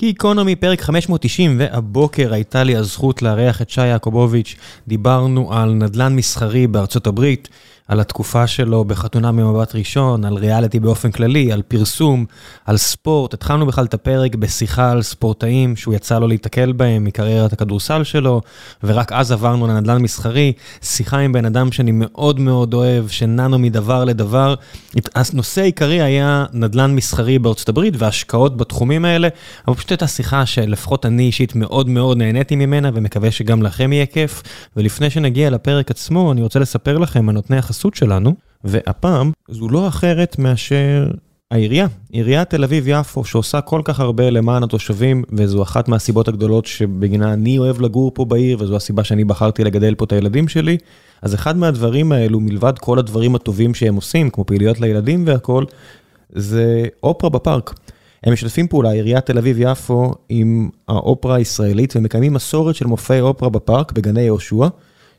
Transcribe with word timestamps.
גיקונומי, 0.00 0.56
פרק 0.56 0.80
590, 0.80 1.56
והבוקר 1.58 2.32
הייתה 2.32 2.62
לי 2.62 2.76
הזכות 2.76 3.22
לארח 3.22 3.62
את 3.62 3.70
שי 3.70 3.86
יעקובוביץ'. 3.86 4.56
דיברנו 4.88 5.52
על 5.52 5.72
נדל"ן 5.72 6.16
מסחרי 6.16 6.66
בארצות 6.66 7.06
הברית, 7.06 7.48
על 7.90 8.00
התקופה 8.00 8.46
שלו 8.46 8.84
בחתונה 8.84 9.32
ממבט 9.32 9.74
ראשון, 9.74 10.24
על 10.24 10.34
ריאליטי 10.34 10.80
באופן 10.80 11.10
כללי, 11.10 11.52
על 11.52 11.62
פרסום, 11.62 12.24
על 12.64 12.76
ספורט. 12.76 13.34
התחלנו 13.34 13.66
בכלל 13.66 13.84
את 13.84 13.94
הפרק 13.94 14.34
בשיחה 14.34 14.90
על 14.90 15.02
ספורטאים 15.02 15.76
שהוא 15.76 15.94
יצא 15.94 16.18
לו 16.18 16.28
להיתקל 16.28 16.72
בהם 16.72 17.04
מקריירת 17.04 17.52
הכדורסל 17.52 18.04
שלו, 18.04 18.40
ורק 18.84 19.12
אז 19.12 19.32
עברנו 19.32 19.66
לנדל"ן 19.66 20.02
מסחרי. 20.02 20.52
שיחה 20.82 21.18
עם 21.18 21.32
בן 21.32 21.44
אדם 21.44 21.72
שאני 21.72 21.90
מאוד 21.94 22.40
מאוד 22.40 22.74
אוהב, 22.74 23.08
שנענו 23.08 23.58
מדבר 23.58 24.04
לדבר. 24.04 24.54
הנושא 25.14 25.60
העיקרי 25.60 26.02
היה 26.02 26.44
נדל"ן 26.52 26.94
מסחרי 26.94 27.38
בארצות 27.38 27.68
הברית 27.68 27.94
והשקעות 27.98 28.56
בתחומים 28.56 29.04
האלה, 29.04 29.28
אבל 29.68 29.76
פשוט 29.76 29.90
הייתה 29.90 30.06
שיחה 30.06 30.46
שלפחות 30.46 31.06
אני 31.06 31.22
אישית 31.22 31.54
מאוד 31.54 31.88
מאוד 31.88 32.18
נהניתי 32.18 32.56
ממנה, 32.56 32.90
ומקווה 32.94 33.30
שגם 33.30 33.62
לכם 33.62 33.92
יהיה 33.92 34.06
כיף. 34.06 34.42
ולפני 34.76 35.10
שנגיע 35.10 35.50
לפרק 35.50 35.90
עצמו, 35.90 36.32
אני 36.32 36.42
רוצה 36.42 36.58
לספר 36.58 36.98
לכם 36.98 37.26
החסות 37.80 37.94
שלנו, 37.94 38.34
והפעם 38.64 39.32
זו 39.48 39.68
לא 39.68 39.88
אחרת 39.88 40.38
מאשר 40.38 41.10
העירייה, 41.50 41.86
עיריית 42.12 42.50
תל 42.50 42.64
אביב-יפו, 42.64 43.24
שעושה 43.24 43.60
כל 43.60 43.80
כך 43.84 44.00
הרבה 44.00 44.30
למען 44.30 44.62
התושבים, 44.62 45.24
וזו 45.32 45.62
אחת 45.62 45.88
מהסיבות 45.88 46.28
הגדולות 46.28 46.66
שבגינה 46.66 47.32
אני 47.32 47.58
אוהב 47.58 47.80
לגור 47.80 48.10
פה 48.14 48.24
בעיר, 48.24 48.56
וזו 48.60 48.76
הסיבה 48.76 49.04
שאני 49.04 49.24
בחרתי 49.24 49.64
לגדל 49.64 49.94
פה 49.94 50.04
את 50.04 50.12
הילדים 50.12 50.48
שלי. 50.48 50.78
אז 51.22 51.34
אחד 51.34 51.56
מהדברים 51.56 52.12
האלו, 52.12 52.40
מלבד 52.40 52.78
כל 52.78 52.98
הדברים 52.98 53.34
הטובים 53.34 53.74
שהם 53.74 53.94
עושים, 53.94 54.30
כמו 54.30 54.44
פעילויות 54.44 54.80
לילדים 54.80 55.24
והכול, 55.26 55.66
זה 56.30 56.84
אופרה 57.02 57.30
בפארק. 57.30 57.74
הם 58.24 58.32
משתפים 58.32 58.68
פעולה, 58.68 58.90
עיריית 58.90 59.26
תל 59.26 59.38
אביב-יפו, 59.38 60.14
עם 60.28 60.68
האופרה 60.88 61.34
הישראלית, 61.36 61.96
ומקיימים 61.96 62.32
מסורת 62.32 62.74
של 62.74 62.86
מופעי 62.86 63.20
אופרה 63.20 63.48
בפארק, 63.48 63.92
בגני 63.92 64.20
יהושע. 64.20 64.66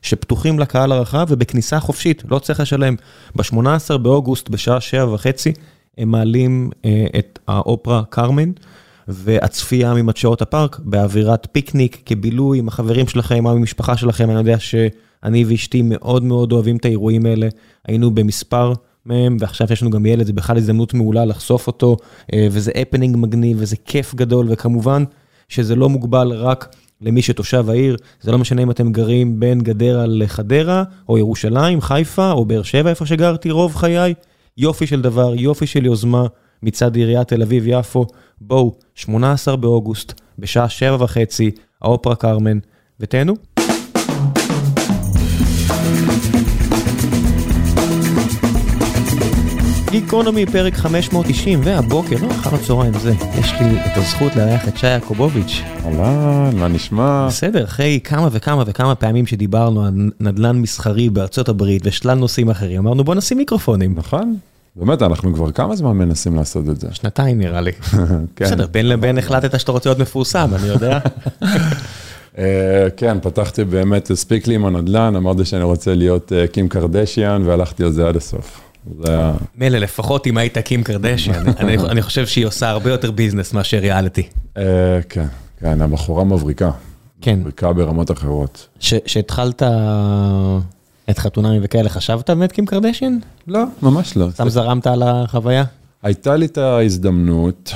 שפתוחים 0.02 0.58
לקהל 0.58 0.92
הרחב 0.92 1.26
ובכניסה 1.28 1.80
חופשית, 1.80 2.22
לא 2.30 2.38
צריך 2.38 2.60
לשלם. 2.60 2.96
ב-18 3.36 3.98
באוגוסט 3.98 4.48
בשעה 4.48 4.80
שבע 4.80 5.14
וחצי 5.14 5.52
הם 5.98 6.10
מעלים 6.10 6.70
אה, 6.84 7.06
את 7.18 7.38
האופרה 7.48 8.02
קרמן 8.10 8.50
והצפייה 9.08 9.94
ממדשאות 9.94 10.42
הפארק 10.42 10.78
באווירת 10.84 11.46
פיקניק, 11.52 12.02
כבילוי 12.06 12.58
עם 12.58 12.68
החברים 12.68 13.08
שלכם, 13.08 13.34
עם 13.34 13.46
המשפחה 13.46 13.96
שלכם, 13.96 14.30
אני 14.30 14.38
יודע 14.38 14.58
שאני 14.58 15.44
ואשתי 15.44 15.82
מאוד 15.84 16.22
מאוד 16.22 16.52
אוהבים 16.52 16.76
את 16.76 16.84
האירועים 16.84 17.26
האלה, 17.26 17.48
היינו 17.88 18.10
במספר 18.10 18.72
מהם 19.06 19.36
ועכשיו 19.40 19.66
יש 19.72 19.82
לנו 19.82 19.90
גם 19.90 20.06
ילד, 20.06 20.26
זה 20.26 20.32
בכלל 20.32 20.56
הזדמנות 20.56 20.94
מעולה 20.94 21.24
לחשוף 21.24 21.66
אותו, 21.66 21.96
אה, 22.32 22.48
וזה 22.50 22.72
הפנינג 22.74 23.16
מגניב 23.16 23.56
וזה 23.60 23.76
כיף 23.84 24.14
גדול 24.14 24.46
וכמובן 24.50 25.04
שזה 25.48 25.76
לא 25.76 25.88
מוגבל 25.88 26.32
רק 26.32 26.74
למי 27.02 27.22
שתושב 27.22 27.70
העיר, 27.70 27.96
זה 28.20 28.32
לא 28.32 28.38
משנה 28.38 28.62
אם 28.62 28.70
אתם 28.70 28.92
גרים 28.92 29.40
בין 29.40 29.60
גדרה 29.60 30.06
לחדרה, 30.06 30.84
או 31.08 31.18
ירושלים, 31.18 31.80
חיפה, 31.80 32.30
או 32.32 32.44
באר 32.44 32.62
שבע, 32.62 32.90
איפה 32.90 33.06
שגרתי 33.06 33.50
רוב 33.50 33.76
חיי. 33.76 34.14
יופי 34.56 34.86
של 34.86 35.02
דבר, 35.02 35.34
יופי 35.34 35.66
של 35.66 35.86
יוזמה 35.86 36.26
מצד 36.62 36.96
עיריית 36.96 37.28
תל 37.28 37.42
אביב-יפו. 37.42 38.06
בואו, 38.40 38.74
18 38.94 39.56
באוגוסט, 39.56 40.20
בשעה 40.38 40.68
שבע 40.68 40.96
וחצי, 41.00 41.50
האופרה 41.82 42.14
קרמן, 42.14 42.58
ותהנו. 43.00 43.34
גיקונומי 49.92 50.46
פרק 50.46 50.74
590 50.74 51.60
והבוקר, 51.64 52.16
לא 52.22 52.30
אחר 52.30 52.54
הצהריים 52.54 52.92
זה, 52.98 53.12
יש 53.38 53.52
לי 53.60 53.80
את 53.86 53.96
הזכות 53.96 54.36
לארח 54.36 54.68
את 54.68 54.76
שי 54.78 54.86
יעקובוביץ'. 54.86 55.62
אהלן, 55.84 56.56
מה 56.56 56.68
נשמע? 56.68 57.26
בסדר, 57.28 57.64
אחרי 57.64 58.00
כמה 58.04 58.28
וכמה 58.32 58.62
וכמה 58.66 58.94
פעמים 58.94 59.26
שדיברנו 59.26 59.84
על 59.84 59.92
נדל"ן 60.20 60.56
מסחרי 60.56 61.10
בארצות 61.10 61.48
הברית 61.48 61.82
ושלל 61.84 62.14
נושאים 62.14 62.50
אחרים, 62.50 62.78
אמרנו 62.78 63.04
בוא 63.04 63.14
נשים 63.14 63.38
מיקרופונים. 63.38 63.94
נכון, 63.96 64.36
באמת, 64.76 65.02
אנחנו 65.02 65.34
כבר 65.34 65.50
כמה 65.50 65.76
זמן 65.76 65.92
מנסים 65.92 66.36
לעשות 66.36 66.68
את 66.68 66.80
זה. 66.80 66.88
שנתיים 66.92 67.38
נראה 67.38 67.60
לי. 67.60 67.72
כן. 68.36 68.44
בסדר, 68.44 68.66
בין 68.66 68.88
לבין 68.88 69.18
החלטת 69.18 69.60
שאתה 69.60 69.72
רוצה 69.72 69.88
להיות 69.88 69.98
מפורסם, 69.98 70.50
אני 70.54 70.66
יודע. 70.68 70.98
אה, 72.38 72.88
כן, 72.96 73.18
פתחתי 73.22 73.64
באמת, 73.64 74.10
הספיק 74.10 74.46
לי 74.46 74.54
עם 74.54 74.66
הנדל"ן, 74.66 75.16
אמרתי 75.16 75.44
שאני 75.44 75.64
רוצה 75.64 75.94
להיות 75.94 76.32
אה, 76.32 76.46
קים 76.46 76.68
קרדשיאן 76.68 77.42
והלכתי 77.46 77.84
על 77.84 77.92
זה 77.92 78.08
עד 78.08 78.16
הסוף. 78.16 78.71
מילא, 79.56 79.78
לפחות 79.78 80.26
אם 80.26 80.36
היית 80.38 80.58
קים 80.58 80.82
קרדשן, 80.84 81.32
אני- 81.60 81.76
אני 81.76 82.02
חושב 82.02 82.26
שהיא 82.26 82.46
עושה 82.46 82.68
הרבה 82.70 82.90
יותר 82.90 83.10
ביזנס 83.10 83.52
מאשר 83.52 83.76
ריאליטי. 83.78 84.22
אה, 84.56 84.62
כן, 85.08 85.26
כן, 85.60 85.82
הבחורה 85.82 86.24
מבריקה. 86.24 86.70
כן. 87.20 87.38
מבריקה 87.38 87.72
ברמות 87.72 88.10
אחרות. 88.10 88.68
שהתחלת 88.80 89.62
את 91.10 91.18
חתונמי 91.18 91.58
וכאלה, 91.62 91.88
חשבת 91.88 92.30
באמת 92.30 92.52
קים 92.52 92.66
קרדשן? 92.66 93.18
לא, 93.48 93.62
ממש 93.82 94.16
לא. 94.16 94.26
סתם 94.30 94.48
זרמת 94.48 94.86
על 94.86 95.02
החוויה? 95.02 95.64
הייתה 96.02 96.36
לי 96.36 96.46
את 96.46 96.58
ההזדמנות, 96.58 97.72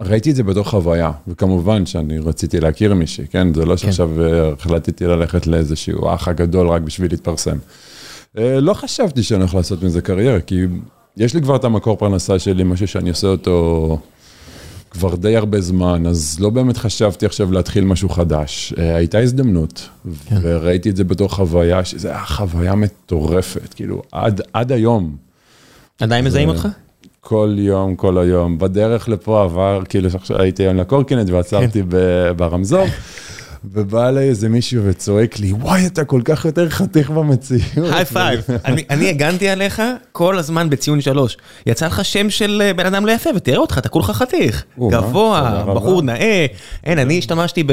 וראיתי 0.00 0.30
את 0.30 0.36
זה 0.36 0.42
בתור 0.42 0.64
חוויה, 0.64 1.10
וכמובן 1.28 1.86
שאני 1.86 2.18
רציתי 2.18 2.60
להכיר 2.60 2.94
מישהי, 2.94 3.26
כן? 3.30 3.54
זה 3.54 3.64
לא 3.64 3.76
שעכשיו 3.76 4.22
אה, 4.22 4.52
החלטתי 4.58 5.04
ללכת 5.06 5.46
לאיזשהו 5.46 6.08
האח 6.08 6.28
הגדול 6.28 6.68
רק 6.68 6.82
בשביל 6.82 7.10
להתפרסם. 7.10 7.56
אה, 8.38 8.60
לא 8.60 8.74
חשבתי 8.74 9.22
שאני 9.22 9.40
הולך 9.40 9.54
לעשות 9.54 9.82
מזה 9.82 10.00
קריירה, 10.02 10.40
כי 10.40 10.64
יש 11.16 11.34
לי 11.34 11.42
כבר 11.42 11.56
את 11.56 11.64
המקור 11.64 11.96
פרנסה 11.96 12.38
שלי, 12.38 12.64
משהו 12.64 12.88
שאני 12.88 13.10
עושה 13.10 13.26
אותו 13.26 13.98
כבר 14.90 15.14
די 15.14 15.36
הרבה 15.36 15.60
זמן, 15.60 16.06
אז 16.06 16.36
לא 16.40 16.50
באמת 16.50 16.76
חשבתי 16.76 17.26
עכשיו 17.26 17.52
להתחיל 17.52 17.84
משהו 17.84 18.08
חדש. 18.08 18.74
אה, 18.78 18.96
הייתה 18.96 19.18
הזדמנות, 19.18 19.88
וראיתי 20.42 20.90
את 20.90 20.96
זה 20.96 21.04
בתור 21.04 21.28
חוויה, 21.28 21.84
שזה 21.84 22.08
היה 22.08 22.24
חוויה 22.24 22.74
מטורפת, 22.74 23.74
כאילו, 23.74 24.02
עד, 24.12 24.40
עד 24.52 24.72
היום. 24.72 25.16
עדיין 26.00 26.24
מזהים 26.24 26.48
אותך? 26.48 26.68
כל 27.20 27.56
יום, 27.58 27.96
כל 27.96 28.18
היום. 28.18 28.58
בדרך 28.58 29.08
לפה 29.08 29.42
עבר, 29.42 29.82
כאילו 29.88 30.08
הייתי 30.38 30.62
היום 30.62 30.76
על 30.76 30.88
קורקינט 30.88 31.30
ועצרתי 31.30 31.82
ב- 31.88 32.30
ברמזור, 32.36 32.86
ובא 33.64 34.08
אליי 34.08 34.28
איזה 34.28 34.48
מישהו 34.48 34.82
וצועק 34.84 35.38
לי, 35.38 35.52
וואי, 35.52 35.86
אתה 35.86 36.04
כל 36.04 36.20
כך 36.24 36.44
יותר 36.44 36.68
חתיך 36.68 37.10
במציאות. 37.10 37.92
high 37.92 38.04
five. 38.04 38.40
אני 38.90 39.08
הגנתי 39.08 39.48
עליך 39.48 39.82
כל 40.12 40.38
הזמן 40.38 40.70
בציון 40.70 41.00
שלוש. 41.00 41.36
יצא 41.66 41.86
לך 41.86 42.04
שם 42.04 42.30
של 42.30 42.62
אה, 42.64 42.74
בן 42.74 42.86
אדם 42.86 43.06
לא 43.06 43.12
יפה, 43.12 43.30
ותראה 43.36 43.58
אותך, 43.58 43.78
אתה 43.78 43.88
כולך 43.88 44.10
חתיך. 44.10 44.64
גבוה. 44.78 45.64
בחור 45.74 46.02
נאה. 46.02 46.46
אין, 46.84 46.98
אני 46.98 47.18
השתמשתי 47.18 47.64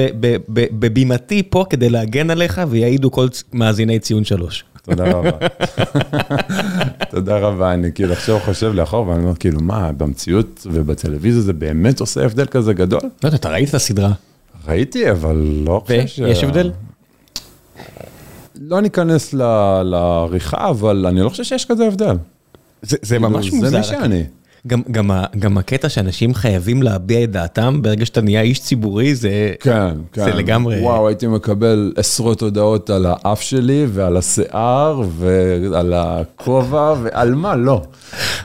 בבימתי 0.50 1.44
פה 1.50 1.66
כדי 1.70 1.90
להגן 1.90 2.30
עליך, 2.30 2.62
ויעידו 2.70 3.12
כל 3.12 3.28
מאזיני 3.54 4.00
ציון 4.00 4.24
שלוש. 4.24 4.64
תודה 4.82 5.12
רבה. 5.12 5.32
תודה 7.12 7.38
רבה, 7.38 7.74
אני 7.74 7.92
כאילו 7.96 8.14
עכשיו 8.14 8.40
חושב 8.40 8.74
לאחור 8.74 9.08
ואני 9.08 9.24
אומר, 9.24 9.36
כאילו, 9.36 9.60
מה, 9.62 9.92
במציאות 9.92 10.68
ובטלוויזיה 10.72 11.42
זה 11.42 11.54
באמת 11.54 12.00
עושה 12.00 12.26
הבדל 12.26 12.46
כזה 12.46 12.74
גדול? 12.74 13.00
לא 13.04 13.28
יודע, 13.28 13.38
אתה 13.38 13.50
ראית 13.50 13.70
את 13.70 13.74
הסדרה. 13.74 14.12
ראיתי, 14.68 15.12
אבל 15.12 15.36
לא 15.66 15.82
חושב 15.86 16.08
ש... 16.08 16.20
ויש 16.20 16.44
הבדל? 16.44 16.72
לא 18.62 18.82
ניכנס 18.82 19.34
לעריכה, 19.84 20.70
אבל 20.70 21.06
אני 21.06 21.22
לא 21.22 21.30
חושב 21.30 21.44
שיש 21.44 21.66
כזה 21.66 21.88
הבדל. 21.88 22.16
זה 22.82 22.98
זה 23.02 23.16
כאילו, 23.16 23.30
ממש 23.30 23.52
מוזר. 23.52 23.70
זה 23.70 23.78
מי 23.78 23.84
שאני. 23.84 24.24
גם, 24.68 24.82
גם, 24.92 25.12
גם 25.40 25.58
הקטע 25.58 25.90
שאנשים 25.90 26.34
חייבים 26.34 26.84
להביע 26.84 27.24
את 27.24 27.32
דעתם 27.32 27.82
ברגע 27.82 28.06
שאתה 28.06 28.22
נהיה 28.22 28.42
איש 28.42 28.60
ציבורי 28.60 29.16
זה, 29.16 29.54
כן, 29.60 29.94
כן. 30.12 30.24
זה 30.24 30.34
לגמרי, 30.34 30.82
וואו, 30.82 31.08
הייתי 31.08 31.28
מקבל 31.28 31.94
עשרות 31.96 32.42
הודעות 32.42 32.90
על 32.90 33.06
האף 33.10 33.42
שלי 33.42 33.86
ועל 33.90 34.18
השיער 34.18 35.02
ועל 35.18 35.94
הכובע 35.94 36.94
ועל 37.02 37.36
מה 37.36 37.56
לא. 37.56 37.82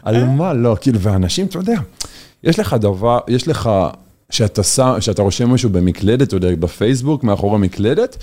על 0.03 0.25
מה 0.25 0.53
לא. 0.53 0.77
כאילו, 0.81 1.01
ואנשים, 1.01 1.47
אתה 1.47 1.59
יודע, 1.59 1.79
יש 2.45 2.59
לך 2.59 2.77
דבר, 2.81 3.19
יש 3.29 3.49
לך, 3.49 3.71
שאתה 4.33 4.63
שם, 4.63 4.95
שאתה 5.01 5.23
רושם 5.23 5.51
משהו 5.51 5.71
במקלדת, 5.71 6.29
אתה 6.29 6.37
יודע, 6.37 6.55
בפייסבוק, 6.55 7.25
מאחורי 7.25 7.55
המקלדת, 7.55 8.17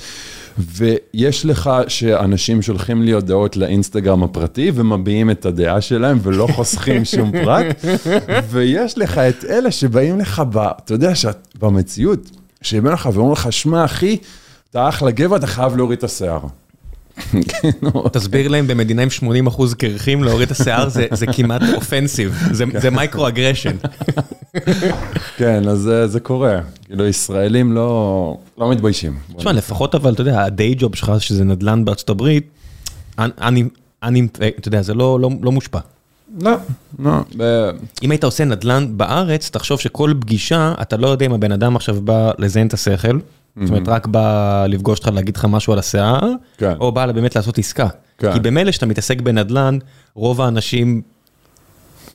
ויש 0.57 1.45
לך 1.45 1.69
שאנשים 1.87 2.61
שולחים 2.61 3.01
לי 3.01 3.11
הודעות 3.11 3.57
לאינסטגרם 3.57 4.23
הפרטי 4.23 4.71
ומביעים 4.75 5.31
את 5.31 5.45
הדעה 5.45 5.81
שלהם 5.81 6.19
ולא 6.23 6.47
חוסכים 6.55 7.05
שום 7.15 7.31
פרט, 7.31 7.85
ויש 8.49 8.97
לך 8.97 9.17
את 9.17 9.45
אלה 9.49 9.71
שבאים 9.71 10.19
לך, 10.19 10.41
ב, 10.51 10.57
אתה 10.57 10.93
יודע, 10.93 11.15
שאת, 11.15 11.47
במציאות, 11.59 12.31
שבאים 12.61 12.93
לך 12.93 13.09
ואומרים 13.13 13.33
לך, 13.33 13.53
שמע 13.53 13.85
אחי, 13.85 14.17
אתה 14.69 14.89
אחלה 14.89 15.11
גבר, 15.11 15.35
אתה 15.35 15.47
חייב 15.47 15.77
להוריד 15.77 15.97
את 15.97 16.03
השיער. 16.03 16.39
תסביר 18.11 18.47
להם 18.47 18.67
במדינה 18.67 19.01
עם 19.01 19.09
80 19.09 19.47
אחוז 19.47 19.73
קרחים 19.73 20.23
להוריד 20.23 20.51
את 20.51 20.59
השיער 20.59 20.89
זה, 20.89 21.07
זה 21.11 21.27
כמעט 21.27 21.61
offensive, 21.75 22.37
זה, 22.51 22.65
זה 22.81 22.89
micro 22.89 23.27
aggression. 23.27 23.75
כן, 25.37 25.67
אז 25.67 25.91
זה, 26.05 26.19
קורה. 26.19 26.59
כאילו, 26.85 27.05
ישראלים 27.05 27.71
לא, 27.71 28.37
לא 28.57 28.71
מתביישים. 28.71 29.17
תשמע, 29.37 29.51
לפחות 29.51 29.95
אבל, 29.95 30.13
אתה 30.13 30.21
יודע, 30.21 30.43
ה 30.43 30.51
day 30.51 30.75
job 30.77 30.95
שלך, 30.95 31.11
שזה 31.19 31.43
נדל"ן 31.43 31.85
בארצות 31.85 32.09
הברית, 32.09 32.47
אני, 33.17 33.63
אני, 34.03 34.27
אתה 34.59 34.67
יודע, 34.67 34.81
זה 34.81 34.93
לא, 34.93 35.19
לא, 35.19 35.29
לא 35.41 35.51
מושפע. 35.51 35.79
לא, 36.41 36.51
לא. 36.99 37.11
אם 38.03 38.11
היית 38.11 38.23
עושה 38.23 38.45
נדל"ן 38.45 38.97
בארץ, 38.97 39.49
תחשוב 39.49 39.79
שכל 39.79 40.13
פגישה, 40.19 40.73
אתה 40.81 40.97
לא 40.97 41.07
יודע 41.07 41.25
אם 41.25 41.33
הבן 41.33 41.51
אדם 41.51 41.75
עכשיו 41.75 42.01
בא 42.01 42.31
לזיין 42.37 42.67
את 42.67 42.73
השכל, 42.73 43.19
זאת 43.61 43.69
אומרת, 43.69 43.87
רק 43.87 44.07
בא 44.07 44.65
לפגוש 44.69 44.99
אותך, 44.99 45.09
להגיד 45.13 45.37
לך 45.37 45.45
משהו 45.45 45.73
על 45.73 45.79
השיער, 45.79 46.31
כן. 46.57 46.73
או 46.79 46.91
בא 46.91 47.11
באמת 47.11 47.35
לעשות 47.35 47.57
עסקה. 47.57 47.87
כן. 48.17 48.33
כי 48.33 48.39
במילא 48.39 48.71
שאתה 48.71 48.85
מתעסק 48.85 49.21
בנדל"ן, 49.21 49.77
רוב 50.13 50.41
האנשים 50.41 51.01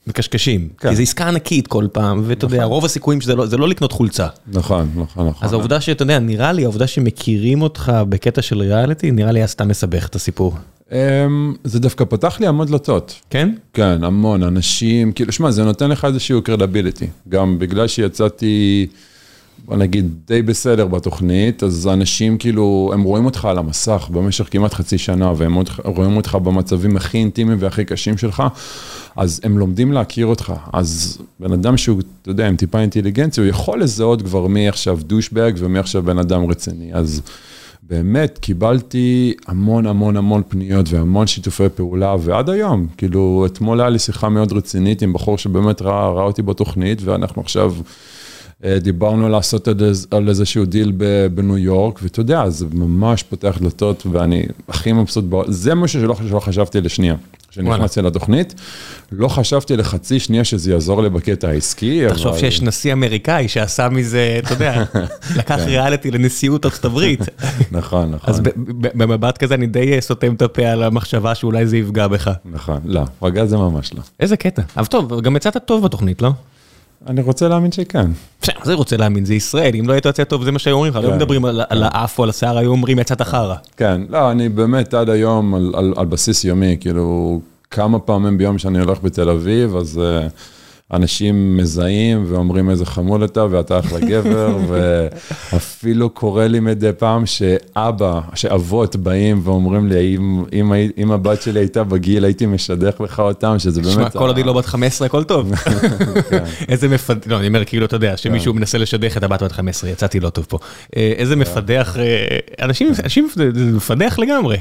מקשקשים. 0.06 0.68
כן. 0.78 0.88
כי 0.88 0.96
זו 0.96 1.02
עסקה 1.02 1.28
ענקית 1.28 1.66
כל 1.66 1.86
פעם, 1.92 2.22
ואתה 2.26 2.44
יודע, 2.44 2.64
רוב 2.64 2.84
הסיכויים 2.84 3.20
שזה 3.20 3.34
לא, 3.34 3.46
לא 3.58 3.68
לקנות 3.68 3.92
חולצה. 3.92 4.26
נכון, 4.46 4.90
נכון, 4.96 5.26
נכון. 5.26 5.46
אז 5.46 5.52
העובדה 5.52 5.80
שאתה 5.80 6.02
יודע, 6.02 6.18
נראה 6.18 6.52
לי, 6.52 6.62
העובדה 6.62 6.86
שמכירים 6.86 7.62
אותך 7.62 7.92
בקטע 8.08 8.42
של 8.42 8.58
ריאליטי, 8.58 9.10
נראה 9.10 9.32
לי 9.32 9.48
סתם 9.48 9.68
מסבך 9.68 10.06
את 10.06 10.14
הסיפור. 10.14 10.54
אמ, 10.92 11.54
זה 11.64 11.80
דווקא 11.80 12.04
פתח 12.04 12.40
לי 12.40 12.46
המון 12.46 12.66
דלתות. 12.66 13.20
כן? 13.30 13.54
כן, 13.72 14.04
המון 14.04 14.42
אנשים, 14.42 15.12
כאילו, 15.12 15.32
שמע, 15.32 15.50
זה 15.50 15.64
נותן 15.64 15.90
לך 15.90 16.04
איזשהו 16.04 16.42
קרדביליטי. 16.42 17.06
גם 17.28 17.58
בגלל 17.58 17.88
שיצאתי, 17.88 18.86
בוא 19.64 19.76
נגיד, 19.76 20.14
די 20.26 20.42
בסדר 20.42 20.86
בתוכנית, 20.86 21.62
אז 21.62 21.88
אנשים 21.92 22.38
כאילו, 22.38 22.90
הם 22.94 23.02
רואים 23.02 23.24
אותך 23.24 23.44
על 23.44 23.58
המסך 23.58 24.08
במשך 24.12 24.48
כמעט 24.50 24.74
חצי 24.74 24.98
שנה, 24.98 25.32
והם 25.36 25.58
רואים 25.84 26.16
אותך 26.16 26.34
במצבים 26.34 26.96
הכי 26.96 27.18
אינטימיים 27.18 27.58
והכי 27.60 27.84
קשים 27.84 28.18
שלך, 28.18 28.42
אז 29.16 29.40
הם 29.44 29.58
לומדים 29.58 29.92
להכיר 29.92 30.26
אותך. 30.26 30.52
אז 30.72 31.18
בן 31.40 31.52
אדם 31.52 31.76
שהוא, 31.76 32.00
אתה 32.22 32.30
יודע, 32.30 32.48
עם 32.48 32.56
טיפה 32.56 32.80
אינטליגנציה, 32.80 33.44
הוא 33.44 33.50
יכול 33.50 33.82
לזהות 33.82 34.22
כבר 34.22 34.46
מי 34.46 34.68
עכשיו 34.68 34.98
דושבג 35.02 35.52
ומי 35.56 35.78
עכשיו 35.78 36.02
בן 36.02 36.18
אדם 36.18 36.50
רציני. 36.50 36.94
אז... 36.94 37.22
באמת 37.88 38.38
קיבלתי 38.38 39.34
המון 39.46 39.86
המון 39.86 40.16
המון 40.16 40.42
פניות 40.48 40.86
והמון 40.88 41.26
שיתופי 41.26 41.68
פעולה, 41.74 42.16
ועד 42.20 42.50
היום, 42.50 42.86
כאילו, 42.96 43.46
אתמול 43.46 43.80
היה 43.80 43.90
לי 43.90 43.98
שיחה 43.98 44.28
מאוד 44.28 44.52
רצינית 44.52 45.02
עם 45.02 45.12
בחור 45.12 45.38
שבאמת 45.38 45.82
ראה, 45.82 46.08
ראה 46.08 46.22
אותי 46.24 46.42
בתוכנית, 46.42 47.02
ואנחנו 47.02 47.42
עכשיו 47.42 47.74
דיברנו 48.80 49.28
לעשות 49.28 49.68
על 49.68 49.74
איז- 49.84 50.06
על 50.10 50.28
איזשהו 50.28 50.64
דיל 50.64 50.92
בניו 51.34 51.58
יורק, 51.58 52.00
ואתה 52.02 52.20
יודע, 52.20 52.48
זה 52.50 52.66
ממש 52.72 53.22
פותח 53.22 53.58
דלתות, 53.60 54.06
ואני 54.12 54.42
הכי 54.68 54.92
מבסוט, 54.92 55.24
בעולם. 55.24 55.52
זה 55.52 55.74
משהו 55.74 56.00
שלא, 56.00 56.14
שלא 56.28 56.40
חשבתי 56.40 56.80
לשנייה. 56.80 57.14
כשנכנסתי 57.48 58.02
לתוכנית, 58.02 58.54
לא 59.12 59.28
חשבתי 59.28 59.76
לחצי 59.76 60.20
שנייה 60.20 60.44
שזה 60.44 60.70
יעזור 60.72 61.02
לי 61.02 61.10
בקטע 61.10 61.48
העסקי, 61.48 62.02
תחשוב 62.08 62.26
אבל- 62.26 62.38
שיש 62.38 62.62
נשיא 62.62 62.92
אמריקאי 62.92 63.48
שעשה 63.48 63.88
מזה, 63.88 64.40
אתה 64.44 64.52
יודע, 64.54 64.84
לקח 65.38 65.58
ריאליטי 65.66 66.10
לנשיאות 66.10 66.64
ארצות 66.66 66.84
הברית. 66.84 67.20
נכון, 67.72 68.10
נכון. 68.10 68.34
אז 68.34 68.40
במבט 68.94 69.38
כזה 69.38 69.54
אני 69.54 69.66
די 69.66 69.96
סותם 70.00 70.34
את 70.34 70.42
הפה 70.42 70.62
על 70.66 70.82
המחשבה 70.82 71.34
שאולי 71.34 71.66
זה 71.66 71.76
יפגע 71.76 72.08
בך. 72.08 72.30
נכון, 72.52 72.78
לא, 72.84 73.00
רגע 73.22 73.44
זה 73.46 73.56
ממש 73.56 73.94
לא. 73.94 74.00
איזה 74.20 74.36
קטע. 74.36 74.62
אבל 74.76 74.86
טוב, 74.86 75.20
גם 75.20 75.36
יצאת 75.36 75.56
טוב 75.66 75.84
בתוכנית, 75.84 76.22
לא? 76.22 76.30
אני 77.06 77.22
רוצה 77.22 77.48
להאמין 77.48 77.72
שכן. 77.72 78.10
בסדר, 78.42 78.58
מה 78.58 78.64
זה 78.64 78.74
רוצה 78.74 78.96
להאמין? 78.96 79.24
זה 79.24 79.34
ישראל, 79.34 79.74
אם 79.78 79.88
לא 79.88 79.92
היית 79.92 80.04
יוצא 80.04 80.24
טוב 80.24 80.44
זה 80.44 80.52
מה 80.52 80.58
שהיו 80.58 80.74
אומרים 80.74 80.92
לך, 80.92 80.98
לא 81.02 81.08
כן. 81.08 81.16
מדברים 81.16 81.44
על 81.44 81.62
על 81.68 81.82
האף 81.82 82.18
או 82.18 82.24
על 82.24 82.30
השיער, 82.30 82.58
היו 82.58 82.70
אומרים 82.70 82.98
יצאת 82.98 83.22
חרא. 83.22 83.54
כן, 83.76 84.02
לא, 84.08 84.30
אני 84.30 84.48
באמת 84.48 84.94
עד 84.94 85.10
היום 85.10 85.54
על, 85.74 86.06
בסיס 86.06 86.44
יומי, 86.44 86.76
כאילו, 86.80 87.40
כמה 87.70 87.98
פעמים 87.98 88.38
ביום 88.38 88.58
שאני 88.58 88.80
הולך 88.80 88.98
בתל 89.02 89.28
אביב, 89.28 89.76
אז 89.76 90.00
uh, 90.00 90.30
אנשים 90.92 91.56
מזהים 91.56 92.24
ואומרים 92.28 92.70
איזה 92.70 92.86
חמוד 92.86 93.22
אתה 93.22 93.46
ואתה 93.50 93.78
אחלה 93.78 94.00
גבר, 94.00 94.56
ואפילו 95.52 96.10
קורה 96.10 96.48
לי 96.48 96.60
מדי 96.60 96.90
פעם 96.98 97.26
שאבא, 97.26 98.20
שאבות 98.34 98.96
באים 98.96 99.40
ואומרים 99.44 99.88
לי, 99.88 100.16
אם, 100.16 100.44
אם, 100.52 100.72
אם 100.98 101.12
הבת 101.12 101.42
שלי 101.42 101.60
הייתה 101.60 101.84
בגיל, 101.84 102.24
הייתי 102.24 102.46
משדך 102.46 103.00
לך 103.00 103.20
אותם, 103.20 103.58
שזה 103.58 103.82
באמת... 103.82 103.94
שמע, 103.94 104.10
כל 104.10 104.28
עוד 104.28 104.36
היא 104.36 104.44
לא 104.44 104.52
בת 104.52 104.66
15 104.66 105.06
הכל 105.06 105.24
טוב. 105.24 105.54
כן. 106.30 106.44
איזה 106.68 106.88
מפדח, 106.88 107.26
לא, 107.26 107.38
אני 107.38 107.48
אומר 107.48 107.64
כאילו, 107.64 107.86
אתה 107.86 107.96
יודע, 107.96 108.16
שמישהו 108.16 108.54
מנסה 108.54 108.78
לשדך 108.78 109.16
את 109.16 109.22
הבת 109.22 109.42
בת 109.42 109.52
15, 109.52 109.90
יצאתי 109.90 110.20
לא 110.20 110.30
טוב 110.30 110.46
פה. 110.48 110.58
אה, 110.96 111.12
איזה 111.16 111.36
מפדח, 111.36 111.96
אה, 111.98 112.38
אנשים, 112.64 112.88
אנשים, 113.04 113.28
זה 113.34 113.50
מפדח 113.76 114.18
לגמרי. 114.18 114.56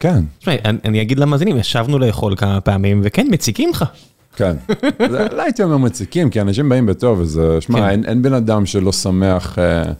כן, 0.00 0.24
תשמע, 0.38 0.52
אני 0.64 0.78
אני 0.84 1.02
אגיד 1.02 1.18
למאזינים, 1.18 1.56
ישבנו 1.56 1.98
לאכול 1.98 2.36
כמה 2.36 2.60
פעמים, 2.60 3.00
וכן, 3.04 3.26
מציקים 3.30 3.70
לך. 3.70 3.84
כן. 4.36 4.56
לא 5.36 5.42
הייתי 5.42 5.62
אומר 5.62 5.76
מציקים, 5.76 6.30
כי 6.30 6.40
אנשים 6.40 6.68
באים 6.68 6.86
בטוב, 6.86 7.20
אז 7.20 7.40
כן. 7.54 7.60
שמע, 7.60 7.90
אין, 7.90 8.04
אין 8.04 8.22
בן 8.22 8.34
אדם 8.34 8.66
שלא 8.66 8.92
שמח, 8.92 9.58
אה, 9.58 9.92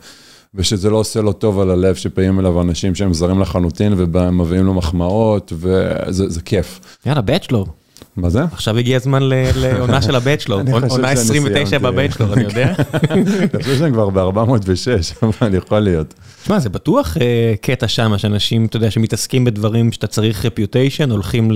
ושזה 0.55 0.91
לא 0.91 0.97
עושה 0.97 1.21
לו 1.21 1.33
טוב 1.33 1.61
על 1.61 1.71
הלב, 1.71 1.95
שבאים 1.95 2.41
אליו 2.41 2.61
אנשים 2.61 2.95
שהם 2.95 3.15
זרים 3.15 3.41
לחלוטין, 3.41 3.95
ומביאים 3.97 4.65
לו 4.65 4.75
מחמאות, 4.75 5.53
וזה 5.57 6.29
זה 6.29 6.41
כיף. 6.41 6.81
יאללה, 7.07 7.21
בצ'לור. 7.21 7.67
מה 8.17 8.31
זה? 8.31 8.43
עכשיו 8.53 8.79
הגיע 8.79 8.97
הזמן 8.97 9.23
לעונה 9.57 10.03
של 10.03 10.17
הבצ'לור. 10.17 10.61
עונה 10.73 10.91
שאני 10.91 11.09
29 11.09 11.67
סיימתי. 11.67 11.87
בבצ'לור, 11.87 12.35
אני 12.35 12.43
יודע. 12.43 12.73
אני 13.11 13.25
חושב 13.63 13.79
שאני 13.79 13.93
כבר 13.93 14.11
ב-406, 14.11 15.27
אבל 15.41 15.55
יכול 15.55 15.79
להיות. 15.79 16.15
תשמע, 16.45 16.59
זה 16.59 16.69
בטוח 16.69 17.17
אה, 17.17 17.55
קטע 17.61 17.89
שם, 17.89 18.19
שאנשים, 18.19 18.65
אתה 18.65 18.77
יודע, 18.77 18.91
שמתעסקים 18.91 19.45
בדברים 19.45 19.93
שאתה 19.93 20.07
צריך 20.07 20.47
רפיוטיישן, 20.47 21.11
הולכים 21.11 21.51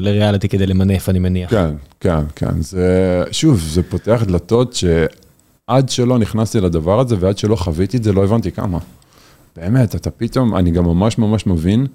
לריאליטי 0.00 0.48
כדי 0.48 0.66
למנף, 0.66 1.08
אני 1.08 1.18
מניח. 1.18 1.50
כן, 1.50 1.74
כן, 2.00 2.24
כן. 2.36 2.62
זה, 2.62 3.24
שוב, 3.30 3.60
זה 3.60 3.82
פותח 3.82 4.22
דלתות 4.26 4.74
שעד 4.74 5.88
שלא 5.88 6.18
נכנסתי 6.18 6.60
לדבר 6.60 7.00
הזה 7.00 7.16
ועד 7.20 7.38
שלא 7.38 7.56
חוויתי 7.56 7.96
את 7.96 8.04
זה, 8.04 8.12
לא 8.12 8.24
הבנתי 8.24 8.52
כמה. 8.52 8.78
באמת, 9.56 9.94
אתה 9.94 10.10
פתאום, 10.10 10.56
אני 10.56 10.70
גם 10.70 10.84
ממש 10.84 11.18
ממש 11.18 11.46
מבין 11.46 11.86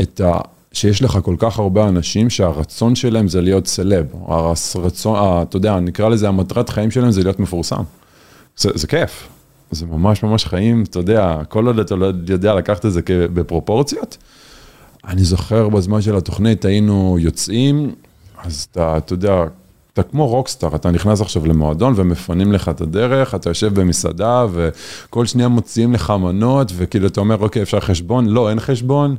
את 0.00 0.20
ה... 0.20 0.38
שיש 0.72 1.02
לך 1.02 1.18
כל 1.22 1.36
כך 1.38 1.58
הרבה 1.58 1.88
אנשים 1.88 2.30
שהרצון 2.30 2.94
שלהם 2.94 3.28
זה 3.28 3.40
להיות 3.40 3.66
סלב. 3.66 4.06
הרצון, 4.28 5.42
אתה 5.42 5.56
יודע, 5.56 5.80
נקרא 5.80 6.08
לזה, 6.08 6.28
המטרת 6.28 6.68
חיים 6.68 6.90
שלהם 6.90 7.10
זה 7.10 7.22
להיות 7.22 7.40
מפורסם. 7.40 7.82
זה, 8.56 8.70
זה 8.74 8.86
כיף. 8.86 9.28
זה 9.74 9.86
ממש 9.86 10.22
ממש 10.22 10.44
חיים, 10.44 10.84
אתה 10.90 10.98
יודע, 10.98 11.38
כל 11.48 11.66
עוד 11.66 11.78
אתה 11.78 11.96
לא 11.96 12.06
יודע 12.28 12.54
לקחת 12.54 12.86
את 12.86 12.92
זה 12.92 13.00
בפרופורציות. 13.08 14.16
אני 15.08 15.24
זוכר 15.24 15.68
בזמן 15.68 16.00
של 16.00 16.16
התוכנית 16.16 16.64
היינו 16.64 17.16
יוצאים, 17.20 17.94
אז 18.44 18.66
אתה, 18.70 18.96
אתה 18.96 19.12
יודע, 19.12 19.44
אתה 19.92 20.02
כמו 20.02 20.26
רוקסטאר, 20.26 20.74
אתה 20.74 20.90
נכנס 20.90 21.20
עכשיו 21.20 21.46
למועדון 21.46 21.92
ומפנים 21.96 22.52
לך 22.52 22.68
את 22.68 22.80
הדרך, 22.80 23.34
אתה 23.34 23.50
יושב 23.50 23.80
במסעדה 23.80 24.46
וכל 24.52 25.26
שנייה 25.26 25.48
מוציאים 25.48 25.92
לך 25.92 26.10
מנות, 26.10 26.72
וכאילו 26.76 27.06
אתה 27.06 27.20
אומר, 27.20 27.36
אוקיי, 27.40 27.62
אפשר 27.62 27.80
חשבון? 27.80 28.26
לא, 28.26 28.50
אין 28.50 28.60
חשבון. 28.60 29.16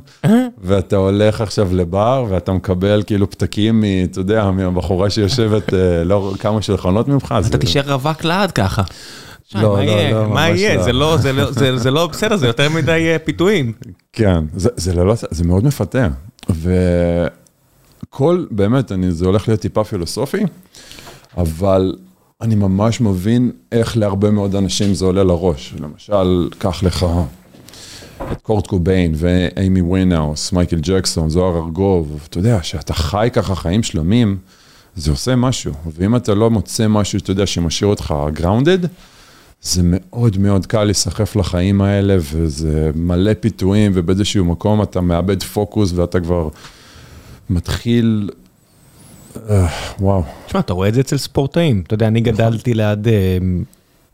ואתה 0.58 0.96
הולך 0.96 1.40
עכשיו 1.40 1.68
לבר 1.74 2.26
ואתה 2.28 2.52
מקבל 2.52 3.02
כאילו 3.06 3.30
פתקים, 3.30 3.84
אתה 4.04 4.20
יודע, 4.20 4.50
מהבחורה 4.50 5.10
שיושבת 5.10 5.74
אה, 5.74 6.04
לא 6.04 6.32
כמה 6.38 6.62
שולחנות 6.62 7.08
ממך. 7.08 7.34
אתה 7.48 7.58
תישאר 7.58 7.92
רווק 7.92 8.24
לעד 8.24 8.50
ככה. 8.50 8.82
לא, 9.54 9.76
מה 9.76 9.84
לא, 10.10 10.28
מה 10.28 10.48
יהיה? 10.48 10.82
זה 10.82 10.92
לא, 10.92 11.16
זה 11.16 11.32
זה- 11.50 11.76
זה 11.78 11.90
בסדר, 12.10 12.36
זה 12.36 12.46
יותר 12.46 12.68
מדי 12.70 12.90
אה, 13.12 13.18
פיתויים. 13.18 13.72
כן, 14.12 14.44
זה, 14.56 14.68
זה, 14.76 14.94
לא, 14.94 15.14
זה 15.30 15.44
מאוד 15.44 15.64
מפתה. 15.64 16.08
וכל, 18.10 18.44
באמת, 18.50 18.92
אני, 18.92 19.10
זה 19.10 19.26
הולך 19.26 19.48
להיות 19.48 19.60
טיפה 19.60 19.84
פילוסופי, 19.84 20.42
אבל 21.36 21.96
אני 22.40 22.54
ממש 22.54 23.00
מבין 23.00 23.50
איך 23.72 23.96
להרבה 23.96 24.30
מאוד 24.30 24.54
אנשים 24.56 24.94
זה 24.94 25.04
עולה 25.04 25.24
לראש. 25.24 25.74
למשל, 25.80 26.48
קח 26.58 26.82
לך 26.82 27.06
את 28.32 28.40
קורט 28.42 28.66
קוביין 28.66 29.12
ואיימי 29.16 29.80
ווינהאוס, 29.80 30.52
מייקל 30.52 30.78
ג'קסון, 30.82 31.30
זוהר 31.30 31.56
ארגוב, 31.56 32.20
אתה 32.28 32.38
יודע, 32.38 32.58
שאתה 32.62 32.94
חי 32.94 33.28
ככה 33.32 33.54
חיים 33.54 33.82
שלמים, 33.82 34.36
זה 34.96 35.10
עושה 35.10 35.36
משהו. 35.36 35.72
ואם 35.96 36.16
אתה 36.16 36.34
לא 36.34 36.50
מוצא 36.50 36.88
משהו, 36.88 37.18
אתה 37.18 37.30
יודע, 37.30 37.46
שמשאיר 37.46 37.90
אותך 37.90 38.14
grounded, 38.40 38.86
זה 39.66 39.82
מאוד 39.84 40.38
מאוד 40.38 40.66
קל 40.66 40.84
להיסחף 40.84 41.36
לחיים 41.36 41.80
האלה, 41.80 42.16
וזה 42.20 42.90
מלא 42.94 43.32
פיתויים, 43.40 43.92
ובאיזשהו 43.94 44.44
מקום 44.44 44.82
אתה 44.82 45.00
מאבד 45.00 45.42
פוקוס 45.42 45.92
ואתה 45.92 46.20
כבר 46.20 46.48
מתחיל... 47.50 48.30
אה, 49.50 49.66
וואו. 50.00 50.22
תשמע, 50.46 50.60
אתה 50.60 50.72
רואה 50.72 50.88
את 50.88 50.94
זה 50.94 51.00
אצל 51.00 51.16
ספורטאים. 51.16 51.82
אתה 51.86 51.94
יודע, 51.94 52.06
אני 52.06 52.20
גדלתי 52.20 52.74
ליד 52.74 53.08
אה, 53.08 53.38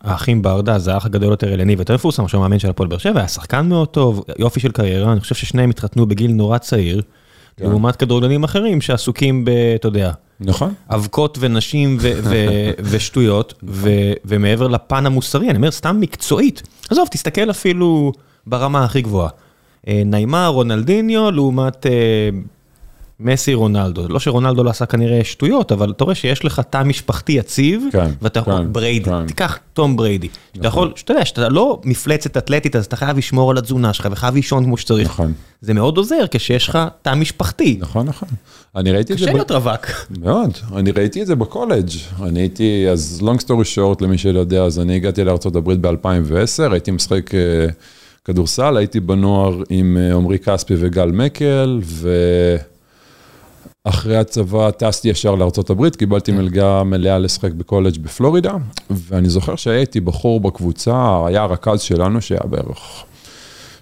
האחים 0.00 0.42
ברדה, 0.42 0.78
זה 0.78 0.94
האח 0.94 1.06
הגדול 1.06 1.30
יותר 1.30 1.54
אלני 1.54 1.75
ויותר 1.75 1.94
מפורסם, 1.94 2.25
עכשיו 2.25 2.40
מאמן 2.40 2.59
של 2.59 2.71
הפועל 2.71 2.88
באר 2.88 2.99
שבע, 2.99 3.21
היה 3.21 3.28
שחקן 3.28 3.68
מאוד 3.68 3.88
טוב, 3.88 4.25
יופי 4.38 4.61
של 4.61 4.73
קריירה, 4.73 5.12
אני 5.12 5.21
חושב 5.21 5.35
ששניהם 5.35 5.71
התחתנו 5.71 6.06
בגיל 6.06 6.30
נורא 6.30 6.59
צעיר, 6.59 7.02
כן. 7.56 7.64
לעומת 7.64 7.97
כדורגלנים 7.97 8.44
אחרים 8.44 8.80
שעסוקים 8.80 9.44
ב... 9.44 9.50
אתה 9.75 9.88
יודע, 9.88 10.12
נכון? 10.40 10.75
אבקות 10.90 11.38
ונשים 11.40 11.97
ו- 12.00 12.12
ו- 12.23 12.71
ושטויות, 12.90 13.54
ו- 13.62 14.12
ומעבר 14.25 14.68
לפן 14.68 15.06
המוסרי, 15.06 15.49
אני 15.50 15.56
אומר, 15.56 15.71
סתם 15.71 16.00
מקצועית. 16.00 16.62
עזוב, 16.90 17.09
תסתכל 17.11 17.50
אפילו 17.50 18.12
ברמה 18.47 18.85
הכי 18.85 19.02
גבוהה. 19.02 19.28
אה, 19.88 20.02
ניימאר, 20.06 20.49
רונלדיניו, 20.49 21.30
לעומת, 21.30 21.87
אה, 21.87 21.90
מסי 23.21 23.54
רונלדו, 23.54 24.09
לא 24.09 24.21
שרונלדו 24.21 24.64
לא 24.64 24.71
עשה 24.71 24.87
כנראה 24.87 25.25
שטויות, 25.25 25.73
אבל 25.73 25.90
אתה 25.90 26.04
רואה 26.04 26.14
שיש 26.14 26.45
לך 26.45 26.62
תא 26.71 26.83
משפחתי 26.83 27.33
יציב, 27.33 27.83
כן, 27.92 28.11
ואתה 28.23 28.38
יכול, 28.38 28.54
כן, 28.54 28.73
בריידי, 28.73 29.11
כן. 29.11 29.26
תיקח 29.26 29.59
תום 29.73 29.97
בריידי, 29.97 30.28
שאתה 30.57 30.69
יכול, 30.69 30.92
שאתה 30.97 31.12
יודע, 31.12 31.25
שאתה 31.25 31.49
לא 31.49 31.81
מפלצת 31.85 32.37
אתלטית, 32.37 32.76
אז 32.76 32.85
אתה 32.85 32.97
חייב 32.97 33.19
לשמור 33.19 33.50
על 33.50 33.59
התזונה 33.59 33.92
שלך, 33.92 34.09
וחייב 34.11 34.35
לישון 34.35 34.64
כמו 34.64 34.76
שצריך. 34.76 35.09
נכון. 35.09 35.33
זה 35.61 35.75
מאוד 35.75 35.97
עוזר 35.97 36.25
כשיש 36.31 36.69
לך 36.69 36.78
תא 37.02 37.14
משפחתי. 37.14 37.76
נכון, 37.81 38.07
נכון. 38.07 38.28
אני 38.76 38.92
ראיתי 38.92 39.12
את 39.12 39.19
זה... 39.19 39.25
קשה 39.25 39.35
להיות 39.35 39.50
רווק. 39.50 39.87
מאוד, 40.11 40.50
אני 40.76 40.90
ראיתי 40.90 41.23
את 41.23 41.26
זה 41.26 41.35
בקולג'. 41.35 41.90
אני 42.23 42.40
הייתי, 42.40 42.87
אז 42.90 43.23
long 43.25 43.40
story 43.42 43.76
short, 43.76 44.04
למי 44.04 44.19
שלא 44.19 44.38
יודע, 44.38 44.62
אז 44.62 44.81
אני 44.81 44.97
הגעתי 44.97 45.25
לארה"ב 45.25 45.87
ב-2010, 45.87 46.73
הייתי 46.73 46.90
משחק 46.90 47.35
אה, 47.35 47.66
כדורסל, 48.25 48.76
הייתי 48.76 49.00
בנוער 49.00 49.62
עם 49.71 49.97
אה, 50.00 50.14
עמרי 50.14 50.38
כספי 50.38 50.75
וגל 50.78 51.11
מקל, 51.12 51.81
ואחרי 53.86 54.16
הצבא 54.16 54.70
טסתי 54.70 55.08
ישר 55.08 55.34
לארה"ב, 55.34 55.88
קיבלתי 55.88 56.32
מלגה 56.32 56.82
מלאה 56.82 57.18
לשחק 57.18 57.52
בקולג' 57.52 57.98
בפלורידה, 57.98 58.52
ואני 58.90 59.28
זוכר 59.28 59.56
שהייתי 59.56 60.00
בחור 60.00 60.40
בקבוצה, 60.40 61.26
היה 61.26 61.42
הרכז 61.42 61.80
שלנו 61.80 62.20
שהיה 62.20 62.40
בערך... 62.44 63.04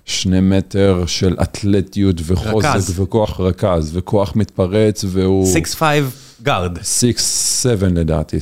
שני 0.04 0.40
מטר 0.40 1.04
של 1.06 1.36
אתלטיות 1.42 2.16
וחוזק 2.24 2.68
רכז. 2.68 3.00
וכוח 3.00 3.40
רכז 3.40 3.90
וכוח 3.96 4.36
מתפרץ 4.36 5.04
והוא... 5.08 5.54
6-5 5.78 5.82
guard. 6.42 6.78
6-7 6.78 6.82
לדעתי, 7.94 8.36
6-6-6-7, 8.36 8.40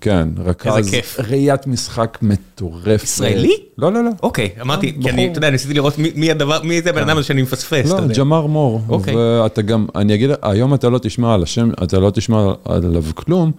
כן, 0.00 0.28
רכז, 0.44 0.76
איזה 0.76 0.90
כיף. 0.90 1.20
ראיית 1.20 1.66
משחק 1.66 2.18
מטורפת. 2.22 3.04
ישראלי? 3.04 3.56
לא, 3.78 3.92
לא, 3.92 4.04
לא. 4.04 4.10
אוקיי, 4.22 4.48
אמרתי, 4.60 4.96
כי 5.02 5.10
אני. 5.10 5.28
אתה 5.30 5.38
יודע, 5.38 5.50
ניסיתי 5.50 5.74
לראות 5.74 5.94
מי- 6.14 6.30
הדבר, 6.30 6.62
מי 6.62 6.82
זה 6.82 6.90
הבן 6.90 7.02
אדם 7.02 7.16
הזה 7.18 7.26
שאני 7.26 7.42
מפספס, 7.42 7.90
לא. 7.90 8.00
ג'מאר 8.16 8.46
מור, 8.46 8.80
אוקיי. 8.88 9.14
ואתה 9.16 9.62
גם, 9.62 9.86
אני 9.96 10.14
אגיד, 10.14 10.30
היום 10.42 10.74
אתה 10.74 10.88
לא 10.88 10.98
תשמע 10.98 11.34
על 11.34 11.42
השם, 11.42 11.70
אתה 11.82 11.98
לא 11.98 12.10
תשמע 12.10 12.52
עליו 12.64 13.02
כלום, 13.14 13.52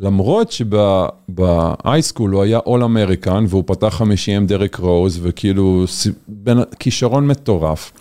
למרות 0.00 0.52
שב 0.52 0.93
high 0.93 1.48
school 1.48 2.30
הוא 2.30 2.42
היה 2.42 2.58
all 2.66 2.82
American, 2.84 3.44
והוא 3.48 3.62
פתח 3.66 3.88
חמישי 3.88 4.32
עם 4.32 4.46
דרק 4.46 4.76
רוז, 4.76 5.18
וכאילו, 5.22 5.84
כישרון 6.78 7.26
מטורף. 7.26 7.92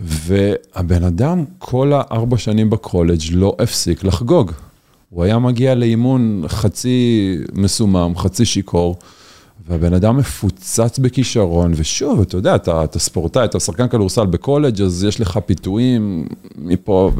והבן 0.00 1.04
אדם 1.04 1.44
כל 1.58 1.92
הארבע 1.94 2.38
שנים 2.38 2.70
בקולג' 2.70 3.20
לא 3.32 3.56
הפסיק 3.58 4.04
לחגוג. 4.04 4.52
הוא 5.10 5.24
היה 5.24 5.38
מגיע 5.38 5.74
לאימון 5.74 6.44
חצי 6.48 7.36
מסומם, 7.52 8.12
חצי 8.16 8.44
שיכור, 8.44 8.96
והבן 9.68 9.94
אדם 9.94 10.16
מפוצץ 10.16 10.98
בכישרון, 10.98 11.72
ושוב, 11.76 12.20
אתה 12.20 12.36
יודע, 12.36 12.54
אתה, 12.54 12.84
אתה 12.84 12.98
ספורטאי, 12.98 13.44
אתה 13.44 13.60
שחקן 13.60 13.88
כדורסל 13.88 14.26
בקולג', 14.26 14.82
אז 14.82 15.04
יש 15.04 15.20
לך 15.20 15.38
פיתויים 15.46 16.26
מפה, 16.58 17.10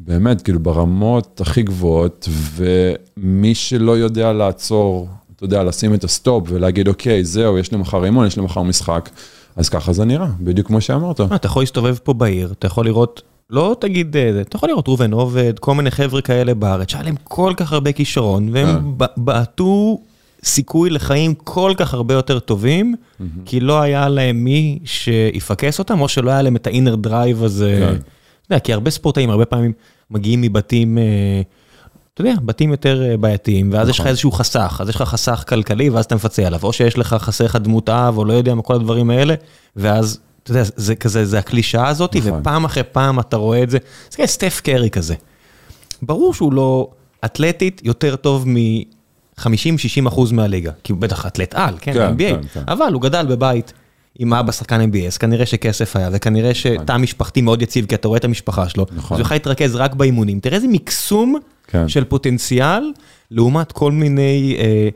ובאמת, 0.00 0.42
כאילו, 0.42 0.60
ברמות 0.60 1.40
הכי 1.40 1.62
גבוהות, 1.62 2.28
ומי 2.56 3.54
שלא 3.54 3.98
יודע 3.98 4.32
לעצור, 4.32 5.08
אתה 5.36 5.44
יודע, 5.44 5.62
לשים 5.62 5.94
את 5.94 6.04
ה 6.04 6.12
stop 6.12 6.44
ולהגיד, 6.48 6.88
אוקיי, 6.88 7.24
זהו, 7.24 7.58
יש 7.58 7.72
לי 7.72 7.78
מחר 7.78 8.04
אימון, 8.04 8.26
יש 8.26 8.36
לי 8.36 8.42
מחר 8.42 8.62
משחק, 8.62 9.10
אז 9.56 9.68
ככה 9.68 9.92
זה 9.92 10.04
נראה, 10.04 10.26
בדיוק 10.40 10.66
כמו 10.66 10.80
שאמרת. 10.80 11.20
מה, 11.20 11.36
אתה 11.36 11.46
יכול 11.46 11.62
להסתובב 11.62 11.96
פה 12.02 12.12
בעיר, 12.12 12.52
אתה 12.58 12.66
יכול 12.66 12.86
לראות, 12.86 13.22
לא 13.50 13.76
תגיד, 13.80 14.16
אה, 14.16 14.40
אתה 14.40 14.56
יכול 14.56 14.68
לראות 14.68 14.88
ראובן 14.88 15.12
עובד, 15.12 15.58
כל 15.58 15.74
מיני 15.74 15.90
חבר'ה 15.90 16.20
כאלה 16.20 16.54
בארץ, 16.54 16.90
שהיה 16.90 17.04
להם 17.04 17.14
כל 17.24 17.52
כך 17.56 17.72
הרבה 17.72 17.92
כישרון, 17.92 18.48
אה. 18.48 18.52
והם 18.52 18.94
ב- 18.96 19.04
בעטו 19.16 20.00
סיכוי 20.44 20.90
לחיים 20.90 21.34
כל 21.34 21.72
כך 21.76 21.94
הרבה 21.94 22.14
יותר 22.14 22.38
טובים, 22.38 22.94
כי 23.44 23.60
לא 23.60 23.80
היה 23.80 24.08
להם 24.08 24.44
מי 24.44 24.78
שיפקס 24.84 25.78
אותם, 25.78 26.00
או 26.00 26.08
שלא 26.08 26.30
היה 26.30 26.42
להם 26.42 26.56
את 26.56 26.66
ה 26.66 26.71
inner 26.71 26.94
drive 26.94 27.42
הזה. 27.44 27.76
כן. 27.80 27.94
אתה 27.94 28.54
יודע, 28.54 28.60
כי 28.60 28.72
הרבה 28.72 28.90
ספורטאים, 28.90 29.30
הרבה 29.30 29.44
פעמים 29.44 29.72
מגיעים 30.10 30.40
מבתים... 30.40 30.98
אתה 32.14 32.20
יודע, 32.20 32.34
בתים 32.44 32.70
יותר 32.70 33.02
אה, 33.02 33.16
בעייתיים, 33.16 33.72
ואז 33.72 33.88
יש 33.88 33.94
לך 33.94 34.00
נכון. 34.00 34.10
איזשהו 34.10 34.32
חסך, 34.32 34.78
אז 34.80 34.88
יש 34.88 34.96
לך 34.96 35.02
חסך 35.02 35.44
כלכלי, 35.48 35.90
ואז 35.90 36.04
אתה 36.04 36.14
מפצה 36.14 36.46
עליו, 36.46 36.60
או 36.62 36.72
שיש 36.72 36.98
לך 36.98 37.14
חסר 37.18 37.44
לך 37.44 37.56
דמות 37.56 37.88
אב, 37.88 38.18
או 38.18 38.24
לא 38.24 38.32
יודע 38.32 38.54
מה, 38.54 38.62
כל 38.62 38.74
הדברים 38.74 39.10
האלה, 39.10 39.34
ואז, 39.76 40.20
אתה 40.42 40.50
יודע, 40.50 40.62
זה 40.76 40.94
כזה, 40.94 41.24
זה 41.24 41.38
הקלישאה 41.38 41.88
הזאת, 41.88 42.16
נכון. 42.16 42.40
ופעם 42.40 42.64
אחרי 42.64 42.82
פעם 42.82 43.20
אתה 43.20 43.36
רואה 43.36 43.62
את 43.62 43.70
זה, 43.70 43.78
זה 44.10 44.16
כאילו 44.16 44.28
סטף 44.28 44.60
קרי 44.64 44.90
כזה. 44.90 45.14
ברור 46.02 46.34
שהוא 46.34 46.52
לא 46.52 46.88
אתלטית 47.24 47.80
יותר 47.84 48.16
טוב 48.16 48.48
מ-50-60 48.48 50.08
אחוז 50.08 50.32
מהליגה, 50.32 50.72
כי 50.84 50.92
הוא 50.92 51.00
בטח 51.00 51.26
אתלט 51.26 51.54
על, 51.54 51.74
כן, 51.80 51.92
כן, 51.92 52.14
NBA, 52.14 52.18
כן, 52.18 52.40
כן. 52.52 52.62
אבל 52.68 52.92
הוא 52.92 53.02
גדל 53.02 53.26
בבית. 53.26 53.72
עם 54.18 54.34
אבא 54.34 54.52
שחקן 54.52 54.90
NBA, 54.90 55.06
אז 55.06 55.18
כנראה 55.18 55.46
שכסף 55.46 55.96
היה, 55.96 56.08
וכנראה 56.12 56.54
שתא 56.54 56.96
משפחתי 56.96 57.40
מאוד 57.40 57.62
יציב, 57.62 57.86
כי 57.86 57.94
אתה 57.94 58.08
רואה 58.08 58.18
את 58.18 58.24
המשפחה 58.24 58.68
שלו, 58.68 58.86
נכון. 58.96 59.14
אז 59.14 59.20
הוא 59.20 59.24
יכול 59.24 59.34
להתרכז 59.34 59.76
רק 59.76 59.94
באימונים. 59.94 60.40
תראה 60.40 60.56
איזה 60.56 60.68
מקסום 60.68 61.38
כן. 61.66 61.88
של 61.88 62.04
פוטנציאל, 62.04 62.92
לעומת 63.30 63.72
כל 63.72 63.92
מיני 63.92 64.56
אה, 64.58 64.88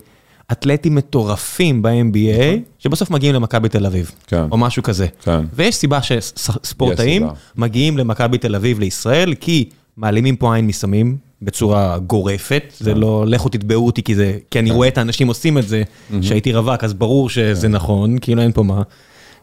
אתלטים 0.53 0.95
מטורפים 0.95 1.83
ב-NBA, 1.83 2.43
שבסוף 2.79 3.11
מגיעים 3.11 3.35
למכבי 3.35 3.69
תל 3.69 3.87
אביב, 3.87 4.11
כן. 4.27 4.45
או 4.51 4.57
משהו 4.57 4.83
כזה. 4.83 5.07
כן. 5.23 5.41
ויש 5.55 5.75
סיבה 5.75 6.03
שספורטאים. 6.03 7.27
מגיעים 7.57 7.99
למכבי 7.99 8.39
תל 8.39 8.55
אביב 8.55 8.79
לישראל, 8.79 9.35
כי 9.35 9.69
מעלימים 9.97 10.37
פה 10.37 10.55
עין 10.55 10.67
מסמים 10.67 11.17
בצורה 11.43 11.99
גורפת, 11.99 12.73
זה 12.79 12.93
כן. 12.93 12.99
לא 12.99 13.25
לכו 13.27 13.49
תתבעו 13.49 13.87
אותי, 13.87 14.03
כי 14.03 14.15
זה, 14.15 14.39
כי 14.51 14.59
אני 14.59 14.71
רואה 14.71 14.89
את 14.89 14.99
האנשים 14.99 15.29
עושים 15.29 15.59
את 15.59 15.69
זה, 15.69 15.83
שהייתי 16.23 16.53
רווק, 16.53 16.85
אז 16.85 16.95
ברור 16.95 17.29
כן. 17.29 17.35
שזה 17.35 17.69
נכון, 17.69 18.19
כאילו 18.19 18.43
אין 18.43 18.53
פה 18.53 18.63
מה, 18.63 18.83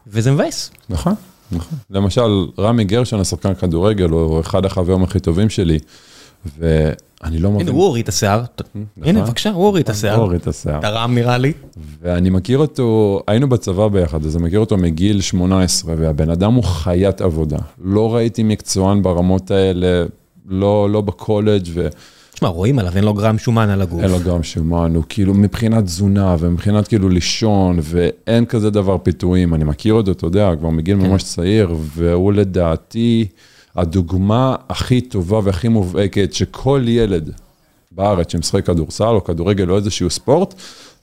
וזה 0.08 0.32
מבאס. 0.32 0.72
נכון, 0.90 1.14
נכון. 1.52 1.78
למשל, 1.90 2.46
רמי 2.60 2.84
גרשון, 2.84 3.20
השחקן 3.20 3.54
כדורגל, 3.54 4.10
הוא 4.10 4.40
אחד 4.40 4.66
החברים 4.66 5.04
הכי 5.04 5.20
טובים 5.20 5.50
שלי, 5.50 5.80
ואני 6.60 7.40
לא 7.40 7.48
הנה, 7.48 7.58
מבין. 7.58 7.68
הוא 7.68 7.84
הוריד 7.84 8.04
את 8.04 8.10
השיער. 8.10 8.44
הנה, 9.02 9.22
בבקשה, 9.22 9.50
הוא 9.50 9.66
הוריד 9.66 9.84
את 9.84 9.90
השיער. 9.90 10.16
הוא 10.16 10.24
הוריד 10.24 10.42
את 10.42 10.48
השיער. 10.48 10.82
תרם 10.82 11.16
נראה 11.16 11.38
לי. 11.38 11.54
ואני 12.02 12.30
מכיר 12.30 12.58
אותו, 12.58 13.20
היינו 13.28 13.50
בצבא 13.50 13.88
ביחד, 13.88 14.26
אז 14.26 14.36
אני 14.36 14.44
מכיר 14.44 14.60
אותו 14.60 14.78
מגיל 14.78 15.22
18, 15.22 15.96
והבן 15.98 16.30
אדם 16.30 16.54
הוא 16.54 16.64
חיית 16.64 17.22
עבודה. 17.22 17.58
לא 17.84 18.16
ראיתי 18.16 18.44
מקצוען 18.44 19.04
ברמות 19.04 19.52
האלה, 19.52 20.06
לא, 20.48 20.90
לא 20.90 21.02
בקולג' 21.02 21.64
ו... 21.74 21.88
תשמע, 22.34 22.48
רואים 22.48 22.80
עליו, 22.80 22.96
אין 22.96 23.04
לו 23.04 23.14
גרם 23.14 23.38
שומן 23.38 23.70
על 23.70 23.82
הגוף. 23.82 24.04
אין 24.04 24.12
לו 24.12 24.20
גם 24.20 24.44
שומן, 24.44 24.96
הוא 24.96 25.04
כאילו 25.10 25.34
מבחינת 25.34 25.84
תזונה 25.84 26.36
ומבחינת 26.40 26.88
כאילו 26.88 27.10
לישון, 27.10 27.80
ואין 27.82 28.46
כזה 28.46 28.70
דבר 28.70 28.98
פיתויים. 28.98 29.54
אני 29.54 29.64
מכיר 29.64 29.94
אותו, 29.94 30.12
אתה 30.12 30.26
יודע, 30.26 30.56
כבר 30.60 30.70
מגיל 30.70 30.96
ממש 30.96 31.24
צעיר, 31.24 31.76
והוא 31.96 32.34
לדעתי 32.34 33.28
הדוגמה 33.76 34.56
הכי 34.70 35.02
טובה 35.02 35.40
והכי 35.44 35.68
מובהקת 35.68 36.34
שכל 36.34 36.84
ילד 36.88 37.32
בארץ 37.92 38.32
שמשחק 38.32 38.66
כדורסל 38.66 39.04
או 39.04 39.24
כדורגל 39.24 39.70
או 39.70 39.76
איזשהו 39.76 40.10
ספורט, 40.10 40.54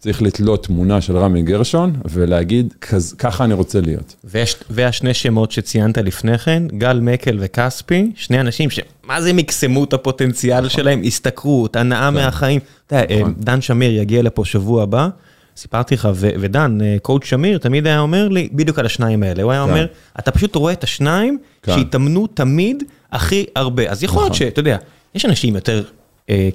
צריך 0.00 0.22
לתלות 0.22 0.66
תמונה 0.66 1.00
של 1.00 1.16
רמי 1.16 1.42
גרשון 1.42 1.92
ולהגיד, 2.10 2.74
"כז- 2.80 3.14
ככה 3.18 3.44
אני 3.44 3.54
רוצה 3.54 3.80
להיות. 3.80 4.14
ויש, 4.24 4.56
והשני 4.70 5.14
שמות 5.14 5.52
שציינת 5.52 5.98
לפני 5.98 6.38
כן, 6.38 6.62
גל 6.78 7.00
מקל 7.00 7.36
וכספי, 7.40 8.10
שני 8.14 8.40
אנשים 8.40 8.70
שמה 8.70 9.20
זה 9.22 9.32
מקסמו 9.32 9.84
את 9.84 9.92
הפוטנציאל 9.92 10.68
שלהם, 10.68 11.02
השתכרות, 11.06 11.76
הנאה 11.76 12.10
מהחיים. 12.10 12.60
אתה 12.86 12.96
יודע, 12.96 13.20
נכון. 13.20 13.34
דן 13.38 13.60
שמיר 13.60 13.90
יגיע 14.00 14.22
לפה 14.22 14.44
שבוע 14.44 14.82
הבא, 14.82 15.08
סיפרתי 15.56 15.94
לך, 15.94 16.08
ו- 16.14 16.30
ודן, 16.40 16.78
אה, 16.82 16.96
קואוצ' 17.02 17.24
שמיר, 17.24 17.58
תמיד 17.58 17.86
היה 17.86 18.00
אומר 18.00 18.28
לי, 18.28 18.48
בדיוק 18.52 18.78
על 18.78 18.86
השניים 18.86 19.22
האלה, 19.22 19.42
הוא 19.42 19.52
היה 19.52 19.64
כן. 19.64 19.70
אומר, 19.70 19.86
אתה 20.18 20.30
פשוט 20.30 20.54
רואה 20.54 20.72
את 20.72 20.84
השניים 20.84 21.38
כן. 21.62 21.72
שהתאמנו 21.74 22.26
תמיד 22.26 22.82
הכי 23.12 23.46
הרבה. 23.56 23.90
אז 23.90 24.02
יכול 24.04 24.22
להיות 24.22 24.32
נכון. 24.32 24.38
שאתה 24.46 24.60
יודע, 24.60 24.76
יש 25.14 25.24
אנשים 25.24 25.54
יותר 25.54 25.76
אה, 25.78 25.82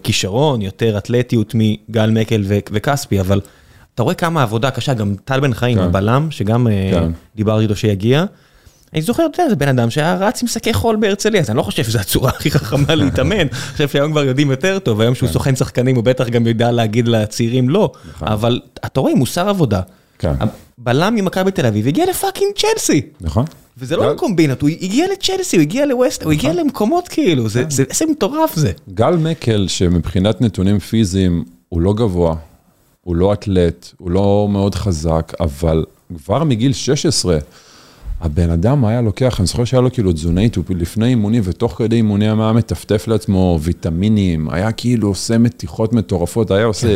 כישרון, 0.04 0.62
יותר 0.62 0.98
אתלטיות 0.98 1.54
מגל 1.56 2.10
מקל 2.10 2.44
וכספי, 2.48 3.20
אבל 3.20 3.42
אתה 3.96 4.04
רואה 4.04 4.14
כמה 4.16 4.44
עבודה 4.44 4.72
קשה, 4.72 4.94
גם 4.94 5.16
טל 5.26 5.40
בן 5.40 5.54
חיים, 5.54 5.78
כן. 5.78 5.84
הבלם, 5.84 6.28
שגם 6.32 6.68
אה, 6.68 6.90
כן. 6.92 7.12
דיברתי 7.36 7.64
איתו 7.64 7.76
שיגיע. 7.76 8.26
אני 8.94 9.02
זוכר, 9.02 9.26
אתה 9.26 9.42
יודע, 9.42 9.50
זה 9.50 9.56
בן 9.56 9.68
אדם 9.68 9.90
שהיה 9.90 10.16
רץ 10.16 10.42
עם 10.42 10.48
שקי 10.48 10.74
חול 10.74 10.96
בהרצליה, 10.96 11.42
אז 11.42 11.50
אני 11.50 11.58
לא 11.58 11.64
חושב 11.64 11.84
שזו 11.84 12.00
הצורה 12.00 12.30
הכי 12.30 12.52
חכמה 12.52 12.96
להתאמן. 13.02 13.40
אני 13.40 13.50
חושב 13.72 13.88
שהיום 13.88 14.12
כבר 14.12 14.24
יודעים 14.24 14.52
יותר 14.52 14.80
טוב, 14.80 15.02
היום 15.02 15.16
שהוא 15.16 15.30
סוכן 15.30 15.56
שחקנים, 15.56 15.96
הוא 15.96 16.04
בטח 16.04 16.30
גם 16.30 16.48
יודע 16.48 16.72
להגיד 16.72 17.08
לצעירים 17.08 17.70
לא. 17.70 17.92
נכון. 18.10 18.28
אבל 18.28 18.62
אתה 18.86 19.00
רואה, 19.00 19.16
מוסר 19.16 19.50
עבודה. 19.50 19.82
כן. 20.20 20.34
הבלם 20.80 21.16
ממכבי 21.16 21.52
תל 21.52 21.66
אביב 21.66 21.88
הגיע 21.88 22.06
לפאקינג 22.10 22.52
צ'לסי. 22.56 23.02
נכון? 23.22 23.46
וזה 23.78 23.96
לא 23.98 24.12
לקומבינות, 24.14 24.62
הוא 24.62 24.70
הגיע 24.70 25.06
לצ'לסי, 25.14 25.56
הוא 25.58 25.62
הגיע 25.62 25.86
לווסט, 25.86 26.24
הוא 26.24 26.32
הגיע 26.32 26.54
למקומות 26.54 27.08
כאילו, 27.08 27.50
זה- 27.50 27.64
זה 27.70 27.84
איזה 27.90 28.06
מטורף 28.12 28.56
זה. 28.56 28.72
גל 28.94 29.16
מקל, 29.18 29.66
שמבחינת 29.68 30.42
נתונים 30.42 30.80
פיזיים 30.80 31.44
הוא 31.70 31.82
לא 31.82 31.94
גבוה, 31.94 32.36
הוא 33.04 33.16
לא 33.16 33.34
אתלט, 33.34 33.90
הוא 33.98 34.12
לא 34.12 34.48
מאוד 34.52 34.76
חזק, 34.76 35.34
אבל 35.40 35.86
כבר 36.26 36.44
מגיל 36.44 36.74
16, 36.74 37.38
הבן 38.22 38.50
אדם 38.50 38.86
היה 38.86 39.02
לוקח, 39.02 39.40
אני 39.40 39.48
זוכר 39.48 39.66
שהיה 39.66 39.82
לו 39.82 39.92
כאילו 39.92 40.14
תזונאית, 40.14 40.56
הוא 40.56 40.64
לפני 40.70 41.06
אימונים 41.08 41.42
ותוך 41.46 41.74
כדי 41.78 41.96
אימונים 41.96 42.42
היה 42.42 42.52
מטפטף 42.54 43.08
לעצמו 43.08 43.60
ויטמינים, 43.62 44.50
היה 44.50 44.72
כאילו 44.72 45.08
עושה 45.08 45.38
מתיחות 45.38 45.94
מטורפות, 45.94 46.52
היה 46.52 46.66
עושה 46.66 46.88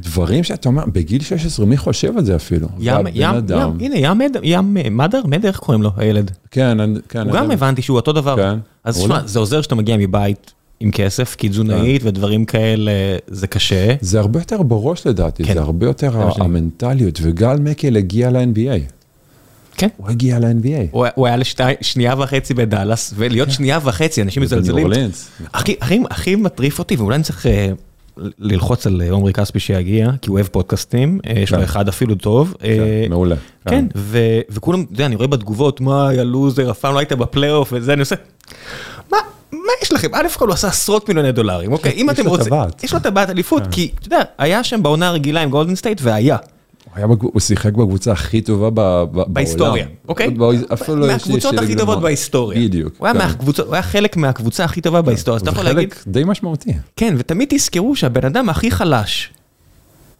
דברים 0.00 0.44
שאתה 0.44 0.68
אומר, 0.68 0.84
בגיל 0.92 1.22
16, 1.22 1.66
מי 1.66 1.76
חושב 1.76 2.18
על 2.18 2.24
זה 2.24 2.36
אפילו? 2.36 2.68
ים, 2.80 2.94
ים, 3.14 3.30
אדם- 3.34 3.76
ים, 3.80 3.92
הנה, 3.92 3.96
ים, 3.98 4.18
מד- 4.18 4.36
ים, 4.42 4.76
אה, 4.76 4.90
מדר, 4.90 5.20
מדר, 5.26 5.48
איך 5.48 5.58
קוראים 5.58 5.82
לו, 5.82 5.90
הילד? 5.96 6.30
כן, 6.50 6.78
כן. 7.08 7.20
הוא 7.26 7.32
גם 7.32 7.50
הבנתי 7.50 7.82
שהוא 7.82 7.96
אותו 7.96 8.12
דבר. 8.12 8.36
כן. 8.36 8.58
אז 8.84 8.98
מעולה. 8.98 9.14
שמע, 9.18 9.26
זה 9.26 9.38
עוזר 9.38 9.62
שאתה 9.62 9.74
מגיע 9.74 9.96
מבית 9.96 10.52
עם 10.80 10.90
כסף, 10.90 11.34
כי 11.38 11.48
תזונאית 11.48 12.02
ודברים 12.04 12.44
כאלה, 12.44 12.90
זה 13.26 13.46
קשה. 13.46 13.94
זה 14.00 14.20
הרבה 14.20 14.40
יותר 14.40 14.62
בראש 14.62 15.06
לדעתי, 15.06 15.44
כן. 15.44 15.54
זה 15.54 15.60
הרבה 15.60 15.86
יותר 15.86 16.10
המנטליות, 16.38 17.18
וגל 17.22 17.56
מקל 17.56 17.96
הגיע 17.96 18.30
ל-NBA. 18.30 18.80
כן. 19.76 19.88
הוא 19.96 20.08
הגיע 20.08 20.38
ל-NBA. 20.38 20.88
הוא 20.90 21.06
הוא 21.14 21.26
היה 21.26 21.36
לשתי- 21.36 21.62
שנייה 21.80 22.14
וחצי 22.18 22.54
בדאלאס, 22.54 23.14
ולהיות 23.16 23.50
שנייה 23.50 23.78
וחצי, 23.82 24.22
אנשים 24.22 24.42
מזלזלים. 24.42 24.86
הכי, 25.54 25.74
הכי, 25.80 26.00
הכי 26.10 26.36
מטריף 26.36 26.78
אותי, 26.78 26.96
ואולי 26.96 27.14
אני 27.16 27.24
צריך 27.24 27.46
אה, 27.46 27.72
ללחוץ 28.38 28.86
על 28.86 29.02
עומרי 29.10 29.32
כספי 29.32 29.60
שיגיע, 29.60 30.10
כי 30.22 30.30
הוא 30.30 30.34
אוהב 30.34 30.46
פודקאסטים, 30.46 31.20
אה, 31.26 31.32
יש 31.40 31.52
לו 31.52 31.58
כן. 31.58 31.64
אחד 31.64 31.88
אפילו 31.88 32.14
טוב. 32.14 32.54
אה, 32.64 32.76
כן, 33.04 33.10
מעולה. 33.10 33.36
כן, 33.68 33.84
ו- 33.96 34.40
וכולם, 34.50 34.80
אתה 34.82 34.92
יודע, 34.92 35.06
אני 35.06 35.16
רואה 35.16 35.26
בתגובות, 35.26 35.80
מה, 35.80 36.08
יא 36.14 36.22
לוזר, 36.22 36.70
אף 36.70 36.78
פעם 36.78 36.94
לא 36.94 36.98
היית 36.98 37.12
בפלייאוף 37.12 37.72
וזה, 37.72 37.92
אני 37.92 38.00
עושה, 38.00 38.14
מה, 39.12 39.18
מה 39.52 39.58
יש 39.82 39.92
לכם? 39.92 40.08
א' 40.14 40.28
כל 40.36 40.46
הוא 40.46 40.54
עשה 40.54 40.68
עשרות 40.68 41.08
מיליוני 41.08 41.32
דולרים, 41.32 41.72
אוקיי, 41.72 41.92
אם 42.00 42.06
יש 42.10 42.14
אתם 42.14 42.24
לו 42.24 42.30
רוצים, 42.30 42.46
טבעת. 42.46 42.84
יש 42.84 42.92
לו 42.92 42.98
טבעת 43.00 43.30
אליפות, 43.30 43.62
כי 43.70 43.90
אתה 43.98 44.06
יודע, 44.06 44.22
היה 44.38 44.64
שם 44.64 44.82
בעונה 44.82 45.08
הרגילה 45.08 45.42
עם 45.42 45.50
גולדן 45.50 45.74
סטייט 45.74 46.00
והיה, 46.02 46.36
היה 46.94 47.06
בקב- 47.06 47.24
הוא 47.32 47.40
שיחק 47.40 47.72
בקבוצה 47.72 48.12
הכי 48.12 48.40
טובה 48.40 48.70
ב- 48.70 48.74
ב- 48.74 49.12
בעולם. 49.12 49.34
בהיסטוריה, 49.34 49.86
אוקיי? 50.08 50.30
ב- 50.30 50.42
אפילו 50.72 50.96
לא 50.96 51.06
מהקבוצות 51.06 51.58
הכי 51.58 51.76
טובות. 51.76 52.00
בהיסטוריה. 52.02 52.60
בדיוק. 52.60 52.94
הוא 52.98 53.06
היה 53.06 53.14
כן. 53.14 53.18
מהקבוצות- 53.20 53.66
הוא 53.66 53.74
היה 53.74 53.82
חלק 53.82 54.16
מהקבוצה 54.16 54.64
הכי 54.64 54.80
טובה 54.80 55.02
בהיסטוריה, 55.02 55.36
אז 55.36 55.42
אתה 55.42 55.50
יכול 55.50 55.64
להגיד, 55.64 55.94
חלק 55.94 56.04
די 56.06 56.22
משמעותי. 56.26 56.72
כן, 56.96 57.14
ותמיד 57.18 57.48
תזכרו 57.50 57.96
שהבן 57.96 58.24
אדם 58.26 58.48
הכי 58.48 58.70
חלש 58.70 59.30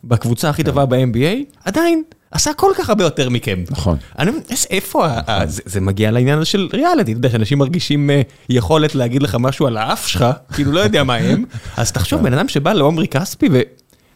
בקבוצה 0.04 0.48
הכי 0.50 0.62
טובה 0.64 0.86
ב-NBA, 0.86 1.54
עדיין 1.64 2.02
עשה 2.30 2.52
כל 2.54 2.72
כך 2.78 2.88
הרבה 2.88 3.04
יותר 3.04 3.28
מכם. 3.30 3.58
נכון. 3.70 3.96
אני 4.18 4.30
אומר, 4.30 4.40
"איזה- 4.50 4.66
איפה, 4.70 5.06
ה- 5.06 5.20
ה- 5.26 5.46
זה- 5.46 5.62
זה 5.64 5.80
מגיע 5.80 6.10
לעניין 6.10 6.38
הזה 6.38 6.46
של 6.46 6.68
ריאליטי, 6.72 7.12
אתה 7.12 7.18
יודע, 7.18 7.30
שאנשים 7.30 7.58
מרגישים 7.58 8.10
אה, 8.10 8.22
יכולת 8.48 8.94
להגיד 8.94 9.22
לך 9.22 9.36
משהו 9.40 9.66
על 9.66 9.76
האף 9.76 10.06
שלך, 10.06 10.24
כאילו 10.54 10.72
לא 10.72 10.80
יודע 10.80 11.04
מה 11.04 11.14
הם, 11.14 11.44
אז 11.76 11.92
תחשוב, 11.92 12.22
בן 12.22 12.32
אדם 12.34 12.48
שבא 12.48 12.72
לעומרי 12.72 13.08
כספי, 13.08 13.48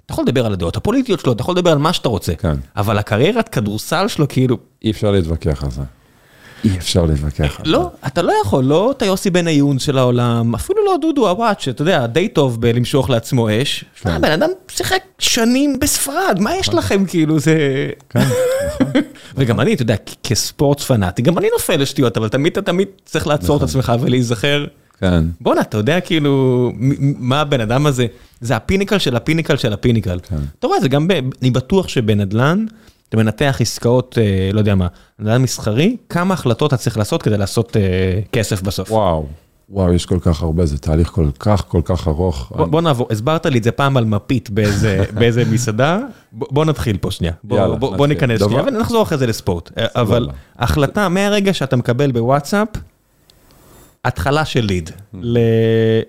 ואתה 0.07 0.13
יכול 0.15 0.25
לדבר 0.25 0.47
על 0.47 0.53
הדעות 0.53 0.77
הפוליטיות 0.77 1.21
שלו, 1.21 1.33
אתה 1.33 1.43
יכול 1.43 1.55
לדבר 1.55 1.71
על 1.71 1.79
מה 1.79 1.93
שאתה 1.93 2.09
רוצה, 2.09 2.35
כן. 2.35 2.57
אבל 2.77 2.99
הקריירת 2.99 3.49
כדורסל 3.49 4.09
שלו, 4.09 4.29
כאילו, 4.29 4.59
אי 4.85 4.91
אפשר 4.91 5.11
להתווכח 5.11 5.65
על 5.65 5.71
זה. 5.71 5.83
אי 6.65 6.79
אפשר 6.79 7.05
להתווכח 7.05 7.61
על 7.61 7.67
זה. 7.67 7.73
לא, 7.73 7.91
אתה 8.07 8.23
לא 8.23 8.33
יכול, 8.45 8.65
לא 8.65 8.91
את 8.91 9.03
היוסי 9.03 9.31
בן 9.31 9.47
עיון 9.47 9.79
של 9.79 9.99
העולם, 9.99 10.55
אפילו 10.55 10.85
לא 10.85 10.97
דודו 11.01 11.29
אוואט, 11.29 11.61
שאתה 11.61 11.83
יודע, 11.83 12.07
די 12.07 12.29
טוב 12.29 12.61
בלמשוך 12.61 13.11
לעצמו 13.11 13.49
אש. 13.51 13.85
שמע, 14.03 14.13
כן. 14.13 14.21
בן 14.21 14.31
אדם 14.31 14.49
שיחק 14.69 15.03
שנים 15.19 15.79
בספרד, 15.79 16.39
מה 16.41 16.57
יש 16.57 16.69
לכם, 16.69 17.05
כאילו, 17.07 17.39
זה... 17.39 17.89
כן, 18.11 18.27
וגם 19.37 19.61
אני, 19.61 19.75
אתה 19.75 19.83
יודע, 19.83 19.97
כספורט 20.23 20.81
פנאטי, 20.81 21.23
גם 21.23 21.39
אני 21.39 21.49
נופל 21.53 21.77
לשטויות, 21.77 22.17
אבל 22.17 22.29
תמיד 22.29 22.53
אתה 22.53 22.63
תמיד 22.63 22.89
צריך 23.05 23.27
לעצור 23.27 23.57
את 23.57 23.63
עצמך 23.63 23.93
ולהיזכר. 24.01 24.65
כן. 25.01 25.25
בואנה, 25.41 25.61
אתה 25.61 25.77
יודע 25.77 26.01
כאילו, 26.01 26.73
מה 27.19 27.41
הבן 27.41 27.61
אדם 27.61 27.87
הזה, 27.87 28.07
זה 28.41 28.57
ה 28.57 28.61
pinnacle 28.61 28.99
של 28.99 29.17
ה 29.17 29.21
pinnacle 29.21 29.57
של 29.57 29.73
ה 29.73 29.77
pinnacle. 29.77 30.19
כן. 30.29 30.37
אתה 30.59 30.67
רואה, 30.67 30.81
זה 30.81 30.89
גם, 30.89 31.09
ב- 31.09 31.13
אני 31.43 31.51
בטוח 31.51 31.89
שבנדל"ן, 31.89 32.65
אתה 33.09 33.17
מנתח 33.17 33.57
עסקאות, 33.61 34.19
אה, 34.21 34.51
לא 34.53 34.59
יודע 34.59 34.75
מה, 34.75 34.87
נדל"ן 35.19 35.43
מסחרי, 35.43 35.97
כמה 36.09 36.35
החלטות 36.35 36.69
אתה 36.75 36.83
צריך 36.83 36.99
לעשות 36.99 37.23
כדי 37.23 37.39
לעשות 37.39 37.77
אה, 37.77 37.83
כסף 38.33 38.63
בסוף. 38.63 38.91
וואו. 38.93 39.27
וואו, 39.71 39.93
יש 39.93 40.07
כל 40.07 40.19
כך 40.21 40.43
הרבה, 40.43 40.67
זה 40.67 40.79
תהליך 40.79 41.09
כל 41.09 41.29
כך 41.39 41.65
כל 41.69 41.81
כך 41.85 42.09
ארוך. 42.09 42.53
בוא, 42.57 42.67
בוא 42.67 42.81
נעבור, 42.81 43.07
הסברת 43.11 43.47
לי 43.47 43.59
את 43.59 43.65
זה 43.65 43.71
פעם 43.71 43.97
על 43.97 44.05
מפית 44.05 44.51
באיזה, 44.51 45.05
באיזה 45.19 45.45
מסעדה, 45.45 46.01
בוא, 46.33 46.47
בוא 46.51 46.65
נתחיל 46.65 46.97
פה 46.97 47.11
שנייה, 47.11 47.33
בוא, 47.45 47.59
יאללה, 47.59 47.77
בוא, 47.77 47.97
בוא. 47.97 48.07
ניכנס 48.07 48.41
דבר- 48.41 48.49
שנייה 48.49 48.65
ונחזור 48.67 49.03
אחרי 49.03 49.19
זה 49.19 49.27
לספורט, 49.27 49.71
אה, 49.79 49.87
אבל 49.95 50.29
החלטה 50.59 51.09
מהרגע 51.09 51.55
שאתה 51.55 51.77
מקבל 51.77 52.13
בוואטסאפ, 52.13 52.69
התחלה 54.07 54.45
של 54.45 54.65
ליד, 54.65 54.91
ל... 55.23 55.39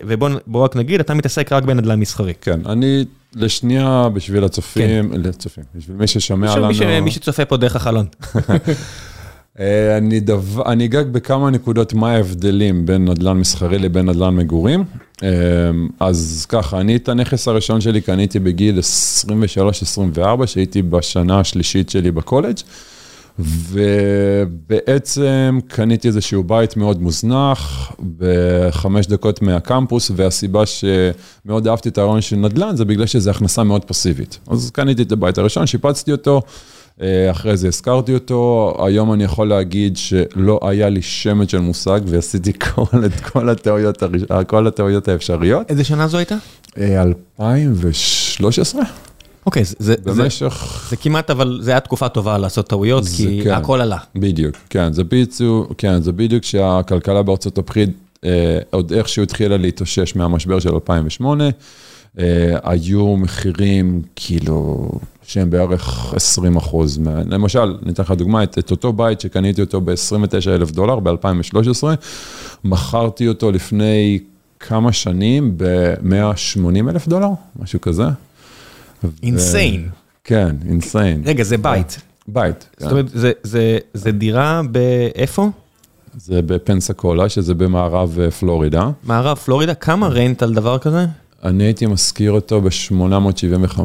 ובוא 0.06 0.28
בוא 0.46 0.64
רק 0.64 0.76
נגיד, 0.76 1.00
אתה 1.00 1.14
מתעסק 1.14 1.52
רק 1.52 1.62
בנדל"ן 1.64 2.00
מסחרי. 2.00 2.32
כן, 2.40 2.60
אני 2.66 3.04
לשנייה 3.36 4.08
בשביל 4.12 4.44
הצופים, 4.44 5.12
לצופים, 5.12 5.64
בשביל 5.74 5.96
מי 5.96 6.06
ששומע 6.06 6.56
לנו. 6.56 7.02
מי 7.02 7.10
שצופה 7.10 7.44
פה 7.44 7.56
דרך 7.56 7.76
החלון. 7.76 8.06
אה, 9.60 9.98
אני, 9.98 10.20
דו... 10.20 10.40
אני 10.66 10.84
אגע 10.84 11.02
בכמה 11.02 11.50
נקודות 11.50 11.94
מה 11.94 12.12
ההבדלים 12.12 12.86
בין 12.86 13.04
נדל"ן 13.04 13.36
מסחרי 13.36 13.78
לבין 13.78 14.08
נדל"ן 14.08 14.36
מגורים. 14.36 14.84
אה, 15.22 15.28
אז 16.00 16.46
ככה, 16.48 16.80
אני 16.80 16.96
את 16.96 17.08
הנכס 17.08 17.48
הראשון 17.48 17.80
שלי 17.80 18.00
קניתי 18.00 18.38
בגיל 18.38 18.78
23-24, 18.78 20.46
שהייתי 20.46 20.82
בשנה 20.82 21.40
השלישית 21.40 21.90
שלי 21.90 22.10
בקולג', 22.10 22.56
ובעצם 23.38 25.18
קניתי 25.68 26.08
איזשהו 26.08 26.42
בית 26.42 26.76
מאוד 26.76 27.02
מוזנח, 27.02 27.92
בחמש 28.18 29.06
דקות 29.06 29.42
מהקמפוס, 29.42 30.10
והסיבה 30.16 30.62
שמאוד 30.66 31.68
אהבתי 31.68 31.88
את 31.88 31.98
הרעיון 31.98 32.20
של 32.20 32.36
נדל"ן, 32.36 32.76
זה 32.76 32.84
בגלל 32.84 33.06
שזו 33.06 33.30
הכנסה 33.30 33.62
מאוד 33.64 33.84
פסיבית. 33.84 34.38
אז 34.50 34.70
קניתי 34.70 35.02
את 35.02 35.12
הבית 35.12 35.38
הראשון, 35.38 35.66
שיפצתי 35.66 36.12
אותו. 36.12 36.42
אה, 37.02 37.30
אחרי 37.30 37.56
זה 37.56 37.68
הזכרתי 37.68 38.14
אותו, 38.14 38.74
היום 38.86 39.12
אני 39.12 39.24
יכול 39.24 39.48
להגיד 39.48 39.96
שלא 39.96 40.60
היה 40.62 40.88
לי 40.88 41.02
שמץ 41.02 41.50
של 41.50 41.58
מושג 41.58 42.00
ועשיתי 42.06 42.52
כל, 42.74 42.82
את 43.06 43.20
כל 43.20 43.48
הראש- 43.48 44.44
כל 44.46 44.66
הטעויות 44.66 45.08
האפשריות. 45.08 45.70
איזה 45.70 45.84
שנה 45.84 46.08
זו 46.08 46.18
הייתה? 46.18 46.34
אה, 46.78 47.02
2013? 47.02 48.82
אוקיי, 49.46 49.64
זה, 49.64 49.74
זה, 49.78 49.94
זה, 50.04 50.22
במשך... 50.22 50.86
זה 50.90 50.96
כמעט, 50.96 51.30
אבל 51.30 51.58
זה 51.62 51.70
היה 51.70 51.80
תקופה 51.80 52.08
טובה 52.08 52.38
לעשות 52.38 52.68
טעויות, 52.68 53.04
זה 53.04 53.16
כי 53.16 53.40
כן. 53.44 53.50
הכל 53.50 53.80
עלה. 53.80 53.98
בדיוק, 54.16 54.56
כן, 54.70 54.92
זה 54.92 55.04
בדיוק, 55.04 55.72
כן, 55.78 56.02
זה 56.02 56.12
בדיוק 56.12 56.44
שהכלכלה 56.44 57.22
בארצות 57.22 57.58
הברית 57.58 57.90
אה, 58.24 58.58
עוד 58.70 58.92
איכשהו 58.92 59.22
התחילה 59.22 59.56
להתאושש 59.56 60.16
מהמשבר 60.16 60.58
של 60.60 60.74
2008. 60.74 61.44
אה, 62.18 62.24
היו 62.62 63.16
מחירים 63.16 64.02
כאילו 64.16 64.88
שהם 65.26 65.50
בערך 65.50 66.12
20 66.16 66.56
אחוז, 66.56 66.98
מה- 66.98 67.22
למשל, 67.26 67.76
ניתן 67.82 68.02
לך 68.02 68.10
דוגמא, 68.10 68.42
את, 68.42 68.58
את 68.58 68.70
אותו 68.70 68.92
בית 68.92 69.20
שקניתי 69.20 69.60
אותו 69.60 69.80
ב-29 69.80 70.48
אלף 70.48 70.70
דולר 70.70 71.00
ב-2013, 71.00 71.84
מכרתי 72.64 73.28
אותו 73.28 73.52
לפני 73.52 74.18
כמה 74.60 74.92
שנים 74.92 75.54
ב-180 75.56 76.90
אלף 76.90 77.08
דולר, 77.08 77.28
משהו 77.62 77.80
כזה. 77.80 78.04
אינסיין. 79.22 79.88
כן, 80.24 80.56
אינסיין. 80.68 81.22
רגע, 81.24 81.44
זה 81.44 81.58
בית. 81.58 82.00
בית. 82.28 82.68
זאת 82.78 82.92
אומרת, 82.92 83.08
זה, 83.08 83.32
זה, 83.42 83.78
זה 83.94 84.12
דירה 84.12 84.60
באיפה? 84.70 85.48
זה 86.16 86.42
בפנסקולה, 86.42 87.28
שזה 87.28 87.54
במערב 87.54 88.18
אה, 88.20 88.30
פלורידה. 88.30 88.90
מערב 89.04 89.36
פלורידה, 89.36 89.74
כמה 89.74 90.08
רנט 90.08 90.42
על 90.42 90.54
דבר 90.54 90.78
כזה? 90.78 91.06
אני 91.44 91.64
הייתי 91.64 91.86
משכיר 91.86 92.32
אותו 92.32 92.60
ב-875, 92.60 93.80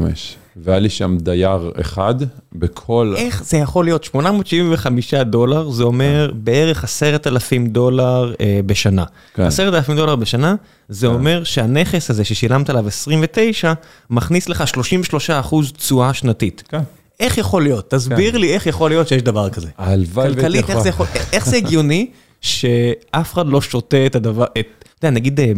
והיה 0.58 0.80
לי 0.80 0.90
שם 0.90 1.18
דייר 1.22 1.72
אחד 1.82 2.16
בכל... 2.54 3.14
איך 3.18 3.44
זה 3.44 3.58
יכול 3.58 3.86
להיות? 3.86 4.04
875 4.04 5.14
דולר, 5.14 5.70
זה 5.70 5.84
אומר 5.84 6.32
בערך 6.36 6.84
10,000 6.84 7.68
דולר 7.68 8.34
אה, 8.40 8.60
בשנה. 8.66 9.04
כן. 9.34 9.44
10,000 9.44 9.96
דולר 9.96 10.16
בשנה, 10.16 10.56
זה 10.90 11.08
אומר 11.08 11.44
שהנכס 11.44 12.10
הזה 12.10 12.24
ששילמת 12.24 12.70
עליו 12.70 12.88
29, 12.88 13.74
מכניס 14.10 14.50
לך 14.50 14.68
33 14.68 15.30
אחוז 15.30 15.72
תשואה 15.72 16.14
שנתית. 16.14 16.64
כן. 16.70 16.82
איך 17.20 17.38
יכול 17.38 17.64
להיות? 17.64 17.90
תסביר 17.90 18.38
לי 18.38 18.54
איך 18.54 18.68
יכול 18.68 18.92
להיות 18.92 19.08
שיש 19.08 19.22
דבר 19.22 19.50
כזה. 19.50 19.68
הלוואי 19.78 20.34
כלכלית, 20.34 20.70
איך 20.70 20.80
זה 20.80 20.90
יכול, 20.90 21.06
איך 21.34 21.46
זה 21.46 21.58
הגיוני 21.58 22.08
שאף 22.42 23.34
אחד 23.34 23.48
לא 23.48 23.62
שותה 23.62 24.06
את 24.06 24.16
הדבר, 24.16 24.44
את, 24.44 24.86
אתה 25.00 25.08
יודע, 25.08 25.10
נגיד 25.10 25.40
אה, 25.40 25.52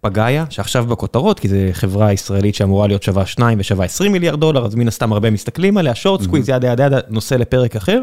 פגאיה, 0.00 0.44
שעכשיו 0.50 0.86
בכותרות, 0.86 1.40
כי 1.40 1.48
זו 1.48 1.56
חברה 1.72 2.12
ישראלית 2.12 2.54
שאמורה 2.54 2.86
להיות 2.86 3.02
שווה 3.02 3.26
2 3.26 3.58
ושווה 3.60 3.84
20 3.84 4.12
מיליארד 4.12 4.40
דולר, 4.40 4.66
אז 4.66 4.74
מן 4.74 4.88
הסתם 4.88 5.12
הרבה 5.12 5.30
מסתכלים 5.30 5.76
עליה, 5.76 5.94
short 5.94 6.22
squeeze, 6.22 6.48
yada 6.48 6.68
yada 6.68 6.84
yada, 6.84 6.98
נושא 7.08 7.34
לפרק 7.34 7.76
אחר, 7.76 8.00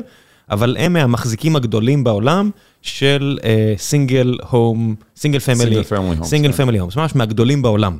אבל 0.51 0.77
הם 0.79 0.93
מהמחזיקים 0.93 1.55
הגדולים 1.55 2.03
בעולם 2.03 2.49
של 2.81 3.37
single 3.77 4.37
home, 4.49 4.95
single 5.17 5.39
family, 5.39 5.83
single. 6.23 6.51
family 6.51 6.79
homes, 6.79 6.95
ממש 6.95 7.15
מהגדולים 7.15 7.61
בעולם. 7.61 7.97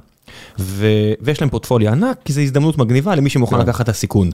ו- 0.60 1.14
ויש 1.22 1.42
להם 1.42 1.50
פורטפוליו 1.50 1.92
ענק, 1.92 2.18
כי 2.26 2.34
זו 2.34 2.42
הזדמנות 2.42 2.78
מגניבה 2.78 3.16
למי 3.16 3.30
שמוכן 3.30 3.56
כן. 3.56 3.62
לקחת 3.62 3.82
את 3.82 3.90
הסיכון. 3.90 4.30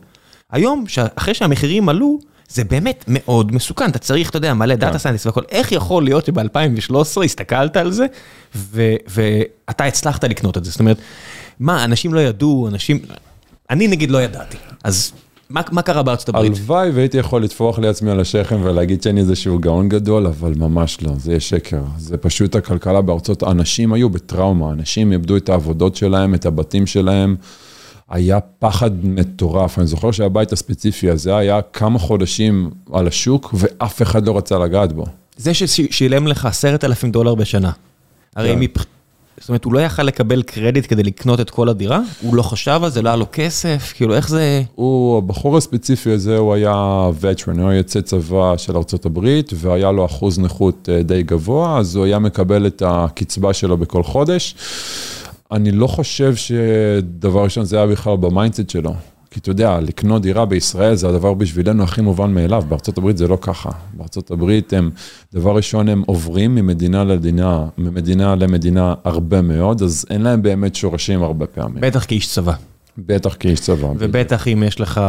היום, 0.52 0.86
אחרי 1.16 1.34
שהמחירים 1.34 1.90
עלו, 1.90 2.20
זה 2.54 2.64
באמת 2.64 3.06
מאוד 3.08 3.56
מסוכן, 3.56 3.90
אתה 3.90 4.00
צריך, 4.00 4.30
אתה 4.30 4.38
יודע, 4.38 4.54
מלא 4.54 4.76
data 4.76 4.98
scientist 4.98 5.26
והכל, 5.26 5.42
איך 5.50 5.72
יכול 5.72 6.04
להיות 6.04 6.26
שב-2013 6.26 7.24
הסתכלת 7.24 7.78
על 7.78 7.92
זה, 7.92 8.06
ו- 8.56 8.96
ואתה 9.08 9.84
הצלחת 9.86 10.24
לקנות 10.24 10.58
את 10.58 10.66
זה, 10.66 10.72
זאת 10.72 10.80
אומרת, 10.80 10.98
מה, 11.60 11.84
אנשים 11.84 12.14
לא 12.14 12.20
ידעו, 12.20 12.68
אנשים, 12.68 13.00
אני 13.70 13.88
נגיד 13.88 14.12
לא 14.12 14.22
ידעתי, 14.22 14.58
אז 14.84 15.12
מה, 15.50 15.62
מה 15.72 15.82
קרה 15.82 16.04
בארצות 16.04 16.30
הברית? 16.30 16.52
הלוואי 16.56 16.90
והייתי 16.90 17.18
יכול 17.18 17.44
לטפוח 17.44 17.80
לעצמי 17.80 18.12
על 18.12 18.20
השכם 18.20 18.60
ולהגיד 18.64 19.04
שאני 19.04 19.22
איזשהו 19.22 19.60
גאון 19.60 19.90
גדול, 19.90 20.28
אבל 20.28 20.54
ממש 20.58 21.02
לא, 21.02 21.12
זה 21.18 21.32
יהיה 21.32 21.40
שקר. 21.40 21.82
זה 21.98 22.18
פשוט 22.18 22.56
הכלכלה 22.56 23.02
בארצות, 23.02 23.44
אנשים 23.44 23.94
היו 23.94 24.10
בטראומה, 24.10 24.72
אנשים 24.72 25.12
איבדו 25.12 25.38
את 25.38 25.50
העבודות 25.50 25.96
שלהם, 25.96 26.34
את 26.34 26.46
הבתים 26.46 26.86
שלהם. 26.88 27.36
היה 28.12 28.40
פחד 28.60 28.92
מטורף. 29.04 29.80
אני 29.80 29.88
זוכר 29.88 30.12
שהבית 30.12 30.52
הספציפי 30.52 31.10
הזה 31.10 31.38
היה 31.38 31.62
כמה 31.62 32.00
חודשים 32.00 32.70
על 32.94 33.08
השוק, 33.08 33.54
ואף 33.54 34.02
אחד 34.02 34.26
לא 34.28 34.38
רצה 34.38 34.60
לגעת 34.60 34.94
בו. 34.94 35.06
זה 35.38 35.54
ששילם 35.54 36.28
לך 36.28 36.46
עשרת 36.46 36.84
אלפים 36.84 37.12
דולר 37.12 37.36
בשנה. 37.36 37.72
הרי 38.36 38.54
כן. 38.54 38.60
מפ... 38.60 38.86
זאת 39.40 39.50
אומרת, 39.50 39.66
הוא 39.66 39.74
לא 39.74 39.80
יכל 39.80 40.04
לקבל 40.04 40.42
קרדיט 40.42 40.86
כדי 40.90 41.04
לקנות 41.04 41.40
את 41.40 41.50
כל 41.50 41.70
הדירה? 41.70 42.00
הוא 42.22 42.36
לא 42.36 42.42
חשב 42.42 42.80
על 42.84 42.90
זה, 42.90 43.02
לא 43.02 43.10
היה 43.10 43.16
לו 43.16 43.26
כסף? 43.32 43.94
כאילו, 43.96 44.16
איך 44.16 44.30
זה... 44.30 44.62
הוא, 44.76 45.18
הבחור 45.18 45.58
הספציפי 45.58 46.12
הזה, 46.12 46.38
הוא 46.38 46.54
היה 46.54 47.10
veteran, 47.22 47.60
הוא 47.60 47.70
היה 47.70 47.78
יוצא 47.78 48.02
צבא 48.02 48.58
של 48.58 48.76
ארה"ב, 48.76 49.20
והיה 49.54 49.92
לו 49.92 50.06
אחוז 50.06 50.40
נכות 50.40 50.90
אה, 50.92 51.04
די 51.04 51.24
גבוה, 51.24 51.80
אז 51.80 51.96
הוא 51.96 52.06
היה 52.06 52.20
מקבל 52.20 52.68
את 52.68 52.84
הקצבה 52.86 53.54
שלו 53.54 53.78
בכל 53.78 54.04
חודש. 54.04 54.56
אני 55.52 55.72
לא 55.72 55.88
חושב 55.88 56.36
שדבר 56.36 57.44
ראשון 57.44 57.66
זה 57.66 57.78
היה 57.78 57.88
בכלל 57.88 58.18
ב 58.18 58.24
mindset 58.24 58.70
שלו. 58.70 58.94
כי 59.32 59.40
אתה 59.40 59.50
יודע, 59.50 59.80
לקנות 59.80 60.22
דירה 60.22 60.46
בישראל 60.46 60.96
זה 60.96 61.10
הדבר 61.10 61.34
בשבילנו 61.34 61.84
הכי 61.84 62.02
מובן 62.02 62.34
מאליו, 62.34 62.64
בארצות 62.70 62.98
הברית 62.98 63.18
זה 63.18 63.28
לא 63.28 63.38
ככה. 63.42 63.70
בארצות 63.94 64.32
הברית 64.32 64.74
הם, 64.74 64.90
דבר 65.34 65.56
ראשון, 65.56 65.90
הם 65.90 66.04
עוברים 66.06 66.56
ממדינה 66.56 67.04
למדינה, 67.04 67.66
ממדינה 67.78 68.36
למדינה 68.36 68.94
הרבה 69.04 69.42
מאוד, 69.42 69.82
אז 69.82 70.06
אין 70.10 70.22
להם 70.22 70.42
באמת 70.42 70.76
שורשים 70.76 71.24
הרבה 71.24 71.46
פעמים. 71.48 71.82
בטח 71.82 72.06
כאיש 72.06 72.28
צבא. 72.28 72.54
בטח 72.98 73.36
כאיש 73.40 73.60
צבא. 73.60 73.88
ובטח 73.98 74.48
אם 74.48 74.64
יש 74.68 74.80
לך, 74.80 75.02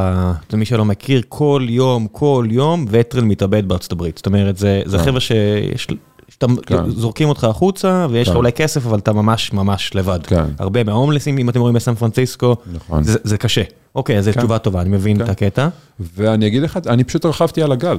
למי 0.52 0.64
שלא 0.64 0.84
מכיר, 0.84 1.22
כל 1.28 1.66
יום, 1.68 2.06
כל 2.12 2.46
יום, 2.50 2.86
וטרן 2.88 3.24
מתאבד 3.24 3.68
בארצות 3.68 3.92
הברית. 3.92 4.16
זאת 4.16 4.26
אומרת, 4.26 4.56
זה, 4.56 4.82
זה 4.86 4.98
כן. 4.98 5.04
חבר'ה 5.04 5.20
שיש... 5.20 5.88
שאתה, 6.28 6.46
כן. 6.66 6.90
זורקים 6.90 7.28
אותך 7.28 7.44
החוצה 7.44 8.06
ויש 8.10 8.28
לך 8.28 8.32
כן. 8.32 8.38
אולי 8.38 8.52
כסף, 8.52 8.86
אבל 8.86 8.98
אתה 8.98 9.12
ממש 9.12 9.52
ממש 9.52 9.94
לבד. 9.94 10.18
כן. 10.22 10.44
הרבה 10.58 10.84
מההומלסים, 10.84 11.38
אם 11.38 11.48
אתם 11.48 11.60
רואים 11.60 11.74
בסן 11.74 11.94
פרנסיסקו, 11.94 12.56
נכון. 12.72 13.02
זה, 13.02 13.18
זה 13.24 13.38
קשה. 13.38 13.62
אוקיי, 13.94 14.18
אז 14.18 14.24
זו 14.24 14.32
כן. 14.32 14.40
תשובה 14.40 14.58
טובה, 14.58 14.80
אני 14.80 14.90
מבין 14.90 15.18
כן. 15.18 15.24
את 15.24 15.28
הקטע. 15.28 15.68
ואני 16.00 16.46
אגיד 16.46 16.62
לך, 16.62 16.78
אני 16.86 17.04
פשוט 17.04 17.24
רכבתי 17.24 17.62
על 17.62 17.72
הגל. 17.72 17.98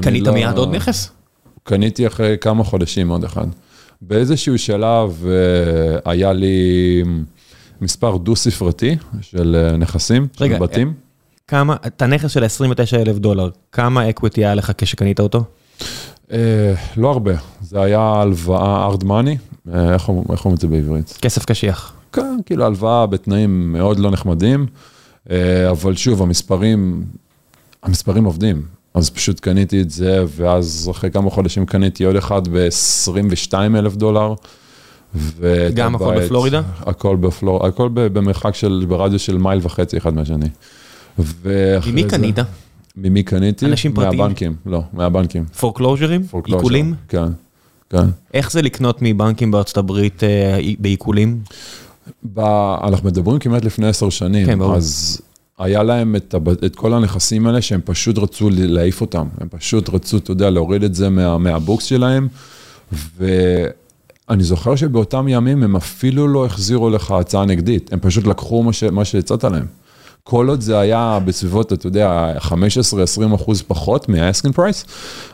קנית 0.00 0.26
לא- 0.26 0.32
מיד 0.32 0.56
עוד 0.58 0.74
נכס? 0.74 1.10
קניתי 1.62 2.06
אחרי 2.06 2.36
כמה 2.40 2.64
חודשים 2.64 3.08
עוד 3.08 3.24
אחד. 3.24 3.46
באיזשהו 4.02 4.58
שלב 4.58 5.24
אה, 5.26 6.10
היה 6.12 6.32
לי 6.32 7.02
מספר 7.80 8.16
דו-ספרתי 8.16 8.96
של 9.20 9.56
אה, 9.56 9.76
נכסים, 9.76 10.26
של 10.36 10.44
רגע, 10.44 10.58
בתים. 10.58 10.92
כמה, 11.48 11.76
את 11.86 12.02
הנכס 12.02 12.30
של 12.30 12.44
29 12.44 12.96
אלף 12.96 13.18
דולר, 13.18 13.50
כמה 13.72 14.10
equity 14.10 14.44
היה 14.44 14.54
לך 14.54 14.72
כשקנית 14.78 15.20
אותו? 15.20 15.44
אה, 16.32 16.74
לא 16.96 17.10
הרבה, 17.10 17.32
זה 17.60 17.82
היה 17.82 18.00
הלוואה 18.00 18.84
ארד 18.86 19.04
מאני, 19.04 19.36
איך 19.74 20.08
אומרים 20.08 20.26
איך 20.32 20.44
אומרים 20.44 20.54
את 20.56 20.60
זה 20.60 20.68
בעברית? 20.68 21.18
כסף 21.22 21.44
קשיח. 21.44 21.92
כן, 22.12 22.36
כאילו 22.46 22.64
הלוואה 22.64 23.06
בתנאים 23.06 23.72
מאוד 23.72 23.98
לא 23.98 24.10
נחמדים, 24.10 24.66
אה, 25.30 25.70
אבל 25.70 25.96
שוב, 25.96 26.22
המספרים, 26.22 27.04
המספרים 27.82 28.24
עובדים. 28.24 28.62
אז 28.94 29.10
פשוט 29.10 29.40
קניתי 29.40 29.80
את 29.80 29.90
זה, 29.90 30.24
ואז 30.36 30.88
אחרי 30.90 31.10
כמה 31.10 31.30
חודשים 31.30 31.66
קניתי 31.66 32.04
עוד 32.04 32.16
אחד 32.16 32.42
ב-22 32.48 33.54
אלף 33.76 33.96
דולר. 33.96 34.34
גם 35.74 35.94
הכל 35.94 36.10
הבית- 36.12 36.24
בפלורידה? 36.24 36.62
הכל 36.80 37.16
בפלורידה, 37.16 37.66
הכל 37.68 37.88
במרחק 37.94 38.54
של, 38.54 38.84
ברדיוס 38.88 39.22
של 39.22 39.38
מייל 39.38 39.60
וחצי 39.62 39.96
אחד 39.96 40.14
מהשני. 40.14 40.48
ממי 41.18 42.02
זה- 42.02 42.08
קנית? 42.08 42.38
ממי 42.96 43.22
קניתי? 43.22 43.66
אנשים 43.66 43.94
פרטיים? 43.94 44.18
מהבנקים, 44.18 44.56
לא, 44.66 44.82
מהבנקים. 44.92 45.44
פורקלוז'רים? 45.44 46.22
עיקולים? 46.46 46.94
כן, 47.08 47.28
כן. 47.90 48.06
איך 48.34 48.52
זה 48.52 48.62
לקנות 48.62 48.98
מבנקים 49.02 49.50
בארצות 49.50 49.76
הברית 49.76 50.24
אה, 50.24 50.58
בעיקולים? 50.78 51.40
ב... 52.34 52.40
אנחנו 52.84 53.08
מדברים 53.08 53.38
כמעט 53.38 53.64
לפני 53.64 53.88
עשר 53.88 54.10
שנים, 54.10 54.46
כן, 54.46 54.58
ברור. 54.58 54.76
אז 54.76 55.20
היה 55.58 55.82
להם 55.82 56.16
את, 56.16 56.34
הב... 56.34 56.48
את 56.48 56.76
כל 56.76 56.94
הנכסים 56.94 57.46
האלה 57.46 57.62
שהם 57.62 57.80
פשוט 57.84 58.18
רצו 58.18 58.50
להעיף 58.52 59.00
אותם, 59.00 59.26
הם 59.40 59.48
פשוט 59.50 59.88
רצו, 59.88 60.16
אתה 60.16 60.30
יודע, 60.30 60.50
להוריד 60.50 60.82
את 60.82 60.94
זה 60.94 61.08
מה... 61.08 61.38
מהבוקס 61.38 61.84
שלהם, 61.84 62.28
ואני 63.18 64.44
זוכר 64.44 64.76
שבאותם 64.76 65.28
ימים 65.28 65.62
הם 65.62 65.76
אפילו 65.76 66.28
לא 66.28 66.46
החזירו 66.46 66.90
לך 66.90 67.10
הצעה 67.10 67.44
נגדית, 67.44 67.92
הם 67.92 67.98
פשוט 68.00 68.26
לקחו 68.26 68.62
מה, 68.62 68.72
ש... 68.72 68.84
מה 68.84 69.04
שהצעת 69.04 69.44
להם. 69.44 69.66
כל 70.28 70.48
עוד 70.48 70.60
זה 70.60 70.78
היה 70.78 71.18
בסביבות, 71.24 71.72
אתה 71.72 71.86
יודע, 71.86 72.32
15-20 72.38 72.50
אחוז 73.34 73.62
פחות 73.62 74.08
מה-asking 74.08 74.58
price, 74.58 74.86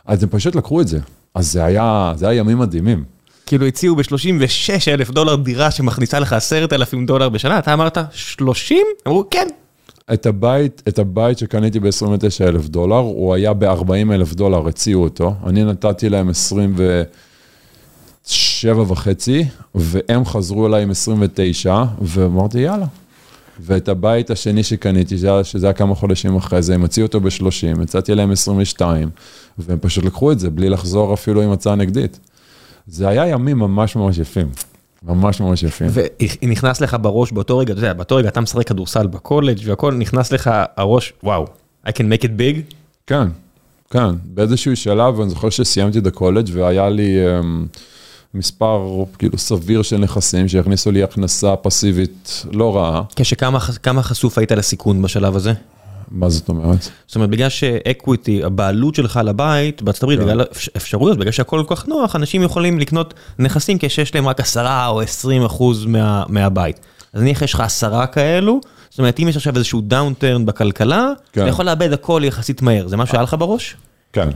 אז 0.06 0.22
הם 0.22 0.28
פשוט 0.28 0.54
לקחו 0.54 0.80
את 0.80 0.88
זה. 0.88 0.98
אז 1.34 1.52
זה 1.52 1.64
היה, 1.64 2.12
זה 2.16 2.28
היה 2.28 2.38
ימים 2.38 2.58
מדהימים. 2.58 3.04
כאילו 3.46 3.66
הציעו 3.66 3.96
ב-36 3.96 4.70
אלף 4.88 5.10
דולר 5.10 5.36
דירה 5.36 5.70
שמכניסה 5.70 6.18
לך 6.18 6.32
10 6.32 6.66
אלפים 6.72 7.06
דולר 7.06 7.28
בשנה, 7.28 7.58
אתה 7.58 7.74
אמרת 7.74 7.98
30? 8.12 8.78
אמרו 9.06 9.24
כן. 9.30 9.46
את 10.12 10.26
הבית, 10.26 10.82
את 10.88 10.98
הבית 10.98 11.38
שקניתי 11.38 11.80
ב-29 11.80 12.42
אלף 12.42 12.68
דולר, 12.68 12.96
הוא 12.96 13.34
היה 13.34 13.52
ב-40 13.52 14.12
אלף 14.12 14.34
דולר, 14.34 14.68
הציעו 14.68 15.02
אותו. 15.02 15.34
אני 15.46 15.64
נתתי 15.64 16.08
להם 16.08 16.28
27 16.28 18.84
וחצי, 18.88 19.44
והם 19.74 20.24
חזרו 20.24 20.66
אליי 20.66 20.82
עם 20.82 20.90
29, 20.90 21.84
ואמרתי, 22.02 22.58
יאללה. 22.58 22.86
ואת 23.60 23.88
הבית 23.88 24.30
השני 24.30 24.62
שקניתי, 24.62 25.16
שזה 25.42 25.66
היה- 25.66 25.72
כמה 25.72 25.94
חודשים 25.94 26.36
אחרי 26.36 26.62
זה, 26.62 26.74
הם 26.74 26.84
הציעו 26.84 27.06
אותו 27.06 27.20
ב-30, 27.20 27.82
הצעתי 27.82 28.14
להם 28.14 28.30
22, 28.30 29.10
והם 29.58 29.78
פשוט 29.80 30.04
לקחו 30.04 30.32
את 30.32 30.38
זה 30.38 30.50
בלי 30.50 30.68
לחזור 30.68 31.14
אפילו 31.14 31.42
עם 31.42 31.50
הצעה 31.52 31.74
נגדית. 31.74 32.18
זה 32.86 33.08
היה 33.08 33.26
ימים 33.28 33.58
ממש 33.58 33.96
ממש 33.96 34.18
יפים. 34.18 34.48
ממש 35.02 35.40
ממש 35.40 35.62
יפים. 35.62 35.86
ונכנס 36.42 36.80
לך 36.80 36.96
בראש 37.00 37.32
באותו 37.32 37.58
רגע, 37.58 37.72
אתה 37.72 37.78
יודע, 37.80 37.92
באותו 37.92 38.16
רגע 38.16 38.28
אתה 38.28 38.40
משחק 38.40 38.68
כדורסל 38.68 39.06
בקולג' 39.06 39.58
והכל, 39.64 39.94
נכנס 39.94 40.32
לך 40.32 40.50
הראש, 40.76 41.12
וואו, 41.22 41.46
I 41.86 41.90
can 41.90 42.02
make 42.12 42.22
it 42.22 42.30
big? 42.38 42.74
כן, 43.06 43.28
כן. 43.90 44.08
באיזשהו 44.24 44.76
שלב, 44.76 45.20
אני 45.20 45.30
זוכר 45.30 45.50
שסיימתי 45.50 45.98
את 45.98 46.06
הקולג' 46.06 46.48
והיה 46.52 46.88
לי 46.88 47.16
um, 47.40 47.78
מספר 48.34 49.04
כאילו 49.18 49.38
סביר 49.38 49.82
של 49.82 49.96
נכסים 49.96 50.48
שהכניסו 50.48 50.90
לי 50.90 51.02
הכנסה 51.02 51.56
פסיבית 51.56 52.44
לא 52.52 52.76
רעה. 52.76 53.02
כשכמה 53.16 53.60
כמה 53.60 54.02
חשוף 54.02 54.38
היית 54.38 54.52
לסיכון 54.52 55.02
בשלב 55.02 55.36
הזה? 55.36 55.52
מה 56.10 56.28
זאת 56.28 56.48
אומרת? 56.48 56.88
זאת 57.06 57.16
אומרת, 57.16 57.30
בגלל 57.30 57.48
ש 57.48 57.69
equity, 57.69 58.44
הבעלות 58.44 58.94
שלך 58.94 59.16
על 59.16 59.28
הבית, 59.28 59.82
בארצות 59.82 60.02
הברית, 60.02 60.18
כן. 60.18 60.24
בגלל 60.26 60.44
אפשרויות, 60.76 61.18
בגלל 61.18 61.32
שהכל 61.32 61.64
כל 61.68 61.76
כך 61.76 61.88
נוח, 61.88 62.16
אנשים 62.16 62.42
יכולים 62.42 62.78
לקנות 62.78 63.14
נכסים 63.38 63.78
כשיש 63.80 64.14
להם 64.14 64.28
רק 64.28 64.40
10 64.40 64.86
או 64.86 65.00
20 65.00 65.44
אחוז 65.44 65.84
מה, 65.86 66.24
מהבית. 66.28 66.80
אז 67.12 67.22
נניח 67.22 67.42
יש 67.42 67.54
לך 67.54 67.60
עשרה 67.60 68.06
כאלו, 68.06 68.60
זאת 68.90 68.98
אומרת, 68.98 69.20
אם 69.20 69.28
יש 69.28 69.36
עכשיו 69.36 69.56
איזשהו 69.56 69.80
downturn 69.80 70.46
בכלכלה, 70.46 71.08
כן. 71.32 71.40
אתה 71.40 71.50
יכול 71.50 71.64
לאבד 71.64 71.92
הכל 71.92 72.22
יחסית 72.24 72.62
מהר. 72.62 72.88
זה 72.88 72.96
משהו 72.96 73.12
שהיה 73.12 73.22
לך 73.22 73.36
בראש? 73.38 73.76
כן. 74.12 74.28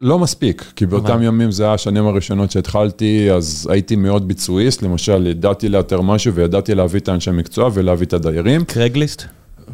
לא 0.00 0.18
מספיק, 0.18 0.64
כי 0.76 0.86
באותם 0.86 1.22
ימים 1.22 1.50
זה 1.50 1.64
היה 1.64 1.74
השנים 1.74 2.06
הראשונות 2.06 2.50
שהתחלתי, 2.50 3.28
אז 3.32 3.68
הייתי 3.70 3.96
מאוד 3.96 4.28
ביצועיסט, 4.28 4.82
למשל, 4.82 5.26
ידעתי 5.26 5.68
לאתר 5.68 6.00
משהו 6.00 6.34
וידעתי 6.34 6.74
להביא 6.74 7.00
את 7.00 7.08
האנשי 7.08 7.30
מקצוע 7.30 7.70
ולהביא 7.74 8.06
את 8.06 8.12
הדיירים. 8.12 8.64
Craigslist? 8.64 9.22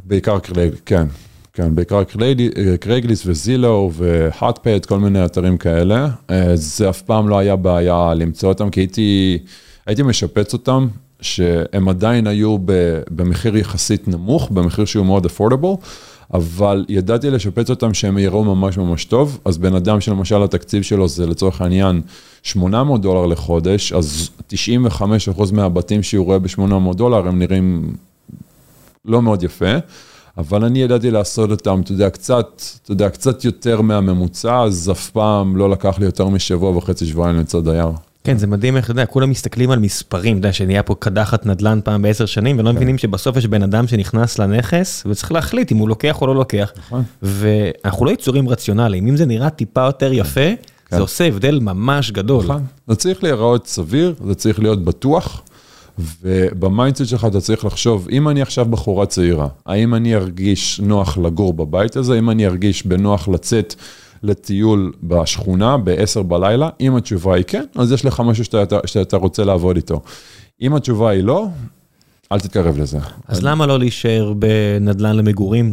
בעיקר 0.04 0.38
קרייג, 0.38 0.72
כן, 0.86 1.06
כן, 1.52 1.74
בעיקר 1.74 2.04
Craig- 2.04 2.50
Craigslist 2.80 3.22
ו 3.26 3.35
Zillow 3.35 3.90
ו 3.94 4.04
HotPads, 4.04 4.86
כל 4.86 4.98
מיני 4.98 5.24
אתרים 5.24 5.56
כאלה. 5.58 6.08
אה, 6.30 6.56
זה 6.56 6.88
אף 6.90 7.02
פעם 7.02 7.28
לא 7.28 7.38
היה 7.38 7.56
בעיה 7.56 8.14
למצוא 8.16 8.48
אותם, 8.48 8.70
כי 8.70 8.80
הייתי, 8.80 9.38
הייתי 9.86 10.02
משפץ 10.02 10.52
אותם, 10.52 10.88
שהם 11.20 11.88
עדיין 11.88 12.26
היו 12.26 12.56
במחיר 13.10 13.56
יחסית 13.56 14.08
נמוך, 14.08 14.50
במחיר 14.50 14.84
שהוא 14.84 15.06
מאוד 15.06 15.26
affordable, 15.26 15.76
אבל 16.34 16.84
ידעתי 16.88 17.30
לשפץ 17.30 17.70
אותם 17.70 17.94
שהם 17.94 18.18
יראו 18.18 18.44
ממש 18.44 18.78
ממש 18.78 19.04
טוב, 19.04 19.38
אז 19.44 19.58
בן 19.58 19.74
אדם 19.74 20.00
שלמשל 20.00 20.42
התקציב 20.42 20.82
שלו 20.82 21.08
זה 21.08 21.26
לצורך 21.26 21.60
העניין 21.60 22.00
800 22.42 23.00
דולר 23.00 23.26
לחודש, 23.26 23.92
אז 23.92 24.30
95% 24.52 25.52
מהבתים 25.52 26.02
שהוא 26.02 26.26
רואה 26.26 26.38
ב-800 26.38 26.94
דולר 26.94 27.28
הם 27.28 27.38
נראים 27.38 27.94
לא 29.04 29.22
מאוד 29.22 29.42
יפה, 29.42 29.74
אבל 30.38 30.64
אני 30.64 30.82
ידעתי 30.82 31.10
לעשות 31.10 31.50
אותם, 31.50 31.80
אתה 31.80 31.92
יודע, 31.92 32.10
קצת, 32.10 32.62
אתה 32.82 32.92
יודע, 32.92 33.10
קצת 33.10 33.44
יותר 33.44 33.80
מהממוצע, 33.80 34.62
אז 34.62 34.90
אף 34.90 35.10
פעם 35.10 35.56
לא 35.56 35.70
לקח 35.70 35.98
לי 35.98 36.04
יותר 36.04 36.28
משבוע 36.28 36.76
וחצי, 36.76 37.06
שבועיים 37.06 37.36
למצוא 37.36 37.60
דייר. 37.60 37.88
כן, 38.24 38.38
זה 38.38 38.46
מדהים 38.46 38.76
איך, 38.76 38.84
אתה 38.84 38.92
יודע, 38.92 39.06
כולם 39.06 39.30
מסתכלים 39.30 39.70
על 39.70 39.78
מספרים, 39.78 40.38
אתה 40.38 40.46
יודע, 40.46 40.52
שנהיה 40.52 40.82
פה 40.82 40.94
קדחת 40.98 41.46
נדל"ן 41.46 41.80
פעם 41.84 42.02
בעשר 42.02 42.26
שנים, 42.26 42.58
ולא 42.58 42.72
מבינים 42.72 42.98
שבסוף 42.98 43.36
יש 43.36 43.46
בן 43.46 43.62
אדם 43.62 43.86
שנכנס 43.86 44.38
לנכס, 44.38 45.02
וצריך 45.06 45.32
להחליט 45.32 45.72
אם 45.72 45.76
הוא 45.76 45.88
לוקח 45.88 46.20
או 46.20 46.26
לא 46.26 46.34
לוקח. 46.34 46.72
נכון. 46.78 47.02
ואנחנו 47.22 48.04
לא 48.06 48.10
יצורים 48.10 48.48
רציונליים, 48.48 49.06
אם 49.06 49.16
זה 49.16 49.26
נראה 49.26 49.50
טיפה 49.50 49.80
יותר 49.86 50.12
יפה, 50.12 50.50
זה 50.90 51.00
עושה 51.00 51.26
הבדל 51.26 51.58
ממש 51.58 52.10
גדול. 52.10 52.44
נכון. 52.44 52.64
זה 52.88 52.94
צריך 52.94 53.24
להיראות 53.24 53.66
סביר, 53.66 54.14
זה 54.26 54.34
צריך 54.34 54.58
להיות 54.60 54.84
בטוח, 54.84 55.42
וב 56.22 56.41
mindset 56.41 57.06
שלך 57.06 57.24
אתה 57.24 57.40
צריך 57.40 57.64
לחשוב, 57.64 58.08
אם 58.10 58.28
אני 58.28 58.42
עכשיו 58.42 58.64
בחורה 58.64 59.06
צעירה, 59.06 59.48
האם 59.66 59.94
אני 59.94 60.14
ארגיש 60.14 60.80
נוח 60.80 61.18
לגור 61.18 61.54
בבית 61.54 61.96
הזה, 61.96 62.18
אם 62.18 62.30
אני 62.30 62.46
ארגיש 62.46 62.86
בנוח 62.86 63.28
לצאת 63.28 63.74
לטיול 64.22 64.92
בשכונה 65.02 65.76
ב-10 65.76 66.22
בלילה, 66.22 66.68
אם 66.80 66.96
התשובה 66.96 67.34
היא 67.34 67.44
כן, 67.46 67.64
אז 67.74 67.92
יש 67.92 68.04
לך 68.04 68.20
משהו 68.20 68.44
שאתה, 68.44 68.78
שאתה 68.86 69.16
רוצה 69.16 69.44
לעבוד 69.44 69.76
איתו. 69.76 70.00
אם 70.62 70.74
התשובה 70.74 71.10
היא 71.10 71.24
לא, 71.24 71.46
אל 72.32 72.40
תתקרב 72.40 72.78
לזה. 72.78 72.98
אז 73.28 73.42
למה 73.42 73.66
לא 73.66 73.78
להישאר 73.78 74.32
בנדל"ן 74.32 75.16
למגורים? 75.16 75.72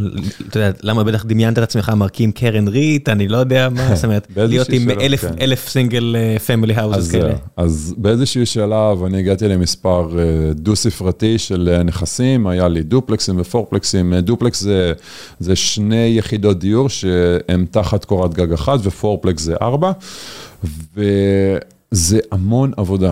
אתה 0.49 0.59
יודע, 0.59 0.71
למה 0.83 1.03
בטח 1.03 1.25
דמיינת 1.25 1.57
את 1.57 1.63
עצמך 1.63 1.89
מרכיב 1.89 2.31
קרן 2.31 2.67
REIT, 2.67 3.09
אני 3.09 3.27
לא 3.27 3.37
יודע 3.37 3.69
מה, 3.69 3.95
זאת 3.95 4.05
אומרת, 4.05 4.27
להיות 4.35 4.69
עם 4.69 4.89
אלף, 4.89 5.21
כן. 5.21 5.33
אלף 5.41 5.69
סינגל 5.69 6.15
family 6.45 6.73
houses 6.73 7.11
כאלה. 7.11 7.33
אז 7.57 7.93
באיזשהו 7.97 8.45
שלב 8.45 9.03
אני 9.03 9.19
הגעתי 9.19 9.47
למספר 9.47 10.09
דו 10.55 10.75
ספרתי 10.75 11.37
של 11.37 11.81
נכסים, 11.85 12.47
היה 12.47 12.67
לי 12.67 12.83
דופלקסים 12.83 13.35
ופורפלקסים, 13.39 14.13
דופלקס 14.13 14.61
זה, 14.61 14.93
זה 15.39 15.55
שני 15.55 16.13
יחידות 16.17 16.59
דיור 16.59 16.89
שהם 16.89 17.65
תחת 17.71 18.05
קורת 18.05 18.33
גג 18.33 18.53
אחת 18.53 18.79
ו 18.83 18.90
fourplex 18.90 19.41
זה 19.41 19.55
ארבע, 19.61 19.91
וזה 20.95 22.19
המון 22.31 22.71
עבודה. 22.77 23.11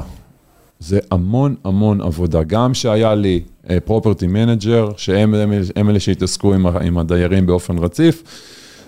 זה 0.80 1.00
המון 1.12 1.56
המון 1.64 2.02
עבודה, 2.02 2.44
גם 2.44 2.74
שהיה 2.74 3.16
לי 3.16 3.42
property 3.86 4.26
uh, 4.26 4.30
manager, 4.30 4.90
שהם 4.98 5.34
הם, 5.34 5.52
הם 5.76 5.90
אלה 5.90 6.00
שהתעסקו 6.00 6.54
עם, 6.54 6.68
עם 6.68 6.98
הדיירים 6.98 7.46
באופן 7.46 7.78
רציף, 7.78 8.24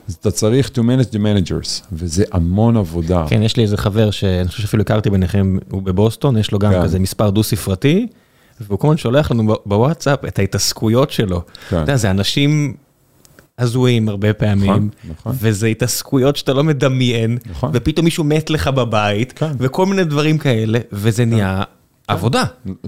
אז 0.07 0.13
אתה 0.13 0.31
צריך 0.31 0.69
to 0.69 0.79
manage 0.79 1.13
the 1.13 1.17
managers, 1.17 1.85
וזה 1.91 2.23
המון 2.31 2.77
עבודה. 2.77 3.25
כן, 3.29 3.41
יש 3.41 3.57
לי 3.57 3.63
איזה 3.63 3.77
חבר 3.77 4.11
שאני 4.11 4.47
חושב 4.47 4.61
שאפילו 4.61 4.81
הכרתי 4.81 5.09
ביניכם, 5.09 5.57
הוא 5.71 5.81
בבוסטון, 5.81 6.37
יש 6.37 6.51
לו 6.51 6.59
גם 6.59 6.71
כן. 6.71 6.83
כזה 6.83 6.99
מספר 6.99 7.29
דו-ספרתי, 7.29 8.07
והוא 8.61 8.79
כל 8.79 8.87
הזמן 8.87 8.97
שולח 8.97 9.31
לנו 9.31 9.55
בוואטסאפ 9.65 10.25
את 10.25 10.39
ההתעסקויות 10.39 11.11
שלו. 11.11 11.41
כן. 11.45 11.75
אתה 11.75 11.83
יודע, 11.83 11.95
זה 11.95 12.11
אנשים 12.11 12.73
הזויים 13.59 14.09
הרבה 14.09 14.33
פעמים, 14.33 14.69
נכון, 14.69 14.89
נכון. 15.09 15.35
וזה 15.39 15.67
התעסקויות 15.67 16.35
שאתה 16.35 16.53
לא 16.53 16.63
מדמיין, 16.63 17.37
נכון. 17.49 17.71
ופתאום 17.73 18.05
מישהו 18.05 18.23
מת 18.23 18.49
לך 18.49 18.67
בבית, 18.67 19.31
כן. 19.31 19.51
וכל 19.59 19.85
מיני 19.85 20.03
דברים 20.03 20.37
כאלה, 20.37 20.79
וזה 20.91 21.23
כן. 21.23 21.29
נהיה 21.29 21.63
עבודה. 22.09 22.43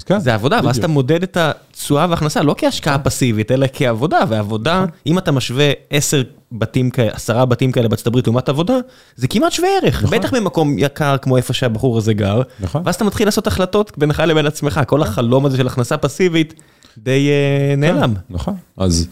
כן, 0.06 0.20
זה 0.20 0.34
עבודה, 0.34 0.60
ואז 0.64 0.78
אתה 0.78 0.88
מודד 0.88 1.24
את 1.24 1.38
התשואה 1.38 2.06
וההכנסה, 2.10 2.42
לא 2.42 2.56
כהשקעה 2.58 3.00
פסיבית, 3.00 3.52
אלא 3.52 3.68
כעבודה, 3.74 4.20
ועבודה, 4.30 4.86
אם 5.08 5.18
אתה 5.18 5.32
משווה 5.32 5.72
עשר 5.90 6.24
בתים 6.52 6.90
כאלה, 6.90 7.12
עשרה 7.14 7.46
בתים 7.46 7.72
כאלה 7.72 7.88
בארצות 7.88 8.08
הברית 8.08 8.28
לעומת 8.28 8.50
עבודה, 8.50 8.78
זה 9.16 9.28
כמעט 9.28 9.52
שווה 9.52 9.70
ערך, 9.84 10.04
בטח 10.04 10.34
במקום 10.34 10.76
יקר 10.80 11.18
כמו 11.18 11.38
איפה 11.38 11.54
שהבחור 11.54 11.98
הזה 11.98 12.14
גר, 12.14 12.42
ואז 12.86 12.96
אתה 12.96 13.04
מתחיל 13.04 13.28
לעשות 13.28 13.48
החלטות 13.48 13.98
בינך 13.98 14.20
לבין 14.20 14.46
עצמך, 14.46 14.82
כל 14.88 15.02
החלום 15.02 15.46
הזה 15.46 15.58
של 15.58 15.68
הכנסה 15.68 15.98
פסיבית 15.98 16.54
די 16.98 17.30
נעלם. 17.78 18.14
נכון, 18.30 18.56
אז... 18.78 19.08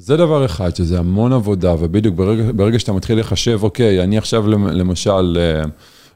זה 0.00 0.16
דבר 0.16 0.44
אחד, 0.44 0.76
שזה 0.76 0.98
המון 0.98 1.32
עבודה, 1.32 1.74
ובדיוק 1.78 2.14
ברגע, 2.14 2.42
ברגע 2.54 2.78
שאתה 2.78 2.92
מתחיל 2.92 3.20
לחשב, 3.20 3.60
אוקיי, 3.62 4.02
אני 4.02 4.18
עכשיו 4.18 4.48
למשל, 4.48 5.38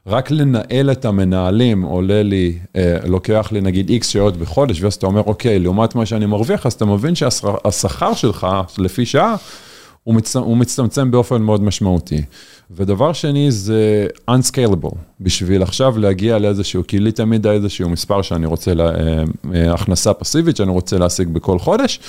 רק 0.07 0.31
לנהל 0.31 0.91
את 0.93 1.05
המנהלים 1.05 1.83
עולה 1.83 2.23
לי, 2.23 2.59
לוקח 3.05 3.49
לי 3.53 3.61
נגיד 3.61 3.89
איקס 3.89 4.09
שעות 4.09 4.37
בחודש, 4.37 4.83
ואז 4.83 4.95
אתה 4.95 5.07
אומר, 5.07 5.23
אוקיי, 5.27 5.59
לעומת 5.59 5.95
מה 5.95 6.07
שאני 6.07 6.27
מרוויח, 6.27 6.67
אז 6.67 6.73
אתה 6.73 6.85
מבין 6.85 7.15
שהשכר 7.15 8.15
שלך, 8.15 8.47
לפי 8.79 9.07
שעה, 9.07 9.37
הוא, 10.05 10.15
מצ... 10.15 10.37
הוא 10.37 10.57
מצטמצם 10.57 11.11
באופן 11.11 11.43
מאוד 11.43 11.63
משמעותי. 11.63 12.23
ודבר 12.71 13.13
שני 13.13 13.51
זה 13.51 14.07
unscalable, 14.31 14.95
בשביל 15.21 15.63
עכשיו 15.63 15.99
להגיע 15.99 16.39
לאיזשהו, 16.39 16.83
כי 16.89 16.99
לי 16.99 17.13
תמיד 17.13 17.47
איזשהו 17.47 17.89
מספר 17.89 18.23
שאני 18.23 18.47
רוצה, 18.47 18.75
לה, 18.75 18.89
אה, 18.89 19.25
אה, 19.55 19.75
הכנסה 19.75 20.15
פסיבית 20.15 20.57
שאני 20.57 20.71
רוצה 20.71 20.99
להשיג 20.99 21.29
בכל 21.29 21.59
חודש, 21.59 22.01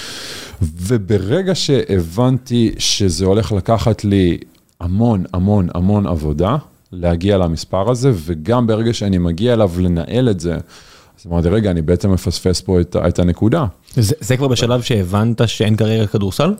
וברגע 0.61 1.55
שהבנתי 1.55 2.71
שזה 2.77 3.25
הולך 3.25 3.51
לקחת 3.51 4.05
לי 4.05 4.37
המון 4.79 5.23
המון 5.33 5.67
המון 5.73 6.07
עבודה, 6.07 6.57
להגיע 6.93 7.37
למספר 7.37 7.91
הזה, 7.91 8.11
וגם 8.15 8.67
ברגע 8.67 8.93
שאני 8.93 9.17
מגיע 9.17 9.53
אליו 9.53 9.71
לנהל 9.79 10.29
את 10.29 10.39
זה, 10.39 10.53
אז 10.53 11.27
אמרתי, 11.27 11.49
רגע, 11.49 11.71
אני 11.71 11.81
בעצם 11.81 12.11
מפספס 12.11 12.61
פה 12.61 12.81
את, 12.81 12.95
את 13.07 13.19
הנקודה. 13.19 13.65
זה, 13.93 14.15
זה 14.19 14.37
כבר 14.37 14.47
בשלב 14.47 14.81
שהבנת 14.81 15.41
שאין 15.45 15.75
קריירה 15.75 16.07
כדורסל? 16.07 16.53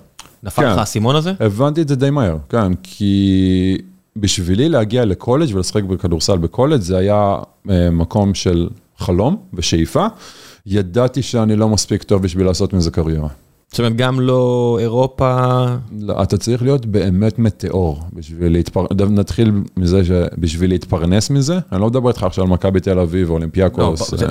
נפל 0.43 0.61
לך 0.61 0.73
כן. 0.73 0.79
האסימון 0.79 1.15
הזה? 1.15 1.33
הבנתי 1.39 1.81
את 1.81 1.87
זה 1.87 1.95
די 1.95 2.09
מהר, 2.09 2.37
כן, 2.49 2.73
כי 2.83 3.77
בשבילי 4.15 4.69
להגיע 4.69 5.05
לקולג' 5.05 5.55
ולשחק 5.55 5.83
בכדורסל 5.83 6.37
בקולג' 6.37 6.81
זה 6.81 6.97
היה 6.97 7.35
אה, 7.69 7.89
מקום 7.91 8.33
של 8.33 8.69
חלום 8.97 9.37
ושאיפה. 9.53 10.05
ידעתי 10.65 11.21
שאני 11.21 11.55
לא 11.55 11.69
מספיק 11.69 12.03
טוב 12.03 12.21
בשביל 12.21 12.45
לעשות 12.45 12.73
מזה 12.73 12.91
קריירה. 12.91 13.27
זאת 13.73 13.79
אומרת, 13.79 13.95
גם 13.95 14.19
לא 14.19 14.77
אירופה... 14.81 15.65
לא, 15.99 16.23
אתה 16.23 16.37
צריך 16.37 16.61
להיות 16.61 16.85
באמת 16.85 17.39
מטאור 17.39 17.99
בשביל 18.13 18.51
להתפרנס, 18.51 18.89
נתחיל 19.09 19.51
מזה 19.77 20.05
שבשביל 20.05 20.69
להתפרנס 20.69 21.29
מזה, 21.29 21.59
אני 21.71 21.81
לא 21.81 21.87
מדבר 21.87 22.09
איתך 22.09 22.23
עכשיו 22.23 22.43
על 22.43 22.49
מכבי 22.49 22.79
תל 22.79 22.99
אביב 22.99 23.29
או 23.29 23.33
אולימפיאקוס. 23.33 24.13
לא, 24.13 24.27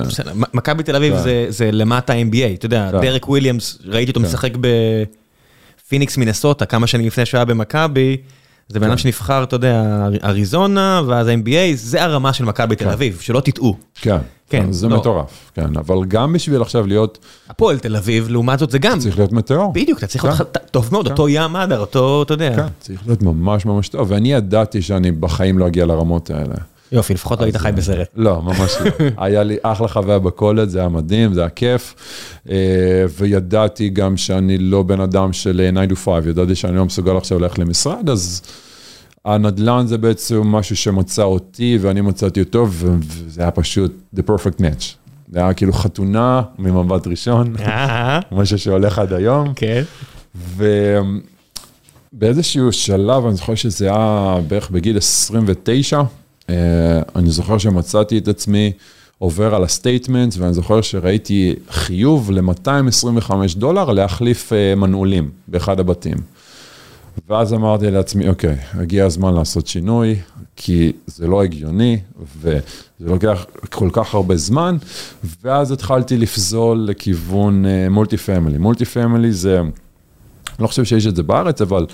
מכבי 0.53 0.83
תל 0.83 0.95
אביב 0.95 1.13
כן. 1.15 1.45
זה 1.49 1.71
למטה 1.71 2.13
NBA, 2.13 2.53
אתה 2.53 2.65
יודע, 2.65 2.89
כן. 2.91 3.01
דרק 3.01 3.29
וויליאמס, 3.29 3.79
ראיתי 3.85 4.11
אותו 4.11 4.19
כן. 4.19 4.25
משחק 4.25 4.51
בפיניקס 5.87 6.17
מינסוטה, 6.17 6.65
כמה 6.65 6.87
שנים 6.87 7.07
לפני 7.07 7.25
שהוא 7.25 7.37
היה 7.37 7.45
במכבי. 7.45 8.17
זה 8.73 8.79
בן 8.79 8.87
אדם 8.87 8.97
שנבחר, 8.97 9.43
אתה 9.43 9.55
יודע, 9.55 10.07
אריזונה, 10.23 11.01
ואז 11.07 11.27
ה-NBA, 11.27 11.75
זה 11.75 12.03
הרמה 12.03 12.33
של 12.33 12.45
מכבי 12.45 12.75
תל 12.75 12.89
אביב, 12.89 13.17
שלא 13.21 13.39
תטעו. 13.39 13.77
כן, 14.01 14.17
כן, 14.49 14.71
זה 14.71 14.87
לא. 14.87 14.97
מטורף, 14.97 15.51
כן, 15.53 15.77
אבל 15.77 16.05
גם 16.07 16.33
בשביל 16.33 16.61
עכשיו 16.61 16.87
להיות... 16.87 17.25
הפועל 17.49 17.79
תל 17.79 17.95
אביב, 17.95 18.29
לעומת 18.29 18.59
זאת 18.59 18.71
זה 18.71 18.79
גם... 18.79 18.99
צריך 18.99 19.17
להיות 19.17 19.31
מטאור. 19.31 19.73
בדיוק, 19.73 19.99
אתה 19.99 20.07
צריך 20.07 20.25
להיות 20.25 20.57
טוב 20.71 20.89
מאוד, 20.91 21.07
אותו 21.07 21.29
ים 21.29 21.55
מדר, 21.55 21.79
אותו, 21.79 22.23
אתה 22.23 22.33
יודע. 22.33 22.55
כן, 22.55 22.67
צריך 22.79 23.01
להיות 23.05 23.21
ממש 23.21 23.65
ממש 23.65 23.89
טוב, 23.89 24.11
ואני 24.11 24.33
ידעתי 24.33 24.81
שאני 24.81 25.11
בחיים 25.11 25.59
לא 25.59 25.67
אגיע 25.67 25.85
לרמות 25.85 26.29
האלה. 26.29 26.55
יופי, 26.93 27.13
לפחות 27.13 27.39
לא 27.39 27.45
היית 27.45 27.57
חי 27.57 27.71
בסרט. 27.75 28.07
לא, 28.15 28.41
ממש 28.41 28.75
לא. 28.81 28.91
היה 29.23 29.43
לי 29.43 29.57
אחלה 29.61 29.87
חוויה 29.87 30.19
בקולג', 30.19 30.69
זה 30.69 30.79
היה 30.79 30.89
מדהים, 30.89 31.33
זה 31.33 31.39
היה 31.39 31.49
כיף. 31.49 31.95
וידעתי 33.17 33.89
גם 33.89 34.17
שאני 34.17 34.57
לא 34.57 34.83
בן 34.83 35.01
אדם 35.01 35.33
של 35.33 35.71
9 35.73 35.93
to 35.93 35.95
5, 35.95 36.25
ידעתי 36.29 36.55
שאני 36.55 36.77
לא 36.77 36.85
מסוגל 36.85 37.17
עכשיו 37.17 37.39
ללכת 37.39 37.59
למשרד, 37.59 38.09
אז 38.09 38.41
הנדל"ן 39.25 39.87
זה 39.87 39.97
בעצם 39.97 40.41
משהו 40.41 40.75
שמצא 40.75 41.23
אותי 41.23 41.77
ואני 41.81 42.01
מצאתי 42.01 42.39
אותו, 42.39 42.67
וזה 42.69 43.41
היה 43.41 43.51
פשוט 43.51 43.93
the 44.15 44.19
perfect 44.19 44.59
match. 44.59 44.83
זה 45.31 45.39
היה 45.39 45.53
כאילו 45.53 45.73
חתונה 45.73 46.41
ממבט 46.59 47.07
ראשון, 47.07 47.55
משהו 48.31 48.57
שהולך 48.57 48.99
עד 48.99 49.13
היום. 49.13 49.53
כן. 49.55 49.83
ובאיזשהו 52.13 52.71
שלב, 52.71 53.25
אני 53.25 53.35
זוכר 53.35 53.55
שזה 53.55 53.85
היה 53.85 54.37
בערך 54.47 54.69
בגיל 54.69 54.97
29, 54.97 55.97
אה, 55.97 56.03
אני 57.15 57.29
זוכר 57.29 57.57
שמצאתי 57.57 58.17
את 58.17 58.27
עצמי 58.27 58.71
עובר 59.17 59.55
על 59.55 59.63
ה 59.63 59.70
statement, 59.70 60.35
ואני 60.37 60.53
זוכר 60.53 60.81
שראיתי 60.81 61.53
חיוב 61.69 62.31
ל-225 62.31 63.31
דולר 63.55 63.91
להחליף 63.91 64.53
אה, 64.53 64.75
מנעולים 64.75 65.29
באחד 65.47 65.79
הבתים. 65.79 66.17
ואז 67.29 67.53
אמרתי 67.53 67.91
לעצמי, 67.91 68.29
אוקיי, 68.29 68.55
הגיע 68.73 69.05
הזמן 69.05 69.33
לעשות 69.33 69.67
שינוי, 69.67 70.15
כי 70.55 70.91
זה 71.07 71.27
לא 71.27 71.43
הגיוני, 71.43 71.99
וזה 72.41 72.59
לוקח 72.99 73.45
כל 73.69 73.89
כך 73.93 74.13
הרבה 74.13 74.37
זמן, 74.37 74.77
ואז 75.43 75.71
התחלתי 75.71 76.17
לפזול 76.17 76.77
לכיוון 76.77 77.65
multi 77.89 78.17
family. 78.17 78.57
Multi 78.57 78.85
family 78.85 79.31
זה... 79.31 79.59
אני 79.59 80.63
לא 80.63 80.67
חושב 80.67 80.83
שיש 80.83 81.07
את 81.07 81.15
זה 81.15 81.23
בארץ, 81.23 81.61
אבל 81.61 81.85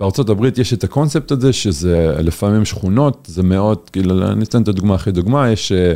בארצות 0.00 0.28
הברית 0.28 0.58
יש 0.58 0.72
את 0.72 0.84
הקונספט 0.84 1.30
הזה, 1.30 1.52
שזה 1.52 2.14
לפעמים 2.18 2.64
שכונות, 2.64 3.28
זה 3.30 3.42
מאוד, 3.42 3.78
כאילו, 3.92 4.32
אני 4.32 4.44
אתן 4.44 4.62
את 4.62 4.68
הדוגמה 4.68 4.94
הכי 4.94 5.12
דוגמה, 5.12 5.50
יש 5.50 5.72
אה, 5.72 5.92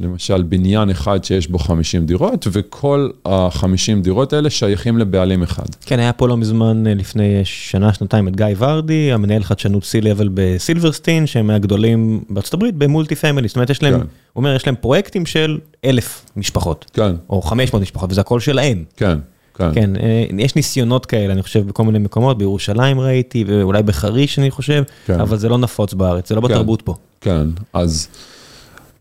למשל 0.00 0.42
בניין 0.42 0.90
אחד 0.90 1.24
שיש 1.24 1.48
בו 1.48 1.58
50 1.58 2.06
דירות, 2.06 2.46
וכל 2.52 3.10
ה-50 3.26 4.02
דירות 4.02 4.32
האלה 4.32 4.50
שייכים 4.50 4.98
לבעלים 4.98 5.42
אחד. 5.42 5.64
כן, 5.86 5.98
היה 5.98 6.12
פה 6.12 6.28
לא 6.28 6.36
מזמן, 6.36 6.86
אה, 6.86 6.94
לפני 6.94 7.40
שנה, 7.44 7.92
שנתיים, 7.92 8.28
את 8.28 8.36
גיא 8.36 8.46
ורדי, 8.58 9.12
המנהל 9.12 9.42
חדשנות 9.42 9.82
C-Level 9.82 10.28
בסילברסטין, 10.34 11.26
שהם 11.26 11.46
מהגדולים 11.46 12.24
בארצות 12.30 12.54
הברית, 12.54 12.74
במולטי 12.74 13.14
פמילי, 13.14 13.48
זאת 13.48 13.56
אומרת, 13.56 13.70
יש 13.70 13.82
להם, 13.82 13.94
כן. 13.94 14.00
הוא 14.00 14.06
אומר, 14.36 14.54
יש 14.54 14.66
להם 14.66 14.76
פרויקטים 14.80 15.26
של 15.26 15.58
אלף 15.84 16.24
משפחות. 16.36 16.90
כן. 16.92 17.14
או 17.30 17.42
500 17.42 17.82
משפחות, 17.82 18.10
וזה 18.10 18.20
הכל 18.20 18.40
שלהם. 18.40 18.84
כן. 18.96 19.18
כן. 19.58 19.74
כן, 19.74 19.96
אה, 19.96 20.24
יש 20.38 20.56
ניסיונות 20.56 21.06
כאלה, 21.06 21.32
אני 21.32 21.42
חושב, 21.42 21.66
בכל 21.66 21.84
מיני 21.84 21.98
מקומות, 21.98 22.38
בירושלים 22.38 23.00
ראיתי, 23.00 23.44
ואולי 23.46 23.82
בחריש, 23.82 24.38
אני 24.38 24.50
חושב, 24.50 24.82
כן. 25.06 25.20
אבל 25.20 25.36
זה 25.36 25.48
לא 25.48 25.58
נפוץ 25.58 25.94
בארץ, 25.94 26.28
זה 26.28 26.34
לא 26.34 26.40
כן. 26.40 26.48
בתרבות 26.48 26.82
פה. 26.82 26.94
כן, 27.20 27.46
אז 27.72 28.08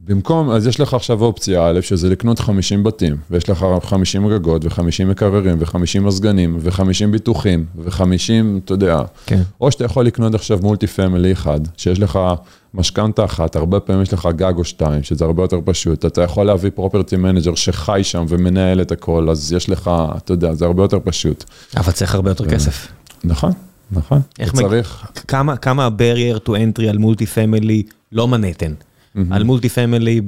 במקום, 0.08 0.50
אז 0.50 0.68
יש 0.68 0.80
לך 0.80 0.94
עכשיו 0.94 1.22
אופציה 1.22 1.68
א', 1.68 1.82
שזה 1.82 2.10
לקנות 2.10 2.40
50 2.40 2.84
בתים, 2.84 3.18
ויש 3.32 3.50
לך 3.50 3.66
50 3.84 4.30
גגות, 4.30 4.66
ו-50 4.66 5.06
מקררים, 5.06 5.56
ו-50 5.60 6.00
מזגנים, 6.02 6.58
ו-50 6.62 7.08
ביטוחים, 7.12 7.66
ו-50, 7.76 8.04
אתה 8.66 8.74
יודע, 8.74 9.02
כן. 9.26 9.42
או 9.62 9.72
שאתה 9.72 9.86
יכול 9.86 10.06
לקנות 10.06 10.36
עכשיו 10.36 10.60
multi 10.62 10.88
family 10.88 11.32
אחד, 11.32 11.60
שיש 11.78 12.00
לך 12.00 12.20
משכנתה 12.74 13.26
אחת, 13.26 13.56
הרבה 13.56 13.80
פעמים 13.80 14.02
יש 14.02 14.14
לך 14.14 14.30
גג 14.36 14.54
או 14.58 14.64
שתיים, 14.64 15.04
שזה 15.04 15.26
הרבה 15.26 15.44
יותר 15.44 15.60
פשוט, 15.66 16.06
אתה 16.06 16.22
יכול 16.22 16.46
להביא 16.46 16.70
property 16.76 17.16
manager 17.16 17.56
שחי 17.56 18.00
שם 18.04 18.26
ומנהל 18.30 18.82
את 18.82 18.92
הכל, 18.92 19.30
אז 19.30 19.54
יש 19.54 19.70
לך, 19.70 19.92
אתה 20.18 20.34
יודע, 20.34 20.54
זה 20.54 20.66
הרבה 20.66 20.84
יותר 20.84 21.00
פשוט. 21.04 21.44
אבל 21.78 21.92
צריך 21.92 22.16
הרבה 22.16 22.32
יותר 22.32 22.50
כסף. 22.50 22.88
נכון, 23.24 23.52
נכון, 23.92 24.22
איך 24.40 24.54
צריך. 24.54 25.08
כמה, 25.28 25.58
כמה 25.58 25.86
ה-barrier 25.86 26.48
to 26.48 26.52
entry 26.52 26.86
על 26.90 26.98
multi 26.98 27.26
family 27.26 27.84
לא 28.12 28.28
מנהטן? 28.28 28.74
על 29.32 29.44
multi 29.44 29.70
family, 29.70 30.22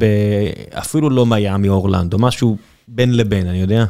אפילו 0.73 1.09
לא 1.09 1.25
מיאמי 1.25 1.69
אורלנדו, 1.69 2.19
משהו 2.19 2.57
בין 2.87 3.17
לבין, 3.17 3.47
אני 3.47 3.61
יודע. 3.61 3.85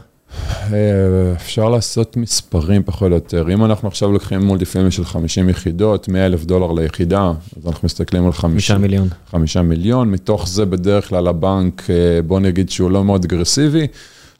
אה, 0.73 1.33
אפשר 1.35 1.69
לעשות 1.69 2.17
מספרים 2.17 2.83
פחות 2.83 3.09
או 3.09 3.15
יותר. 3.15 3.45
אם 3.53 3.65
אנחנו 3.65 3.87
עכשיו 3.87 4.11
לוקחים 4.11 4.41
multifamily 4.41 4.91
של 4.91 5.05
50 5.05 5.49
יחידות, 5.49 6.07
100 6.07 6.25
אלף 6.25 6.45
דולר 6.45 6.71
ליחידה, 6.71 7.31
אז 7.57 7.67
אנחנו 7.67 7.85
מסתכלים 7.85 8.25
על 8.25 8.31
5 8.31 8.71
מיליון. 8.71 9.07
5 9.31 9.57
מיליון, 9.57 10.11
מתוך 10.11 10.47
זה 10.47 10.65
בדרך 10.65 11.09
כלל 11.09 11.27
הבנק, 11.27 11.83
אה, 11.89 12.21
בוא 12.21 12.39
נגיד 12.39 12.69
שהוא 12.69 12.91
לא 12.91 13.03
מאוד 13.03 13.25
אגרסיבי, 13.25 13.87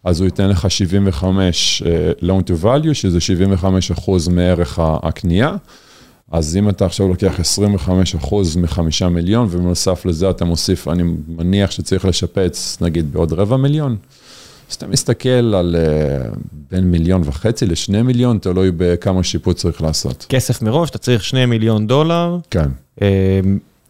אז 0.04 0.20
הוא 0.20 0.26
ייתן 0.26 0.50
לך 0.50 0.72
75 0.72 1.84
loan 2.22 2.50
to 2.50 2.64
value, 2.64 2.94
שזה 2.94 3.20
75 3.20 3.92
אחוז 3.92 4.28
מערך 4.28 4.80
הקנייה. 4.82 5.56
אז 6.32 6.58
אם 6.58 6.70
אתה 6.70 6.86
עכשיו 6.86 7.08
לוקח 7.08 7.40
25 7.40 8.16
אחוז 8.16 8.56
מחמישה 8.56 9.10
מיליון, 9.10 9.48
ובנוסף 9.52 10.06
לזה 10.06 10.30
אתה 10.30 10.46
מוסיף, 10.46 10.88
אני 10.88 11.04
מניח 11.28 11.72
שצריך 11.72 12.06
לשפץ, 12.06 12.78
נגיד, 12.82 13.14
בעוד 13.14 13.34
רבע 13.34 13.58
מיליון. 13.58 13.98
אז 14.70 14.76
אתה 14.76 14.88
מסתכל 14.88 15.30
על 15.30 15.76
uh, 15.76 16.38
בין 16.72 16.84
מיליון 16.84 17.22
וחצי 17.26 17.66
לשני 17.66 18.02
מיליון, 18.02 18.38
תלוי 18.38 18.72
בכמה 18.78 19.24
שיפוט 19.24 19.58
צריך 19.58 19.82
לעשות. 19.82 20.26
כסף 20.30 20.62
מראש, 20.62 20.90
אתה 20.90 20.98
צריך 20.98 21.24
שני 21.24 21.46
מיליון 21.46 21.88
דולר. 21.88 22.38
כן. 22.50 22.70
Uh, 23.00 23.02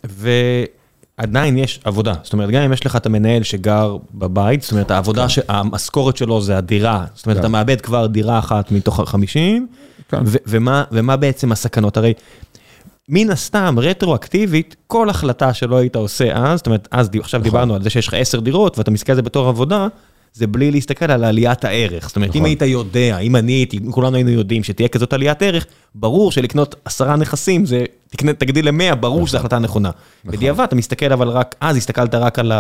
ועדיין 0.04 1.58
יש 1.58 1.80
עבודה. 1.84 2.14
זאת 2.24 2.34
אומרת, 2.34 2.50
גם 2.50 2.62
אם 2.62 2.74
יש 2.74 2.86
לך 2.86 2.96
את 2.96 3.06
המנהל 3.06 3.44
שגר 3.44 3.98
בבית, 4.14 4.62
זאת 4.62 4.72
אומרת, 4.72 4.92
העבודה, 4.92 5.26
כן. 5.36 5.42
המשכורת 5.48 6.18
שלו 6.18 6.42
זה 6.42 6.58
הדירה. 6.58 7.06
זאת 7.16 7.26
אומרת, 7.26 7.38
כן. 7.38 7.42
אתה 7.42 7.50
מאבד 7.50 7.82
כבר 7.82 8.08
דירה 8.08 8.40
אחת 8.40 8.72
מתוך 8.72 9.00
החמישים. 9.00 9.68
כן. 10.10 10.18
ומה, 10.48 10.84
ומה 10.92 11.18
בעצם 11.18 11.52
הסכנות? 11.52 11.98
הרי 11.98 12.14
מן 13.10 13.30
הסתם, 13.30 13.76
רטרואקטיבית, 13.78 14.76
כל 14.88 15.10
החלטה 15.10 15.54
שלא 15.54 15.78
היית 15.78 15.96
עושה 15.96 16.34
אז, 16.36 16.60
זאת 16.60 16.66
אומרת, 16.66 16.88
אז 16.92 17.10
עכשיו 17.20 17.40
נכון. 17.40 17.52
דיברנו 17.52 17.76
על 17.76 17.84
זה 17.84 17.90
שיש 17.90 18.08
לך 18.08 18.14
עשר 18.14 18.40
דירות 18.40 18.78
ואתה 18.78 18.92
מסתכל 18.92 19.12
על 19.12 19.16
זה 19.16 19.22
בתור 19.22 19.48
עבודה, 19.48 19.88
זה 20.34 20.48
בלי 20.48 20.72
להסתכל 20.72 21.12
על 21.12 21.24
עליית 21.24 21.66
הערך. 21.66 22.08
זאת 22.08 22.16
אומרת, 22.16 22.30
נכון. 22.30 22.42
אם 22.42 22.46
היית 22.46 22.62
יודע, 22.62 23.18
אם 23.18 23.36
אני 23.36 23.52
הייתי, 23.52 23.78
אם 23.78 23.92
כולנו 23.92 24.16
היינו 24.16 24.30
יודעים 24.30 24.64
שתהיה 24.64 24.88
כזאת 24.88 25.14
עליית 25.14 25.42
ערך, 25.42 25.66
ברור 25.96 26.32
שלקנות 26.32 26.76
עשרה 26.86 27.16
נכסים, 27.16 27.66
זה 27.66 27.86
תקנה, 28.10 28.34
תגדיל 28.34 28.68
למאה, 28.68 28.96
ברור 28.96 29.16
נכון. 29.16 29.28
שזו 29.28 29.38
החלטה 29.38 29.60
נכונה. 29.60 29.90
נכון. 30.24 30.38
בדיעבד, 30.38 30.64
אתה 30.64 30.76
מסתכל 30.76 31.14
אבל 31.14 31.28
רק, 31.28 31.56
אז 31.62 31.78
הסתכלת 31.78 32.16
רק 32.16 32.40
על 32.40 32.52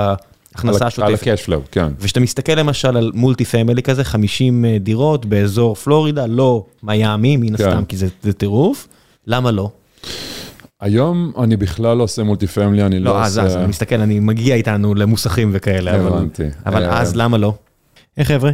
ההכנסה 0.56 0.88
השוטפת. 0.88 1.08
על 1.08 1.14
ה-cash 1.14 1.46
flow, 1.48 1.68
כן. 1.72 1.88
וכשאתה 2.00 2.20
מסתכל 2.20 2.52
למשל 2.52 2.98
על 2.98 3.12
מולטי 3.14 3.46
פמילי 3.46 3.84
כזה, 3.84 4.04
50 4.04 4.66
אה, 4.66 4.78
דירות 4.80 5.26
באזור 5.26 5.76
פלורידה, 5.76 6.26
לא 6.26 6.66
מיאמי, 6.84 7.38
מן 7.38 7.58
כן. 7.58 7.68
הסתם, 7.68 7.86
כי 7.86 7.98
זה, 7.98 8.08
זה 8.24 8.34
טירוף, 8.34 8.88
למה 9.28 9.52
לא? 9.52 9.70
היום 10.82 11.32
אני 11.44 11.58
בכלל 11.58 11.98
לא 11.98 12.04
עושה 12.04 12.24
מולטי 12.24 12.48
פמילי, 12.48 12.86
אני 12.86 13.00
לא, 13.00 13.12
לא 13.12 13.26
עושה... 13.26 13.42
לא, 13.42 13.46
אז, 13.46 13.52
אז, 13.52 13.58
אני 13.58 13.68
מסתכל, 13.68 14.02
אני 14.02 14.20
מגיע 14.20 14.56
איתנו 14.56 14.96
למוסכים 14.96 15.50
וכאלה, 15.54 15.96
הבנתי. 15.96 16.44
אבל, 16.44 16.76
אבל 16.76 16.84
אה, 16.84 17.02
אז 17.02 17.16
למה 17.16 17.38
לא? 17.38 17.54
היי 18.18 18.26
חבר'ה, 18.26 18.52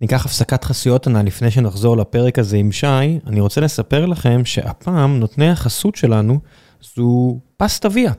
ניקח 0.00 0.26
הפסקת 0.26 0.64
חסויות 0.64 1.06
ענה 1.06 1.22
לפני 1.22 1.50
שנחזור 1.50 1.96
לפרק 1.96 2.38
הזה 2.38 2.56
עם 2.56 2.72
שי. 2.72 3.18
אני 3.26 3.40
רוצה 3.40 3.60
לספר 3.60 4.06
לכם 4.06 4.44
שהפעם 4.44 5.20
נותני 5.20 5.50
החסות 5.50 5.94
שלנו 5.96 6.38
זו 6.96 7.38
פסטה 7.56 7.88
ויה. 7.92 8.12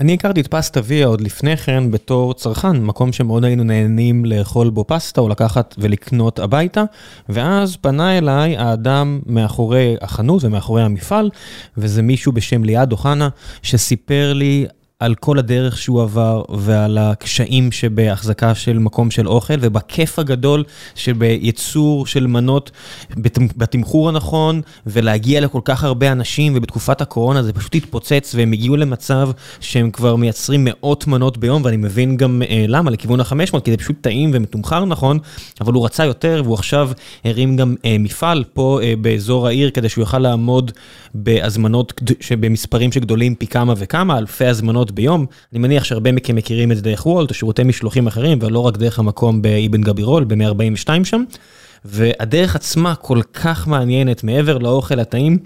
אני 0.00 0.14
הכרתי 0.14 0.40
את 0.40 0.46
פסטה 0.46 0.80
ויה 0.84 1.06
עוד 1.06 1.20
לפני 1.20 1.56
כן 1.56 1.90
בתור 1.90 2.34
צרכן, 2.34 2.76
מקום 2.76 3.12
שמאוד 3.12 3.44
היינו 3.44 3.64
נהנים 3.64 4.24
לאכול 4.24 4.70
בו 4.70 4.84
פסטה 4.86 5.20
או 5.20 5.28
לקחת 5.28 5.74
ולקנות 5.78 6.38
הביתה, 6.38 6.84
ואז 7.28 7.76
פנה 7.76 8.18
אליי 8.18 8.56
האדם 8.56 9.20
מאחורי 9.26 9.96
החנות 10.00 10.44
ומאחורי 10.44 10.82
המפעל, 10.82 11.30
וזה 11.76 12.02
מישהו 12.02 12.32
בשם 12.32 12.64
ליעד 12.64 12.92
אוחנה, 12.92 13.28
שסיפר 13.62 14.32
לי 14.32 14.66
על 15.00 15.14
כל 15.14 15.38
הדרך 15.38 15.78
שהוא 15.78 16.02
עבר 16.02 16.42
ועל 16.48 16.98
הקשיים 16.98 17.72
שבהחזקה 17.72 18.54
של 18.54 18.78
מקום 18.78 19.10
של 19.10 19.28
אוכל 19.28 19.54
ובכיף 19.60 20.18
הגדול 20.18 20.64
שבייצור 20.94 22.06
של 22.06 22.26
מנות 22.26 22.70
בתמחור 23.56 24.08
הנכון 24.08 24.60
ולהגיע 24.86 25.40
לכל 25.40 25.60
כך 25.64 25.84
הרבה 25.84 26.12
אנשים 26.12 26.52
ובתקופת 26.56 27.00
הקורונה 27.00 27.42
זה 27.42 27.52
פשוט 27.52 27.74
התפוצץ 27.74 28.34
והם 28.34 28.52
הגיעו 28.52 28.76
למצב 28.76 29.30
שהם 29.60 29.90
כבר 29.90 30.16
מייצרים 30.16 30.60
מאות 30.64 31.06
מנות 31.06 31.38
ביום 31.38 31.64
ואני 31.64 31.76
מבין 31.76 32.16
גם 32.16 32.42
אה, 32.48 32.64
למה 32.68 32.90
לכיוון 32.90 33.20
ה-500 33.20 33.60
כי 33.60 33.70
זה 33.70 33.76
פשוט 33.76 33.96
טעים 34.00 34.30
ומתומחר 34.34 34.84
נכון 34.84 35.18
אבל 35.60 35.72
הוא 35.72 35.84
רצה 35.84 36.04
יותר 36.04 36.42
והוא 36.44 36.54
עכשיו 36.54 36.90
הרים 37.24 37.56
גם 37.56 37.74
אה, 37.84 37.96
מפעל 37.98 38.44
פה 38.52 38.80
אה, 38.82 38.94
באזור 39.00 39.46
העיר 39.46 39.70
כדי 39.70 39.88
שהוא 39.88 40.02
יוכל 40.02 40.18
לעמוד 40.18 40.72
בהזמנות 41.14 42.00
שבמספרים 42.20 42.92
שגדולים 42.92 43.34
פי 43.34 43.46
כמה 43.46 43.74
וכמה 43.76 44.18
אלפי 44.18 44.46
הזמנות. 44.46 44.87
שעות 44.88 44.94
ביום. 44.94 45.26
אני 45.52 45.58
מניח 45.58 45.84
שהרבה 45.84 46.12
מכם 46.12 46.36
מכירים 46.36 46.72
את 46.72 46.76
זה 46.76 46.82
דרך 46.82 47.06
וולט 47.06 47.30
או 47.30 47.34
שירותי 47.34 47.62
משלוחים 47.62 48.06
אחרים, 48.06 48.38
ולא 48.42 48.60
רק 48.60 48.76
דרך 48.76 48.98
המקום 48.98 49.42
באבן 49.42 49.80
גבירול, 49.80 50.24
ב-142 50.24 51.04
שם. 51.04 51.24
והדרך 51.84 52.56
עצמה 52.56 52.94
כל 52.94 53.20
כך 53.32 53.68
מעניינת 53.68 54.24
מעבר 54.24 54.58
לאוכל 54.58 55.00
הטעים, 55.00 55.38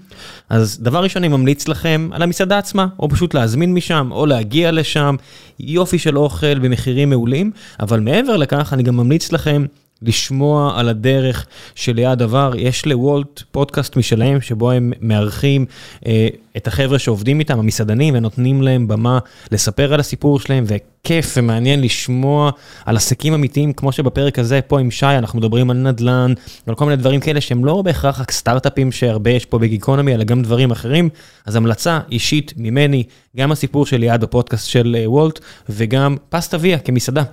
אז 0.49 0.79
דבר 0.81 1.03
ראשון 1.03 1.23
אני 1.23 1.27
ממליץ 1.27 1.67
לכם 1.67 2.09
על 2.11 2.21
המסעדה 2.21 2.57
עצמה, 2.57 2.87
או 2.99 3.09
פשוט 3.09 3.33
להזמין 3.33 3.73
משם, 3.73 4.09
או 4.11 4.25
להגיע 4.25 4.71
לשם, 4.71 5.15
יופי 5.59 5.99
של 5.99 6.17
אוכל 6.17 6.59
במחירים 6.59 7.09
מעולים, 7.09 7.51
אבל 7.79 7.99
מעבר 7.99 8.37
לכך 8.37 8.73
אני 8.73 8.83
גם 8.83 8.97
ממליץ 8.97 9.31
לכם 9.31 9.65
לשמוע 10.05 10.79
על 10.79 10.89
הדרך 10.89 11.45
שליד 11.75 12.21
עבר. 12.21 12.51
יש 12.57 12.85
לוולט 12.85 13.41
פודקאסט 13.51 13.95
משלהם, 13.95 14.41
שבו 14.41 14.71
הם 14.71 14.93
מארחים 15.01 15.65
אה, 16.05 16.27
את 16.57 16.67
החבר'ה 16.67 16.99
שעובדים 16.99 17.39
איתם, 17.39 17.59
המסעדנים, 17.59 18.15
ונותנים 18.17 18.61
להם 18.61 18.87
במה 18.87 19.19
לספר 19.51 19.93
על 19.93 19.99
הסיפור 19.99 20.39
שלהם, 20.39 20.63
וכיף 20.67 21.33
ומעניין 21.37 21.81
לשמוע 21.81 22.51
על 22.85 22.97
עסקים 22.97 23.33
אמיתיים, 23.33 23.73
כמו 23.73 23.91
שבפרק 23.91 24.39
הזה, 24.39 24.59
פה 24.61 24.79
עם 24.79 24.91
שי, 24.91 25.05
אנחנו 25.05 25.39
מדברים 25.39 25.69
על 25.69 25.77
נדל"ן, 25.77 26.33
ועל 26.67 26.75
כל 26.75 26.85
מיני 26.85 26.97
דברים 26.97 27.19
כאלה 27.19 27.41
שהם 27.41 27.65
לא 27.65 27.81
בהכרח 27.81 28.21
רק 28.21 28.31
סטארט-אפים 28.31 28.91
שהרבה 28.91 29.31
יש 29.31 29.45
פה 29.45 29.59
בגיקונומי, 29.59 30.13
אלא 30.13 30.23
גם 30.23 30.41
דברים 30.41 30.71
אחרים. 30.71 31.09
אז 31.45 31.55
המלצה 31.55 31.99
אישית 32.11 32.53
ממני, 32.57 33.03
גם 33.37 33.51
הסיפור 33.51 33.85
של 33.85 33.97
ליעד 33.97 34.21
בפודקאסט 34.21 34.67
של 34.67 34.95
אה, 34.99 35.09
וולט, 35.09 35.39
וגם 35.69 36.17
פסטה 36.29 36.57
ויה 36.59 36.79
כמסעדה. 36.79 37.23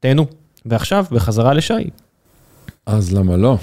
תהנו. 0.00 0.41
ועכשיו, 0.66 1.04
בחזרה 1.10 1.54
לשי. 1.54 1.90
אז 2.86 3.12
למה 3.12 3.36
לא? 3.36 3.56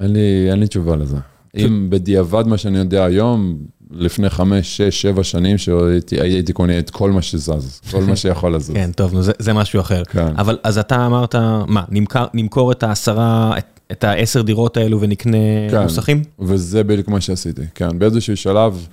אין 0.00 0.12
לי, 0.12 0.50
אין 0.50 0.60
לי 0.60 0.66
תשובה 0.66 0.96
לזה. 0.96 1.16
אם 1.56 1.86
בדיעבד 1.90 2.46
מה 2.46 2.58
שאני 2.58 2.78
יודע 2.78 3.04
היום, 3.04 3.58
לפני 3.90 4.30
חמש, 4.30 4.76
שש, 4.76 5.02
שבע 5.02 5.24
שנים 5.24 5.58
שהייתי 5.58 6.52
קונה 6.52 6.78
את 6.78 6.90
כל 6.90 7.10
מה 7.10 7.22
שזז, 7.22 7.80
כל 7.90 8.04
מה 8.04 8.16
שיכול 8.16 8.54
לזוז. 8.54 8.76
כן, 8.76 8.92
טוב, 8.92 9.14
נו, 9.14 9.22
זה, 9.22 9.32
זה 9.38 9.52
משהו 9.52 9.80
אחר. 9.80 10.04
כן. 10.04 10.36
אבל 10.36 10.58
אז 10.62 10.78
אתה 10.78 11.06
אמרת, 11.06 11.34
מה, 11.66 11.84
נמכר, 11.88 12.26
נמכור 12.34 12.72
את 12.72 12.82
העשרה, 12.82 13.58
את, 13.58 13.80
את 13.92 14.04
העשר 14.04 14.42
דירות 14.42 14.76
האלו 14.76 15.00
ונקנה 15.00 15.38
כן, 15.70 15.82
מוסכים? 15.82 16.22
וזה 16.38 16.84
בדיוק 16.84 17.08
מה 17.08 17.20
שעשיתי, 17.20 17.62
כן. 17.74 17.98
באיזשהו 17.98 18.36
שלב 18.36 18.86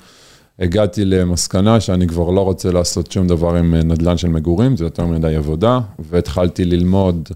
הגעתי 0.59 1.05
למסקנה 1.05 1.79
שאני 1.79 2.07
כבר 2.07 2.29
לא 2.29 2.41
רוצה 2.41 2.71
לעשות 2.71 3.11
שום 3.11 3.27
דבר 3.27 3.55
עם 3.55 3.75
נדל"ן 3.75 4.17
של 4.17 4.27
מגורים, 4.27 4.77
זה 4.77 4.83
יותר 4.85 5.05
מדי 5.05 5.35
עבודה, 5.35 5.79
והתחלתי 5.99 6.65
ללמוד. 6.65 7.29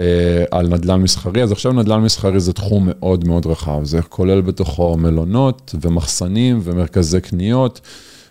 אה, 0.00 0.44
על 0.50 0.68
נדל"ן 0.68 1.00
מסחרי, 1.00 1.42
אז 1.42 1.52
עכשיו 1.52 1.72
נדל"ן 1.72 2.00
מסחרי 2.00 2.40
זה 2.40 2.52
תחום 2.52 2.88
מאוד 2.90 3.26
מאוד 3.26 3.46
רחב, 3.46 3.84
זה 3.84 4.02
כולל 4.02 4.40
בתוכו 4.40 4.96
מלונות 4.96 5.74
ומחסנים 5.80 6.60
ומרכזי 6.62 7.20
קניות 7.20 7.80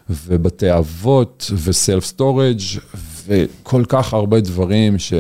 ובתי 0.10 0.78
אבות 0.78 1.52
ו 1.64 1.72
self 1.72 2.06
storage 2.06 2.60
וכל 3.28 3.84
כך 3.88 4.14
הרבה 4.14 4.40
דברים 4.40 5.00
ש... 5.00 5.14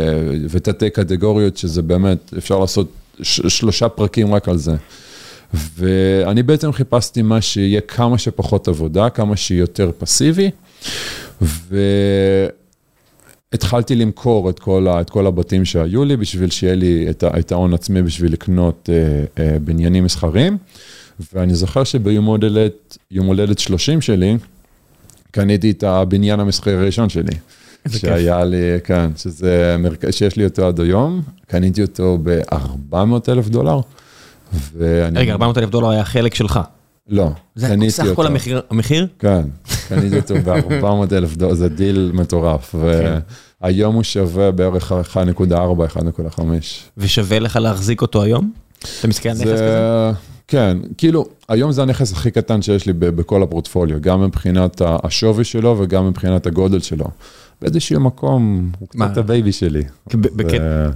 ותתי 0.50 0.90
קטגוריות 0.90 1.58
שזה 1.58 1.82
באמת, 1.82 2.34
אפשר 2.38 2.60
לעשות 2.60 2.88
ש... 3.22 3.42
שלושה 3.48 3.90
פרקים 3.90 4.34
רק 4.34 4.50
על 4.50 4.58
זה. 4.58 4.76
ואני 5.54 6.44
בעצם 6.44 6.72
חיפשתי 6.72 7.22
מה 7.22 7.42
שיהיה 7.42 7.82
כמה 7.82 8.18
שפחות 8.18 8.68
עבודה, 8.68 9.10
כמה 9.10 9.36
שיותר 9.36 9.92
פסיבי. 9.98 10.50
ו... 11.42 11.78
התחלתי 13.54 13.96
למכור 13.96 14.50
את 14.50 14.60
כל, 14.60 14.88
ה, 14.88 15.02
את 15.02 15.10
כל 15.10 15.28
הבתים 15.28 15.66
שהיו 15.66 16.06
לי 16.06 16.18
בשביל 16.18 16.50
שיהיה 16.50 16.76
לי 16.76 17.08
את, 17.10 17.24
ה, 17.24 17.39
את 17.39 17.52
ההון 17.52 17.74
עצמי 17.74 18.02
בשביל 18.02 18.34
לקנות 18.34 18.89
אה, 18.94 19.44
אה, 19.44 19.60
בניינים 19.60 20.04
מסחריים. 20.04 20.58
ואני 21.34 21.56
זוכר 21.56 21.84
שביום 21.84 22.26
הולדת, 22.26 22.98
יום 23.12 23.26
הולדת 23.26 23.60
30 23.60 24.02
שלי, 24.02 24.38
קניתי 25.32 25.72
את 25.72 25.84
הבניין 25.84 26.39
המסחרי 26.39 26.74
הראשון 26.74 27.10
שלי. 27.10 27.34
שהיה 27.89 28.42
כיף. 28.42 28.46
לי, 28.50 28.58
כן, 28.84 29.12
שזה 29.18 29.76
מרכז, 29.80 30.13
שיש 30.13 30.36
לי 30.36 30.46
אותו 30.46 30.68
עד 30.68 30.80
היום, 30.80 31.22
קניתי 31.48 31.82
אותו 31.82 32.18
ב-400 32.24 32.96
אלף 33.30 33.50
דולר. 33.50 33.80
ואני... 34.78 35.20
רגע, 35.20 35.32
400 35.32 35.58
אלף 35.58 35.70
דולר 35.70 35.89
היה 35.89 36.06
חלק 36.06 36.36
שלך. 36.36 36.60
לא, 37.10 37.30
קניתי 37.60 37.74
אותו. 37.76 37.86
זה 37.86 37.92
סך 37.92 38.06
הכל 38.12 38.28
המחיר? 38.28 38.62
המחיר? 38.70 39.08
כן, 39.20 39.42
קניתי 39.89 40.18
אותו 40.18 40.34
ב-400 40.46 40.86
אלף 41.16 41.36
דולר, 41.38 41.54
זה 41.54 41.70
דיל 41.70 42.12
מטורף. 42.13 42.76
כן. 42.82 43.20
והיום 43.62 43.96
הוא 43.96 44.04
שווה 44.04 44.52
בערך 44.52 44.92
1.4, 44.92 45.51
1.5. 46.38 46.41
ושווה 46.97 47.39
לך 47.39 47.56
להחזיק 47.56 48.01
אותו 48.01 48.24
היום? 48.24 48.51
אתה 48.99 49.08
מסתכל 49.08 49.30
על 49.30 49.36
נכס 49.36 49.43
כזה? 49.45 50.12
כן, 50.47 50.78
כאילו, 50.97 51.26
היום 51.49 51.72
זה 51.72 51.82
הנכס 51.82 52.12
הכי 52.12 52.32
קטן 52.32 52.62
שיש 52.62 52.86
לי 52.86 52.93
בכל 52.93 53.43
הפורטפוליו, 53.43 54.01
גם 54.01 54.22
מבחינת 54.22 54.82
השווי 54.86 55.43
שלו 55.43 55.76
וגם 55.80 56.08
מבחינת 56.08 56.45
הגודל 56.47 56.80
שלו. 56.80 57.06
באיזשהו 57.62 57.99
מקום, 57.99 58.72
הוא? 58.80 58.88
קצת 58.88 59.18
ה 59.18 59.24
baby 59.24 59.51
שלי. 59.51 59.84
בקט- 60.14 60.51
זה- 60.51 60.88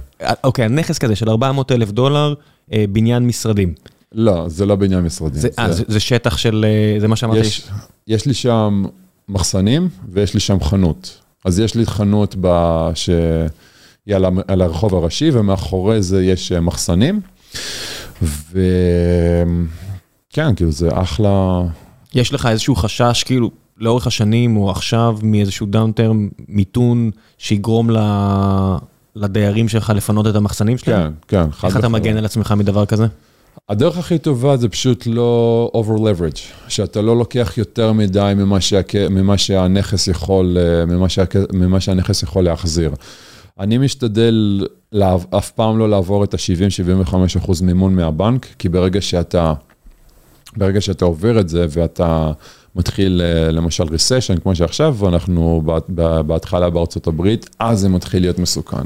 אוקיי, 0.44 0.68
נכס 0.68 0.98
כזה 0.98 1.16
של 1.16 1.28
400 1.30 1.72
אלף 1.72 1.90
דולר, 1.90 2.34
אה, 2.34 2.42
בניין 2.72 3.26
משרדים. 3.26 3.74
לא, 4.12 4.48
זה 4.48 4.66
לא 4.66 4.76
בניין 4.76 5.00
משרדים. 5.00 5.40
זה, 5.40 5.48
אה, 5.58 5.72
זה, 5.72 5.84
זה 5.88 6.00
שטח 6.00 6.36
של, 6.36 6.64
אה, 6.68 7.00
זה 7.00 7.08
מה 7.08 7.16
שאמרתי. 7.16 7.40
יש, 7.40 7.68
יש 8.06 8.26
לי 8.26 8.34
שם 8.34 8.84
מחסנים 9.28 9.88
ויש 10.08 10.34
לי 10.34 10.40
שם 10.40 10.60
חנות. 10.60 11.20
אז 11.44 11.60
יש 11.60 11.74
לי 11.74 11.86
חנות 11.86 12.36
ב... 12.40 12.48
שהיא 12.94 14.16
על, 14.16 14.24
על 14.48 14.62
הרחוב 14.62 14.94
הראשי, 14.94 15.30
ומאחורי 15.32 16.02
זה 16.02 16.24
יש 16.24 16.52
אה, 16.52 16.60
מחסנים. 16.60 17.20
וכן, 18.22 19.44
כאילו 20.56 20.72
זה 20.72 20.88
אחלה... 20.92 21.62
יש 22.14 22.32
לך 22.32 22.46
איזשהו 22.46 22.76
חשש, 22.76 23.22
כאילו, 23.22 23.50
לאורך 23.78 24.06
השנים, 24.06 24.56
או 24.56 24.70
עכשיו, 24.70 25.18
מאיזשהו 25.22 25.66
דאונטרם, 25.66 26.28
מיתון, 26.48 27.10
שיגרום 27.38 27.90
ל... 27.90 27.98
לדיירים 29.18 29.68
שלך 29.68 29.92
לפנות 29.96 30.26
את 30.26 30.34
המחסנים 30.34 30.78
שלהם? 30.78 31.12
כן, 31.28 31.46
כן, 31.60 31.66
איך 31.66 31.76
אתה. 31.76 31.88
מגן 31.88 32.16
על 32.16 32.24
עצמך 32.24 32.54
מדבר 32.56 32.86
כזה? 32.86 33.06
הדרך 33.68 33.98
הכי 33.98 34.18
טובה 34.18 34.56
זה 34.56 34.68
פשוט 34.68 35.06
לא 35.06 35.70
over 35.74 35.98
leverage, 35.98 36.68
שאתה 36.68 37.02
לא 37.02 37.16
לוקח 37.16 37.52
יותר 37.56 37.92
מדי 37.92 38.32
ממה, 38.36 38.60
שהק... 38.60 38.94
ממה 38.96 39.38
שהנכס 39.38 40.08
יכול, 40.08 40.58
אה, 40.60 40.86
ממה, 40.86 41.08
שהק... 41.08 41.34
ממה 41.52 41.80
שהנכס 41.80 42.22
יכול 42.22 42.44
להחזיר. 42.44 42.92
אני 43.60 43.78
משתדל 43.78 44.66
לעב... 44.92 45.24
אף 45.38 45.50
פעם 45.50 45.78
לא 45.78 45.90
לעבור 45.90 46.24
את 46.24 46.34
ה-70-75% 46.34 47.62
מימון 47.62 47.94
מהבנק, 47.94 48.46
כי 48.58 48.68
ברגע 48.68 49.00
שאתה, 49.00 49.54
ברגע 50.56 50.80
שאתה 50.80 51.04
עובר 51.04 51.40
את 51.40 51.48
זה 51.48 51.66
ואתה 51.70 52.32
מתחיל 52.76 53.22
אה, 53.24 53.50
למשל 53.50 53.84
ריסשן, 53.90 54.36
כמו 54.36 54.54
שעכשיו, 54.54 54.96
אנחנו 55.08 55.62
בה- 55.64 55.78
בה- 55.88 56.22
בהתחלה 56.22 56.70
בארצות 56.70 57.06
הברית, 57.06 57.50
אז 57.58 57.80
זה 57.80 57.88
מתחיל 57.88 58.22
להיות 58.22 58.38
מסוכן. 58.38 58.82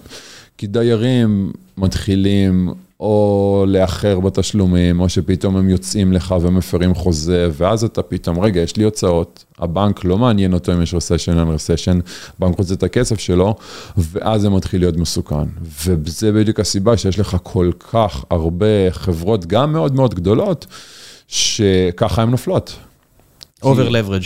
כי 0.59 0.67
דיירים 0.67 1.53
מתחילים 1.77 2.69
או 3.01 3.65
לאחר 3.69 4.21
בתשלומים, 4.21 5.01
או 5.01 5.09
שפתאום 5.09 5.57
הם 5.57 5.69
יוצאים 5.71 6.13
לך 6.13 6.35
ומפרים 6.41 6.95
חוזה, 6.95 7.49
ואז 7.53 7.85
אתה 7.85 8.03
פתאום, 8.03 8.41
רגע, 8.41 8.61
יש 8.61 8.77
לי 8.77 8.85
הוצאות, 8.85 9.45
הבנק 9.59 10.05
לא 10.05 10.19
מעניין 10.19 10.53
אותו 10.53 10.73
אם 10.73 10.83
יש 10.83 10.95
רסשן 10.95 11.39
או 11.39 11.49
רסשן, 11.49 11.99
הבנק 12.39 12.59
רוצה 12.59 12.75
את 12.75 12.83
הכסף 12.83 13.19
שלו, 13.19 13.55
ואז 13.97 14.41
זה 14.41 14.51
מתחיל 14.51 14.81
להיות 14.81 14.97
מסוכן. 14.97 15.45
וזה 15.87 16.33
בדיוק 16.33 16.61
הסיבה 16.61 16.97
שיש 16.97 17.19
לך 17.19 17.37
כל 17.43 17.71
כך 17.93 18.25
הרבה 18.31 18.67
חברות, 18.91 19.47
גם 19.47 19.73
מאוד 19.73 19.95
מאוד 19.95 20.15
גדולות, 20.15 20.67
שככה 21.29 22.23
הן 22.23 22.31
נופלות. 22.31 22.77
over-leveraged. 23.65 24.23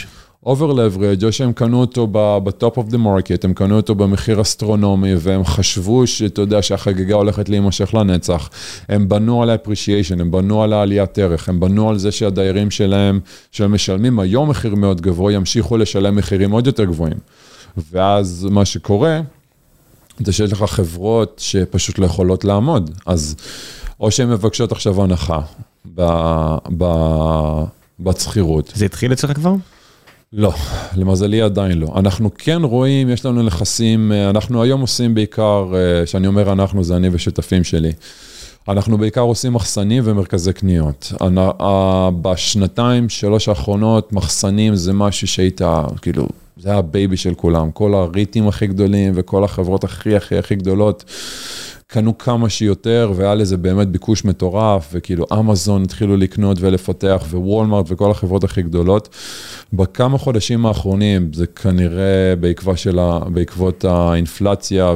over-leveraged, 0.46 1.24
או 1.24 1.32
שהם 1.32 1.52
קנו 1.52 1.80
אותו 1.80 2.08
ב 2.44 2.52
top 2.52 2.76
of 2.76 2.88
the 2.88 2.98
market, 2.98 3.44
הם 3.44 3.54
קנו 3.54 3.76
אותו 3.76 3.94
במחיר 3.94 4.40
אסטרונומי, 4.40 5.12
והם 5.18 5.44
חשבו 5.44 6.06
שאתה 6.06 6.40
יודע 6.40 6.62
שהחגיגה 6.62 7.14
הולכת 7.14 7.48
להימשך 7.48 7.94
לנצח. 7.94 8.50
הם 8.88 9.08
בנו 9.08 9.42
על 9.42 9.50
ה-appreciation, 9.50 10.20
הם 10.20 10.30
בנו 10.30 10.62
על 10.62 10.72
העליית 10.72 11.18
ערך, 11.18 11.48
הם 11.48 11.60
בנו 11.60 11.90
על 11.90 11.98
זה 11.98 12.12
שהדיירים 12.12 12.70
שלהם, 12.70 13.20
שהם 13.52 13.74
משלמים 13.74 14.20
היום 14.20 14.50
מחיר 14.50 14.74
מאוד 14.74 15.00
גבוה, 15.00 15.32
ימשיכו 15.32 15.76
לשלם 15.76 16.16
מחירים 16.16 16.50
עוד 16.50 16.66
יותר 16.66 16.84
גבוהים. 16.84 17.18
ואז 17.92 18.48
מה 18.50 18.64
שקורה, 18.64 19.20
זה 20.18 20.32
שיש 20.32 20.52
לך 20.52 20.62
חברות 20.62 21.40
שפשוט 21.44 21.98
לא 21.98 22.06
יכולות 22.06 22.44
לעמוד. 22.44 22.90
אז 23.06 23.36
או 24.00 24.10
שהן 24.10 24.30
מבקשות 24.30 24.72
עכשיו 24.72 25.02
הנחה 25.02 25.40
ב- 25.94 26.56
ב- 26.78 27.64
בשכירות. 28.00 28.72
זה 28.74 28.84
התחיל 28.84 29.12
אצלך 29.12 29.32
כבר? 29.32 29.54
לא, 30.32 30.52
למזלי 30.96 31.42
עדיין 31.42 31.78
לא. 31.78 31.88
אנחנו 31.96 32.30
כן 32.38 32.62
רואים, 32.62 33.08
יש 33.10 33.26
לנו 33.26 33.42
נכסים, 33.42 34.12
אה, 34.12 34.30
אנחנו 34.30 34.62
היום 34.62 34.80
עושים 34.80 35.14
בעיקר, 35.14 35.72
אה, 35.74 36.06
שאני 36.06 36.26
אומר 36.26 36.52
אנחנו, 36.52 36.84
זה 36.84 36.96
אני 36.96 37.08
ושותפים 37.12 37.64
שלי. 37.64 37.92
אנחנו 38.68 38.98
בעיקר 38.98 39.20
עושים 39.20 39.52
מחסנים 39.52 40.02
ומרכזי 40.06 40.52
קניות. 40.52 41.12
אנ- 41.20 41.38
ה- 41.38 42.10
בשנתיים, 42.22 43.08
שלוש 43.08 43.48
האחרונות, 43.48 44.12
מחסנים 44.12 44.74
זה 44.76 44.92
משהו 44.92 45.26
שהיית, 45.26 45.60
כאילו, 46.02 46.28
זה 46.56 46.68
היה 46.68 46.78
ה 46.78 46.86
baby 46.86 47.16
של 47.16 47.34
כולם. 47.34 47.70
כל 47.70 47.94
הריטים 47.94 48.48
הכי 48.48 48.66
גדולים 48.66 49.12
וכל 49.16 49.44
החברות 49.44 49.84
הכי 49.84 50.16
הכי 50.16 50.38
הכי 50.38 50.54
גדולות. 50.54 51.04
קנו 51.88 52.18
כמה 52.18 52.48
שיותר, 52.48 53.12
והיה 53.16 53.34
לזה 53.34 53.56
באמת 53.56 53.88
ביקוש 53.88 54.24
מטורף, 54.24 54.88
וכאילו 54.92 55.26
אמזון 55.32 55.82
התחילו 55.82 56.16
לקנות 56.16 56.56
ולפתח, 56.60 57.24
ווולמארט 57.30 57.86
וכל 57.88 58.10
החברות 58.10 58.44
הכי 58.44 58.62
גדולות. 58.62 59.08
בכמה 59.72 60.18
חודשים 60.18 60.66
האחרונים, 60.66 61.32
זה 61.32 61.46
כנראה 61.46 62.36
בעקבות, 62.40 62.78
של 62.78 62.98
ה, 62.98 63.18
בעקבות 63.18 63.84
האינפלציה 63.84 64.94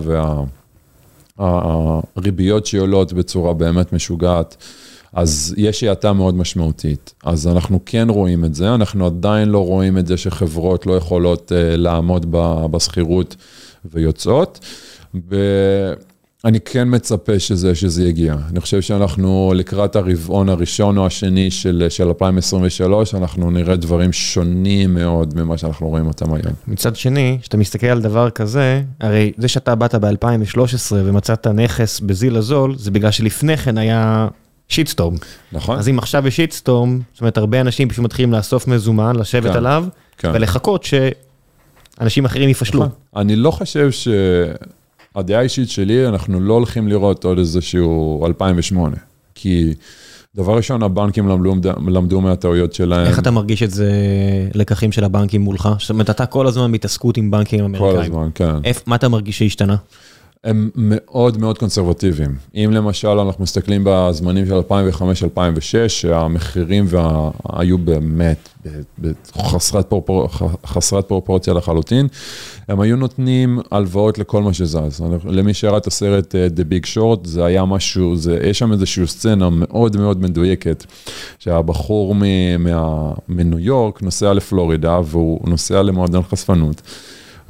והריביות 1.39 2.67
שעולות 2.67 3.13
בצורה 3.13 3.55
באמת 3.55 3.93
משוגעת, 3.93 4.57
אז 5.13 5.55
יש 5.57 5.83
האטה 5.83 6.13
מאוד 6.13 6.35
משמעותית. 6.35 7.15
אז 7.25 7.47
אנחנו 7.47 7.81
כן 7.87 8.07
רואים 8.11 8.45
את 8.45 8.55
זה, 8.55 8.75
אנחנו 8.75 9.07
עדיין 9.07 9.49
לא 9.49 9.67
רואים 9.67 9.99
את 9.99 10.07
זה 10.07 10.17
שחברות 10.17 10.87
לא 10.87 10.93
יכולות 10.97 11.53
uh, 11.53 11.77
לעמוד 11.77 12.27
ב- 12.31 12.67
בשכירות 12.71 13.37
ויוצאות. 13.85 14.59
ו- 15.31 15.93
אני 16.45 16.61
כן 16.61 16.89
מצפה 16.95 17.39
שזה, 17.39 17.75
שזה 17.75 18.09
יגיע. 18.09 18.37
אני 18.51 18.61
חושב 18.61 18.81
שאנחנו 18.81 19.53
לקראת 19.57 19.97
הרבעון 19.97 20.49
הראשון 20.49 20.99
או 20.99 21.07
השני 21.07 21.51
של, 21.51 21.87
של 21.89 22.09
2023, 22.09 23.15
אנחנו 23.15 23.51
נראה 23.51 23.77
דברים 23.77 24.13
שונים 24.13 24.95
מאוד 24.95 25.35
ממה 25.37 25.59
שאנחנו 25.59 25.89
רואים 25.89 26.07
אותם 26.07 26.33
היום. 26.33 26.55
מצד 26.67 26.97
שני, 26.97 27.39
כשאתה 27.41 27.57
מסתכל 27.57 27.87
על 27.87 28.03
דבר 28.03 28.31
כזה, 28.31 28.83
הרי 29.01 29.33
זה 29.39 29.49
שאתה 29.49 29.75
באת 29.75 29.95
ב-2013 29.95 30.93
ומצאת 30.93 31.47
נכס 31.47 32.01
בזיל 32.01 32.37
הזול, 32.37 32.77
זה 32.77 32.91
בגלל 32.91 33.11
שלפני 33.11 33.57
כן 33.57 33.79
היה 33.79 34.29
שיטסטורם. 34.69 35.17
נכון? 35.53 35.79
אז 35.79 35.89
אם 35.89 35.99
עכשיו 35.99 36.27
יש 36.29 36.37
שיטסטורם, 36.37 37.01
זאת 37.13 37.21
אומרת, 37.21 37.39
הרבה 37.39 37.61
אנשים 37.61 37.89
פשוט 37.89 38.05
מתחילים 38.05 38.33
לאסוף 38.33 38.67
מזומן, 38.67 39.17
לשבת 39.17 39.51
כן, 39.51 39.57
עליו, 39.57 39.85
כן. 40.19 40.31
ולחכות 40.35 40.85
שאנשים 40.85 42.25
אחרים 42.25 42.49
יפשלו. 42.49 42.81
נכון. 42.81 42.91
אני 43.17 43.37
לא 43.37 43.51
חושב 43.51 43.91
ש... 43.91 44.09
הדעה 45.17 45.39
האישית 45.41 45.71
שלי, 45.71 46.09
אנחנו 46.09 46.41
לא 46.41 46.55
הולכים 46.55 46.89
לראות 46.89 47.25
עוד 47.25 47.39
איזשהו 47.39 48.25
2008. 48.27 48.97
כי 49.35 49.75
דבר 50.37 50.57
ראשון, 50.57 50.83
הבנקים 50.83 51.29
למדו, 51.29 51.71
למדו 51.89 52.21
מהטעויות 52.21 52.73
שלהם. 52.73 53.07
איך 53.07 53.19
אתה 53.19 53.31
מרגיש 53.31 53.63
את 53.63 53.71
זה, 53.71 53.91
לקחים 54.55 54.93
של 54.93 55.05
הבנקים 55.05 55.41
מולך? 55.41 55.69
זאת 55.81 55.91
אומרת, 55.91 56.11
אתה 56.11 56.27
כל 56.27 56.47
הזמן 56.47 56.73
בהתעסקות 56.73 57.17
עם 57.17 57.31
בנקים 57.31 57.65
אמריקאים. 57.65 57.93
כל 57.97 58.01
הזמן, 58.03 58.29
כן. 58.35 58.55
איפ- 58.65 58.83
מה 58.87 58.97
אתה 58.97 59.09
מרגיש 59.09 59.39
שהשתנה? 59.39 59.77
הם 60.45 60.71
מאוד 60.77 61.39
מאוד 61.39 61.59
קונסרבטיביים. 61.59 62.37
אם 62.55 62.71
למשל 62.73 63.09
אנחנו 63.09 63.45
מסתכלים 63.45 63.83
בזמנים 63.85 64.47
של 64.47 64.61
2005-2006, 64.61 65.89
שהמחירים 65.89 66.85
וה... 66.89 67.31
היו 67.53 67.79
באמת 67.79 68.49
ב- 69.01 69.11
בחסרת 69.37 69.87
פרופור... 69.87 70.29
חסרת 70.67 71.09
פרופורציה 71.09 71.55
לחלוטין, 71.55 72.09
הם 72.69 72.81
היו 72.81 72.97
נותנים 72.97 73.59
הלוואות 73.71 74.19
לכל 74.19 74.43
מה 74.43 74.53
שזז. 74.53 75.03
למי 75.25 75.55
שראה 75.55 75.77
את 75.77 75.87
הסרט 75.87 76.35
אה, 76.35 76.47
The 76.47 76.61
Big 76.61 76.87
Short, 76.97 77.29
זה 77.29 77.45
היה 77.45 77.65
משהו, 77.65 78.17
זה... 78.17 78.39
יש 78.43 78.59
שם 78.59 78.73
איזושהי 78.73 79.07
סצנה 79.07 79.51
מאוד 79.51 79.97
מאוד 79.97 80.21
מדויקת, 80.21 80.85
שהבחור 81.39 82.15
מ... 82.15 82.23
מה... 82.59 83.13
מניו 83.29 83.59
יורק 83.59 84.03
נוסע 84.03 84.33
לפלורידה 84.33 85.01
והוא 85.05 85.49
נוסע 85.51 85.83
למועדון 85.83 86.23
חשפנות. 86.23 86.83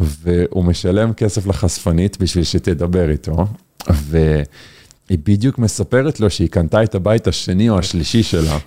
והוא 0.01 0.65
משלם 0.65 1.13
כסף 1.13 1.47
לחשפנית 1.47 2.19
בשביל 2.21 2.45
שתדבר 2.45 3.11
איתו, 3.11 3.47
והיא 3.91 5.19
בדיוק 5.25 5.59
מספרת 5.59 6.21
לו 6.21 6.31
שהיא 6.31 6.49
קנתה 6.49 6.83
את 6.83 6.95
הבית 6.95 7.27
השני 7.27 7.71
או 7.71 7.79
השלישי 7.79 8.23
שלה, 8.23 8.59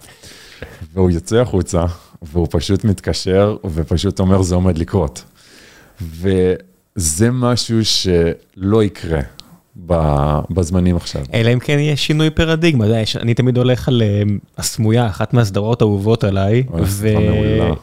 והוא 0.93 1.11
יוצא 1.11 1.36
החוצה, 1.36 1.86
והוא 2.21 2.47
פשוט 2.51 2.84
מתקשר, 2.84 3.57
ופשוט 3.73 4.19
אומר, 4.19 4.41
זה 4.41 4.55
עומד 4.55 4.77
לקרות. 4.77 5.23
וזה 6.01 7.31
משהו 7.31 7.86
שלא 7.86 8.84
יקרה 8.84 9.21
בזמנים 10.49 10.95
עכשיו. 10.95 11.21
אלא 11.34 11.53
אם 11.53 11.59
כן 11.59 11.80
יהיה 11.80 11.95
שינוי 11.95 12.30
פרדיגמה, 12.30 12.88
יש- 12.88 13.15
אני 13.17 13.34
תמיד 13.34 13.57
הולך 13.57 13.88
על 13.88 14.01
אה, 14.01 14.21
הסמויה, 14.57 15.07
אחת 15.07 15.34
מהסדרות 15.34 15.82
האהובות 15.82 16.24
עליי. 16.24 16.63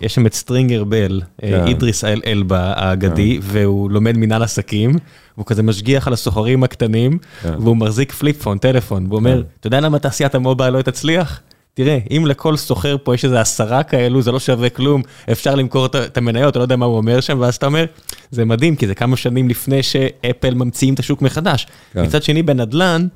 ויש 0.00 0.14
שם 0.14 0.26
את 0.26 0.34
סטרינגר 0.34 0.84
בל, 0.84 1.20
אה, 1.42 1.50
כן. 1.50 1.66
אידריס 1.66 2.04
אל 2.04 2.20
אלבה 2.26 2.72
האגדי, 2.76 3.38
והוא 3.42 3.90
לומד 3.90 4.16
מנהל 4.16 4.42
עסקים, 4.42 4.90
והוא 5.36 5.46
כזה 5.46 5.62
משגיח 5.62 6.06
על 6.06 6.12
הסוחרים 6.12 6.64
הקטנים, 6.64 7.18
כן. 7.42 7.54
והוא 7.58 7.76
מחזיק 7.76 8.12
flip 8.12 8.42
phone, 8.42 8.58
טלפון, 8.58 9.06
והוא 9.06 9.16
אומר, 9.18 9.42
אתה 9.60 9.66
יודע 9.66 9.80
למה 9.80 9.98
תעשיית 9.98 10.34
ה 10.34 10.40
mobile 10.40 10.74
לא 10.74 10.82
תצליח? 10.82 11.40
תראה, 11.82 11.98
אם 12.10 12.26
לכל 12.26 12.56
סוחר 12.56 12.96
פה 13.02 13.14
יש 13.14 13.24
איזה 13.24 13.40
עשרה 13.40 13.82
כאלו, 13.82 14.22
זה 14.22 14.32
לא 14.32 14.40
שווה 14.40 14.68
כלום, 14.70 15.02
אפשר 15.32 15.54
למכור 15.54 15.86
את- 15.86 16.16
המניות, 16.16 16.50
אתה 16.50 16.58
לא 16.58 16.64
יודע 16.64 16.76
מה 16.76 16.86
הוא 16.86 16.96
אומר 16.96 17.20
שם, 17.20 17.38
ואז 17.40 17.56
אתה 17.56 17.66
אומר, 17.66 17.84
זה 18.30 18.44
מדהים, 18.44 18.76
כי 18.76 18.86
זה 18.86 18.94
כמה 18.94 19.16
שנים 19.16 19.48
לפני 19.48 19.82
שאפל 19.82 20.54
ממציאים 20.54 20.94
את 20.94 20.98
השוק 20.98 21.22
מחדש. 21.22 21.66
כן. 21.92 22.02
מצד 22.02 22.22
שני, 22.22 22.42
בנדל"ן, 22.42 23.06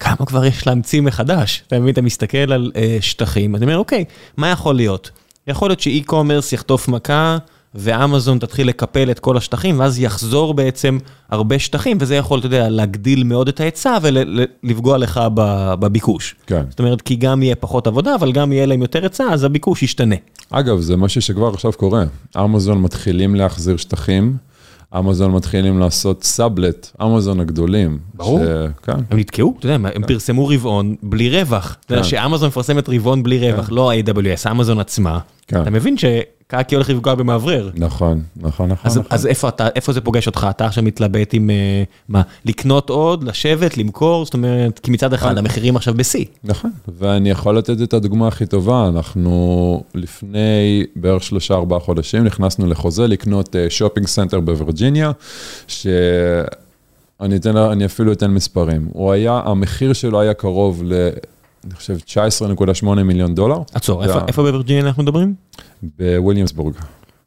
כמה 0.00 0.26
כבר 0.26 0.44
יש 0.44 0.66
להמציא 0.66 1.00
מחדש? 1.00 1.62
אתה 1.66 1.78
מבין, 1.78 1.92
אתה 1.92 2.02
מסתכל 2.02 2.52
על 2.52 2.72
אה, 2.76 2.96
שטחים, 3.00 3.56
אתה 3.56 3.64
אומר, 3.64 3.76
אוקיי, 3.78 4.04
מה 4.36 4.48
יכול 4.50 4.74
להיות? 4.74 5.10
יכול 5.46 5.70
להיות 5.70 5.80
ש 5.80 5.92
e-commerce 5.92 6.52
יחטוף 6.52 6.88
מכה, 6.88 7.38
ואמזון 7.74 8.38
תתחיל 8.38 8.68
לקפל 8.68 9.10
את 9.10 9.18
כל 9.18 9.36
השטחים, 9.36 9.80
ואז 9.80 10.00
יחזור 10.00 10.54
בעצם 10.54 10.98
הרבה 11.30 11.58
שטחים, 11.58 11.96
וזה 12.00 12.16
יכול, 12.16 12.38
אתה 12.38 12.46
יודע, 12.46 12.68
להגדיל 12.68 13.24
מאוד 13.24 13.48
את 13.48 13.60
ההיצע 13.60 13.98
ולפגוע 14.02 14.98
לך 14.98 15.20
בביקוש. 15.34 16.34
כן. 16.46 16.62
זאת 16.70 16.78
אומרת, 16.78 17.02
כי 17.02 17.16
גם 17.16 17.42
יהיה 17.42 17.54
פחות 17.54 17.86
עבודה, 17.86 18.14
אבל 18.14 18.32
גם 18.32 18.52
יהיה 18.52 18.66
להם 18.66 18.82
יותר 18.82 19.02
היצע, 19.02 19.24
אז 19.32 19.44
הביקוש 19.44 19.82
ישתנה. 19.82 20.16
אגב, 20.50 20.80
זה 20.80 20.96
משהו 20.96 21.22
שכבר 21.22 21.48
עכשיו 21.48 21.72
קורה. 21.72 22.04
אמזון 22.36 22.82
מתחילים 22.82 23.34
להחזיר 23.34 23.76
שטחים. 23.76 24.36
אמזון 24.98 25.32
מתחילים 25.32 25.78
לעשות 25.78 26.24
סאבלט, 26.24 26.90
אמזון 27.02 27.40
הגדולים. 27.40 27.98
ברור. 28.14 28.40
ש... 28.44 28.48
כן. 28.82 28.92
הם 29.10 29.18
נתקעו, 29.18 29.54
אתה 29.58 29.66
יודע, 29.66 29.74
הם 29.74 30.02
כן. 30.02 30.06
פרסמו 30.06 30.48
רבעון 30.48 30.94
בלי 31.02 31.30
רווח. 31.30 31.76
אתה 31.86 31.94
יודע, 31.94 32.02
כן. 32.02 32.08
שאמזון 32.08 32.48
מפרסמת 32.48 32.88
רבעון 32.88 33.22
בלי 33.22 33.50
רווח, 33.50 33.66
כן. 33.66 33.74
לא 33.74 33.90
ה-AWS, 33.90 34.50
אמזון 34.50 34.80
עצמה. 34.80 35.18
כן. 35.46 35.62
אתה 35.62 35.70
מבין 35.70 35.96
שקקי 36.52 36.74
הולך 36.74 36.90
לפגוע 36.90 37.14
במאוורר. 37.14 37.70
נכון, 37.74 38.22
נכון, 38.36 38.70
נכון. 38.70 38.90
אז, 38.90 38.98
נכון. 38.98 39.08
אז 39.10 39.26
איפה, 39.26 39.48
אתה, 39.48 39.68
איפה 39.76 39.92
זה 39.92 40.00
פוגש 40.00 40.26
אותך? 40.26 40.46
אתה 40.50 40.66
עכשיו 40.66 40.84
מתלבט 40.84 41.34
עם, 41.34 41.50
אה, 41.50 41.82
מה, 42.08 42.22
לקנות 42.44 42.90
עוד, 42.90 43.24
לשבת, 43.24 43.76
למכור? 43.76 44.24
זאת 44.24 44.34
אומרת, 44.34 44.78
כי 44.78 44.90
מצד 44.90 45.12
אחד 45.12 45.38
המחירים 45.38 45.76
עכשיו 45.76 45.94
בשיא. 45.94 46.24
נכון, 46.44 46.70
ואני 46.98 47.30
יכול 47.30 47.58
לתת 47.58 47.82
את 47.82 47.94
הדוגמה 47.94 48.28
הכי 48.28 48.46
טובה. 48.46 48.88
אנחנו 48.88 49.82
לפני 49.94 50.84
בערך 50.96 51.22
שלושה 51.22 51.54
ארבעה 51.54 51.80
חודשים 51.80 52.24
נכנסנו 52.24 52.66
לחוזה 52.66 53.06
לקנות 53.06 53.56
שופינג 53.68 54.06
אה, 54.06 54.12
center 54.12 54.40
בווירג'יניה, 54.40 55.10
ש... 55.66 55.86
אני, 57.20 57.36
אתן, 57.36 57.56
אני 57.56 57.84
אפילו 57.84 58.12
אתן 58.12 58.30
מספרים. 58.30 58.88
הוא 58.92 59.12
היה, 59.12 59.40
המחיר 59.44 59.92
שלו 59.92 60.20
היה 60.20 60.34
קרוב 60.34 60.82
ל... 60.84 61.08
אני 61.68 61.76
חושב 61.76 61.96
19.8 62.84 63.02
מיליון 63.02 63.34
דולר. 63.34 63.58
עצור, 63.74 64.04
איפה, 64.04 64.18
איפה 64.28 64.42
בווירג'יניה 64.42 64.82
אנחנו 64.82 65.02
מדברים? 65.02 65.34
בוויליאמסבורג. 65.82 66.74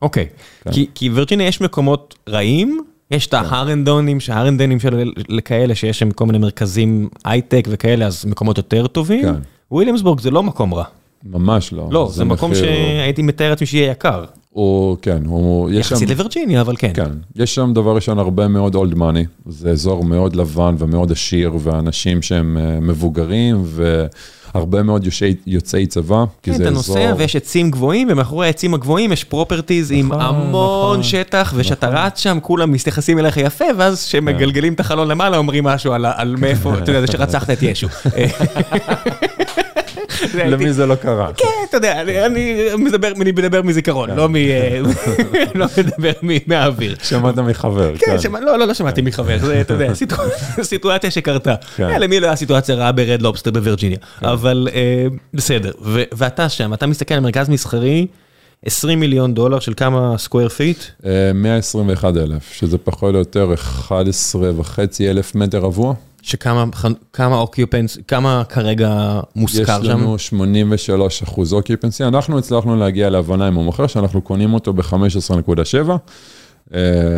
אוקיי, 0.02 0.28
כן. 0.64 0.72
כי, 0.72 0.88
כי 0.96 1.10
וירג'יניה 1.10 1.48
יש 1.48 1.62
מקומות 1.62 2.16
רעים, 2.30 2.82
יש 3.12 3.28
את 3.28 3.34
ההרנדונים, 3.34 4.20
שההרנדנים 4.20 4.80
של 4.80 5.12
כאלה, 5.46 5.76
שיש 5.76 6.00
שם 6.00 6.12
כל 6.12 6.26
מיני 6.26 6.38
מרכזים 6.38 7.10
הייטק 7.26 7.68
וכאלה, 7.70 8.06
אז 8.06 8.26
מקומות 8.26 8.58
יותר 8.58 8.88
טובים. 8.88 9.24
כן. 9.24 9.34
וויליאמסבורג 9.72 10.20
זה 10.20 10.32
לא 10.32 10.44
מקום 10.44 10.74
רע. 10.74 10.84
ממש 11.24 11.74
לא. 11.74 11.88
לא, 11.92 12.08
זה, 12.10 12.16
זה 12.16 12.26
מקום 12.26 12.56
שהייתי 12.56 13.22
מתאר 13.22 13.50
לעצמי 13.50 13.68
שיהיה 13.68 13.92
יקר. 13.92 14.26
הוא, 14.54 14.98
כן, 15.02 15.26
הוא. 15.26 15.70
יחסית 15.70 16.10
לווירג'יניה, 16.10 16.62
אבל 16.62 16.76
כן. 16.78 16.92
כן, 16.94 17.12
יש 17.36 17.56
שם 17.56 17.72
דבר 17.74 17.96
ראשון 17.96 18.20
הרבה 18.20 18.48
מאוד 18.48 18.76
אולד 18.76 18.96
מאני, 18.96 19.26
זה 19.46 19.70
אזור 19.70 20.04
מאוד 20.04 20.36
לבן 20.36 20.76
ומאוד 20.78 21.12
עשיר, 21.12 21.52
ואנשים 21.60 22.22
שהם 22.22 22.58
אה, 22.58 22.80
מבוגרים, 22.80 23.64
והרבה 23.66 24.84
מאוד 24.84 25.06
יוצאי, 25.06 25.36
יוצאי 25.48 25.88
צבא, 25.88 26.24
כי 26.44 26.52
כן, 26.52 26.58
זה 26.58 26.70
אזור... 26.70 26.96
כן, 26.96 27.02
אתה 27.02 27.10
נוסע 27.10 27.14
ויש 27.18 27.36
עצים 27.36 27.72
גבוהים, 27.72 28.08
ומאחורי 28.12 28.48
העצים 28.48 28.74
הגבוהים 28.74 29.12
יש 29.12 29.24
properties 29.24 29.92
עם 29.92 30.08
נכון, 30.08 30.22
המון 30.22 30.90
נכון, 30.90 31.04
שטח, 31.04 31.54
וכשאתה 31.58 31.88
נכון. 31.88 31.98
רץ 31.98 32.20
שם, 32.20 32.38
כולם 32.42 32.72
מתייחסים 32.72 33.20
אליך 33.20 33.38
יפה, 33.38 33.66
ואז 33.78 34.06
כשמגלגלים 34.06 34.74
כן. 34.74 34.76
את 34.76 34.80
החלון 34.80 35.08
למעלה, 35.08 35.38
אומרים 35.38 35.64
משהו 35.64 35.94
על, 35.94 36.06
על 36.06 36.36
מאיפה, 36.40 36.74
אתה 36.78 36.92
יודע, 36.92 37.02
זה 37.02 37.08
שרצחת 37.12 37.50
את 37.50 37.58
ישו. 37.62 37.88
למי 40.34 40.74
זה 40.74 40.86
לא 40.86 40.96
קרה. 40.96 41.30
כן, 41.38 41.48
אתה 41.70 41.78
יודע, 41.78 42.02
אני 42.02 42.66
מדבר 42.78 43.62
מזיכרון, 43.62 44.10
כן. 44.10 44.16
לא, 44.16 44.28
לא 45.56 45.66
מדבר 45.78 46.12
מהאוויר. 46.48 46.96
שמעת 47.04 47.40
מחבר. 47.40 47.98
כן, 47.98 48.18
כן. 48.24 48.32
לא, 48.32 48.60
לא, 48.60 48.68
לא 48.68 48.74
שמעתי 48.74 49.02
מחבר, 49.02 49.38
זה, 49.40 49.62
אתה 49.62 49.74
יודע, 49.74 49.94
סיטואציה 50.64 51.12
שקרתה. 51.12 51.56
כן. 51.76 52.02
למי 52.02 52.20
לא 52.20 52.28
היה 52.28 52.36
סיטואציה 52.36 52.76
רעה 52.76 52.92
ב 52.92 52.99
Red 52.99 53.22
Lobster 53.22 53.52
בווירג'יניה, 53.52 53.98
אבל 54.22 54.68
אה, 54.74 55.06
בסדר. 55.34 55.72
ואתה 56.12 56.50
שם, 56.50 56.74
אתה 56.74 56.88
מסתכל 56.88 57.14
על 57.14 57.20
מרכז 57.20 57.50
מסחרי, 57.50 58.08
20 58.66 59.00
מיליון 59.00 59.34
דולר 59.34 59.60
של 59.60 59.74
כמה 59.78 60.18
square 60.18 60.50
feet? 60.50 60.78
121 61.34 62.18
אלף, 62.18 62.54
שזה 62.54 62.78
פחות 62.78 63.14
או 63.14 63.20
יותר 63.20 63.54
11 63.54 64.52
וחצי 64.58 65.10
אלף 65.10 65.36
מטר 65.36 65.60
רבוע. 65.60 65.94
שכמה 66.22 66.66
occupancy, 67.20 67.98
כמה 68.08 68.44
כרגע 68.50 69.20
מושכר 69.36 69.84
שם? 69.84 69.84
יש 69.84 69.88
לנו 69.90 70.20
83 70.20 71.24
אחוז 71.24 71.54
occupancy, 71.54 72.04
אנחנו 72.04 72.38
הצלחנו 72.40 72.76
להגיע 72.76 73.10
להבנה 73.10 73.48
עם 73.48 73.58
המוכר 73.58 73.88
שאנחנו 73.88 74.22
קונים 74.22 74.54
אותו 74.54 74.74
ב-15.7. 74.74 75.92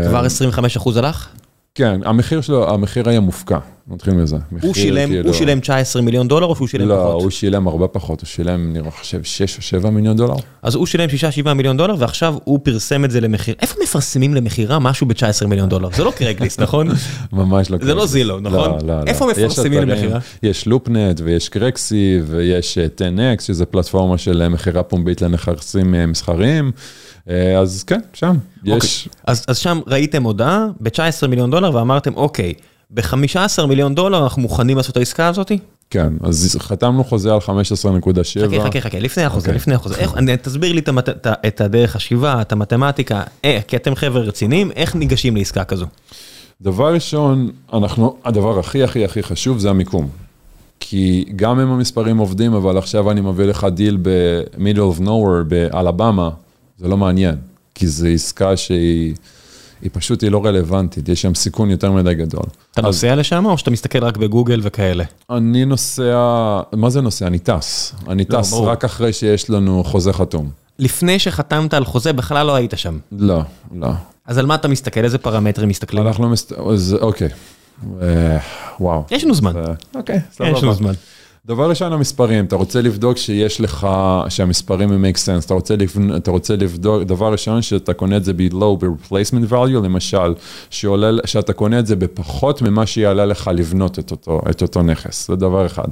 כבר 0.07 0.25
25 0.25 0.77
אחוז 0.77 0.97
הלך? 0.97 1.27
כן, 1.75 2.01
המחיר 2.05 2.41
שלו, 2.41 2.73
המחיר 2.73 3.09
היה 3.09 3.19
מופקע, 3.19 3.57
נתחיל 3.87 4.13
מזה. 4.13 4.37
הוא 4.61 4.73
שילם, 4.73 5.09
כאילו... 5.09 5.29
הוא 5.29 5.33
שילם 5.33 5.59
19 5.59 6.01
מיליון 6.01 6.27
דולר 6.27 6.47
או 6.47 6.55
שהוא 6.55 6.67
שילם 6.67 6.87
לא, 6.87 6.95
פחות? 6.95 7.07
לא, 7.07 7.23
הוא 7.23 7.29
שילם 7.29 7.67
הרבה 7.67 7.87
פחות, 7.87 8.21
הוא 8.21 8.27
שילם, 8.27 8.75
אני 8.75 8.91
חושב, 8.91 9.23
6 9.23 9.57
או 9.57 9.61
7 9.61 9.89
מיליון 9.89 10.17
דולר. 10.17 10.35
אז 10.61 10.75
הוא 10.75 10.85
שילם 10.85 11.09
6-7 11.45 11.53
מיליון 11.53 11.77
דולר 11.77 11.95
ועכשיו 11.99 12.35
הוא 12.43 12.59
פרסם 12.63 13.05
את 13.05 13.11
זה 13.11 13.21
למחיר. 13.21 13.55
איפה 13.61 13.75
מפרסמים 13.83 14.33
למכירה 14.33 14.79
משהו 14.79 15.07
ב-19 15.07 15.47
מיליון 15.47 15.69
דולר? 15.69 15.89
זה 15.95 16.03
לא 16.03 16.13
קרקליסט, 16.15 16.59
נכון? 16.65 16.87
ממש 17.33 17.71
לא 17.71 17.77
קרקליסט. 17.77 17.85
זה 17.85 17.93
לא 17.93 18.05
זילו, 18.05 18.39
נכון? 18.39 18.71
לא, 18.71 18.77
לא, 18.87 18.99
לא. 18.99 19.03
איפה 19.07 19.27
מפרסמים 19.27 19.89
למכירה? 19.89 20.19
יש 20.43 20.67
לופנט 20.67 21.21
ויש 21.23 21.49
קרקסי 21.49 22.19
ויש 22.25 22.77
10X, 22.77 23.41
שזה 23.41 23.65
פלטפורמה 23.65 24.17
של 24.17 24.47
מכירה 24.47 24.83
פומבית 24.83 25.21
לנכסים 25.21 25.95
אה, 25.95 26.05
מסחריים. 26.05 26.71
אה, 27.29 27.59
אז 27.59 27.83
כן, 27.83 27.99
שם, 28.13 28.37
יש. 28.63 28.73
אוקיי. 28.73 29.19
אז, 29.27 29.45
אז 29.47 29.57
שם 29.57 29.79
ראיתם 29.87 30.23
הודעה 30.23 30.67
ב-19 30.79 31.27
מיליון 31.27 31.51
דולר 31.51 31.75
ואמרתם, 31.75 32.13
אוקיי, 32.15 32.53
ב-15 32.91 33.65
מיליון 33.65 33.95
דולר 33.95 34.23
אנחנו 34.23 34.41
מוכנים 34.41 34.77
לעשות 34.77 34.91
את 34.91 34.97
העסקה 34.97 35.27
הזאתי? 35.27 35.59
כן, 35.89 36.13
אז 36.23 36.57
חתמנו 36.59 37.03
חוזה 37.03 37.33
על 37.33 37.39
15.7. 37.39 37.43
חכה, 37.51 38.63
חכה, 38.63 38.81
חכה, 38.81 38.99
לפני 38.99 39.23
החוזה, 39.23 39.45
okay. 39.45 39.49
אוקיי. 39.49 39.55
לפני 39.55 39.73
החוזה. 39.73 39.95
איך, 39.95 40.17
אני, 40.17 40.37
תסביר 40.37 40.73
לי 40.73 40.79
את, 40.79 40.87
המת, 40.87 41.09
את, 41.09 41.27
את 41.47 41.61
הדרך 41.61 41.91
חשיבה, 41.91 42.41
את 42.41 42.51
המתמטיקה, 42.51 43.23
אה, 43.45 43.59
כי 43.67 43.75
אתם 43.75 43.95
חבר'ה 43.95 44.21
רציניים, 44.21 44.71
איך 44.71 44.95
ניגשים 44.95 45.35
לעסקה 45.35 45.63
כזו? 45.63 45.85
דבר 46.61 46.93
ראשון, 46.93 47.51
אנחנו, 47.73 48.17
הדבר 48.25 48.59
הכי 48.59 48.83
הכי 48.83 49.05
הכי 49.05 49.23
חשוב 49.23 49.59
זה 49.59 49.69
המיקום. 49.69 50.09
כי 50.79 51.25
גם 51.35 51.59
אם 51.59 51.67
המספרים 51.67 52.17
עובדים, 52.17 52.53
אבל 52.53 52.77
עכשיו 52.77 53.11
אני 53.11 53.21
מביא 53.21 53.45
לך 53.45 53.67
דיל 53.71 53.97
ב-middle 54.01 54.97
of 54.97 55.01
nowhere 55.01 55.43
באלבמה, 55.47 56.29
זה 56.77 56.87
לא 56.87 56.97
מעניין, 56.97 57.35
כי 57.75 57.87
זו 57.87 58.07
עסקה 58.07 58.57
שהיא 58.57 59.13
היא 59.81 59.89
פשוט, 59.93 60.23
היא 60.23 60.31
לא 60.31 60.45
רלוונטית, 60.45 61.09
יש 61.09 61.21
שם 61.21 61.35
סיכון 61.35 61.69
יותר 61.69 61.91
מדי 61.91 62.13
גדול. 62.13 62.43
אתה 62.71 62.81
אז, 62.81 62.85
נוסע 62.85 63.15
לשם 63.15 63.45
או 63.45 63.57
שאתה 63.57 63.71
מסתכל 63.71 64.03
רק 64.03 64.17
בגוגל 64.17 64.59
וכאלה? 64.63 65.03
אני 65.29 65.65
נוסע, 65.65 66.59
מה 66.73 66.89
זה 66.89 67.01
נוסע? 67.01 67.27
אני 67.27 67.39
טס. 67.39 67.93
אני 68.07 68.23
לא, 68.29 68.41
טס 68.41 68.51
ברור. 68.51 68.69
רק 68.69 68.85
אחרי 68.85 69.13
שיש 69.13 69.49
לנו 69.49 69.83
חוזה 69.83 70.13
חתום. 70.13 70.49
לפני 70.79 71.19
שחתמת 71.19 71.73
על 71.73 71.85
חוזה, 71.85 72.13
בכלל 72.13 72.45
לא 72.47 72.55
היית 72.55 72.73
שם. 72.75 72.97
לא, 73.11 73.41
לא. 73.75 73.87
אז 74.25 74.37
על 74.37 74.45
מה 74.45 74.55
אתה 74.55 74.67
מסתכל? 74.67 75.03
איזה 75.03 75.17
פרמטרים 75.17 75.69
מסתכלים? 75.69 76.07
אנחנו 76.07 76.29
מסתכלים, 76.29 76.65
אוקיי. 77.01 77.29
אה, 78.01 78.37
וואו. 78.79 79.03
יש 79.11 79.23
לנו 79.23 79.33
זמן. 79.33 79.53
אוקיי, 79.95 80.19
סבבה. 80.31 80.49
יש 80.49 80.63
לנו 80.63 80.73
זמן. 80.73 80.93
דבר 81.45 81.69
ראשון, 81.69 81.93
המספרים, 81.93 82.45
אתה 82.45 82.55
רוצה 82.55 82.81
לבדוק 82.81 83.17
שיש 83.17 83.61
לך, 83.61 83.87
שהמספרים 84.29 84.91
הם 84.91 85.05
make 85.05 85.17
sense, 85.17 85.45
אתה 85.45 85.53
רוצה, 85.53 85.75
לבדוק, 85.75 86.15
אתה 86.15 86.31
רוצה 86.31 86.55
לבדוק, 86.55 87.03
דבר 87.03 87.31
ראשון, 87.31 87.61
שאתה 87.61 87.93
קונה 87.93 88.17
את 88.17 88.23
זה 88.25 88.33
ב-low 88.33 88.77
ב-replacement 88.79 89.51
value, 89.51 89.83
למשל, 89.83 90.33
שעולה, 90.69 91.11
שאתה 91.25 91.53
קונה 91.53 91.79
את 91.79 91.87
זה 91.87 91.95
בפחות 91.95 92.61
ממה 92.61 92.85
שיעלה 92.85 93.25
לך 93.25 93.51
לבנות 93.53 93.99
את 93.99 94.11
אותו, 94.11 94.41
את 94.49 94.61
אותו 94.61 94.83
נכס, 94.83 95.27
זה 95.27 95.35
דבר 95.35 95.65
אחד. 95.65 95.87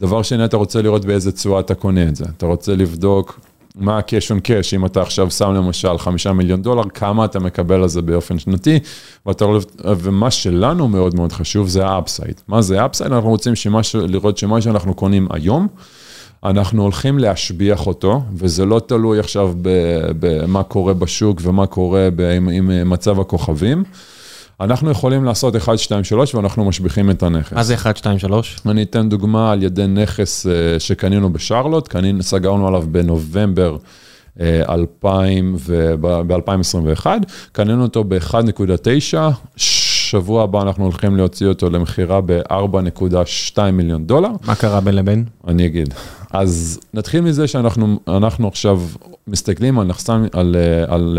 דבר 0.00 0.22
שני, 0.22 0.44
אתה 0.44 0.56
רוצה 0.56 0.82
לראות 0.82 1.04
באיזה 1.04 1.32
צורה 1.32 1.60
אתה 1.60 1.74
קונה 1.74 2.08
את 2.08 2.16
זה, 2.16 2.24
אתה 2.36 2.46
רוצה 2.46 2.76
לבדוק 2.76 3.40
מה 3.76 3.98
ה-cash 3.98 4.30
on 4.30 4.46
cash, 4.46 4.74
אם 4.74 4.86
אתה 4.86 5.02
עכשיו 5.02 5.30
שם 5.30 5.52
למשל 5.54 5.98
חמישה 5.98 6.32
מיליון 6.32 6.62
דולר, 6.62 6.82
כמה 6.94 7.24
אתה 7.24 7.38
מקבל 7.38 7.82
על 7.82 7.88
זה 7.88 8.02
באופן 8.02 8.38
שנתי, 8.38 8.78
ואתה, 9.26 9.44
לא 9.44 9.60
ומה 9.84 10.30
שלנו 10.30 10.88
מאוד 10.88 11.14
מאוד 11.14 11.32
חשוב 11.32 11.68
זה 11.68 11.86
ה-upside. 11.86 12.40
מה 12.48 12.62
זה 12.62 12.82
ה-upside? 12.82 13.06
אנחנו 13.06 13.28
רוצים 13.30 13.54
שמש, 13.54 13.94
לראות 13.94 14.38
שמה 14.38 14.60
שאנחנו 14.60 14.94
קונים 14.94 15.28
היום, 15.30 15.68
אנחנו 16.44 16.82
הולכים 16.82 17.18
להשביח 17.18 17.86
אותו, 17.86 18.22
וזה 18.34 18.64
לא 18.64 18.80
תלוי 18.86 19.18
עכשיו 19.18 19.52
במה 20.20 20.62
קורה 20.62 20.94
בשוק 20.94 21.40
ומה 21.42 21.66
קורה 21.66 22.08
עם, 22.36 22.48
עם 22.48 22.90
מצב 22.90 23.20
הכוכבים. 23.20 23.84
אנחנו 24.60 24.90
יכולים 24.90 25.24
לעשות 25.24 25.56
1, 25.56 25.78
2, 25.78 26.04
3 26.04 26.34
ואנחנו 26.34 26.64
משביחים 26.64 27.10
את 27.10 27.22
הנכס. 27.22 27.52
מה 27.52 27.62
זה 27.62 27.74
1, 27.74 27.96
2, 27.96 28.18
3? 28.18 28.58
אני 28.66 28.82
אתן 28.82 29.08
דוגמה 29.08 29.52
על 29.52 29.62
ידי 29.62 29.86
נכס 29.86 30.46
אה, 30.46 30.52
שקנינו 30.78 31.32
בשרלוט, 31.32 31.88
קנינו, 31.88 32.22
סגרנו 32.22 32.68
עליו 32.68 32.84
בנובמבר 32.90 33.76
2000 34.40 35.56
ב-2021, 36.00 37.06
קנינו 37.52 37.82
אותו 37.82 38.04
ב-1.9, 38.04 39.16
שבוע 39.56 40.42
הבא 40.42 40.62
אנחנו 40.62 40.84
הולכים 40.84 41.16
להוציא 41.16 41.46
אותו 41.46 41.70
למכירה 41.70 42.20
ב-4.2 42.26 43.60
מיליון 43.72 44.06
דולר. 44.06 44.30
מה 44.44 44.54
קרה 44.54 44.80
בין 44.80 44.94
לבין? 44.94 45.24
אני 45.48 45.66
אגיד. 45.66 45.94
אז 46.30 46.80
נתחיל 46.94 47.20
מזה 47.20 47.46
שאנחנו 47.46 48.48
עכשיו 48.48 48.82
מסתכלים 49.26 49.78
על 49.78 49.86
נחסן, 49.86 50.22
על, 50.22 50.28
על, 50.32 50.56
על 50.88 51.18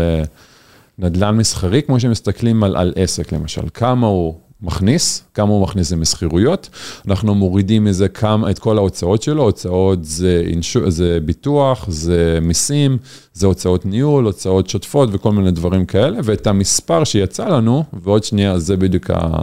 נדל"ן 0.98 1.36
מסחרי, 1.36 1.82
כמו 1.82 2.00
שמסתכלים 2.00 2.64
על, 2.64 2.76
על 2.76 2.92
עסק 2.96 3.32
למשל, 3.32 3.62
כמה 3.74 4.06
הוא 4.06 4.34
מכניס, 4.62 5.24
כמה 5.34 5.48
הוא 5.48 5.62
מכניס 5.62 5.88
זה 5.88 5.96
משכירויות, 5.96 6.68
אנחנו 7.08 7.34
מורידים 7.34 7.84
מזה 7.84 8.08
כמה, 8.08 8.50
את 8.50 8.58
כל 8.58 8.78
ההוצאות 8.78 9.22
שלו, 9.22 9.42
הוצאות 9.42 10.04
זה, 10.04 10.42
אינשו, 10.46 10.90
זה 10.90 11.18
ביטוח, 11.24 11.84
זה 11.88 12.38
מיסים, 12.42 12.98
זה 13.32 13.46
הוצאות 13.46 13.86
ניהול, 13.86 14.24
הוצאות 14.24 14.68
שוטפות 14.68 15.08
וכל 15.12 15.32
מיני 15.32 15.50
דברים 15.50 15.86
כאלה, 15.86 16.18
ואת 16.24 16.46
המספר 16.46 17.04
שיצא 17.04 17.48
לנו, 17.48 17.84
ועוד 17.92 18.24
שנייה, 18.24 18.58
זה 18.58 18.76
בדיוק 18.76 19.10
ה... 19.10 19.38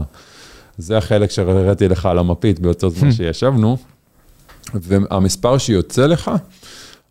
זה 0.78 0.98
החלק 0.98 1.32
שהראיתי 1.32 1.88
לך 1.88 2.06
על 2.06 2.20
המפית 2.20 2.60
באותו 2.60 2.90
זמן 2.90 3.12
שישבנו, 3.18 3.78
והמספר 4.74 5.58
שיוצא 5.58 6.06
לך, 6.06 6.32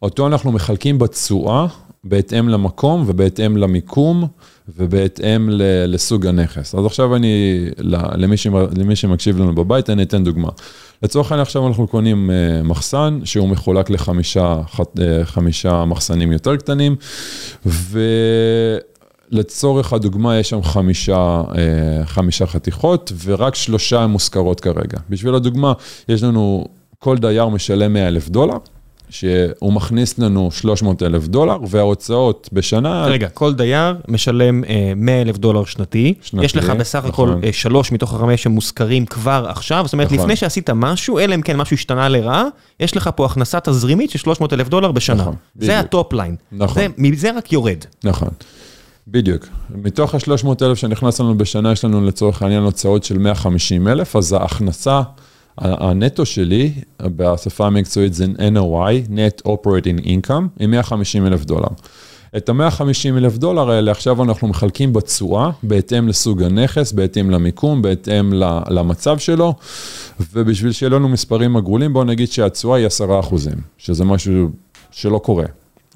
אותו 0.03 0.26
אנחנו 0.26 0.53
מחלקים 0.53 0.99
בתשואה, 0.99 1.66
בהתאם 2.05 2.49
למקום 2.49 3.05
ובהתאם 3.07 3.57
למיקום 3.57 4.26
ובהתאם 4.76 5.49
לסוג 5.86 6.26
הנכס. 6.26 6.74
אז 6.74 6.86
עכשיו 6.86 7.16
אני, 7.16 7.66
למי, 7.78 8.36
למי 8.76 8.96
שמקשיב 8.96 9.38
לנו 9.38 9.55
בבית, 9.55 9.90
אני 9.90 10.03
אתן 10.03 10.24
דוגמה. 10.24 10.49
לצורך 11.03 11.32
העניין 11.32 11.42
עכשיו 11.42 11.66
אנחנו 11.68 11.86
קונים 11.86 12.30
אה, 12.30 12.62
מחסן 12.62 13.20
שהוא 13.24 13.49
מחולק 13.49 13.90
לחמישה 13.90 14.61
אה, 15.01 15.24
חמישה 15.24 15.84
מחסנים 15.84 16.32
יותר 16.32 16.57
קטנים, 16.57 16.96
ולצורך 19.30 19.92
הדוגמה 19.92 20.38
יש 20.38 20.49
שם 20.49 20.62
חמישה, 20.62 21.42
אה, 21.59 22.07
חמישה 22.07 22.46
חתיכות 22.46 23.12
ורק 23.24 23.55
שלושה 23.55 24.07
מושכרות 24.07 24.61
כרגע. 24.61 24.99
בשביל 25.11 25.34
הדוגמה, 25.34 25.72
יש 26.09 26.22
לנו, 26.22 26.64
כל 26.99 27.18
דייר 27.18 27.49
משלם 27.49 27.92
100 27.92 28.09
אלף 28.09 28.28
דולר. 28.28 28.57
שהוא 29.11 29.72
מכניס 29.72 30.18
לנו 30.18 30.50
300 30.52 31.02
אלף 31.02 31.28
דולר, 31.28 31.59
וההוצאות 31.68 32.48
בשנה... 32.52 33.06
רגע, 33.06 33.28
כל 33.28 33.54
דייר 33.54 33.96
משלם 34.09 34.61
100 34.96 35.14
אה, 35.14 35.22
אלף 35.22 35.38
דולר 35.38 35.64
שנתי. 35.64 36.14
שנתי, 36.22 36.44
יש 36.44 36.56
לך 36.56 36.70
בסך 36.70 37.04
הכל 37.04 37.28
נכון. 37.28 37.52
שלוש 37.52 37.92
מתוך 37.92 38.14
החמש 38.14 38.42
שמושכרים 38.42 39.06
כבר 39.06 39.46
עכשיו, 39.48 39.82
זאת 39.84 39.92
אומרת, 39.92 40.06
נכון. 40.06 40.18
לפני 40.18 40.36
שעשית 40.36 40.70
משהו, 40.70 41.18
אלא 41.18 41.34
אם 41.34 41.42
כן 41.42 41.56
משהו 41.56 41.74
השתנה 41.74 42.09
לרעה, 42.09 42.44
יש 42.80 42.96
לך 42.96 43.11
פה 43.16 43.26
הכנסה 43.26 43.61
תזרימית 43.61 44.11
של 44.11 44.18
300 44.18 44.52
אלף 44.52 44.68
דולר 44.68 44.92
בשנה. 44.92 45.22
נכון, 45.22 45.34
בדיוק. 45.56 45.72
זה 45.72 45.78
ה 45.78 45.87
top 45.87 46.12
line. 46.12 46.36
נכון. 46.52 46.74
זה, 46.74 46.86
מזה 46.98 47.30
רק 47.36 47.52
יורד. 47.52 47.84
נכון. 48.04 48.28
בדיוק. 49.09 49.46
מתוך 49.70 50.14
ה-300 50.14 50.48
אלף 50.62 50.78
שנכנס 50.78 51.20
לנו 51.20 51.38
בשנה, 51.38 51.72
יש 51.72 51.84
לנו 51.84 52.04
לצורך 52.04 52.42
העניין 52.42 52.62
הוצאות 52.62 53.04
של 53.04 53.18
150 53.18 53.88
אלף, 53.88 54.16
אז 54.16 54.32
ההכנסה... 54.32 55.02
הנטו 55.61 56.26
שלי, 56.26 56.72
בשפה 57.02 57.66
המקצועית 57.66 58.14
זה 58.14 58.26
NOI, 58.54 59.11
Net 59.11 59.48
Operating 59.48 60.04
Income, 60.04 60.42
עם 60.61 60.70
150 60.70 61.26
אלף 61.26 61.44
דולר. 61.44 61.68
את 62.36 62.48
ה-150 62.48 63.16
אלף 63.16 63.36
דולר 63.36 63.70
האלה 63.70 63.90
עכשיו 63.90 64.22
אנחנו 64.22 64.48
מחלקים 64.48 64.92
בתשואה, 64.92 65.50
בהתאם 65.62 66.09
לסוג 66.09 66.42
הנכס, 66.42 66.92
בהתאם 66.92 67.30
למיקום, 67.30 67.82
בהתאם 67.82 68.32
למצב 68.70 69.18
שלו, 69.18 69.54
ובשביל 70.32 70.72
שיהיה 70.72 70.90
לנו 70.90 71.09
מספרים 71.09 71.56
עגולים, 71.56 71.92
בואו 71.92 72.04
נגיד 72.04 72.32
שהתשואה 72.32 72.78
היא 72.78 72.86
10 72.86 73.20
אחוזים, 73.20 73.56
שזה 73.78 74.04
משהו 74.04 74.48
שלא 74.90 75.18
קורה. 75.18 75.44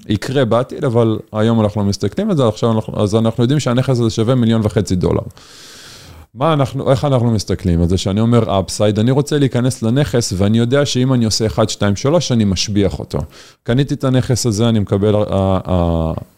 יקרה 0.09 0.45
בעתיד, 0.45 0.83
אבל 0.85 1.19
היום 1.33 1.61
אנחנו 1.61 1.83
מסתכלים 1.83 2.29
על 2.29 2.37
זה, 2.37 2.47
עכשיו 2.47 2.71
אנחנו, 2.71 3.03
אז 3.03 3.15
אנחנו 3.15 3.43
יודעים 3.43 3.59
שהנכס 3.59 3.89
הזה 3.89 4.09
שווה 4.09 4.35
מיליון 4.35 4.61
וחצי 4.63 4.95
דולר. 4.95 5.21
מה 6.35 6.53
אנחנו, 6.53 6.91
איך 6.91 7.05
אנחנו 7.05 7.31
מסתכלים 7.31 7.81
על 7.81 7.87
זה 7.87 7.97
שאני 7.97 8.19
אומר 8.19 8.59
אפסייד, 8.59 8.99
אני 8.99 9.11
רוצה 9.11 9.37
להיכנס 9.37 9.83
לנכס 9.83 10.33
ואני 10.37 10.57
יודע 10.57 10.85
שאם 10.85 11.13
אני 11.13 11.25
עושה 11.25 11.45
1, 11.45 11.69
2, 11.69 11.95
3, 11.95 12.31
אני 12.31 12.45
משביח 12.45 12.99
אותו. 12.99 13.19
קניתי 13.63 13.93
את 13.93 14.03
הנכס 14.03 14.45
הזה, 14.45 14.69
אני 14.69 14.79
מקבל, 14.79 15.15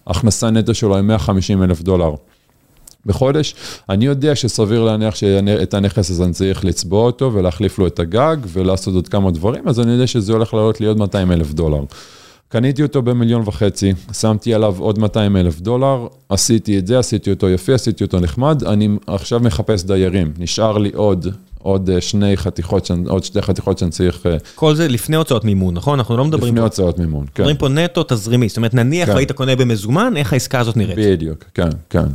ההכנסה 0.07 0.49
נטו 0.49 0.73
שלו 0.73 0.95
היא 0.95 1.03
150 1.03 1.63
אלף 1.63 1.81
דולר. 1.81 2.15
בחודש, 3.05 3.55
אני 3.89 4.05
יודע 4.05 4.35
שסביר 4.35 4.83
להניח 4.83 5.15
שאת 5.15 5.73
הנכס 5.73 6.11
הזה 6.11 6.23
אני 6.23 6.33
צריך 6.33 6.65
לצבוע 6.65 7.05
אותו 7.05 7.33
ולהחליף 7.33 7.79
לו 7.79 7.87
את 7.87 7.99
הגג 7.99 8.37
ולעשות 8.47 8.93
עוד 8.95 9.07
כמה 9.07 9.31
דברים, 9.31 9.67
אז 9.67 9.79
אני 9.79 9.91
יודע 9.91 10.07
שזה 10.07 10.33
הולך 10.33 10.53
לעלות 10.53 10.81
לי 10.81 10.87
עוד 10.87 10.97
200 10.97 11.31
אלף 11.31 11.53
דולר. 11.53 11.83
קניתי 12.49 12.83
אותו 12.83 13.01
במיליון 13.01 13.41
וחצי, 13.45 13.93
שמתי 14.13 14.53
עליו 14.53 14.75
עוד 14.79 14.99
200 14.99 15.37
אלף 15.37 15.59
דולר, 15.59 16.07
עשיתי 16.29 16.79
את 16.79 16.87
זה, 16.87 16.99
עשיתי 16.99 17.29
אותו 17.29 17.49
יפה, 17.49 17.73
עשיתי 17.73 18.03
אותו 18.03 18.19
נחמד, 18.19 18.63
אני 18.63 18.89
עכשיו 19.07 19.39
מחפש 19.39 19.83
דיירים, 19.83 20.33
נשאר 20.37 20.77
לי 20.77 20.91
עוד, 20.93 21.27
עוד 21.59 21.89
אה, 21.89 22.01
שני 22.01 22.37
חתיכות, 22.37 22.91
עוד 23.07 23.23
שתי 23.23 23.41
חתיכות 23.41 23.77
שאני 23.77 23.91
צריך... 23.91 24.25
אה, 24.25 24.37
כל 24.55 24.75
זה 24.75 24.87
לפני 24.87 25.15
הוצאות 25.15 25.43
מימון, 25.45 25.73
נכון? 25.73 25.99
אנחנו 25.99 26.17
לא 26.17 26.25
מדברים 26.25 26.53
לפני 26.53 26.59
פה... 26.59 26.65
הוצאות 26.65 26.99
מימון, 26.99 27.25
כן. 27.35 27.43
מדברים 27.43 27.57
פה 27.57 27.69
נטו 27.69 28.03
תזרימי, 28.07 28.47
זאת 28.49 28.57
אומרת, 28.57 28.73
נניח 28.73 29.09
כן. 29.09 29.15
והיית 29.15 29.31
קונה 29.31 29.55
במזומן, 29.55 30.13
איך 30.17 30.33
העסקה 30.33 30.59
הזאת 30.59 30.77
נראית? 30.77 30.97
בדיוק, 30.97 31.43
כן, 31.53 31.69
כן. 31.89 32.07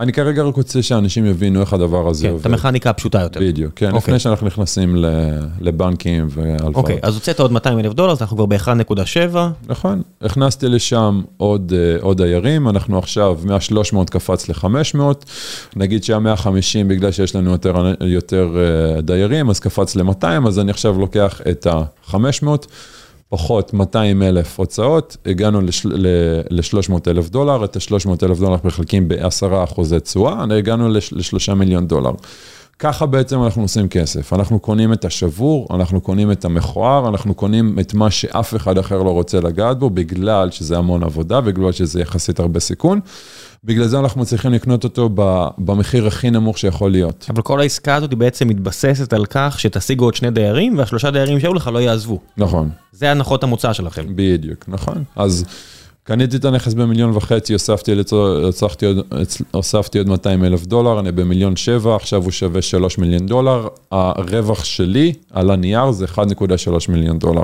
אני 0.00 0.12
כרגע 0.12 0.42
רק 0.42 0.56
רוצה 0.56 0.82
שאנשים 0.82 1.26
יבינו 1.26 1.60
איך 1.60 1.72
הדבר 1.72 2.08
הזה 2.08 2.22
כן, 2.26 2.30
עובד. 2.30 2.40
את 2.40 2.46
המכניקה 2.46 2.90
הפשוטה 2.90 3.20
יותר. 3.20 3.40
בדיוק, 3.40 3.72
כן, 3.76 3.86
okay. 3.86 3.88
לפני 3.88 3.98
אוקיי. 3.98 4.18
שאנחנו 4.18 4.46
נכנסים 4.46 4.96
לבנקים 5.60 6.28
והלוואות. 6.30 6.74
אוקיי, 6.74 6.96
okay, 6.96 6.98
אז 7.02 7.14
הוצאת 7.14 7.40
עוד 7.40 7.52
200 7.52 7.78
אלף 7.78 7.92
דולר, 7.92 8.12
אז 8.12 8.22
אנחנו 8.22 8.36
כבר 8.36 8.46
ב-1.7. 8.46 9.36
נכון, 9.66 10.02
הכנסתי 10.22 10.68
לשם 10.68 11.20
עוד, 11.36 11.72
uh, 11.72 12.02
עוד 12.02 12.22
דיירים, 12.22 12.68
אנחנו 12.68 12.98
עכשיו 12.98 13.38
מה-300 13.44 14.10
קפץ 14.10 14.48
ל-500, 14.48 15.00
נגיד 15.76 16.04
שה 16.04 16.18
150 16.18 16.88
בגלל 16.88 17.12
שיש 17.12 17.36
לנו 17.36 17.50
יותר, 17.50 17.92
יותר 18.00 18.48
uh, 18.98 19.00
דיירים, 19.00 19.50
אז 19.50 19.60
קפץ 19.60 19.96
ל-200, 19.96 20.48
אז 20.48 20.58
אני 20.58 20.70
עכשיו 20.70 20.98
לוקח 20.98 21.40
את 21.50 21.66
ה-500. 21.66 22.66
פחות 23.30 23.74
200 23.74 24.22
אלף 24.22 24.58
הוצאות, 24.58 25.16
הגענו 25.26 25.60
ל-300 25.60 26.92
אלף 27.06 27.28
דולר, 27.28 27.64
את 27.64 27.76
ה-300 27.76 28.10
אלף 28.22 28.38
דולר 28.38 28.56
מחלקים 28.64 29.08
ב-10 29.08 29.64
אחוזי 29.64 30.00
תשואה, 30.00 30.44
הגענו 30.58 30.88
ל-3 30.88 31.54
מיליון 31.54 31.86
דולר. 31.86 32.12
ככה 32.78 33.06
בעצם 33.06 33.42
אנחנו 33.42 33.62
עושים 33.62 33.88
כסף, 33.88 34.32
אנחנו 34.32 34.58
קונים 34.58 34.92
את 34.92 35.04
השבור, 35.04 35.66
אנחנו 35.70 36.00
קונים 36.00 36.32
את 36.32 36.44
המכוער, 36.44 37.08
אנחנו 37.08 37.34
קונים 37.34 37.78
את 37.80 37.94
מה 37.94 38.10
שאף 38.10 38.54
אחד 38.56 38.78
אחר 38.78 39.02
לא 39.02 39.10
רוצה 39.10 39.40
לגעת 39.40 39.78
בו, 39.78 39.90
בגלל 39.90 40.50
שזה 40.50 40.78
המון 40.78 41.02
עבודה, 41.02 41.40
בגלל 41.40 41.72
שזה 41.72 42.00
יחסית 42.00 42.40
הרבה 42.40 42.60
סיכון. 42.60 43.00
בגלל 43.64 43.86
זה 43.86 43.98
אנחנו 43.98 44.20
מצליחים 44.20 44.52
לקנות 44.52 44.84
אותו 44.84 45.08
במחיר 45.58 46.06
הכי 46.06 46.30
נמוך 46.30 46.58
שיכול 46.58 46.90
להיות. 46.90 47.26
אבל 47.30 47.42
כל 47.42 47.60
העסקה 47.60 47.94
הזאת 47.94 48.10
היא 48.10 48.18
בעצם 48.18 48.48
מתבססת 48.48 49.12
על 49.12 49.26
כך 49.26 49.60
שתשיגו 49.60 50.04
עוד 50.04 50.14
שני 50.14 50.30
דיירים, 50.30 50.78
והשלושה 50.78 51.10
דיירים 51.10 51.40
שהיו 51.40 51.54
לך 51.54 51.70
לא 51.72 51.78
יעזבו. 51.78 52.18
נכון. 52.36 52.70
זה 52.92 53.10
הנחות 53.10 53.42
המוצא 53.42 53.72
שלכם. 53.72 54.06
בדיוק, 54.14 54.64
נכון. 54.68 55.04
אז... 55.16 55.44
קניתי 56.04 56.36
את 56.36 56.44
הנכס 56.44 56.74
במיליון 56.74 57.16
וחצי, 57.16 57.52
הוספתי, 57.52 57.92
הוספתי, 58.42 58.86
עוד, 58.86 58.98
הוספתי 59.50 59.98
עוד 59.98 60.08
200 60.08 60.44
אלף 60.44 60.66
דולר, 60.66 61.00
אני 61.00 61.12
במיליון 61.12 61.56
שבע, 61.56 61.96
עכשיו 61.96 62.22
הוא 62.22 62.30
שווה 62.30 62.62
3 62.62 62.98
מיליון 62.98 63.26
דולר. 63.26 63.68
הרווח 63.90 64.64
שלי 64.64 65.12
על 65.30 65.50
הנייר 65.50 65.90
זה 65.90 66.04
1.3 66.04 66.18
מיליון 66.88 67.18
דולר. 67.18 67.42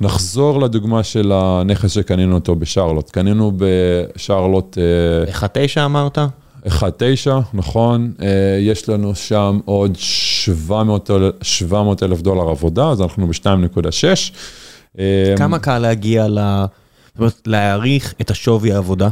נחזור 0.00 0.60
לדוגמה 0.60 1.02
של 1.02 1.32
הנכס 1.34 1.90
שקנינו 1.90 2.34
אותו 2.34 2.54
בשרלוט. 2.54 3.10
קנינו 3.10 3.52
בשרלוט... 3.56 4.78
1.9 5.28 5.32
אה, 5.76 5.84
אמרת? 5.84 6.18
1.9, 6.66 6.70
נכון. 7.54 8.12
אה, 8.22 8.28
יש 8.60 8.88
לנו 8.88 9.14
שם 9.14 9.60
עוד 9.64 9.96
700 9.96 12.02
אלף 12.02 12.20
דולר 12.20 12.50
עבודה, 12.50 12.88
אז 12.88 13.00
אנחנו 13.00 13.26
ב-2.6. 13.26 14.32
אה, 14.98 15.34
כמה 15.36 15.58
קל 15.58 15.78
להגיע 15.78 16.28
ל... 16.28 16.64
זאת 17.12 17.18
אומרת, 17.18 17.40
להעריך 17.46 18.14
את 18.20 18.30
השווי 18.30 18.72
העבודה? 18.72 19.08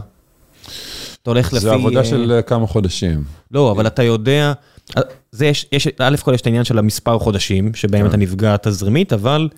אתה 1.23 1.31
הולך 1.31 1.53
לפי... 1.53 1.61
זה 1.61 1.73
עבודה 1.73 2.05
של 2.05 2.33
אה, 2.33 2.43
כמה 2.43 2.67
חודשים. 2.67 3.25
לא, 3.51 3.73
אבל 3.73 3.87
אתה 3.87 4.03
יודע, 4.03 4.53
אה, 4.97 5.03
זה 5.33 5.47
יש, 5.47 5.67
יש, 5.73 5.89
א' 5.99 6.17
כל 6.23 6.35
יש 6.35 6.41
את 6.41 6.47
העניין 6.47 6.65
של 6.65 6.79
המספר 6.79 7.19
חודשים, 7.19 7.75
שבהם 7.75 8.03
כן. 8.03 8.09
אתה 8.09 8.17
נפגע 8.17 8.57
תזרימית, 8.57 9.13
אבל 9.13 9.49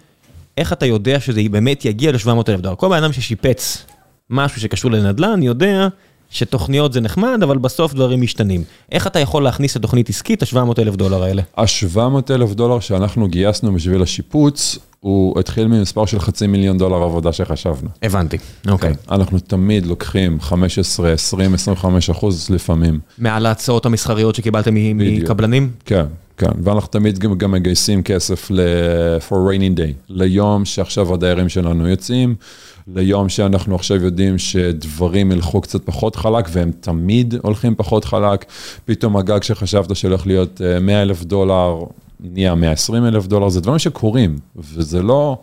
איך 0.57 0.73
אתה 0.73 0.87
יודע 0.87 1.21
שזה 1.21 1.41
באמת 1.51 1.85
יגיע 1.85 2.13
ל-700 2.13 2.29
אלף 2.49 2.61
דולר? 2.61 2.77
כל 2.77 2.89
בן 2.89 3.03
אדם 3.03 3.13
ששיפץ 3.13 3.87
משהו 4.31 4.61
שקשור 4.61 4.91
לנדל"ן, 4.91 5.43
יודע 5.43 5.89
שתוכניות 6.33 6.93
זה 6.93 7.01
נחמד, 7.01 7.39
אבל 7.43 7.59
בסוף 7.59 7.95
דברים 7.95 8.21
משתנים. 8.21 8.65
איך 8.93 9.07
אתה 9.07 9.19
יכול 9.19 9.43
להכניס 9.43 9.77
לתוכנית 9.77 10.09
עסקית 10.09 10.43
ה-700 10.43 10.57
אלף 10.79 10.97
דולר 10.97 11.23
האלה? 11.23 11.43
ה-700 11.57 11.99
אלף 12.31 12.53
דולר 12.55 12.81
שאנחנו 12.81 13.29
גייסנו 13.29 13.75
בשביל 13.75 14.03
השיפוץ, 14.03 14.79
הוא 15.01 15.41
התחיל 15.41 15.67
ממספר 15.67 16.07
של 16.07 16.21
חצי 16.21 16.47
מיליון 16.47 16.79
דולר 16.79 16.97
עבודה 17.03 17.33
שחשבנו. 17.33 17.89
הבנתי, 18.03 18.37
אוקיי. 18.69 18.95
כן, 18.95 19.15
אנחנו 19.15 19.39
תמיד 19.39 19.87
לוקחים 19.87 20.41
15, 20.41 21.13
20, 21.13 21.55
25 21.55 22.11
אחוז 22.11 22.51
לפעמים. 22.51 23.01
מעל 23.19 23.47
ההצעות 23.47 23.87
המסחריות 23.87 24.35
שקיבלתם 24.35 24.75
מקבלנים? 24.99 25.71
כן, 25.85 26.05
כן, 26.37 26.51
ואנחנו 26.65 26.89
תמיד 26.89 27.19
גם, 27.19 27.39
גם 27.39 27.51
מגייסים 27.53 28.03
כסף 28.03 28.51
ל- 28.51 28.61
for 29.29 29.33
rainy 29.33 29.79
day, 29.79 29.93
ליום 30.09 30.65
שעכשיו 30.65 31.15
הדיירים 31.15 31.49
שלנו 31.49 31.89
יוצאים, 31.89 32.35
ליום 32.87 33.29
שאנחנו 33.29 33.75
עכשיו 33.75 34.05
יודעים 34.05 34.39
שדברים 34.39 35.33
ילכו 35.33 35.61
קצת 35.61 35.85
פחות 35.85 36.17
חלק, 36.17 36.49
והם 36.53 36.71
תמיד 36.81 37.35
הולכים 37.43 37.75
פחות 37.75 38.05
חלק, 38.05 38.45
פתאום 38.85 39.17
הגג 39.17 39.43
שחשבת 39.43 39.97
שהולך 39.97 40.27
להיות 40.27 40.61
100 40.81 40.97
אה, 40.97 41.03
אלף 41.03 41.25
דולר, 41.25 41.85
נהיה 42.21 42.55
120 42.55 43.05
אלף 43.05 43.27
דולר, 43.27 43.49
זה 43.49 43.61
דברים 43.61 43.79
שקורים, 43.79 44.39
וזה 44.57 45.03
לא... 45.03 45.39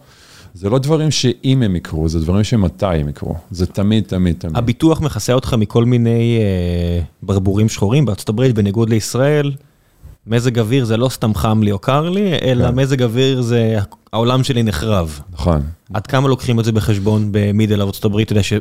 זה 0.54 0.70
לא 0.70 0.80
דברים 0.80 1.12
שאם 1.12 1.62
הם 1.62 1.76
יקרו, 1.76 2.10
זה 2.10 2.20
דברים 2.20 2.44
שמתי 2.44 2.86
הם 2.86 3.10
יקרו. 3.10 3.36
זה 3.52 3.66
תמיד, 3.66 4.04
תמיד, 4.04 4.36
תמיד. 4.40 4.58
הביטוח 4.58 5.02
מכסה 5.02 5.34
אותך 5.34 5.54
מכל 5.54 5.86
מיני 5.86 6.38
אה, 6.40 7.02
ברבורים 7.24 7.70
שחורים 7.70 8.06
בארצות 8.06 8.30
הברית, 8.30 8.56
בניגוד 8.56 8.90
לישראל. 8.90 9.52
מזג 10.30 10.60
אוויר 10.60 10.86
זה 10.86 10.98
לא 10.98 11.10
סתם 11.10 11.36
חם 11.36 11.64
לי 11.64 11.72
או 11.72 11.80
קר 11.80 12.10
לי, 12.10 12.32
אלא 12.42 12.68
כן. 12.68 12.76
מזג 12.76 13.04
אוויר 13.04 13.42
זה 13.42 13.78
העולם 14.14 14.44
שלי 14.44 14.64
נחרב. 14.64 15.20
נכון. 15.34 15.62
עד 15.94 16.08
כמה 16.08 16.28
לוקחים 16.28 16.60
את 16.60 16.66
זה 16.66 16.72
בחשבון 16.72 17.28
במידל 17.32 17.82
ארצות 17.82 18.06
הברית, 18.06 18.28
אתה 18.28 18.34
יודע 18.34 18.44
שזה 18.44 18.60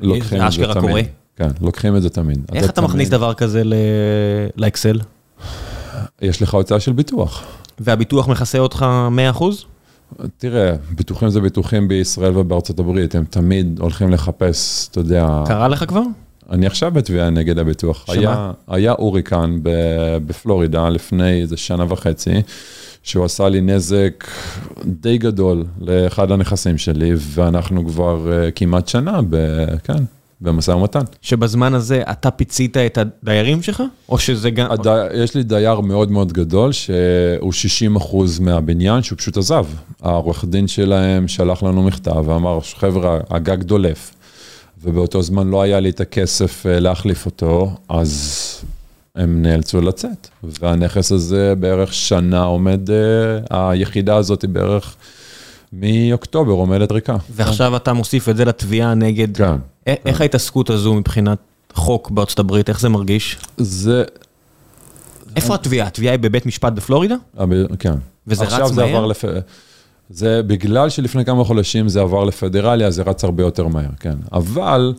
אשכרה. 0.48 0.80
קורה? 0.80 1.00
כן, 1.36 1.48
לוקחים 1.60 1.96
את 1.96 2.02
זה 2.02 2.08
תמיד. 2.10 2.38
איך 2.54 2.70
אתה 2.70 2.80
מכניס 2.80 3.08
תמיד- 3.08 3.20
דבר 3.20 3.34
כזה 3.34 3.64
ל- 3.64 3.74
לאקסל? 4.56 5.00
יש 6.22 6.42
לך 6.42 6.54
הוצאה 6.54 6.80
של 6.80 6.92
ביטוח. 6.92 7.42
והביטוח 7.80 8.28
מכסה 8.28 8.58
אותך 8.58 8.86
100%? 9.10 9.42
תראה, 10.38 10.72
ביטוחים 10.90 11.30
זה 11.30 11.40
ביטוחים 11.40 11.88
בישראל 11.88 12.36
ובארצות 12.38 12.78
הברית, 12.78 13.14
הם 13.14 13.24
תמיד 13.30 13.78
הולכים 13.80 14.10
לחפש, 14.10 14.88
אתה 14.90 15.00
יודע, 15.00 15.42
קרה 15.46 15.68
לך 15.68 15.84
כבר? 15.88 16.02
אני 16.50 16.66
עכשיו 16.66 16.90
בתביעה 16.90 17.30
נגד 17.30 17.58
הביטוח. 17.58 18.04
שמה? 18.06 18.14
היה, 18.14 18.52
היה 18.68 18.92
הוריקן 18.92 19.58
ב- 19.62 20.16
בפלורידה 20.26 20.88
לפני 20.88 21.40
איזה 21.40 21.56
שנה 21.56 21.84
וחצי, 21.88 22.42
שהוא 23.02 23.24
עשה 23.24 23.48
לי 23.48 23.60
נזק 23.60 24.24
די 24.84 25.18
גדול 25.18 25.64
לאחד 25.80 26.30
הנכסים 26.30 26.78
שלי, 26.78 27.12
ואנחנו 27.16 27.86
כבר 27.86 28.26
uh, 28.26 28.50
כמעט 28.54 28.88
שנה, 28.88 29.20
ב, 29.30 29.36
כן, 29.84 30.04
במשא 30.40 30.70
ומתן. 30.70 31.00
שבזמן 31.22 31.74
הזה 31.74 32.02
אתה 32.10 32.30
פיצית 32.30 32.76
את 32.76 32.98
הדיירים 32.98 33.62
שלך? 33.62 33.82
או 34.08 34.18
שזה 34.18 34.50
גם... 34.50 34.70
הדי, 34.70 35.06
יש 35.14 35.34
לי 35.34 35.42
דייר 35.42 35.80
מאוד 35.80 36.10
מאוד 36.10 36.32
גדול, 36.32 36.72
שהוא 36.72 37.52
60 37.52 37.96
אחוז 37.96 38.38
מהבניין, 38.38 39.02
שהוא 39.02 39.18
פשוט 39.18 39.36
עזב. 39.36 39.66
העורך 40.02 40.44
דין 40.44 40.66
שלהם 40.66 41.28
שלח 41.28 41.62
לנו 41.62 41.82
מכתב 41.82 42.28
ואמר, 42.28 42.58
חבר'ה, 42.60 43.18
הגג 43.30 43.62
דולף. 43.62 44.12
ובאותו 44.82 45.22
זמן 45.22 45.48
לא 45.48 45.62
היה 45.62 45.80
לי 45.80 45.90
את 45.90 46.00
הכסף 46.00 46.66
אה, 46.66 46.80
להחליף 46.80 47.26
אותו, 47.26 47.70
אז 47.88 48.44
הם 49.14 49.42
נאלצו 49.42 49.80
לצאת. 49.80 50.28
והנכס 50.42 51.12
הזה 51.12 51.54
בערך 51.60 51.94
שנה 51.94 52.42
עומד, 52.42 52.80
אה, 52.90 53.70
היחידה 53.70 54.16
הזאת 54.16 54.42
היא 54.42 54.50
בערך 54.50 54.96
מאוקטובר 55.72 56.52
עומדת 56.52 56.92
ריקה. 56.92 57.16
ועכשיו 57.30 57.76
אתה 57.76 57.92
מוסיף 57.92 58.28
את 58.28 58.36
זה 58.36 58.44
לתביעה 58.44 58.94
נגד... 58.94 59.36
כן. 59.36 59.52
א- 59.88 59.94
איך 60.06 60.20
ההתעסקות 60.20 60.70
הזו 60.70 60.94
מבחינת 60.94 61.38
חוק 61.74 62.10
בארצות 62.10 62.38
הברית, 62.38 62.68
איך 62.68 62.80
זה 62.80 62.88
מרגיש? 62.88 63.36
זה, 63.56 64.04
איפה 65.36 65.54
התביעה? 65.54 65.86
התביעה 65.86 66.12
היא 66.14 66.20
בבית 66.20 66.46
משפט 66.46 66.72
בפלורידה? 66.72 67.14
אבל- 67.38 67.66
כן. 67.78 67.94
וזה 68.26 68.44
רץ 68.44 68.52
עכשיו 68.52 68.68
זה 68.68 68.74
מהר? 68.74 68.96
עבר 68.96 69.06
לפ... 69.06 69.24
זה 70.10 70.42
בגלל 70.42 70.88
שלפני 70.88 71.24
כמה 71.24 71.44
חודשים 71.44 71.88
זה 71.88 72.00
עבר 72.00 72.24
לפדרליה, 72.24 72.90
זה 72.90 73.02
רץ 73.02 73.24
הרבה 73.24 73.42
יותר 73.42 73.66
מהר, 73.66 73.90
כן. 74.00 74.14
אבל 74.32 74.94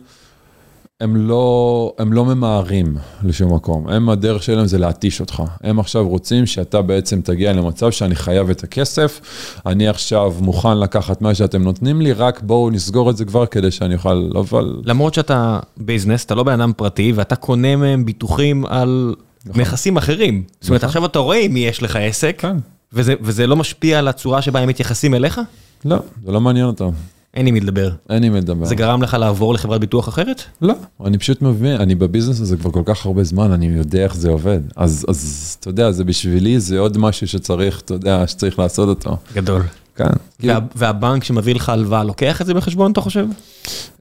הם 1.00 1.16
לא, 1.16 1.92
הם 1.98 2.12
לא 2.12 2.24
ממהרים 2.24 2.96
לשום 3.24 3.54
מקום. 3.54 3.88
הם, 3.88 4.08
הדרך 4.10 4.42
שלהם 4.42 4.66
זה 4.66 4.78
להתיש 4.78 5.20
אותך. 5.20 5.42
הם 5.62 5.80
עכשיו 5.80 6.08
רוצים 6.08 6.46
שאתה 6.46 6.82
בעצם 6.82 7.20
תגיע 7.20 7.52
למצב 7.52 7.90
שאני 7.90 8.14
חייב 8.14 8.50
את 8.50 8.64
הכסף, 8.64 9.20
אני 9.66 9.88
עכשיו 9.88 10.34
מוכן 10.40 10.78
לקחת 10.78 11.22
מה 11.22 11.34
שאתם 11.34 11.62
נותנים 11.62 12.00
לי, 12.00 12.12
רק 12.12 12.40
בואו 12.42 12.70
נסגור 12.70 13.10
את 13.10 13.16
זה 13.16 13.24
כבר 13.24 13.46
כדי 13.46 13.70
שאני 13.70 13.94
אוכל, 13.94 14.30
אבל... 14.38 14.80
למרות 14.84 15.14
שאתה 15.14 15.60
ביזנס, 15.76 16.24
אתה 16.24 16.34
לא 16.34 16.42
בן 16.42 16.60
אדם 16.60 16.72
פרטי, 16.76 17.12
ואתה 17.12 17.36
קונה 17.36 17.76
מהם 17.76 18.04
ביטוחים 18.04 18.66
על 18.66 19.14
נכסים 19.46 19.96
אחרים. 19.96 20.42
זאת 20.60 20.68
אומרת, 20.68 20.80
נכון. 20.80 20.88
עכשיו 20.88 21.06
אתה 21.06 21.18
רואה 21.18 21.46
מי 21.50 21.60
יש 21.60 21.82
לך 21.82 21.96
עסק, 21.96 22.36
כן. 22.38 22.56
וזה 22.92 23.14
וזה 23.20 23.46
לא 23.46 23.56
משפיע 23.56 23.98
על 23.98 24.08
הצורה 24.08 24.42
שבה 24.42 24.60
הם 24.60 24.68
מתייחסים 24.68 25.14
אליך? 25.14 25.40
לא, 25.84 25.96
זה 26.24 26.32
לא 26.32 26.40
מעניין 26.40 26.66
אותם. 26.66 26.90
אין 27.34 27.46
עם 27.46 27.54
מי 27.54 27.60
לדבר. 27.60 27.90
אין 28.10 28.24
עם 28.24 28.32
מי 28.32 28.40
לדבר. 28.40 28.64
זה 28.64 28.74
גרם 28.74 29.02
לך 29.02 29.14
לעבור 29.14 29.54
לחברת 29.54 29.80
ביטוח 29.80 30.08
אחרת? 30.08 30.42
לא, 30.62 30.74
אני 31.04 31.18
פשוט 31.18 31.42
מבין, 31.42 31.80
אני 31.80 31.94
בביזנס 31.94 32.40
הזה 32.40 32.56
כבר 32.56 32.70
כל 32.70 32.82
כך 32.84 33.06
הרבה 33.06 33.24
זמן, 33.24 33.52
אני 33.52 33.66
יודע 33.66 34.04
איך 34.04 34.14
זה 34.16 34.30
עובד. 34.30 34.60
אז, 34.76 35.06
אז 35.08 35.56
אתה 35.60 35.68
יודע, 35.68 35.90
זה 35.90 36.04
בשבילי, 36.04 36.60
זה 36.60 36.78
עוד 36.78 36.98
משהו 36.98 37.28
שצריך, 37.28 37.80
אתה 37.80 37.94
יודע, 37.94 38.26
שצריך 38.26 38.58
לעשות 38.58 38.88
אותו. 38.88 39.16
גדול. 39.34 39.62
כן. 39.96 40.04
כאילו, 40.38 40.54
וה, 40.54 40.60
והבנק 40.74 41.24
שמביא 41.24 41.54
לך 41.54 41.68
הלוואה 41.68 42.04
לוקח 42.04 42.40
את 42.40 42.46
זה 42.46 42.54
בחשבון, 42.54 42.92
אתה 42.92 43.00
חושב? 43.00 43.26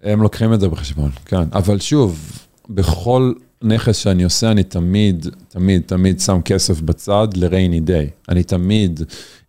הם 0.03 0.21
לוקחים 0.21 0.53
את 0.53 0.59
זה 0.59 0.67
בחשבון, 0.67 1.09
כן. 1.25 1.43
אבל 1.53 1.79
שוב, 1.79 2.19
בכל 2.69 3.33
נכס 3.61 3.97
שאני 3.97 4.23
עושה, 4.23 4.51
אני 4.51 4.63
תמיד, 4.63 5.27
תמיד, 5.47 5.81
תמיד 5.85 6.19
שם 6.19 6.41
כסף 6.45 6.81
בצד 6.81 7.27
ל-rainy 7.35 7.87
day. 7.87 8.29
אני 8.29 8.43
תמיד, 8.43 8.99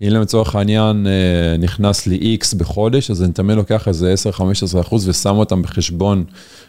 אם 0.02 0.08
לצורך 0.08 0.54
העניין 0.54 1.06
אה, 1.06 1.56
נכנס 1.58 2.06
לי 2.06 2.36
X 2.42 2.56
בחודש, 2.56 3.10
אז 3.10 3.22
אני 3.22 3.32
תמיד 3.32 3.56
לוקח 3.56 3.88
איזה 3.88 4.14
10-15 4.76 4.80
אחוז 4.80 5.08
ושם 5.08 5.36
אותם 5.36 5.62
בחשבון 5.62 6.24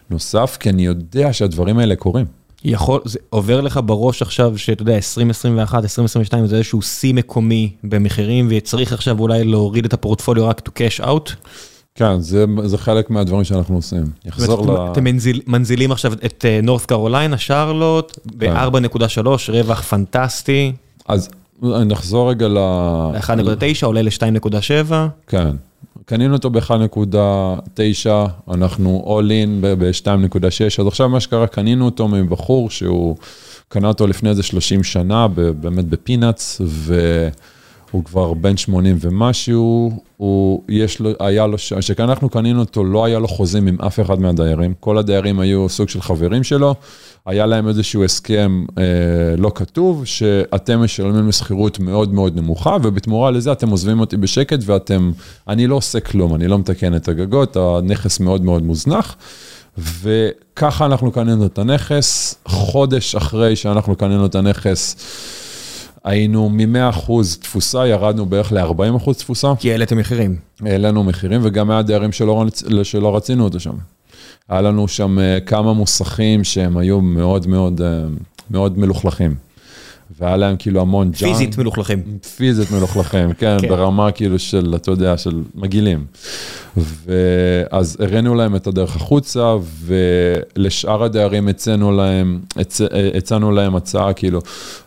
נוסף, 0.09 0.57
כי 0.59 0.69
אני 0.69 0.85
יודע 0.85 1.33
שהדברים 1.33 1.77
האלה 1.79 1.95
קורים. 1.95 2.25
יכול, 2.63 3.01
זה 3.05 3.19
עובר 3.29 3.61
לך 3.61 3.79
בראש 3.85 4.21
עכשיו 4.21 4.57
שאתה 4.57 4.81
יודע, 4.81 4.95
2021, 4.95 5.83
2022 5.83 6.47
זה 6.47 6.55
איזשהו 6.55 6.81
שיא 6.81 7.13
מקומי 7.13 7.71
במחירים, 7.83 8.47
וצריך 8.49 8.93
עכשיו 8.93 9.19
אולי 9.19 9.43
להוריד 9.43 9.85
את 9.85 9.93
הפורטפוליו 9.93 10.47
רק 10.47 10.61
to 10.69 10.71
cash 10.71 11.03
out? 11.03 11.31
כן, 11.95 12.19
זה, 12.19 12.45
זה 12.65 12.77
חלק 12.77 13.09
מהדברים 13.09 13.43
שאנחנו 13.43 13.75
עושים. 13.75 14.03
יחזור 14.25 14.73
ל... 14.73 14.91
אתם 14.91 15.03
מנזיל, 15.03 15.41
מנזילים 15.47 15.91
עכשיו 15.91 16.13
את 16.13 16.45
נורת 16.63 16.85
קרוליינה, 16.85 17.37
שרלוט, 17.37 18.19
ב-4.3, 18.37 19.27
רווח 19.49 19.81
פנטסטי, 19.81 20.73
אז 21.07 21.29
נחזור 21.61 22.29
רגע 22.29 22.47
ל... 22.47 22.57
ל-1.9 23.13 23.85
עולה 23.85 24.01
ל-2.7. 24.01 24.91
כן. 25.27 25.49
קנינו 26.05 26.33
אותו 26.33 26.49
ב-1.9, 26.49 28.09
אנחנו 28.53 29.19
all 29.19 29.29
in 29.29 29.65
ב-2.6, 29.79 30.81
אז 30.81 30.87
עכשיו 30.87 31.09
מה 31.09 31.19
שקרה, 31.19 31.47
קנינו 31.47 31.85
אותו 31.85 32.07
מבחור 32.07 32.69
שהוא 32.69 33.15
קנה 33.67 33.87
אותו 33.87 34.07
לפני 34.07 34.29
איזה 34.29 34.43
30 34.43 34.83
שנה, 34.83 35.27
ב- 35.27 35.41
באמת 35.41 35.85
בפינאץ, 35.85 36.61
והוא 37.93 38.03
כבר 38.03 38.33
בן 38.33 38.57
80 38.57 38.97
ומשהו, 38.99 39.91
הוא, 40.17 40.63
יש 40.69 40.99
לו, 40.99 41.09
היה 41.19 41.47
לו, 41.47 41.57
כשאנחנו 41.57 42.29
קנינו 42.29 42.59
אותו, 42.59 42.83
לא 42.83 43.05
היה 43.05 43.19
לו 43.19 43.27
חוזים 43.27 43.67
עם 43.67 43.81
אף 43.81 43.99
אחד 43.99 44.21
מהדיירים, 44.21 44.73
כל 44.79 44.97
הדיירים 44.97 45.39
היו 45.39 45.69
סוג 45.69 45.89
של 45.89 46.01
חברים 46.01 46.43
שלו, 46.43 46.75
היה 47.25 47.45
להם 47.45 47.67
איזשהו 47.67 48.03
הסכם 48.03 48.65
אה, 48.77 48.83
לא 49.37 49.51
כתוב, 49.55 50.05
שאתם 50.05 50.79
משלמים 50.79 51.27
לשכירות 51.27 51.79
מאוד 51.79 52.13
מאוד 52.13 52.35
נמוכה, 52.35 52.77
ובתמורה 52.83 53.31
לזה 53.31 53.51
אתם 53.51 53.69
עוזבים 53.69 53.99
אותי 53.99 54.17
בשקט 54.17 54.59
ואתם, 54.65 55.11
אני 55.47 55.67
לא 55.67 55.75
עושה 55.75 55.99
כלום, 55.99 56.35
אני 56.35 56.47
לא 56.47 56.59
מתקן 56.59 56.95
את 56.95 57.07
הגגות, 57.07 57.57
הנכס 57.57 58.19
מאוד 58.19 58.43
מאוד 58.43 58.63
מוזנח. 58.63 59.15
וככה 59.77 60.85
אנחנו 60.85 61.11
קנינו 61.11 61.45
את 61.45 61.57
הנכס, 61.57 62.35
חודש 62.45 63.15
אחרי 63.15 63.55
שאנחנו 63.55 63.95
קנינו 63.95 64.25
את 64.25 64.35
הנכס, 64.35 64.95
היינו 66.03 66.49
מ-100% 66.49 67.11
תפוסה, 67.41 67.87
ירדנו 67.87 68.25
בערך 68.25 68.51
ל-40% 68.51 69.13
תפוסה, 69.13 69.53
כי 69.59 69.71
העליתם 69.71 69.97
מחירים. 69.97 70.35
העלינו 70.61 71.03
מחירים 71.03 71.41
וגם 71.43 71.71
היה 71.71 71.81
דיירים 71.81 72.11
שלא, 72.11 72.45
שלא 72.83 73.15
רצינו 73.15 73.43
אותו 73.43 73.59
שם. 73.59 73.75
היה 74.49 74.61
לנו 74.61 74.87
שם 74.87 75.19
אה, 75.19 75.39
כמה 75.45 75.73
מוסכים 75.73 76.43
שהם 76.43 76.77
היו 76.77 77.01
מאוד 77.01 77.47
מאוד 77.47 77.81
אה, 77.81 78.03
מאוד 78.51 78.79
מלוכלכים. 78.79 79.35
והיה 80.19 80.37
להם 80.37 80.55
כאילו 80.59 80.81
המון 80.81 81.11
ג'אנק. 81.11 81.31
פיזית 81.31 81.57
מלוכלכים. 81.57 82.03
פיזית 82.35 82.71
מלוכלכים, 82.71 83.33
כן, 83.39 83.57
כן. 83.61 83.67
ברמה 83.67 84.11
כאילו 84.11 84.39
של, 84.39 84.73
אתה 84.75 84.91
יודע, 84.91 85.17
של 85.17 85.43
מגעילים. 85.55 86.05
ואז 86.77 87.97
הראינו 87.99 88.35
להם 88.35 88.55
את 88.55 88.67
הדרך 88.67 88.95
החוצה, 88.95 89.55
ולשאר 89.85 91.03
הדיירים 91.03 91.47
הצענו 91.47 91.91
להם, 91.91 92.39
הצ... 92.55 92.81
הצענו 93.17 93.51
להם 93.51 93.75
הצעה, 93.75 94.13
כאילו, 94.13 94.41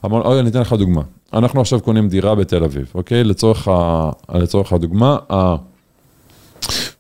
אמרנו, 0.04 0.24
אוי, 0.24 0.40
אני 0.40 0.48
אתן 0.48 0.60
לך 0.60 0.72
דוגמה. 0.72 1.02
אנחנו 1.32 1.60
עכשיו 1.60 1.80
קונים 1.80 2.08
דירה 2.08 2.34
בתל 2.34 2.64
אביב, 2.64 2.92
אוקיי? 2.94 3.24
לצורך, 3.24 3.68
ה... 3.68 4.10
לצורך 4.34 4.72
הדוגמה, 4.72 5.16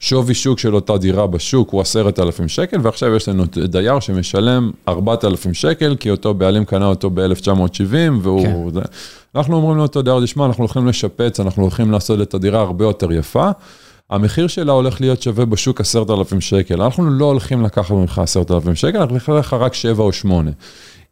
שווי 0.04 0.34
שוק 0.34 0.58
של 0.58 0.74
אותה 0.74 0.98
דירה 0.98 1.26
בשוק 1.26 1.70
הוא 1.70 1.80
עשרת 1.80 2.18
אלפים 2.18 2.48
שקל, 2.48 2.76
ועכשיו 2.82 3.16
יש 3.16 3.28
לנו 3.28 3.44
דייר 3.46 4.00
שמשלם 4.00 4.70
ארבעת 4.88 5.24
אלפים 5.24 5.54
שקל, 5.54 5.96
כי 6.00 6.10
אותו 6.10 6.34
בעלים 6.34 6.64
קנה 6.64 6.86
אותו 6.86 7.10
ב-1970, 7.10 7.94
והוא... 8.22 8.42
כן. 8.42 8.70
זה. 8.74 8.80
אנחנו 9.34 9.56
אומרים 9.56 9.78
לאותו 9.78 10.02
דייר, 10.02 10.24
תשמע, 10.24 10.46
אנחנו 10.46 10.64
הולכים 10.64 10.86
לשפץ, 10.86 11.40
אנחנו 11.40 11.62
הולכים 11.62 11.90
לעשות 11.90 12.20
את 12.20 12.34
הדירה 12.34 12.60
הרבה 12.60 12.84
יותר 12.84 13.12
יפה. 13.12 13.50
המחיר 14.10 14.46
שלה 14.46 14.72
הולך 14.72 15.00
להיות 15.00 15.22
שווה 15.22 15.44
בשוק 15.44 15.80
עשרת 15.80 16.10
אלפים 16.10 16.40
שקל. 16.40 16.82
אנחנו 16.82 17.10
לא 17.10 17.24
הולכים 17.24 17.62
לקחת 17.62 17.90
ממך 17.90 18.18
עשרת 18.18 18.50
אלפים 18.50 18.74
שקל, 18.74 18.98
אנחנו 18.98 19.14
נלך 19.14 19.28
לך 19.28 19.52
רק 19.52 19.74
שבע 19.74 20.02
או 20.02 20.12
שמונה. 20.12 20.50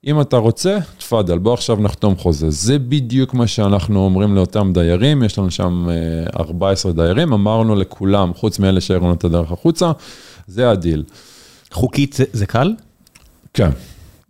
אם 0.07 0.21
אתה 0.21 0.37
רוצה, 0.37 0.79
תפאדל, 0.99 1.39
בוא 1.39 1.55
עכשיו 1.55 1.77
נחתום 1.77 2.17
חוזה. 2.17 2.51
זה 2.51 2.79
בדיוק 2.79 3.35
מה 3.35 3.47
שאנחנו 3.47 4.05
אומרים 4.05 4.35
לאותם 4.35 4.71
דיירים, 4.75 5.23
יש 5.23 5.39
לנו 5.39 5.51
שם 5.51 5.87
אה, 5.91 5.95
14 6.41 6.93
דיירים, 6.93 7.33
אמרנו 7.33 7.75
לכולם, 7.75 8.35
חוץ 8.35 8.59
מאלה 8.59 8.81
שהראינו 8.81 9.13
את 9.13 9.25
הדרך 9.25 9.53
החוצה, 9.53 9.93
זה 10.47 10.71
הדיל. 10.71 11.03
חוקית 11.73 12.13
זה- 12.13 12.25
זה 12.33 12.47
קל? 12.47 12.75
כן, 13.55 13.71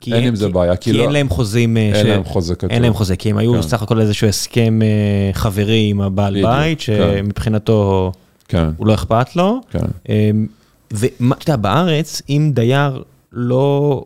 כי 0.01 0.15
אין 0.15 0.25
עם 0.25 0.35
זה 0.37 0.49
בעיה, 0.49 0.77
כי 0.77 0.91
כי 0.93 0.99
לא- 0.99 1.03
אין 1.03 1.13
להם 1.13 1.29
חוזים... 1.29 1.77
אה, 1.77 1.83
אין 1.83 2.05
ש- 2.05 2.09
להם 2.09 2.25
חוזה 2.25 2.55
כתוב. 2.55 2.71
אין 2.71 2.83
להם 2.83 2.95
חוזה, 2.95 3.17
כי 3.17 3.31
הם 3.31 3.37
היו 3.39 3.55
כן. 3.55 3.63
סך 3.63 3.83
הכל 3.83 4.01
איזשהו 4.01 4.27
הסכם 4.29 4.81
אה, 4.83 5.31
חברי 5.33 5.87
עם 5.91 6.01
הבעל 6.01 6.35
בדיוק, 6.35 6.51
בית, 6.51 6.79
כן. 6.79 6.85
שמבחינתו 7.17 8.13
כן, 8.49 8.69
הוא 8.77 8.87
לא 8.87 8.95
אכפת 8.95 9.37
לו. 9.37 9.61
כן. 9.71 9.79
אמ, 10.09 10.47
ומה, 10.93 11.35
אתה 11.35 11.51
יודע, 11.51 11.57
בארץ, 11.57 12.23
אם 12.29 12.51
דייר 12.55 13.03
לא 13.33 14.05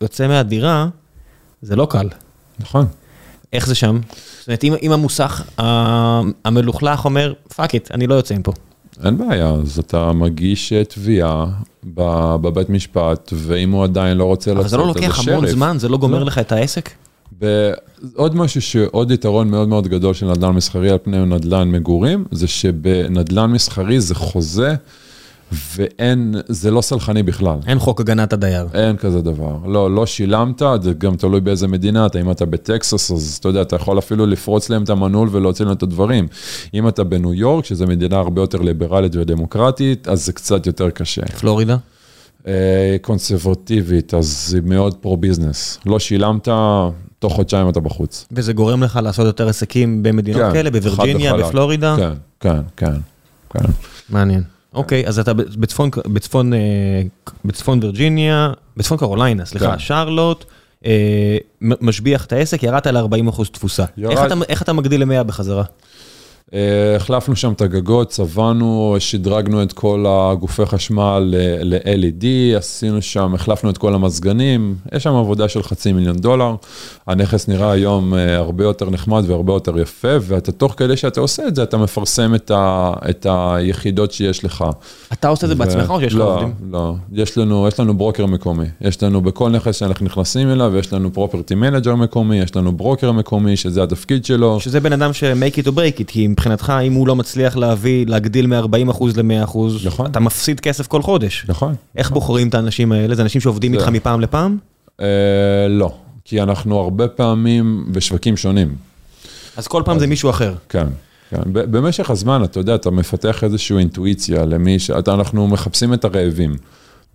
יוצא 0.00 0.28
מהדירה, 0.28 0.88
זה 1.62 1.76
לא 1.76 1.86
קל. 1.90 2.08
נכון. 2.58 2.86
איך 3.52 3.66
זה 3.66 3.74
שם? 3.74 4.00
זאת 4.38 4.48
אומרת, 4.48 4.64
אם, 4.64 4.74
אם 4.82 4.92
המוסך 4.92 5.42
המלוכלך 6.44 7.04
אומר, 7.04 7.32
fuck 7.56 7.74
it, 7.74 7.90
אני 7.90 8.06
לא 8.06 8.14
יוצא 8.14 8.34
מפה. 8.34 8.52
אין 9.04 9.18
בעיה, 9.18 9.50
אז 9.50 9.78
אתה 9.78 10.12
מגיש 10.12 10.72
אה, 10.72 10.84
תביעה 10.84 11.46
בבית 11.84 12.70
משפט, 12.70 13.32
ואם 13.36 13.70
הוא 13.70 13.84
עדיין 13.84 14.16
לא 14.16 14.24
רוצה 14.24 14.50
אבל 14.50 14.60
לצאת, 14.60 14.70
זה 14.70 14.76
לא 14.76 14.82
אז 14.82 14.88
לוקח 14.88 15.18
המון 15.18 15.44
השריף. 15.44 15.50
זמן, 15.56 15.76
זה 15.78 15.88
לא 15.88 15.98
גומר 15.98 16.18
לא. 16.18 16.26
לך 16.26 16.38
את 16.38 16.52
העסק? 16.52 16.90
עוד 18.14 18.36
משהו 18.36 18.62
שעוד 18.62 19.10
יתרון 19.10 19.50
מאוד 19.50 19.68
מאוד 19.68 19.88
גדול 19.88 20.14
של 20.14 20.26
נדל"ן 20.26 20.50
מסחרי 20.50 20.90
על 20.90 20.98
פני 21.02 21.26
נדל"ן 21.26 21.70
מגורים, 21.70 22.24
זה 22.30 22.46
שבנדל"ן 22.46 23.50
מסחרי 23.50 24.00
זה 24.00 24.14
חוזה, 24.14 24.74
ואין, 25.76 26.34
זה 26.48 26.70
לא 26.70 26.80
סלחני 26.80 27.22
בכלל. 27.22 27.58
אין 27.66 27.78
חוק 27.78 28.00
הגנת 28.00 28.32
הדייר. 28.32 28.66
אין 28.74 28.96
כזה 28.96 29.20
דבר. 29.20 29.56
לא, 29.66 29.94
לא 29.94 30.06
שילמת, 30.06 30.62
זה 30.82 30.92
גם 30.98 31.16
תלוי 31.16 31.40
באיזה 31.40 31.68
מדינה 31.68 32.06
אתה. 32.06 32.20
אם 32.20 32.30
אתה 32.30 32.46
בטקסס, 32.46 33.10
אז 33.10 33.36
אתה 33.40 33.48
יודע, 33.48 33.62
אתה 33.62 33.76
יכול 33.76 33.98
אפילו 33.98 34.26
לפרוץ 34.26 34.70
להם 34.70 34.82
את 34.82 34.90
המנעול 34.90 35.28
ולהוציא 35.32 35.64
להם 35.64 35.76
את 35.76 35.82
הדברים. 35.82 36.28
אם 36.74 36.88
אתה 36.88 37.04
בניו 37.04 37.34
יורק, 37.34 37.64
שזו 37.64 37.86
מדינה 37.86 38.16
הרבה 38.16 38.42
יותר 38.42 38.58
ליברלית 38.58 39.16
ודמוקרטית, 39.16 40.08
אז 40.08 40.26
זה 40.26 40.32
קצת 40.32 40.66
יותר 40.66 40.90
קשה. 40.90 41.26
פלורידה? 41.26 41.76
אה, 42.46 42.96
קונסרבטיבית, 43.00 44.14
אז 44.14 44.54
היא 44.54 44.62
מאוד 44.70 44.94
pro-business. 44.94 45.78
לא 45.86 45.98
שילמת, 45.98 46.48
תוך 47.18 47.32
חודשיים 47.32 47.68
אתה 47.68 47.80
בחוץ. 47.80 48.26
וזה 48.32 48.52
גורם 48.52 48.82
לך 48.82 48.98
לעשות 49.02 49.26
יותר 49.26 49.48
עסקים 49.48 50.02
במדינות 50.02 50.42
כן, 50.42 50.52
כאלה, 50.52 50.70
בווירג'יניה. 50.70 51.36
בפלורידה? 51.36 51.96
כן, 51.96 52.12
כן, 52.40 52.60
כן, 52.76 53.00
כן. 53.50 53.70
מעניין. 54.10 54.55
אוקיי, 54.76 55.06
אז 55.06 55.18
אתה 55.18 55.34
בצפון, 55.34 55.90
בצפון, 56.06 56.52
אה, 56.54 56.58
בצפון 57.44 57.78
וירג'יניה, 57.82 58.52
בצפון 58.76 58.98
קרוליינה, 58.98 59.44
סליחה, 59.44 59.70
כן. 59.72 59.78
שרלוט, 59.78 60.44
אה, 60.86 61.36
משביח 61.60 62.24
את 62.24 62.32
העסק, 62.32 62.62
ירדת 62.62 62.86
ל-40% 62.86 63.42
תפוסה. 63.52 63.84
ירד- 63.96 64.10
איך 64.12 64.20
איך 64.48 64.62
אתה 64.62 64.72
מגדיל 64.72 65.04
ל-100 65.04 65.22
בחזרה? 65.22 65.62
אה, 66.54 66.96
החלפנו 66.96 67.36
שם 67.36 67.52
את 67.52 67.60
הגגות, 67.60 68.08
צבענו, 68.08 68.96
שדרגנו 68.98 69.62
את 69.62 69.72
כל 69.72 70.04
הגופי 70.08 70.66
חשמל 70.66 71.34
ל-LED, 71.62 72.24
עשינו 72.56 73.02
שם, 73.02 73.34
החלפנו 73.34 73.70
את 73.70 73.78
כל 73.78 73.94
המזגנים, 73.94 74.76
יש 74.92 75.02
שם 75.02 75.14
עבודה 75.14 75.48
של 75.48 75.62
חצי 75.62 75.92
מיליון 75.92 76.16
דולר. 76.16 76.54
הנכס 77.06 77.48
נראה 77.48 77.70
היום 77.70 78.14
אה, 78.14 78.36
הרבה 78.36 78.64
יותר 78.64 78.90
נחמד 78.90 79.24
והרבה 79.26 79.52
יותר 79.52 79.78
יפה, 79.78 80.08
ואתה 80.20 80.52
תוך 80.52 80.74
כדי 80.76 80.96
שאתה 80.96 81.20
עושה 81.20 81.48
את 81.48 81.56
זה, 81.56 81.62
אתה 81.62 81.76
מפרסם 81.76 82.34
את, 82.34 82.50
ה, 82.50 82.92
את 83.10 83.26
היחידות 83.30 84.12
שיש 84.12 84.44
לך. 84.44 84.64
אתה 85.12 85.28
עושה 85.28 85.46
את 85.46 85.48
זה 85.48 85.54
ו- 85.54 85.58
בעצמך 85.58 85.90
או 85.90 86.00
שיש 86.00 86.14
לך 86.14 86.18
לא, 86.18 86.34
עובדים? 86.34 86.54
לא, 86.70 86.94
יש 87.12 87.38
לנו, 87.38 87.68
יש 87.68 87.80
לנו 87.80 87.94
broker 87.94 88.26
מקומי. 88.26 88.66
יש 88.80 89.02
לנו 89.02 89.20
בכל 89.20 89.50
נכס 89.50 89.76
שאנחנו 89.76 90.06
נכנסים 90.06 90.50
אליו, 90.50 90.76
יש 90.76 90.92
לנו 90.92 91.12
property 91.12 91.54
manager 91.54 91.94
מקומי, 91.94 92.38
יש 92.38 92.56
לנו 92.56 92.72
broker 92.72 93.12
מקומי, 93.12 93.56
שזה 93.56 93.82
התפקיד 93.82 94.24
שלו. 94.24 94.60
שזה 94.60 94.80
בן 94.80 94.92
אדם 94.92 95.12
ש-make 95.12 95.54
it 95.54 95.66
or 95.66 95.70
break 95.70 96.00
it, 96.00 96.04
כי 96.06 96.26
מבחינתך, 96.36 96.72
אם 96.86 96.92
הוא 96.92 97.08
לא 97.08 97.16
מצליח 97.16 97.56
להביא, 97.56 98.06
להגדיל 98.06 98.46
מ-40% 98.46 99.04
ל-100%, 99.16 99.58
נכון. 99.86 100.06
אתה 100.10 100.20
מפסיד 100.20 100.60
כסף 100.60 100.86
כל 100.86 101.02
חודש. 101.02 101.44
נכון. 101.48 101.74
איך 101.96 102.10
בוחרים 102.10 102.48
את 102.48 102.54
האנשים 102.54 102.92
האלה? 102.92 103.14
זה 103.14 103.22
אנשים 103.22 103.40
שעובדים 103.40 103.72
זה- 103.72 103.78
איתך 103.78 103.88
מפעם 103.88 104.20
לפעם? 104.20 104.56
אה, 105.00 105.06
לא, 105.68 105.94
כי 106.24 106.42
אנחנו 106.42 106.78
הרבה 106.80 107.08
פעמים 107.08 107.84
בשווקים 107.92 108.36
שונים. 108.36 108.74
אז 109.56 109.66
כל 109.66 109.82
פעם 109.84 109.98
זה 109.98 110.06
מישהו 110.06 110.30
אחר. 110.30 110.54
כן, 110.68 110.86
כן. 111.30 111.40
במשך 111.46 112.10
הזמן, 112.10 112.44
אתה 112.44 112.60
יודע, 112.60 112.74
אתה 112.74 112.90
מפתח 112.90 113.44
איזושהי 113.44 113.76
אינטואיציה 113.78 114.44
למי 114.44 114.78
ש... 114.78 114.90
אנחנו 114.90 115.48
מחפשים 115.48 115.94
את 115.94 116.04
הרעבים. 116.04 116.56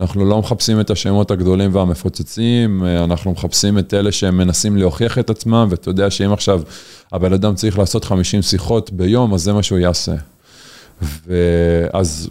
אנחנו 0.01 0.25
לא 0.25 0.39
מחפשים 0.39 0.79
את 0.79 0.89
השמות 0.89 1.31
הגדולים 1.31 1.75
והמפוצצים, 1.75 2.83
אה, 2.85 3.03
אנחנו 3.03 3.31
מחפשים 3.31 3.79
את 3.79 3.93
אלה 3.93 4.11
שהם 4.11 4.37
מנסים 4.37 4.77
להוכיח 4.77 5.19
את 5.19 5.29
עצמם, 5.29 5.67
ואתה 5.69 5.89
יודע 5.89 6.09
שאם 6.09 6.33
עכשיו 6.33 6.61
הבן 7.11 7.33
אדם 7.33 7.55
צריך 7.55 7.79
לעשות 7.79 8.05
50 8.05 8.41
שיחות 8.41 8.91
ביום, 8.91 9.33
אז 9.33 9.41
זה 9.41 9.53
מה 9.53 9.63
שהוא 9.63 9.79
יעשה. 9.79 10.15
ואז 11.27 12.29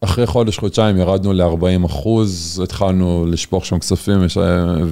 אחרי 0.00 0.26
חודש, 0.26 0.58
חודשיים 0.58 0.96
ירדנו 0.96 1.32
ל-40 1.32 1.86
אחוז, 1.86 2.60
התחלנו 2.64 3.26
לשפוך 3.28 3.66
שם 3.66 3.78
כספים 3.78 4.18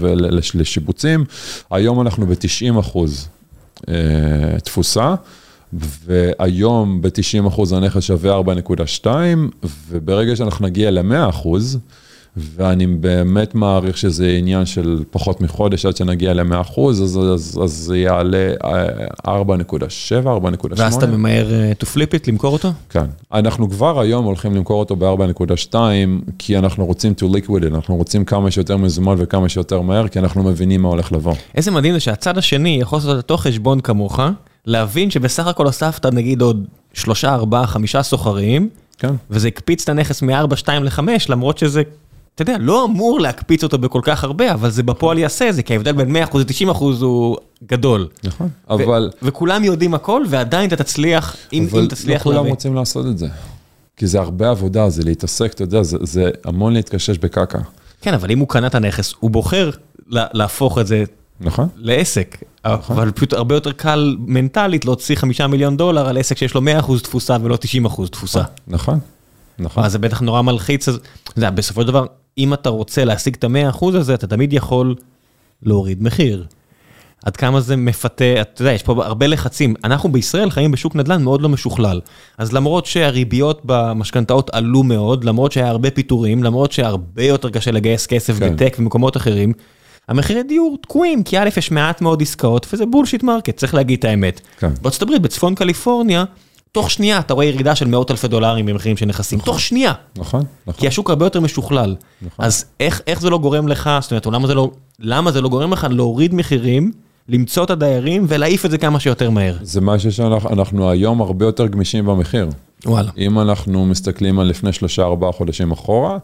ולשיבוצים. 0.01 1.25
היום 1.71 2.01
אנחנו 2.01 2.27
ב-90 2.27 2.81
אחוז 2.81 3.29
אה, 3.89 3.95
תפוסה, 4.65 5.15
והיום 5.73 7.03
ב-90 7.03 7.49
אחוז 7.49 7.73
הנכס 7.73 8.03
שווה 8.03 8.41
4.2, 9.03 9.07
וברגע 9.89 10.37
שאנחנו 10.37 10.67
נגיע 10.67 10.91
ל-100 10.91 11.29
אחוז, 11.29 11.79
ואני 12.37 12.87
באמת 12.87 13.55
מעריך 13.55 13.99
שזה 13.99 14.37
עניין 14.39 14.67
של 14.67 15.03
פחות 15.11 15.41
מחודש 15.41 15.87
עד 15.87 15.97
שנגיע 15.97 16.35
ל-100 16.35 16.61
אחוז, 16.61 17.03
אז, 17.03 17.19
אז, 17.35 17.61
אז 17.65 17.73
זה 17.73 17.99
יעלה 17.99 18.53
אה, 18.65 19.43
4.7, 19.43 19.45
4.8. 20.25 20.67
ואז 20.77 20.95
אתה 20.95 21.07
ממהר 21.07 21.47
uh, 21.49 21.83
to 21.83 21.87
flip 21.87 22.15
it, 22.15 22.29
למכור 22.29 22.53
אותו? 22.53 22.73
כן. 22.91 23.07
אנחנו 23.33 23.71
כבר 23.71 24.01
היום 24.01 24.25
הולכים 24.25 24.55
למכור 24.55 24.81
אותו 24.81 24.97
ב-4.2, 24.97 25.75
כי 26.39 26.59
אנחנו 26.59 26.87
רוצים 26.87 27.15
to 27.21 27.25
liquid 27.25 27.63
it, 27.63 27.75
אנחנו 27.75 27.97
רוצים 27.97 28.25
כמה 28.25 28.51
שיותר 28.51 28.77
מזומן 28.77 29.15
וכמה 29.19 29.49
שיותר 29.49 29.81
מהר, 29.81 30.09
כי 30.09 30.19
אנחנו 30.19 30.43
מבינים 30.43 30.83
מה 30.83 30.89
הולך 30.89 31.13
לבוא. 31.13 31.35
איזה 31.55 31.71
מדהים 31.71 31.95
זה 31.95 32.01
שהצד 32.01 32.39
השני 32.39 32.79
יכול 32.81 32.97
לעשות 32.99 33.17
אותו 33.17 33.37
חשבון 33.37 33.81
כמוך, 33.81 34.21
להבין 34.67 35.11
שבסך 35.11 35.47
הכל 35.47 35.67
הוספת 35.67 36.07
נגיד 36.07 36.41
עוד 36.43 36.65
שלושה, 36.95 37.35
ארבעה, 37.35 37.67
חמישה 37.67 38.03
סוחרים, 38.03 38.69
כן. 38.99 39.15
וזה 39.31 39.49
הקפיץ 39.49 39.83
את 39.83 39.89
הנכס 39.89 40.23
מ-4, 40.23 40.57
2 40.57 40.85
ל-5, 40.85 40.99
למרות 41.29 41.59
שזה, 41.59 41.83
אתה 42.35 42.43
יודע, 42.43 42.57
לא 42.61 42.85
אמור 42.85 43.21
להקפיץ 43.21 43.63
אותו 43.65 43.79
בכל 43.79 44.01
כך 44.03 44.25
הרבה, 44.25 44.53
אבל 44.53 44.71
זה 44.71 44.83
בפועל 44.83 45.19
יעשה 45.19 45.49
את 45.49 45.55
זה, 45.55 45.63
כי 45.63 45.73
ההבדל 45.73 45.93
בין 45.93 46.17
100% 46.17 46.39
ל-90% 46.39 46.79
הוא 47.01 47.37
גדול. 47.67 48.09
נכון. 48.25 48.49
ו- 48.71 48.73
אבל, 48.75 49.11
וכולם 49.23 49.65
יודעים 49.65 49.95
הכל, 49.95 50.23
ועדיין 50.29 50.69
אתה 50.69 50.77
תצליח, 50.77 51.37
אם, 51.53 51.67
אבל 51.71 51.79
אם 51.79 51.85
לא 51.85 51.89
תצליח 51.91 52.23
כולם 52.23 52.37
להביא. 52.37 52.51
רוצים 52.51 52.75
לעשות 52.75 53.07
את 53.07 53.19
זה. 53.19 53.27
כי 53.97 54.07
זה 54.07 54.21
הרבה 54.21 54.51
עבודה, 54.51 54.89
זה 54.91 55.03
להתעסק, 55.05 55.53
אתה 55.53 55.63
יודע, 55.63 55.83
זה, 55.83 55.97
זה 56.03 56.31
המון 56.45 56.73
להתקשש 56.73 57.19
בקקה. 57.19 57.59
כן, 58.01 58.15
אבל 58.15 58.31
אם 58.31 58.39
הוא 58.39 58.49
קנה 58.49 58.67
את 58.67 58.75
הנכס, 58.75 59.15
הוא 59.21 59.31
בוחר 59.31 59.71
לה- 60.09 60.27
להפוך 60.33 60.79
את 60.79 60.87
זה 60.87 61.05
נכון? 61.41 61.69
לעסק, 61.77 62.37
אבל 62.75 63.11
פשוט 63.11 63.33
הרבה 63.33 63.55
יותר 63.55 63.73
קל 63.73 64.17
מנטלית 64.19 64.85
להוציא 64.85 65.17
חמישה 65.17 65.47
מיליון 65.47 65.77
דולר 65.77 66.09
על 66.09 66.19
עסק 66.19 66.39
שיש 66.39 66.55
לו 66.55 66.61
100% 66.61 67.03
תפוסה 67.03 67.37
ולא 67.43 67.59
90% 67.87 68.09
תפוסה. 68.09 68.43
נכון. 68.67 68.99
נכון. 69.59 69.85
אז 69.85 69.93
זה 69.93 69.99
בטח 69.99 70.21
נורא 70.21 70.43
מלחיץ, 70.43 70.89
אז 70.89 70.99
יודע, 71.37 71.51
בסופו 71.51 71.81
של 71.81 71.87
דבר, 71.87 72.07
אם 72.39 72.55
אתה 72.55 72.69
רוצה 72.69 73.05
להשיג 73.05 73.35
את 73.35 73.45
ה-100% 73.45 73.87
הזה, 73.95 74.15
אתה 74.15 74.27
תמיד 74.27 74.53
יכול 74.53 74.95
להוריד 75.63 76.03
מחיר. 76.03 76.45
עד 77.25 77.37
כמה 77.37 77.61
זה 77.61 77.77
מפתה, 77.77 78.41
אתה 78.41 78.63
יודע, 78.63 78.73
יש 78.73 78.83
פה 78.83 79.05
הרבה 79.05 79.27
לחצים. 79.27 79.75
אנחנו 79.85 80.13
בישראל 80.13 80.51
חיים 80.51 80.71
בשוק 80.71 80.97
נדל"ן 80.97 81.23
מאוד 81.23 81.43
לא 81.43 81.49
משוכלל. 81.49 82.01
אז 82.39 82.53
למרות 82.53 82.87
שהריביות 82.87 83.61
במשכנתאות 83.65 84.51
עלו 84.53 84.83
מאוד, 84.83 85.25
למרות 85.25 85.53
שהיה 85.53 85.69
הרבה 85.69 85.91
פיטורים, 85.91 86.45
למרות 86.45 86.73
שהרבה 86.73 87.23
יותר 87.25 87.51
קשה 87.51 87.71
לגייס 87.71 88.07
כסף 88.07 88.39
כן. 88.39 88.55
בטק 88.55 88.77
ומקומות 88.79 89.17
אחרים, 89.17 89.53
המחירי 90.09 90.43
דיור 90.43 90.79
תקועים, 90.83 91.23
כי 91.23 91.39
א', 91.39 91.49
יש 91.57 91.71
מעט 91.71 92.01
מאוד 92.01 92.23
עסקאות, 92.23 92.67
וזה 92.73 92.87
bullshit 92.87 93.23
market, 93.23 93.57
צריך 93.57 93.75
להגיד 93.75 93.99
את 93.99 94.05
האמת. 94.05 94.41
כן. 94.59 94.71
בארצות 94.83 95.03
הברית, 95.03 95.23
בצפון 95.23 95.55
קליפורניה, 95.55 96.25
תוך 96.73 96.91
שנייה 96.91 97.19
אתה 97.19 97.35
רואה 97.35 97.47
ירידה 97.47 97.75
של 97.75 97.87
מאות 97.87 98.11
אלפי 98.11 98.29
דולרים 98.29 98.67
במחירים 98.67 98.97
של 98.97 99.07
נכסים, 99.07 99.39
תוך 99.39 99.61
שנייה. 99.61 99.93
נכון, 100.19 100.43
נכון. 100.67 100.81
כי 100.81 100.89
השוק 100.89 101.11
הרבה 101.11 101.27
יותר 101.27 101.41
משוכלל. 101.41 101.97
אז 102.39 102.65
איך, 102.81 103.01
איך 103.07 103.21
זה 103.21 103.31
לא 103.31 103.39
גורם 103.39 103.69
לך, 103.69 103.91
זאת 104.01 104.11
אומרת, 104.11 104.27
או 104.27 104.31
למה 104.31 104.47
זה 104.47 104.55
לא, 104.55 104.71
למה 105.01 105.33
זה 105.33 105.41
לא 105.41 105.49
גורם 105.49 105.73
לך 105.73 105.87
להוריד 105.91 106.35
מחירים, 106.35 106.93
למצוא 107.29 107.65
את 107.65 107.71
הדיירים 107.71 108.27
ולהעיף 108.29 108.65
את 108.67 108.71
זה 108.71 108.79
כמה 108.79 109.01
שיותר 109.01 109.31
מהר? 109.31 109.57
זה 109.63 109.81
משהו 109.81 110.13
שאנחנו 110.13 110.51
אנחנו 110.51 110.91
היום 110.91 111.21
הרבה 111.21 111.45
יותר 111.45 111.67
גמישים 111.67 112.07
במחיר. 112.07 112.49
וואלה. 112.87 113.11
אם 113.19 113.39
אנחנו 113.39 113.87
מסתכלים 113.87 114.39
על 114.39 114.47
לפני 114.47 114.73
שלושה 114.73 115.03
ארבעה 115.03 115.33
חודשים 115.33 115.73
אחורה, 115.73 116.19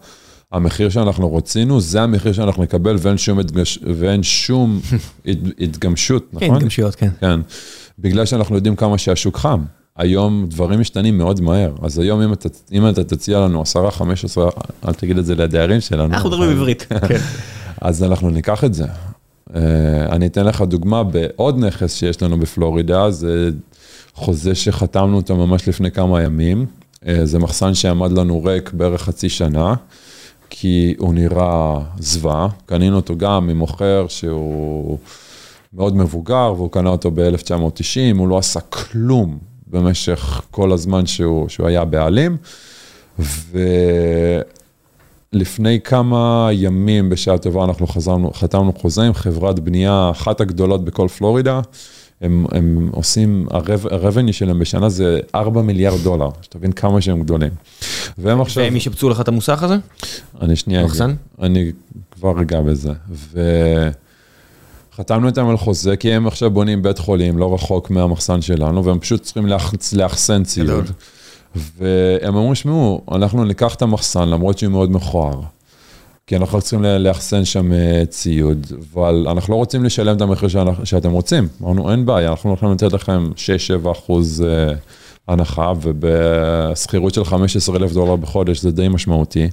המחיר 0.52 0.88
שאנחנו 0.88 1.36
רצינו, 1.36 1.80
זה 1.80 2.02
המחיר 2.02 2.32
שאנחנו 2.32 2.62
נקבל 2.62 2.96
ואין 2.98 3.18
שום, 3.18 3.38
התגש... 3.38 3.78
ואין 3.96 4.22
שום 4.22 4.80
הת... 5.26 5.38
התגמשות, 5.60 6.26
כן, 6.30 6.36
נכון? 6.36 6.56
התגמשיות, 6.56 6.94
כן. 6.94 7.10
כן. 7.20 7.40
בגלל 7.98 8.26
שאנחנו 8.26 8.54
יודעים 8.54 8.76
כמה 8.76 8.98
שהשוק 8.98 9.36
חם. 9.36 9.64
היום 9.96 10.46
דברים 10.48 10.80
משתנים 10.80 11.18
מאוד 11.18 11.40
מהר, 11.40 11.74
אז 11.82 11.98
היום 11.98 12.22
אם 12.22 12.32
אתה, 12.32 12.48
אם 12.72 12.88
אתה 12.88 13.04
תציע 13.04 13.40
לנו 13.40 13.62
10, 13.62 13.90
15, 13.90 14.50
אל 14.88 14.92
תגיד 14.92 15.18
את 15.18 15.26
זה 15.26 15.34
לדיירים 15.34 15.80
שלנו. 15.80 16.14
אנחנו 16.14 16.30
מדברים 16.30 16.50
בעברית, 16.50 16.86
כן. 17.08 17.18
אז 17.80 18.02
אנחנו 18.02 18.30
ניקח 18.30 18.64
את 18.64 18.74
זה. 18.74 18.84
אה, 19.54 19.60
אני 20.10 20.26
אתן 20.26 20.44
לך 20.44 20.62
דוגמה 20.62 21.02
בעוד 21.04 21.58
נכס 21.58 21.94
שיש 21.94 22.22
לנו 22.22 22.38
בפלורידה, 22.38 23.10
זה 23.10 23.50
חוזה 24.14 24.54
שחתמנו 24.54 25.16
אותו 25.16 25.36
ממש 25.36 25.68
לפני 25.68 25.90
כמה 25.90 26.22
ימים. 26.22 26.66
אה, 27.06 27.26
זה 27.26 27.38
מחסן 27.38 27.74
שעמד 27.74 28.12
לנו 28.12 28.44
ריק 28.44 28.72
בערך 28.72 29.02
חצי 29.02 29.28
שנה, 29.28 29.74
כי 30.54 30.94
הוא 30.98 31.14
נראה 31.14 31.78
זוועה. 31.98 32.48
קנינו 32.66 32.96
אותו 32.96 33.16
גם 33.16 33.46
ממוכר 33.46 34.06
שהוא 34.08 34.98
מאוד 35.74 35.96
מבוגר, 35.96 36.54
והוא 36.56 36.70
קנה 36.70 36.90
אותו 36.90 37.10
ב-1990, 37.10 38.18
הוא 38.18 38.28
לא 38.28 38.38
עשה 38.38 38.60
כלום 38.60 39.38
במשך 39.66 40.42
כל 40.50 40.72
הזמן 40.72 41.06
שהוא, 41.06 41.48
שהוא 41.48 41.66
היה 41.66 41.84
בעלים. 41.84 42.36
ו... 43.18 43.58
לפני 45.32 45.80
כמה 45.80 46.48
ימים, 46.52 47.10
בשעה 47.10 47.38
טובה, 47.38 47.64
אנחנו 47.64 47.86
חזרנו, 47.86 48.32
חתמנו 48.32 48.72
חוזה 48.72 49.02
עם 49.02 49.14
חברת 49.14 49.60
בנייה, 49.60 50.10
אחת 50.10 50.40
הגדולות 50.40 50.84
בכל 50.84 51.08
פלורידה. 51.08 51.60
הם, 52.22 52.46
הם 52.52 52.88
עושים, 52.92 53.46
ה-revenue 53.50 54.32
שלהם 54.32 54.58
בשנה 54.58 54.88
זה 54.88 55.20
4 55.34 55.62
מיליארד 55.62 56.00
דולר, 56.00 56.28
שתבין 56.42 56.72
כמה 56.72 57.00
שהם 57.00 57.22
גדולים. 57.22 57.50
והם 58.18 58.40
עכשיו... 58.40 58.62
והם 58.62 58.76
ישפצו 58.76 59.08
לך 59.08 59.20
את 59.20 59.28
המוסך 59.28 59.62
הזה? 59.62 59.76
אני 60.40 60.56
שנייה, 60.56 60.84
מחסן? 60.84 61.14
אני 61.42 61.72
כבר 62.10 62.40
אגע 62.40 62.60
בזה. 62.60 62.92
וחתמנו 64.92 65.26
איתם 65.26 65.48
על 65.48 65.56
חוזה, 65.56 65.96
כי 65.96 66.12
הם 66.12 66.26
עכשיו 66.26 66.50
בונים 66.50 66.82
בית 66.82 66.98
חולים 66.98 67.38
לא 67.38 67.54
רחוק 67.54 67.90
מהמחסן 67.90 68.42
שלנו, 68.42 68.84
והם 68.84 68.98
פשוט 68.98 69.22
צריכים 69.22 69.46
לאחסן 69.92 70.44
ציוד. 70.44 70.90
והם 71.78 72.36
אמרו, 72.36 72.54
שמעו, 72.54 73.00
אנחנו 73.12 73.44
ניקח 73.44 73.74
את 73.74 73.82
המחסן, 73.82 74.28
למרות 74.28 74.58
שהוא 74.58 74.72
מאוד 74.72 74.90
מכוער. 74.90 75.40
כי 76.26 76.36
אנחנו 76.36 76.60
צריכים 76.60 76.82
לאחסן 76.82 77.44
שם 77.44 77.72
אה, 77.72 78.02
ציוד, 78.08 78.66
אבל 78.92 79.26
אנחנו 79.30 79.52
לא 79.52 79.58
רוצים 79.58 79.84
לשלם 79.84 80.16
את 80.16 80.20
המחיר 80.20 80.48
שאתם 80.84 81.10
רוצים. 81.10 81.48
אמרנו, 81.62 81.90
אין 81.90 82.06
בעיה, 82.06 82.30
אנחנו 82.30 82.50
הולכים 82.50 82.72
לתת 82.72 82.92
לכם 82.92 83.30
6-7 83.84 83.92
אחוז 83.92 84.44
אה, 84.48 84.74
הנחה, 85.28 85.72
ובשכירות 85.82 87.14
של 87.14 87.24
15 87.24 87.76
אלף 87.76 87.92
דולר 87.92 88.16
בחודש 88.16 88.60
זה 88.60 88.70
די 88.70 88.88
משמעותי. 88.88 89.48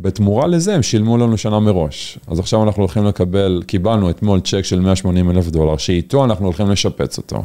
בתמורה 0.00 0.46
לזה 0.46 0.74
הם 0.74 0.82
שילמו 0.82 1.18
לנו 1.18 1.38
שנה 1.38 1.60
מראש. 1.60 2.18
אז 2.26 2.38
עכשיו 2.38 2.62
אנחנו 2.62 2.82
הולכים 2.82 3.04
לקבל, 3.04 3.62
קיבלנו 3.66 4.10
אתמול 4.10 4.40
צ'ק 4.40 4.62
של 4.62 4.80
180 4.80 5.30
אלף 5.30 5.46
דולר, 5.48 5.76
שאיתו 5.76 6.24
אנחנו 6.24 6.44
הולכים 6.44 6.70
לשפץ 6.70 7.18
אותו. 7.18 7.42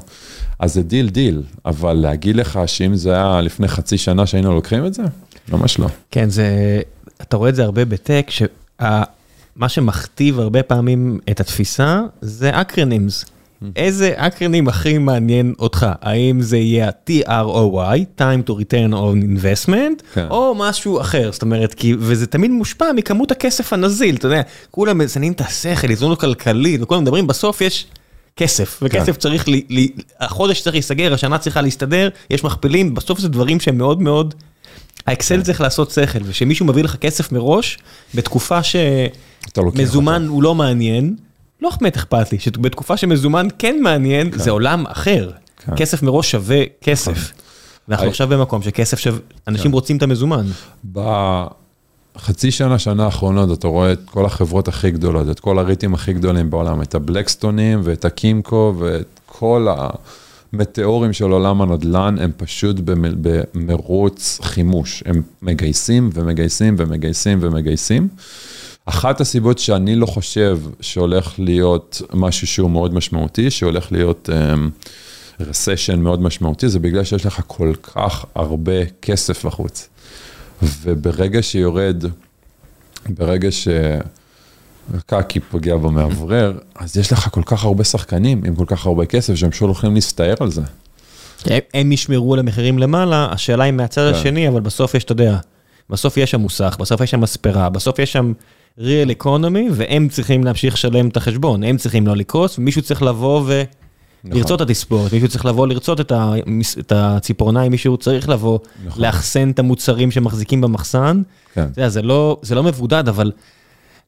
אז 0.59 0.73
זה 0.73 0.83
deal 0.83 1.09
deal, 1.09 1.41
אבל 1.65 1.93
להגיד 1.93 2.35
לך 2.35 2.59
שאם 2.65 2.95
זה 2.95 3.13
היה 3.13 3.41
לפני 3.41 3.67
חצי 3.67 3.97
שנה 3.97 4.25
שהיינו 4.25 4.53
לוקחים 4.53 4.85
את 4.85 4.93
זה? 4.93 5.03
ממש 5.51 5.79
לא. 5.79 5.87
כן, 6.11 6.29
זה, 6.29 6.81
אתה 7.21 7.37
רואה 7.37 7.49
את 7.49 7.55
זה 7.55 7.63
הרבה 7.63 7.85
בטק, 7.85 8.27
שמה 8.79 9.69
שמכתיב 9.69 10.39
הרבה 10.39 10.63
פעמים 10.63 11.19
את 11.29 11.39
התפיסה 11.39 12.01
זה 12.21 12.61
acronyms. 12.61 13.25
איזה 13.75 14.13
acronym 14.15 14.67
הכי 14.67 14.97
מעניין 14.97 15.53
אותך? 15.59 15.87
האם 16.01 16.41
זה 16.41 16.57
יהיה 16.57 16.87
ה- 16.87 17.25
TROI, 17.25 18.19
time 18.19 18.49
to 18.49 18.51
return 18.51 18.93
on 18.93 19.37
investment, 19.37 20.03
כן. 20.13 20.27
או 20.29 20.55
משהו 20.57 21.01
אחר, 21.01 21.31
זאת 21.31 21.41
אומרת, 21.41 21.73
כי, 21.73 21.95
וזה 21.99 22.27
תמיד 22.27 22.51
מושפע 22.51 22.91
מכמות 22.95 23.31
הכסף 23.31 23.73
הנזיל, 23.73 24.15
אתה 24.15 24.27
יודע, 24.27 24.41
כולם 24.71 24.97
מזיינים 24.97 25.31
את 25.31 25.41
השכל, 25.41 25.89
איזון 25.89 26.15
כלכלי, 26.15 26.81
וכולם 26.81 27.01
מדברים, 27.01 27.27
בסוף 27.27 27.61
יש 27.61 27.85
כסף, 28.35 28.79
וכסף 28.81 29.11
כן. 29.11 29.19
צריך, 29.19 29.47
לי, 29.47 29.63
לי, 29.69 29.91
החודש 30.19 30.61
צריך 30.61 30.73
להיסגר, 30.73 31.13
השנה 31.13 31.37
צריכה 31.37 31.61
להסתדר, 31.61 32.09
יש 32.29 32.43
מכפילים, 32.43 32.95
בסוף 32.95 33.19
זה 33.19 33.29
דברים 33.29 33.59
שהם 33.59 33.77
מאוד 33.77 34.01
מאוד, 34.01 34.35
האקסל 35.09 35.37
כן. 35.37 35.43
צריך 35.43 35.61
לעשות 35.61 35.91
שכל, 35.91 36.19
ושמישהו 36.23 36.65
מביא 36.65 36.83
לך 36.83 36.95
כסף 36.95 37.31
מראש, 37.31 37.77
בתקופה 38.15 38.59
שמזומן 38.63 40.27
הוא 40.27 40.43
לא 40.43 40.55
מעניין, 40.55 41.15
לא 41.61 41.69
באמת 41.81 41.97
אכפת 41.97 42.31
לי, 42.31 42.39
שבתקופה 42.39 42.97
שמזומן 42.97 43.47
כן 43.59 43.79
מעניין, 43.83 44.31
כן. 44.31 44.37
זה 44.37 44.51
עולם 44.51 44.85
אחר. 44.87 45.31
כן. 45.65 45.75
כסף 45.75 46.03
מראש 46.03 46.31
שווה 46.31 46.63
כסף. 46.81 47.11
נכון. 47.11 47.33
ואנחנו. 47.87 48.07
עכשיו 48.07 48.27
במקום 48.27 48.61
שכסף 48.61 48.99
שווה, 48.99 49.19
אנשים. 49.47 49.71
רוצים 49.71 49.97
את 49.97 50.03
המזומן. 50.03 50.45
בחצי 52.15 52.51
שנה, 52.51 52.79
שנה 52.79 53.05
האחרונות, 53.05 53.59
אתה 53.59 53.67
רואה 53.67 53.91
את 53.91 53.99
כל 54.05 54.25
החברות 54.25 54.67
הכי 54.67 54.91
גדולות, 54.91 55.29
את 55.29 55.39
כל 55.39 55.59
הריטים 55.59 55.93
הכי 55.93 56.13
גדולים 56.13 56.49
בעולם, 56.49 56.81
את 56.81 56.95
הבלקסטונים 56.95 57.81
ואת 57.83 58.05
הקימקו 58.05 58.73
ואת 58.79 59.19
כל 59.25 59.67
המטאורים 60.53 61.13
של 61.13 61.25
עולם 61.25 61.61
הנדל"ן, 61.61 62.15
הם 62.19 62.31
פשוט 62.37 62.75
במרוץ 63.21 64.39
חימוש. 64.43 65.03
הם 65.05 65.21
מגייסים 65.41 66.09
ומגייסים 66.13 66.75
ומגייסים 66.77 67.39
ומגייסים. 67.41 68.07
אחת 68.85 69.21
הסיבות 69.21 69.59
שאני 69.59 69.95
לא 69.95 70.05
חושב 70.05 70.59
שהולך 70.81 71.33
להיות 71.37 72.01
משהו 72.13 72.47
שהוא 72.47 72.71
מאוד 72.71 72.93
משמעותי, 72.93 73.51
שהולך 73.51 73.91
להיות 73.91 74.29
um, 74.29 75.97
מאוד 75.97 76.21
משמעותי, 76.21 76.69
זה 76.69 76.79
בגלל 76.79 77.03
שיש 77.03 77.25
לך 77.25 77.41
כל 77.47 77.73
כך 77.83 78.25
הרבה 78.35 78.85
כסף 79.01 79.45
בחוץ. 79.45 79.89
וברגע 80.61 81.43
שיורד, 81.43 82.03
ברגע 83.09 83.51
שקקי 84.97 85.39
פוגע 85.39 85.77
במאוורר, 85.77 86.57
אז 86.75 86.97
יש 86.97 87.11
לך 87.11 87.27
כל 87.31 87.43
כך 87.45 87.63
הרבה 87.63 87.83
שחקנים 87.83 88.41
עם 88.45 88.55
כל 88.55 88.65
כך 88.67 88.85
הרבה 88.85 89.05
כסף 89.05 89.35
שהם 89.35 89.51
פשוט 89.51 89.61
הולכים 89.61 89.95
להסתער 89.95 90.35
על 90.39 90.51
זה. 90.51 90.61
הם 91.73 91.91
ישמרו 91.91 92.33
על 92.33 92.39
המחירים 92.39 92.79
למעלה, 92.79 93.27
השאלה 93.31 93.63
היא 93.63 93.73
מהצד 93.73 94.11
כן. 94.11 94.19
השני, 94.19 94.47
אבל 94.47 94.61
בסוף 94.61 94.95
יש, 94.95 95.03
אתה 95.03 95.11
יודע, 95.11 95.37
בסוף 95.89 96.17
יש 96.17 96.31
שם 96.31 96.39
מוסך, 96.39 96.77
בסוף 96.79 97.01
יש 97.01 97.11
שם 97.11 97.21
מספרה, 97.21 97.69
בסוף 97.69 97.99
יש 97.99 98.13
שם 98.13 98.33
real 98.79 99.23
economy, 99.23 99.71
והם 99.71 100.07
צריכים 100.09 100.43
להמשיך 100.43 100.73
לשלם 100.73 101.07
את 101.07 101.17
החשבון, 101.17 101.63
הם 101.63 101.77
צריכים 101.77 102.07
לא 102.07 102.15
לקרוס, 102.15 102.59
ומישהו 102.59 102.81
צריך 102.81 103.01
לבוא 103.03 103.41
ולרצות 103.45 104.43
נכון. 104.43 104.55
את 104.55 104.61
התספורת, 104.61 105.13
מישהו 105.13 105.27
צריך 105.27 105.45
לבוא 105.45 105.67
לרצות 105.67 106.01
את, 106.01 106.11
ה... 106.11 106.33
את 106.79 106.91
הציפורניים, 106.95 107.71
מישהו 107.71 107.97
צריך 107.97 108.29
לבוא 108.29 108.59
נכון. 108.85 109.03
לאחסן 109.03 109.51
את 109.51 109.59
המוצרים 109.59 110.11
שמחזיקים 110.11 110.61
במחסן. 110.61 111.21
כן. 111.53 111.67
זה, 111.75 111.89
זה, 111.89 112.01
לא, 112.01 112.37
זה 112.41 112.55
לא 112.55 112.63
מבודד, 112.63 113.07
אבל 113.07 113.31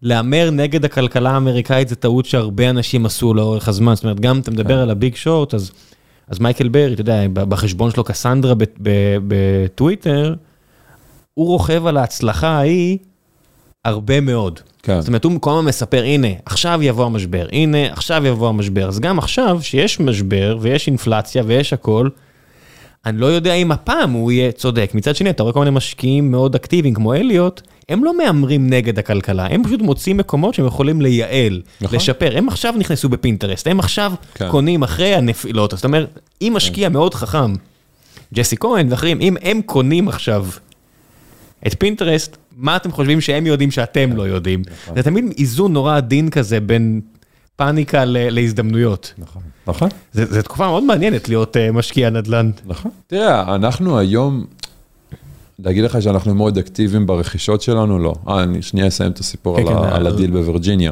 להמר 0.02 0.50
נגד 0.52 0.86
הכלכלה 0.86 1.32
האמריקאית 1.32 1.88
זה 1.88 1.96
טעות 1.96 2.26
שהרבה 2.26 2.70
אנשים 2.70 3.06
עשו 3.06 3.34
לאורך 3.34 3.68
הזמן, 3.68 3.96
זאת 3.96 4.04
אומרת, 4.04 4.20
גם 4.20 4.40
אתה 4.40 4.52
מדבר 4.52 4.76
כן. 4.76 4.80
על 4.80 4.90
הביג 4.90 5.16
שורט, 5.16 5.54
אז, 5.54 5.72
אז 6.28 6.40
מייקל 6.40 6.68
ברי, 6.68 6.94
אתה 6.94 7.02
יודע, 7.02 7.28
בחשבון 7.34 7.92
שלו 7.92 8.04
קסנדרה 8.04 8.54
בטוויטר, 9.28 10.36
הוא 11.34 11.48
רוכב 11.48 11.86
על 11.86 11.98
ההצלחה 11.98 12.48
ההיא 12.48 12.98
הרבה 13.86 14.22
מאוד. 14.22 14.60
כן. 14.84 15.00
זאת 15.00 15.08
אומרת, 15.08 15.24
הוא 15.24 15.42
כל 15.42 15.52
הזמן 15.52 15.66
מספר, 15.66 16.04
הנה, 16.04 16.28
עכשיו 16.46 16.80
יבוא 16.84 17.06
המשבר, 17.06 17.48
הנה, 17.52 17.92
עכשיו 17.92 18.26
יבוא 18.26 18.50
המשבר. 18.50 18.88
אז 18.88 19.00
גם 19.00 19.20
עכשיו, 19.20 19.60
שיש 19.62 20.00
משבר, 20.00 20.58
ויש 20.62 20.88
אינפלציה, 20.88 21.44
ויש 21.46 21.74
הכל, 21.74 22.10
אני 23.06 23.18
לא 23.18 23.26
יודע 23.26 23.54
אם 23.54 23.72
הפעם 23.72 24.12
הוא 24.12 24.32
יהיה 24.32 24.52
צודק. 24.52 24.92
מצד 24.94 25.16
שני, 25.16 25.30
אתה 25.30 25.44
רואה 25.44 25.54
כל 25.54 25.60
מיני 25.60 25.72
משקיעים 25.72 26.32
מאוד 26.32 26.56
אקטיביים, 26.56 26.94
כמו 26.94 27.14
אליוט, 27.14 27.62
הם 27.90 28.04
לא 28.04 28.18
מהמרים 28.18 28.70
נגד 28.70 29.00
הכלכלה, 29.00 29.46
הם 29.46 29.64
פשוט 29.64 29.82
מוצאים 29.82 30.18
מקומות 30.18 30.54
שהם 30.54 30.66
יכולים 30.66 31.02
לייעל, 31.02 31.62
נכון. 31.82 31.96
לשפר. 31.96 32.38
הם 32.38 32.48
עכשיו 32.48 32.74
נכנסו 32.78 33.10
בפינטרסט, 33.10 33.68
הם 33.68 33.80
עכשיו 33.80 34.14
כן. 34.34 34.50
קונים 34.50 34.84
אחרי 34.84 35.16
הנפילות. 35.16 35.72
זאת 35.72 35.86
אומרת, 35.86 36.20
אם 36.42 36.54
משקיע 36.56 36.88
כן. 36.88 36.94
מאוד 36.94 37.14
חכם, 37.14 37.54
ג'סי 38.34 38.58
כהן 38.58 38.88
ואחרים, 38.92 39.22
אם 39.22 39.36
הם 39.42 39.62
קונים 39.62 40.08
עכשיו 40.08 40.48
את 41.68 41.76
פינטרסט, 41.80 42.38
מה 42.58 42.76
אתם 42.76 42.92
חושבים 42.92 43.22
שהם 43.22 43.46
יודעים 43.46 43.72
שאתם 43.72 44.16
לא 44.16 44.24
יודעים? 44.24 44.62
נכון. 44.84 44.96
זה 44.96 45.04
תמיד 45.04 45.26
איזון 45.38 45.74
נורא 45.74 45.98
עדין 45.98 46.30
כזה 46.30 46.60
בין 46.60 47.02
פאניקה 47.56 48.06
להזדמנויות. 48.06 49.14
נכון. 49.18 49.42
נכון. 49.68 49.90
זו 50.14 50.42
תקופה 50.42 50.68
מאוד 50.68 50.84
מעניינת 50.84 51.30
להיות 51.30 51.56
uh, 51.56 51.72
משקיע 51.74 52.10
נדל"ן. 52.10 52.52
נכון. 52.66 52.92
תראה, 53.08 53.56
אנחנו 53.56 53.98
היום, 53.98 54.46
להגיד 55.60 55.84
לך 55.84 56.02
שאנחנו 56.02 56.36
מאוד 56.36 56.58
אקטיביים 56.58 57.06
ברכישות 57.06 57.62
שלנו? 57.62 58.00
לא. 58.00 58.14
אה, 58.28 58.44
אני 58.44 58.62
שנייה 58.62 58.88
אסיים 58.88 59.12
את 59.12 59.20
הסיפור 59.20 59.58
כן, 59.58 59.68
על, 59.68 59.84
כן, 59.84 59.90
על 59.90 60.08
הדיל 60.08 60.32
בווירג'יניה. 60.32 60.92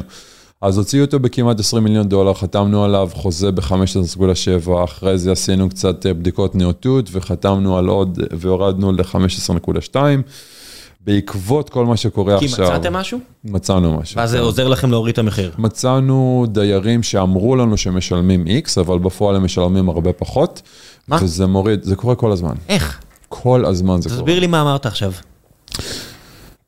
אז 0.62 0.78
הוציאו 0.78 1.04
אותו 1.04 1.18
בכמעט 1.18 1.60
20 1.60 1.84
מיליון 1.84 2.08
דולר, 2.08 2.34
חתמנו 2.34 2.84
עליו 2.84 3.08
חוזה 3.12 3.50
ב-15.7, 3.50 4.84
אחרי 4.84 5.18
זה 5.18 5.32
עשינו 5.32 5.68
קצת 5.68 6.06
אה, 6.06 6.14
בדיקות 6.14 6.54
נאותות 6.54 7.08
וחתמנו 7.12 7.78
על 7.78 7.86
עוד 7.88 8.18
והורדנו 8.30 8.92
ל-15.2. 8.92 9.96
בעקבות 11.04 11.70
כל 11.70 11.86
מה 11.86 11.96
שקורה 11.96 12.38
כי 12.38 12.44
עכשיו. 12.44 12.66
כי 12.66 12.72
מצאתם 12.72 12.92
משהו? 12.92 13.18
מצאנו 13.44 13.96
משהו. 14.00 14.16
ואז 14.16 14.30
זה 14.30 14.36
כן. 14.36 14.42
עוזר 14.42 14.68
לכם 14.68 14.90
להוריד 14.90 15.12
את 15.12 15.18
המחיר. 15.18 15.52
מצאנו 15.58 16.46
דיירים 16.48 17.02
שאמרו 17.02 17.56
לנו 17.56 17.76
שמשלמים 17.76 18.44
X, 18.46 18.80
אבל 18.80 18.98
בפועל 18.98 19.36
הם 19.36 19.44
משלמים 19.44 19.88
הרבה 19.88 20.12
פחות. 20.12 20.62
מה? 21.08 21.18
וזה 21.22 21.46
מוריד, 21.46 21.82
זה 21.82 21.96
קורה 21.96 22.14
כל 22.14 22.32
הזמן. 22.32 22.54
איך? 22.68 23.00
כל 23.28 23.64
הזמן 23.64 24.00
זה 24.00 24.08
קורה. 24.08 24.20
תסביר 24.20 24.40
לי 24.40 24.46
מה 24.46 24.62
אמרת 24.62 24.86
עכשיו. 24.86 25.12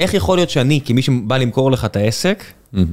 איך 0.00 0.14
יכול 0.14 0.38
להיות 0.38 0.50
שאני, 0.50 0.80
כמי 0.84 1.02
שבא 1.02 1.36
למכור 1.36 1.70
לך 1.70 1.84
את 1.84 1.96
העסק, 1.96 2.44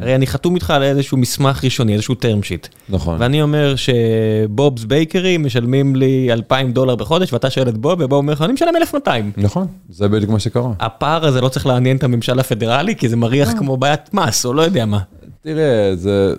הרי 0.02 0.16
אני 0.16 0.28
חתום 0.28 0.56
איתך 0.56 0.70
על 0.70 0.84
איזשהו 0.84 1.18
מסמך 1.18 1.64
ראשוני, 1.64 1.94
איזשהו 1.94 2.16
term 2.16 2.44
sheet. 2.44 2.68
נכון. 2.90 3.16
ואני 3.20 3.42
אומר 3.42 3.76
שבובס 3.76 4.84
בייקרי 4.84 5.38
משלמים 5.38 5.96
לי 5.96 6.30
2,000 6.32 6.72
דולר 6.72 6.96
בחודש, 6.96 7.34
ואתה 7.34 7.50
שואל 7.50 7.70
את 7.70 7.78
בוב, 7.78 7.94
ובוב 7.94 8.14
אומר 8.14 8.34
לך, 8.34 8.42
אני 8.42 8.54
משלם 8.54 8.76
1,200. 8.76 9.32
נכון, 9.38 9.68
זה 9.90 10.08
בדיוק 10.08 10.32
מה 10.32 10.40
שקרה. 10.40 10.72
הפער 10.80 11.26
הזה 11.26 11.42
לא 11.42 11.50
צריך 11.50 11.66
לעניין 11.66 11.98
את 11.98 12.04
הממשל 12.04 12.40
הפדרלי, 12.40 12.96
כי 12.96 13.10
זה 13.10 13.16
מריח 13.16 13.52
כמו 13.58 13.78
בעיית 13.78 14.14
מס, 14.14 14.46
או 14.46 14.54
לא 14.54 14.62
יודע 14.62 14.86
מה. 14.86 15.00
תראה, 15.42 15.96
זה... 15.96 16.34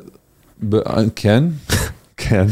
כן, 1.16 1.45
כן, 2.16 2.47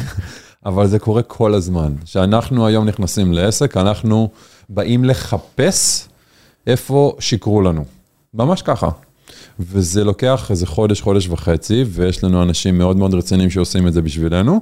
אבל 0.66 0.86
זה 0.86 0.99
קורה 0.99 1.22
כל 1.22 1.55
הזמן. 1.55 1.93
כשאנחנו 2.05 2.66
היום 2.66 2.84
נכנסים 2.84 3.32
לעסק, 3.32 3.76
אנחנו 3.76 4.28
באים 4.68 5.05
לחפש 5.05 6.09
איפה 6.66 7.16
שיקרו 7.20 7.62
לנו. 7.62 7.84
ממש 8.34 8.62
ככה. 8.62 8.89
וזה 9.61 10.04
לוקח 10.04 10.50
איזה 10.50 10.66
חודש, 10.66 11.00
חודש 11.00 11.28
וחצי, 11.28 11.84
ויש 11.88 12.24
לנו 12.24 12.42
אנשים 12.42 12.78
מאוד 12.78 12.96
מאוד 12.96 13.14
רציניים 13.14 13.50
שעושים 13.50 13.86
את 13.86 13.92
זה 13.92 14.02
בשבילנו, 14.02 14.61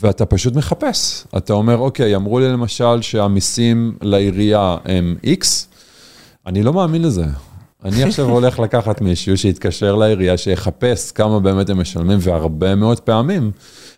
ואתה 0.00 0.26
פשוט 0.26 0.56
מחפש. 0.56 1.24
אתה 1.36 1.52
אומר, 1.52 1.78
אוקיי, 1.78 2.16
אמרו 2.16 2.38
לי 2.38 2.48
למשל 2.48 3.02
שהמיסים 3.02 3.96
לעירייה 4.02 4.76
הם 4.84 5.16
X, 5.24 5.46
אני 6.46 6.62
לא 6.62 6.72
מאמין 6.72 7.02
לזה. 7.02 7.24
אני 7.84 8.02
עכשיו 8.02 8.30
הולך 8.36 8.58
לקחת 8.58 9.00
מישהו 9.00 9.36
שיתקשר 9.36 9.96
לעירייה, 9.96 10.36
שיחפש 10.36 11.12
כמה 11.12 11.40
באמת 11.40 11.70
הם 11.70 11.80
משלמים, 11.80 12.18
והרבה 12.20 12.74
מאוד 12.74 13.00
פעמים 13.00 13.50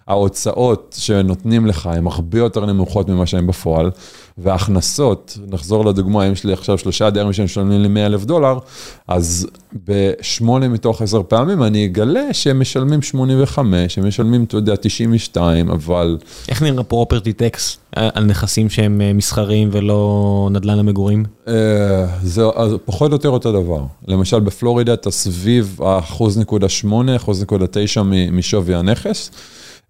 ההוצאות 0.09 0.96
שנותנים 0.98 1.66
לך 1.66 1.86
הן 1.86 2.07
הרבה 2.07 2.38
יותר 2.38 2.66
נמוכות 2.66 3.09
ממה 3.09 3.26
שהן 3.26 3.46
בפועל, 3.46 3.90
וההכנסות, 4.38 5.38
נחזור 5.50 5.84
לדוגמה, 5.84 6.26
אם 6.26 6.32
יש 6.32 6.44
לי 6.44 6.53
עכשיו 6.53 6.78
שלושה 6.78 7.11
דיירים 7.11 7.32
שמשלמים 7.32 7.82
לי 7.82 7.88
100 7.88 8.07
אלף 8.07 8.24
דולר, 8.24 8.59
אז 9.09 9.46
בשמונה 9.86 10.68
מתוך 10.68 11.03
עשר 11.03 11.22
פעמים 11.28 11.62
אני 11.62 11.86
אגלה 11.86 12.32
שהם 12.32 12.61
משלמים 12.61 13.03
85, 13.03 13.98
הם 13.98 14.09
משלמים, 14.09 14.44
אתה 14.44 14.57
יודע, 14.57 14.74
92, 14.80 15.70
אבל... 15.70 16.18
איך 16.48 16.62
נראה 16.62 16.82
פרופרטי 16.82 17.32
טקס 17.32 17.78
על 17.96 18.24
נכסים 18.24 18.70
שהם 18.70 19.00
אה, 19.00 19.12
מסחריים 19.12 19.68
ולא 19.72 20.48
נדל"ן 20.53 20.78
למגורים? 20.78 21.24
אה, 21.48 22.07
זה 22.22 22.42
פחות 22.84 23.11
או 23.11 23.16
יותר 23.16 23.28
אותו 23.28 23.53
דבר. 23.53 23.80
למשל 24.09 24.40
בפלורידה 24.40 24.94
אתה 24.94 25.11
סביב 25.11 25.78
ה-1.8, 25.82 26.86
1.9 27.26 28.00
משווי 28.32 28.74
הנכס. 28.74 29.30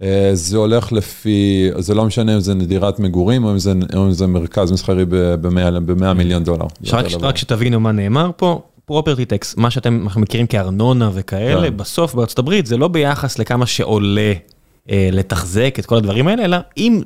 אה, 0.02 0.30
זה 0.32 0.56
הולך 0.56 0.92
לפי, 0.92 1.70
זה 1.78 1.94
לא 1.94 2.04
משנה 2.04 2.34
אם 2.34 2.40
זה 2.40 2.54
נדירת 2.54 2.98
מגורים 2.98 3.44
או 3.44 3.50
אם 3.52 3.58
זה, 3.58 3.72
או 3.94 4.06
אם 4.06 4.12
זה 4.12 4.26
מרכז 4.26 4.72
מסחרי 4.72 5.04
ב-100 5.04 6.12
מיליון 6.14 6.44
דולר. 6.44 6.66
רק 7.20 7.36
שתבינו 7.36 7.80
מה 7.80 7.92
נאמר 7.92 8.30
פה, 8.36 8.62
פרופרטי 8.84 9.24
טקס, 9.24 9.56
מה 9.56 9.70
שאתם 9.70 10.06
מכירים 10.16 10.46
כארנונה 10.46 11.10
וכאלה, 11.14 11.70
כן. 11.70 11.76
בסוף 11.76 12.14
בארצות 12.14 12.38
הברית 12.38 12.66
זה 12.66 12.76
לא 12.76 12.88
ביחס 12.88 13.38
לכמה 13.38 13.66
שעולה 13.66 14.32
אה, 14.90 15.08
לתחזק 15.12 15.76
את 15.78 15.86
כל 15.86 15.96
הדברים 15.96 16.28
האלה, 16.28 16.44
אלא 16.44 16.56
אם 16.76 17.02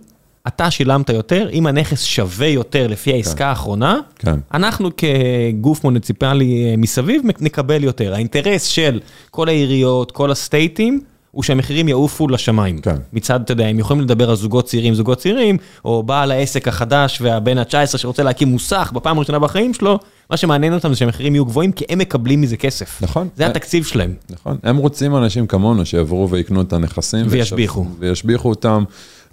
אתה 0.47 0.71
שילמת 0.71 1.09
יותר, 1.09 1.49
אם 1.53 1.67
הנכס 1.67 2.05
שווה 2.05 2.47
יותר 2.47 2.87
לפי 2.87 3.11
כן. 3.11 3.17
העסקה 3.17 3.47
האחרונה, 3.47 3.99
כן. 4.19 4.39
אנחנו 4.55 4.91
כגוף 4.97 5.85
מוניציפלי 5.85 6.71
אה, 6.71 6.75
מסביב 6.79 7.23
נקבל 7.41 7.85
יותר. 7.85 8.15
האינטרס 8.15 8.65
של 8.65 9.01
כל 9.31 9.49
העיריות, 9.49 10.13
כל 10.13 10.31
הסטייטים, 10.31 11.01
הוא 11.37 11.43
שהמחירים 11.43 11.89
יעופו 11.89 12.29
לשמיים. 12.29 12.79
כן. 12.79 12.97
מצד, 13.13 13.41
אתה 13.41 13.53
יודע, 13.53 13.67
הם 13.67 13.79
יכולים 13.79 14.03
לדבר 14.03 14.31
על 14.31 14.37
זוגות 14.37 14.67
צעירים, 14.67 14.95
זוגות 14.95 15.19
צעירים, 15.19 15.57
או 15.85 16.03
בעל 16.03 16.31
העסק 16.31 16.69
החדש 16.69 17.19
והבן 17.21 17.59
ה-19 17.59 17.99
שרוצה 17.99 18.23
להקים 18.23 18.49
מוסך 18.49 18.93
בפעם 18.95 19.17
הראשונה 19.17 19.39
בחיים 19.39 19.75
שלו, 19.75 19.99
מה 20.31 20.37
שמעניין 20.37 20.75
אותם 20.75 20.89
זה 20.89 20.97
שהמחירים 20.99 21.35
יהיו 21.35 21.45
גבוהים, 21.45 21.73
כי 21.73 21.85
הם 21.89 21.99
מקבלים 21.99 22.41
מזה 22.41 22.57
כסף. 22.57 23.03
נכון. 23.03 23.29
זה 23.37 23.47
התקציב 23.47 23.85
שלהם. 23.85 24.15
נכון. 24.31 24.57
הם 24.63 24.77
רוצים 24.77 25.17
אנשים 25.17 25.47
כמונו 25.47 25.87
שיעברו 25.87 26.31
ויקנו 26.31 26.61
את 26.61 26.73
הנכסים. 26.73 27.27
וישביחו. 27.29 27.87
וישביחו 27.99 28.49
אותם, 28.49 28.85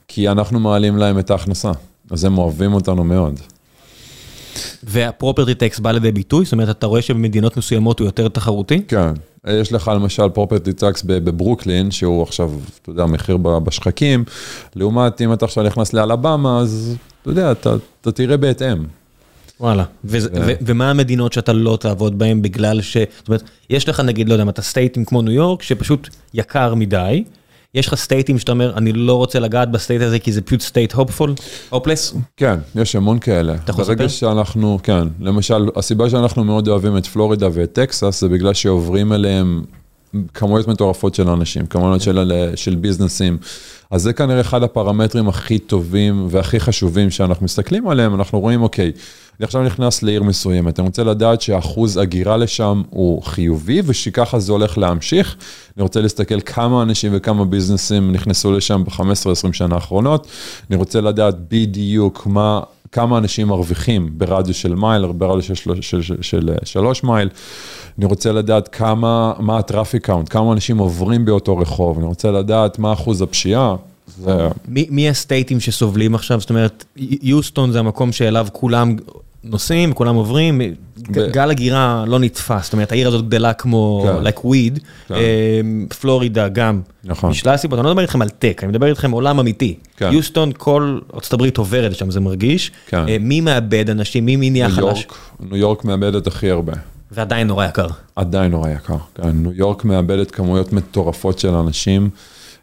כי 0.08 0.30
אנחנו 0.30 0.60
מעלים 0.60 0.98
להם 0.98 1.20
את 1.20 1.32
ההכנסה. 1.32 1.72
אז 2.12 2.24
הם 2.24 2.38
אוהבים 2.38 2.74
אותנו 2.74 3.04
מאוד. 3.04 3.40
והפרופרטי 4.84 5.56
טקס 5.56 5.80
בא 5.80 5.92
לידי 5.92 6.12
ביטוי? 6.12 6.46
זאת 6.46 6.54
אומרת, 6.54 6.70
אתה 6.70 6.88
רואה 6.88 7.02
שבמדינות 7.02 7.58
מסוימות 7.58 8.00
הוא 8.00 8.06
יותר 8.06 8.28
תחרותי? 8.28 8.82
כן. 8.88 9.14
יש 9.48 9.74
לך 9.74 9.92
למשל 9.96 10.30
פרופרטי 10.30 10.74
טקס 10.74 11.04
בברוקלין, 11.04 11.92
שהוא 11.92 12.24
עכשיו, 12.24 12.52
אתה 12.82 12.90
יודע, 12.90 13.06
מחיר 13.06 13.38
בשחקים, 13.38 14.24
לעומת 14.76 15.22
אם 15.22 15.34
אתה 15.34 15.46
עכשיו 15.46 15.64
נכנס 15.64 15.94
לאלבמה, 15.94 16.60
אז 16.60 16.96
אתה 17.22 17.30
יודע, 17.30 17.52
אתה, 17.52 17.76
אתה 18.02 18.12
תראה 18.12 18.38
בהתאם. 18.38 18.84
וואלה, 19.60 19.84
ו- 20.06 20.18
ו- 20.18 20.54
ומה 20.62 20.90
המדינות 20.90 21.34
שאתה 21.34 21.54
לא 21.54 21.78
תעבוד 21.82 22.20
בהן 22.20 22.42
בגלל 22.42 22.82
ש... 22.82 22.98
זאת 22.98 23.28
אומרת, 23.28 23.44
יש 23.70 23.90
לך 23.90 24.00
נגיד, 24.00 24.30
לא 24.30 24.34
יודע, 24.34 24.50
אתה 24.50 24.62
states 24.62 25.06
כמו 25.06 25.22
ניו 25.22 25.34
יורק, 25.34 25.62
שפשוט 25.62 26.10
יקר 26.34 26.76
מדי, 26.76 27.24
יש 27.76 27.88
לך 27.88 27.96
states 27.96 28.40
שאתה 28.40 28.52
אומר, 28.52 28.74
אני 28.78 28.94
לא 28.94 29.14
רוצה 29.14 29.40
לגעת 29.40 29.72
ב 29.72 29.77
state 29.77 30.02
הזה 30.02 30.20
כי 30.20 30.32
זה 30.32 30.42
פשוט 30.42 30.62
state 30.62 30.94
hopeful, 30.94 31.34
hopeless? 31.70 32.16
כן, 32.38 32.56
יש 32.76 32.96
המון 32.96 33.20
כאלה. 33.20 33.56
אתה 33.56 33.72
יכול 33.72 33.82
לספר? 33.82 33.96
ברגע 33.96 34.10
שאנחנו, 34.10 34.80
כן, 34.84 35.08
למשל, 35.20 35.70
הסיבה 35.76 36.10
שאנחנו 36.10 36.44
מאוד 36.44 36.68
אוהבים 36.68 36.98
את 36.98 37.06
פלורידה 37.06 37.48
ואת 37.54 37.74
טקסס, 37.74 38.22
זה 38.22 38.30
בגלל 38.30 38.54
שעוברים 38.54 39.14
אליהם 39.14 39.64
כמויות 40.34 40.68
מטורפות 40.68 41.16
של 41.16 41.30
אנשים, 41.30 41.66
כמויות 41.66 42.02
של, 42.02 42.32
של 42.56 42.76
businessים. 42.76 43.38
אז 43.92 44.02
זה 44.02 44.14
כנראה 44.14 44.42
אחד 44.42 44.64
הפרמטרים 44.64 45.30
הכי 45.30 45.60
טובים 45.60 46.28
והכי 46.30 46.60
חשובים 46.60 47.10
שאנחנו 47.10 47.46
מסתכלים 47.46 47.88
עליהם, 47.88 48.16
אנחנו 48.16 48.40
רואים, 48.40 48.62
אוקיי, 48.62 48.92
אני 49.40 49.46
עכשיו 49.46 49.64
נכנס 49.64 50.04
לעיר 50.04 50.24
מסוימת, 50.24 50.80
אני 50.80 50.88
רוצה 50.88 51.04
לדעת 51.04 51.42
שאחוז 51.42 51.98
הגירה 51.98 52.38
לשם 52.38 52.82
הוא 52.90 53.24
חיובי 53.24 53.82
ושככה 53.86 54.40
זה 54.40 54.52
הולך 54.52 54.78
להמשיך. 54.78 55.36
אני 55.78 55.84
רוצה 55.84 56.02
להסתכל 56.02 56.42
כמה 56.42 56.84
אנשים 56.84 57.12
וכמה 57.16 57.46
businessים 57.46 58.12
נכנסו 58.12 58.52
לשם 58.52 58.84
ב-15-20 58.84 59.54
שנה 59.54 59.76
האחרונות. 59.76 60.28
אני 60.70 60.78
רוצה 60.78 61.02
לדעת 61.02 61.36
בדיוק 61.50 62.28
מה, 62.28 62.62
כמה 62.94 63.18
אנשים 63.18 63.48
מרוויחים 63.48 64.10
ברדיוס 64.18 64.58
של 64.58 64.76
מייל, 64.76 65.06
ברדיוס 65.06 65.46
של, 65.46 65.56
של, 65.56 65.82
של, 65.82 66.02
של, 66.02 66.16
של 66.22 66.50
שלוש 66.64 67.04
מייל. 67.04 67.30
אני 67.98 68.06
רוצה 68.06 68.32
לדעת 68.32 68.68
כמה, 68.68 69.34
מה 69.40 69.58
ה 69.58 69.64
traffic 69.64 70.06
count, 70.06 70.30
כמה 70.30 70.54
אנשים 70.54 70.78
עוברים 70.78 71.26
באותו 71.26 71.58
רחוב. 71.58 71.98
אני 71.98 72.08
רוצה 72.08 72.32
לדעת 72.32 72.80
מה 72.80 72.94
אחוז 72.94 73.22
הפשיעה. 73.22 73.76
זה... 74.18 74.48
מי, 74.68 74.88
מי 74.90 75.10
ה 75.10 75.17
states 75.17 75.60
שסובלים 75.60 76.16
עכשיו? 76.16 76.40
זאת 76.40 76.50
אומרת, 76.50 76.86
יוסטון 76.98 77.72
זה 77.72 77.80
המקום 77.80 78.12
שאליו 78.12 78.48
כולם 78.52 78.96
נוסעים 79.44 79.92
וכולם 79.92 80.16
עוברים, 80.16 80.62
ב... 81.12 81.20
גל 81.32 81.52
הגירה 81.52 82.04
לא 82.08 82.20
נתפס, 82.20 82.64
זאת 82.64 82.74
אומרת 82.74 82.92
העיר 82.92 83.08
הזאת 83.08 83.28
גדלה 83.28 83.54
כמו 83.54 84.06
כן. 84.06 84.28
like 84.28 84.40
weed, 84.40 84.80
כן. 85.08 85.16
אמ, 85.16 85.88
פלורידה 86.02 86.48
גם, 86.48 86.82
נכון. 87.04 87.30
משלל 87.30 87.54
הסיבות, 87.54 87.80
אני 87.80 87.86
לא 87.86 87.92
מדבר 87.92 88.02
איתכם 88.02 88.22
על 88.22 88.30
טק, 88.30 88.60
אני 88.64 88.70
מדבר 88.70 88.88
איתכם 88.88 89.12
עולם 89.12 89.40
אמיתי, 89.40 89.76
כן. 89.98 90.10
יוסטון 90.14 90.52
כל 90.58 91.00
ארצות 91.14 91.34
הברית 91.34 91.58
עוברת 91.58 91.96
שם, 91.96 92.12
זה 92.12 92.20
מרגיש, 92.20 92.72
כן. 92.88 93.08
אה, 93.10 93.18
מי 93.20 93.42
מאבד 93.42 93.90
אנשים, 93.90 94.26
מי, 94.26 94.36
מי 94.36 94.50
נהיה 94.50 94.70
חלש? 94.70 95.08
ניו 95.40 95.58
יורק 95.58 95.86
מאבדת 95.86 96.28
הכי 96.28 96.50
הרבה. 96.50 96.74
ועדיין 97.12 97.48
נורא 97.48 97.66
יקר. 97.66 97.88
עדיין 98.16 98.52
נורא 98.52 98.70
יקר, 98.70 98.98
כן, 99.16 99.30
ניו 99.34 99.52
יורק 99.54 99.86
מאבדת 99.86 100.32
כמויות 100.32 100.74
מטורפות 100.74 101.40
של 101.40 101.54
אנשים. 101.54 102.10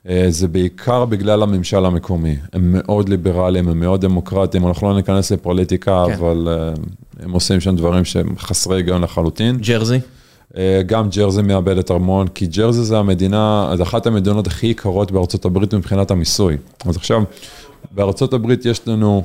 אה, 0.09 0.27
זה 0.29 0.49
בעיקר 0.49 1.05
בגלל 1.05 1.43
הממשל 1.43 1.85
המקומי, 1.85 2.37
הם 2.53 2.73
מאוד 2.73 3.09
ליברליים, 3.09 3.69
הם 3.69 3.81
מאוד 3.81 4.01
דמוקרטיים, 4.01 4.67
אנחנו 4.67 4.89
לא 4.89 4.97
ניכנס 4.97 5.33
לפוליטיקה, 5.33 6.05
כן. 6.07 6.13
אבל 6.13 6.49
אה, 6.51 6.73
הם 7.25 7.33
עושים 7.33 7.61
שם 7.61 7.77
דברים 7.77 8.05
שהם 8.05 8.39
חסרי 8.39 8.77
היגיון 8.77 9.03
לחלוטין. 9.03 9.57
ג'רזי? 9.57 9.99
אה, 10.57 10.81
גם 10.87 11.09
ג'רזי 11.09 11.43
מאבדת 11.43 11.91
המון, 11.91 12.29
כי 12.29 12.47
ג'רזי 12.47 12.85
זה 12.85 12.99
המדינה, 12.99 13.73
זה 13.77 13.83
אחת 13.83 14.07
המדינות 14.07 14.47
הכי 14.47 14.67
יקרות 14.67 15.13
בארצות 15.13 15.45
הברית 15.45 15.75
מבחינת 15.75 16.11
המיסוי. 16.11 16.57
אז 16.87 16.97
עכשיו, 16.97 17.23
בארצות 17.91 18.33
הברית 18.33 18.67
יש 18.67 18.89
לנו... 18.89 19.25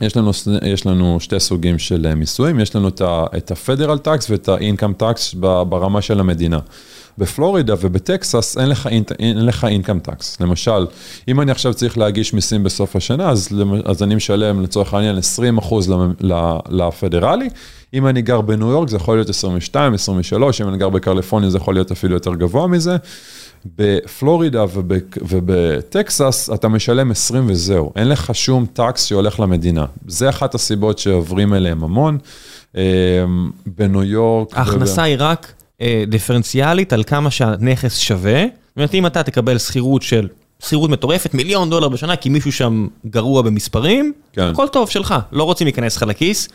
יש 0.00 0.16
לנו, 0.16 0.30
יש 0.64 0.86
לנו 0.86 1.20
שתי 1.20 1.40
סוגים 1.40 1.78
של 1.78 2.14
מיסויים, 2.14 2.60
יש 2.60 2.76
לנו 2.76 2.88
את 2.88 3.50
ה-Federal 3.50 4.06
Tax 4.06 4.26
ואת 4.30 4.48
ה-Income 4.48 5.02
Tax 5.02 5.36
ברמה 5.38 6.02
של 6.02 6.20
המדינה. 6.20 6.58
בפלורידה 7.18 7.74
ובטקסס 7.80 8.58
אין 8.58 8.68
לך, 8.68 8.86
אין 9.18 9.46
לך 9.46 9.64
אינקאם 9.64 9.98
טקס. 9.98 10.40
למשל, 10.40 10.86
אם 11.28 11.40
אני 11.40 11.50
עכשיו 11.50 11.74
צריך 11.74 11.98
להגיש 11.98 12.34
מיסים 12.34 12.62
בסוף 12.64 12.96
השנה, 12.96 13.30
אז, 13.30 13.48
אז 13.84 14.02
אני 14.02 14.14
משלם 14.14 14.62
לצורך 14.62 14.94
העניין 14.94 15.18
20 15.18 15.58
אחוז 15.58 15.92
לפדרלי. 16.68 17.48
אם 17.94 18.06
אני 18.06 18.22
גר 18.22 18.40
בניו 18.40 18.70
יורק 18.70 18.88
זה 18.88 18.96
יכול 18.96 19.16
להיות 19.16 19.28
22, 19.28 19.94
23, 19.94 20.60
אם 20.60 20.68
אני 20.68 20.78
גר 20.78 20.88
בקליפורניה 20.88 21.50
זה 21.50 21.58
יכול 21.58 21.74
להיות 21.74 21.90
אפילו 21.90 22.14
יותר 22.14 22.34
גבוה 22.34 22.66
מזה. 22.66 22.96
בפלורידה 23.76 24.64
ובטקסס 25.28 26.50
אתה 26.54 26.68
משלם 26.68 27.10
20 27.10 27.44
וזהו, 27.48 27.92
אין 27.96 28.08
לך 28.08 28.34
שום 28.34 28.66
טקס 28.72 29.04
שהולך 29.04 29.40
למדינה. 29.40 29.84
זה 30.06 30.28
אחת 30.28 30.54
הסיבות 30.54 30.98
שעוברים 30.98 31.54
אליהם 31.54 31.84
המון. 31.84 32.18
אמ, 32.74 32.80
בניו 33.66 34.04
יורק. 34.04 34.58
ההכנסה 34.58 35.02
היא 35.02 35.16
רק 35.18 35.52
דיפרנציאלית 36.08 36.92
על 36.92 37.04
כמה 37.04 37.30
שהנכס 37.30 37.98
שווה. 37.98 38.42
זאת 38.42 38.76
אומרת, 38.76 38.94
אם 38.94 39.06
אתה 39.06 39.22
תקבל 39.22 39.58
שכירות 39.58 40.02
של, 40.02 40.28
שכירות 40.64 40.90
מטורפת, 40.90 41.34
מיליון 41.34 41.70
דולר 41.70 41.88
בשנה, 41.88 42.16
כי 42.16 42.28
מישהו 42.28 42.52
שם 42.52 42.86
גרוע 43.06 43.42
במספרים, 43.42 44.12
כן. 44.32 44.42
הכל 44.42 44.68
טוב 44.68 44.90
שלך, 44.90 45.14
לא 45.32 45.44
רוצים 45.44 45.66
להיכנס 45.66 45.96
לך 45.96 46.02
לכיס. 46.02 46.48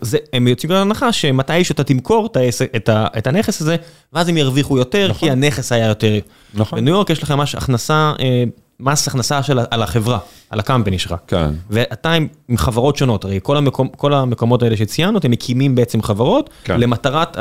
זה, 0.00 0.18
הם 0.32 0.48
יוצאים 0.48 0.72
להנחה 0.72 1.12
שמתי 1.12 1.64
שאתה 1.64 1.84
תמכור 1.84 2.26
את, 2.26 2.36
את, 2.76 2.88
ה, 2.88 3.06
את 3.18 3.26
הנכס 3.26 3.60
הזה, 3.60 3.76
ואז 4.12 4.28
הם 4.28 4.36
ירוויחו 4.36 4.78
יותר, 4.78 5.08
נכון. 5.10 5.28
כי 5.28 5.30
הנכס 5.32 5.72
היה 5.72 5.86
יותר. 5.86 6.18
נכון. 6.54 6.78
בניו 6.78 6.94
יורק 6.94 7.10
יש 7.10 7.22
לך 7.22 7.30
ממש 7.30 7.54
הכנסה, 7.54 8.12
אה, 8.20 8.44
מס 8.80 9.08
הכנסה 9.08 9.42
של, 9.42 9.60
על 9.70 9.82
החברה, 9.82 10.18
על 10.50 10.60
הקמפני 10.60 10.98
שלך. 10.98 11.14
כן. 11.26 11.50
ואתה 11.70 12.12
עם, 12.12 12.28
עם 12.48 12.56
חברות 12.56 12.96
שונות, 12.96 13.24
הרי 13.24 13.40
כל, 13.42 13.56
המקום, 13.56 13.88
כל 13.88 14.14
המקומות 14.14 14.62
האלה 14.62 14.76
שציינו, 14.76 15.18
הם 15.24 15.30
מקימים 15.30 15.74
בעצם 15.74 16.02
חברות, 16.02 16.50
כן. 16.64 16.80
למטרת... 16.80 17.36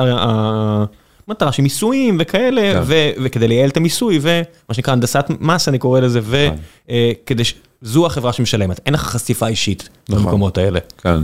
מטרה 1.28 1.52
של 1.52 1.64
מיסויים 1.64 2.18
וכאלה, 2.20 2.74
כן. 2.74 2.82
וכדי 3.24 3.48
לייעל 3.48 3.70
את 3.70 3.78
המיסוי, 3.78 4.20
ומה 4.22 4.74
שנקרא 4.74 4.94
הנדסת 4.94 5.26
מס, 5.40 5.68
אני 5.68 5.80
קורא 5.80 6.00
לזה, 6.00 6.20
וכדי, 6.24 7.44
ש... 7.44 7.54
זו 7.82 8.06
החברה 8.06 8.34
שמשלמת, 8.34 8.80
אין 8.86 8.94
לך 8.94 9.02
חשיפה 9.02 9.48
אישית 9.48 9.90
נכון. 10.10 10.24
במקומות 10.24 10.58
האלה. 10.58 10.80
כן, 10.98 11.18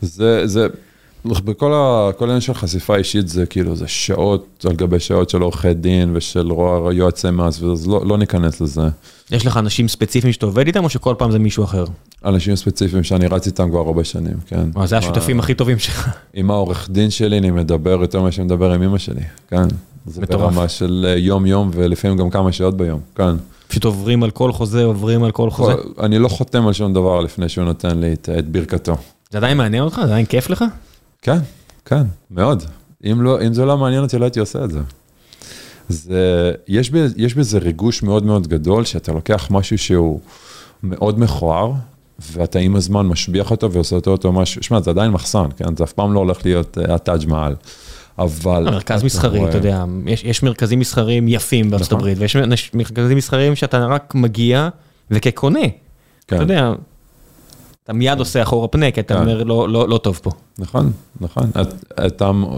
זה, 0.00 0.46
זה, 0.46 0.66
בכל 1.24 1.72
העניין 2.20 2.40
של 2.40 2.54
חשיפה 2.54 2.96
אישית 2.96 3.28
זה 3.28 3.46
כאילו, 3.46 3.76
זה 3.76 3.88
שעות 3.88 4.66
על 4.68 4.76
גבי 4.76 5.00
שעות 5.00 5.30
של 5.30 5.42
עורכי 5.42 5.74
דין 5.74 6.10
ושל 6.16 6.50
רוע- 6.52 6.92
יועצי 6.92 7.30
מס, 7.30 7.62
אז 7.62 7.86
לא, 7.86 8.06
לא 8.06 8.18
ניכנס 8.18 8.60
לזה. 8.60 8.82
יש 9.30 9.46
לך 9.46 9.56
אנשים 9.56 9.88
ספציפיים 9.88 10.32
שאתה 10.32 10.46
עובד 10.46 10.66
איתם, 10.66 10.84
או 10.84 10.88
שכל 10.88 11.14
פעם 11.18 11.30
זה 11.30 11.38
מישהו 11.38 11.64
אחר? 11.64 11.84
אנשים 12.24 12.56
ספציפיים 12.56 13.02
שאני 13.02 13.26
רץ 13.26 13.46
איתם 13.46 13.70
כבר 13.70 13.78
הרבה 13.78 14.04
שנים, 14.04 14.36
כן. 14.46 14.68
אה, 14.76 14.86
זה 14.86 14.98
השותפים 14.98 15.38
הכי 15.40 15.54
טובים 15.54 15.78
שלך. 15.78 16.08
עם 16.34 16.50
העורך 16.50 16.88
דין 16.90 17.10
שלי 17.10 17.38
אני 17.38 17.50
מדבר 17.50 17.90
יותר 18.00 18.20
ממה 18.20 18.32
שאני 18.32 18.44
מדבר 18.44 18.72
עם 18.72 18.82
אמא 18.82 18.98
שלי, 18.98 19.20
כן. 19.48 19.66
זה 20.06 20.20
מטורף. 20.20 20.40
ברמה 20.40 20.68
של 20.68 21.06
אה, 21.08 21.16
יום-יום 21.18 21.70
ולפעמים 21.74 22.16
גם 22.16 22.30
כמה 22.30 22.52
שעות 22.52 22.76
ביום, 22.76 23.00
כן. 23.14 23.34
פשוט 23.68 23.84
עוברים 23.84 24.22
על 24.22 24.30
כל 24.30 24.52
חוזה, 24.52 24.84
עוברים 24.84 25.24
על 25.24 25.30
כל 25.30 25.50
חוזה. 25.50 25.72
אני 26.00 26.18
לא 26.18 26.28
חותם 26.28 26.66
על 26.66 26.72
שום 26.72 26.94
דבר 26.94 27.20
לפני 27.20 27.48
שהוא 27.48 27.64
נותן 27.64 27.98
לי 27.98 28.12
את, 28.12 28.28
את 28.38 28.48
ברכתו. 28.48 28.96
זה 29.30 29.38
עדיין 29.38 29.56
מעניין 29.56 29.82
אותך? 29.84 29.96
זה 29.96 30.02
עדיין 30.02 30.26
כיף 30.26 30.50
לך? 30.50 30.64
כן, 31.24 31.38
כן, 31.84 32.02
מאוד. 32.30 32.62
אם, 33.04 33.22
לא, 33.22 33.42
אם 33.46 33.54
זה 33.54 33.64
לא 33.64 33.78
מעניין 33.78 34.02
אותי, 34.02 34.18
לא 34.18 34.24
הייתי 34.24 34.40
עושה 34.40 34.64
את 34.64 34.70
זה. 34.70 34.80
זה 35.88 36.52
יש, 36.68 36.90
ב, 36.90 36.96
יש 37.16 37.34
בזה 37.34 37.58
ריגוש 37.58 38.02
מאוד 38.02 38.24
מאוד 38.24 38.46
גדול, 38.46 38.84
שאתה 38.84 39.12
לוקח 39.12 39.48
משהו 39.50 39.78
שהוא 39.78 40.20
מאוד 40.82 41.20
מכוער, 41.20 41.72
ואתה 42.32 42.58
עם 42.58 42.76
הזמן 42.76 43.06
משביח 43.06 43.50
אותו 43.50 43.72
ועושה 43.72 43.96
אותו 44.06 44.32
משהו, 44.32 44.62
שמע, 44.62 44.80
זה 44.80 44.90
עדיין 44.90 45.10
מחסן, 45.10 45.46
כן? 45.56 45.76
זה 45.76 45.84
אף 45.84 45.92
פעם 45.92 46.12
לא 46.12 46.18
הולך 46.18 46.44
להיות 46.44 46.78
uh, 46.78 46.92
הטאג' 46.92 47.26
מעל. 47.26 47.54
אבל... 48.18 48.64
מרכז 48.64 48.96
אתה 48.98 49.06
מסחרי, 49.06 49.38
רואה- 49.38 49.50
אתה 49.50 49.58
יודע, 49.58 49.84
יש, 50.06 50.24
יש 50.24 50.42
מרכזים 50.42 50.78
מסחריים 50.78 51.28
יפים 51.28 51.70
בארצות 51.70 51.88
נכון. 51.88 51.98
הברית, 51.98 52.18
ויש 52.18 52.36
מרכזים 52.74 53.16
מסחריים 53.16 53.56
שאתה 53.56 53.86
רק 53.86 54.14
מגיע, 54.14 54.68
וכקונה, 55.10 55.60
כן, 56.28 56.36
אתה 56.36 56.44
יודע, 56.44 56.72
אתה 57.84 57.92
מיד 57.92 58.18
עושה 58.18 58.42
אחורה 58.42 58.68
פנה, 58.68 58.90
כי 58.90 59.00
אתה 59.00 59.14
כן. 59.14 59.20
אומר, 59.20 59.42
לא, 59.42 59.68
לא, 59.68 59.88
לא 59.88 59.98
טוב 59.98 60.20
פה. 60.22 60.30
נכון, 60.58 60.92
נכון. 61.20 61.50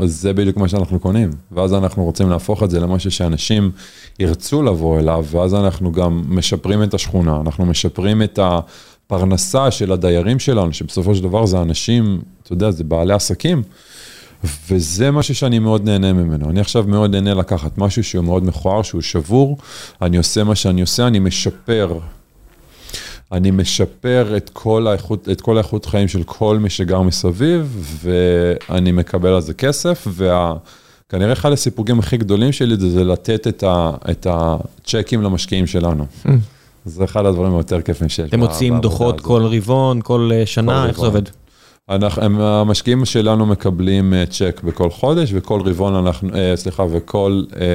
זה 0.04 0.32
בדיוק 0.32 0.56
מה 0.56 0.68
שאנחנו 0.68 1.00
קונים, 1.00 1.30
ואז 1.52 1.74
אנחנו 1.74 2.04
רוצים 2.04 2.30
להפוך 2.30 2.62
את 2.62 2.70
זה 2.70 2.80
למשהו 2.80 3.10
שאנשים 3.10 3.70
ירצו 4.18 4.62
לבוא 4.62 4.98
אליו, 4.98 5.24
ואז 5.30 5.54
אנחנו 5.54 5.92
גם 5.92 6.22
משפרים 6.28 6.82
את 6.82 6.94
השכונה, 6.94 7.40
אנחנו 7.40 7.66
משפרים 7.66 8.22
את 8.22 8.38
הפרנסה 8.42 9.70
של 9.70 9.92
הדיירים 9.92 10.38
שלנו, 10.38 10.72
שבסופו 10.72 11.14
של 11.14 11.22
דבר 11.22 11.46
זה 11.46 11.62
אנשים, 11.62 12.20
אתה 12.42 12.52
יודע, 12.52 12.70
זה 12.70 12.84
בעלי 12.84 13.14
עסקים, 13.14 13.62
וזה 14.70 15.10
משהו 15.10 15.34
שאני 15.34 15.58
מאוד 15.58 15.84
נהנה 15.84 16.12
ממנו. 16.12 16.50
אני 16.50 16.60
עכשיו 16.60 16.84
מאוד 16.88 17.10
נהנה 17.10 17.34
לקחת 17.34 17.78
משהו 17.78 18.04
שהוא 18.04 18.24
מאוד 18.24 18.44
מכוער, 18.44 18.82
שהוא 18.82 19.00
שבור, 19.00 19.58
אני 20.02 20.16
עושה 20.16 20.44
מה 20.44 20.54
שאני 20.54 20.80
עושה, 20.80 21.06
אני 21.06 21.18
משפר 21.18 21.98
אני 23.32 23.50
משפר 23.50 24.36
את 24.36 24.50
כל 24.52 24.86
האיכות, 24.86 25.28
את 25.28 25.40
כל 25.40 25.56
האיכות 25.56 25.86
חיים 25.86 26.08
של 26.08 26.22
כל 26.22 26.58
מי 26.58 26.70
שגר 26.70 27.02
מסביב, 27.02 27.96
ואני 28.02 28.92
מקבל 28.92 29.28
על 29.28 29.40
זה 29.40 29.54
כסף, 29.54 30.06
וכנראה 30.08 31.32
אחד 31.32 31.52
הסיפורים 31.52 31.98
הכי 31.98 32.16
גדולים 32.16 32.52
שלי 32.52 32.76
זה, 32.76 32.90
זה 32.90 33.04
לתת 33.04 33.46
את, 33.46 33.62
ה, 33.62 33.90
את 34.10 34.26
הצ'קים 34.30 35.22
למשקיעים 35.22 35.66
שלנו. 35.66 36.06
זה 36.84 37.04
אחד 37.04 37.26
הדברים 37.26 37.54
היותר 37.54 37.82
כיפים 37.82 38.08
שיש. 38.08 38.28
אתם 38.28 38.38
מוציאים 38.38 38.80
דוחות 38.80 39.14
הזאת. 39.14 39.26
כל 39.26 39.42
רבעון, 39.42 40.00
כל 40.04 40.30
אה, 40.34 40.46
שנה, 40.46 40.82
כל 40.82 40.88
איך 40.88 41.00
זה. 41.00 41.06
עובד? 41.06 41.22
אנחנו, 41.88 42.22
הם, 42.22 42.40
המשקיעים 42.40 43.04
שלנו 43.04 43.46
מקבלים 43.46 44.14
אה, 44.14 44.24
צ'ק 44.26 44.60
בכל 44.64 44.90
חודש, 44.90 45.30
וכל 45.34 45.60
רבעון 45.64 45.94
אנחנו, 45.94 46.28
אה, 46.34 46.56
סליחה, 46.56 46.84
וכל 46.90 47.42
אה, 47.60 47.66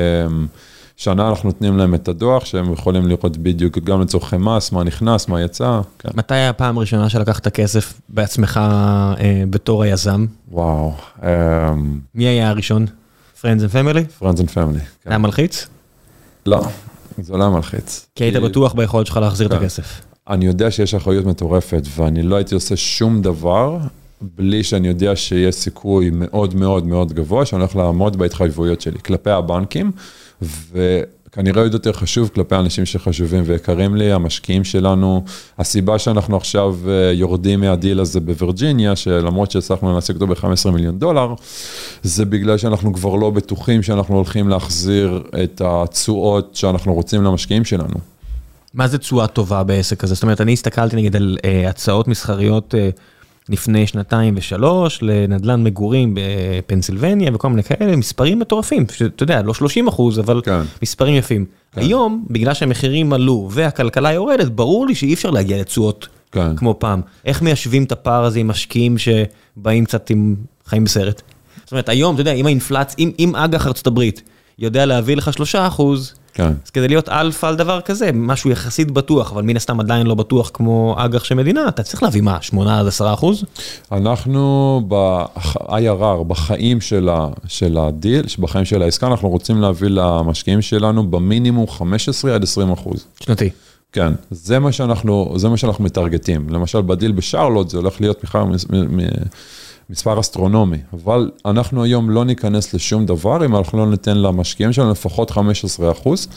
שנה 1.02 1.30
אנחנו 1.30 1.50
נותנים 1.50 1.78
להם 1.78 1.96
את 1.96 2.08
הדוח, 2.08 2.46
שהם 2.46 2.74
יכולים 2.74 3.08
לראות 3.08 3.38
בדיוק 3.38 3.78
גם 3.78 4.02
לצורכי 4.02 4.38
מס, 4.38 4.72
מה 4.72 4.84
נכנס, 4.84 5.28
מה 5.28 5.42
יצא. 5.42 5.82
כן. 6.00 6.10
מתי 6.14 6.36
הפעם 6.36 6.78
הראשונה 6.78 7.10
שלקחת 7.10 7.48
כסף 7.48 7.94
בעצמך 8.10 8.58
אה, 8.58 9.44
בתור 9.50 9.84
היזם? 9.84 10.26
וואו, 10.52 10.94
um, 11.20 11.24
מי 12.16 12.24
היה 12.24 12.50
הראשון? 12.50 12.86
Friends 13.38 13.42
and 13.42 13.74
Family? 13.74 14.24
Friends 14.24 14.38
and 14.38 14.54
Family. 14.56 14.84
כן. 15.04 15.10
היה 15.10 15.18
מלחיץ? 15.18 15.68
לא, 16.46 16.62
זה 17.22 17.34
לא 17.38 17.44
היה 17.44 17.50
מלחיץ. 17.50 18.06
כי 18.16 18.24
היית 18.24 18.36
בטוח 18.36 18.74
ביכולת 18.74 19.08
שלך 19.08 19.18
להחזיר 19.18 19.48
את 19.48 19.52
כן. 19.52 19.58
הכסף. 19.58 20.02
אני 20.30 20.46
יודע 20.46 20.72
שיש 20.72 20.94
אחריות 20.94 21.26
מטורפת, 21.26 21.84
ואני 21.96 22.24
לא 22.24 22.36
הייתי 22.36 22.56
עושה 22.56 22.76
שום 22.76 23.22
דבר 23.22 23.78
בלי 24.22 24.64
שאני 24.64 24.88
יודע 24.88 25.16
שיש 25.16 25.56
סיכוי 25.56 26.10
מאוד 26.14 26.56
מאוד 26.56 26.86
מאוד 26.86 27.14
גבוה 27.14 27.46
שאני 27.46 27.62
הולך 27.62 27.76
לעמוד 27.76 28.18
בהתחייבויות 28.18 28.82
שלי 28.82 29.00
כלפי 29.00 29.30
הבנקים, 29.30 29.92
וכנראה 30.42 31.62
עוד 31.62 31.74
יותר 31.74 31.94
חשוב 31.94 32.30
כלפי 32.34 32.56
אנשים 32.56 32.86
שחשובים 32.86 33.44
ויקרים 33.46 33.96
לי, 33.96 34.12
המשקיעים 34.12 34.64
שלנו. 34.64 35.24
הסיבה 35.58 36.00
שאנחנו 36.00 36.38
עכשיו 36.38 36.78
אה, 36.88 37.12
יורדים 37.14 37.60
מהדיל 37.60 38.00
הזה 38.00 38.20
בווירג'יניה, 38.20 38.96
שלמרות 38.96 39.52
שהצלחנו 39.52 39.96
להשיג 39.96 40.16
אותו 40.16 40.28
ב-15 40.28 40.72
מיליון 40.72 41.00
דולר, 41.00 41.34
זה 42.04 42.26
בגלל 42.26 42.58
שאנחנו 42.58 42.94
כבר 42.94 43.16
לא 43.16 43.30
בטוחים 43.30 43.84
שאנחנו 43.84 44.16
הולכים 44.16 44.50
להחזיר 44.50 45.24
את 45.44 45.62
התשואות 45.66 46.56
שאנחנו 46.56 46.94
רוצים 46.94 47.24
למשקיעים 47.24 47.66
שלנו. 47.66 47.96
מה 48.74 48.88
זה 48.88 48.98
תשואה 48.98 49.28
טובה 49.28 49.64
בעסק 49.64 50.04
הזה? 50.04 50.14
זאת 50.14 50.24
אומרת, 50.24 50.42
אני 50.42 50.54
הסתכלתי 50.54 50.96
נגיד 50.96 51.16
על 51.16 51.38
אה, 51.46 51.70
הצעות 51.70 52.08
מסחריות 52.08 52.76
אה, 52.76 52.90
לפני 53.50 53.88
שנתיים 53.88 54.34
ושלוש, 54.38 55.00
לנדלן 55.02 55.64
מגורים 55.64 56.18
בפנסילבניה 56.18 57.32
וכל 57.34 57.50
מיני 57.50 57.64
כאלה, 57.64 57.96
מספרים 57.96 58.40
מטורפים, 58.40 58.86
שאתה 58.94 59.24
יודע, 59.24 59.42
לא 59.42 59.54
30 59.54 59.88
אחוז, 59.88 60.20
אבל 60.20 60.42
כן. 60.46 60.62
מספרים 60.82 61.16
יפים. 61.16 61.46
היום, 61.76 62.26
בגלל 62.30 62.54
שהמחירים 62.54 63.14
עלו 63.14 63.48
והכלכלה 63.52 64.12
יורדת, 64.12 64.48
ברור 64.48 64.88
לי 64.88 64.96
שאי 64.96 65.14
אפשר 65.14 65.30
להגיע 65.30 65.62
לתשואות 65.62 66.08
כן. 66.32 66.56
כמו 66.56 66.76
פעם. 66.80 67.02
איך 67.26 67.42
מיישבים 67.42 67.84
את 67.84 67.92
הפער 67.92 68.24
הזה 68.24 68.40
עם 68.40 68.48
משקיעים 68.48 68.96
שבאים 68.98 69.86
קצת 69.86 70.10
עם 70.10 70.36
חיים 70.66 70.84
בסרט? 70.84 71.22
זאת 71.64 71.72
אומרת, 71.72 71.90
היום, 71.90 72.14
אתה 72.14 72.22
יודע, 72.22 72.34
אם 72.34 72.46
האינפלציה, 72.46 72.96
אם, 73.00 73.12
אם 73.20 73.36
אג"ח 73.36 73.68
ארצות 73.68 73.88
הברית 73.88 74.22
יודע 74.60 74.86
להביא 74.86 75.16
לך 75.16 75.34
3 75.34 75.56
אחוז, 75.56 76.10
כן. 76.10 76.21
אז 76.64 76.70
כדי 76.74 76.88
להיות 76.88 77.10
אלפא 77.10 77.46
על 77.46 77.56
דבר 77.56 77.82
כזה, 77.82 78.10
משהו 78.14 78.50
יחסית 78.52 78.92
בטוח, 78.92 79.32
אבל 79.32 79.42
מן 79.42 79.56
הסתם 79.56 79.80
עדיין 79.80 80.08
לא 80.08 80.16
בטוח 80.16 80.52
כמו 80.54 80.96
אג"ח 80.98 81.24
של 81.24 81.36
מדינה, 81.36 81.68
אתה 81.68 81.84
צריך 81.84 82.04
להביא 82.04 82.22
מה, 82.22 82.38
8 82.42 82.80
עד 82.80 82.88
10 82.88 83.14
אחוז? 83.14 83.44
אנחנו 83.92 84.82
ב-IRR, 84.88 86.24
בחיים 86.28 86.82
של, 86.82 87.10
ה, 87.10 87.28
של 87.48 87.78
הדיל, 87.78 88.26
בחיים 88.40 88.66
של 88.66 88.82
העסקה, 88.82 89.08
אנחנו 89.08 89.30
רוצים 89.30 89.62
להביא 89.62 89.90
למשקיעים 89.90 90.62
שלנו 90.62 91.12
במינימום 91.12 91.68
15 91.68 92.36
עד 92.36 92.44
20 92.44 92.72
אחוז. 92.72 93.06
שנתי. 93.24 93.50
כן, 93.94 94.14
זה 94.32 94.60
מה 94.60 94.72
שאנחנו, 94.72 95.34
זה 95.36 95.50
מה 95.50 95.58
שאנחנו 95.58 95.84
מטרגטים. 95.84 96.50
למשל, 96.50 96.82
בדיל 96.82 97.12
בשרלוט 97.12 97.70
זה 97.70 97.78
הולך 97.78 98.02
להיות 98.02 98.20
בכלל 98.24 98.44
מס- 98.44 98.66
מ- 98.70 98.98
מ- 98.98 99.10
מספר 99.92 100.20
אסטרונומי, 100.20 100.78
אבל 100.94 101.32
אנחנו 101.46 101.84
היום 101.84 102.10
לא 102.10 102.26
ניכנס 102.26 102.74
לשום 102.74 103.06
דבר 103.06 103.46
אם 103.46 103.56
אנחנו 103.56 103.78
לא 103.78 103.92
ניתן 103.92 104.18
למשקיעים 104.18 104.74
שלנו 104.74 104.92
לפחות 104.92 105.30
15 105.30 105.92
אחוז. 105.92 106.28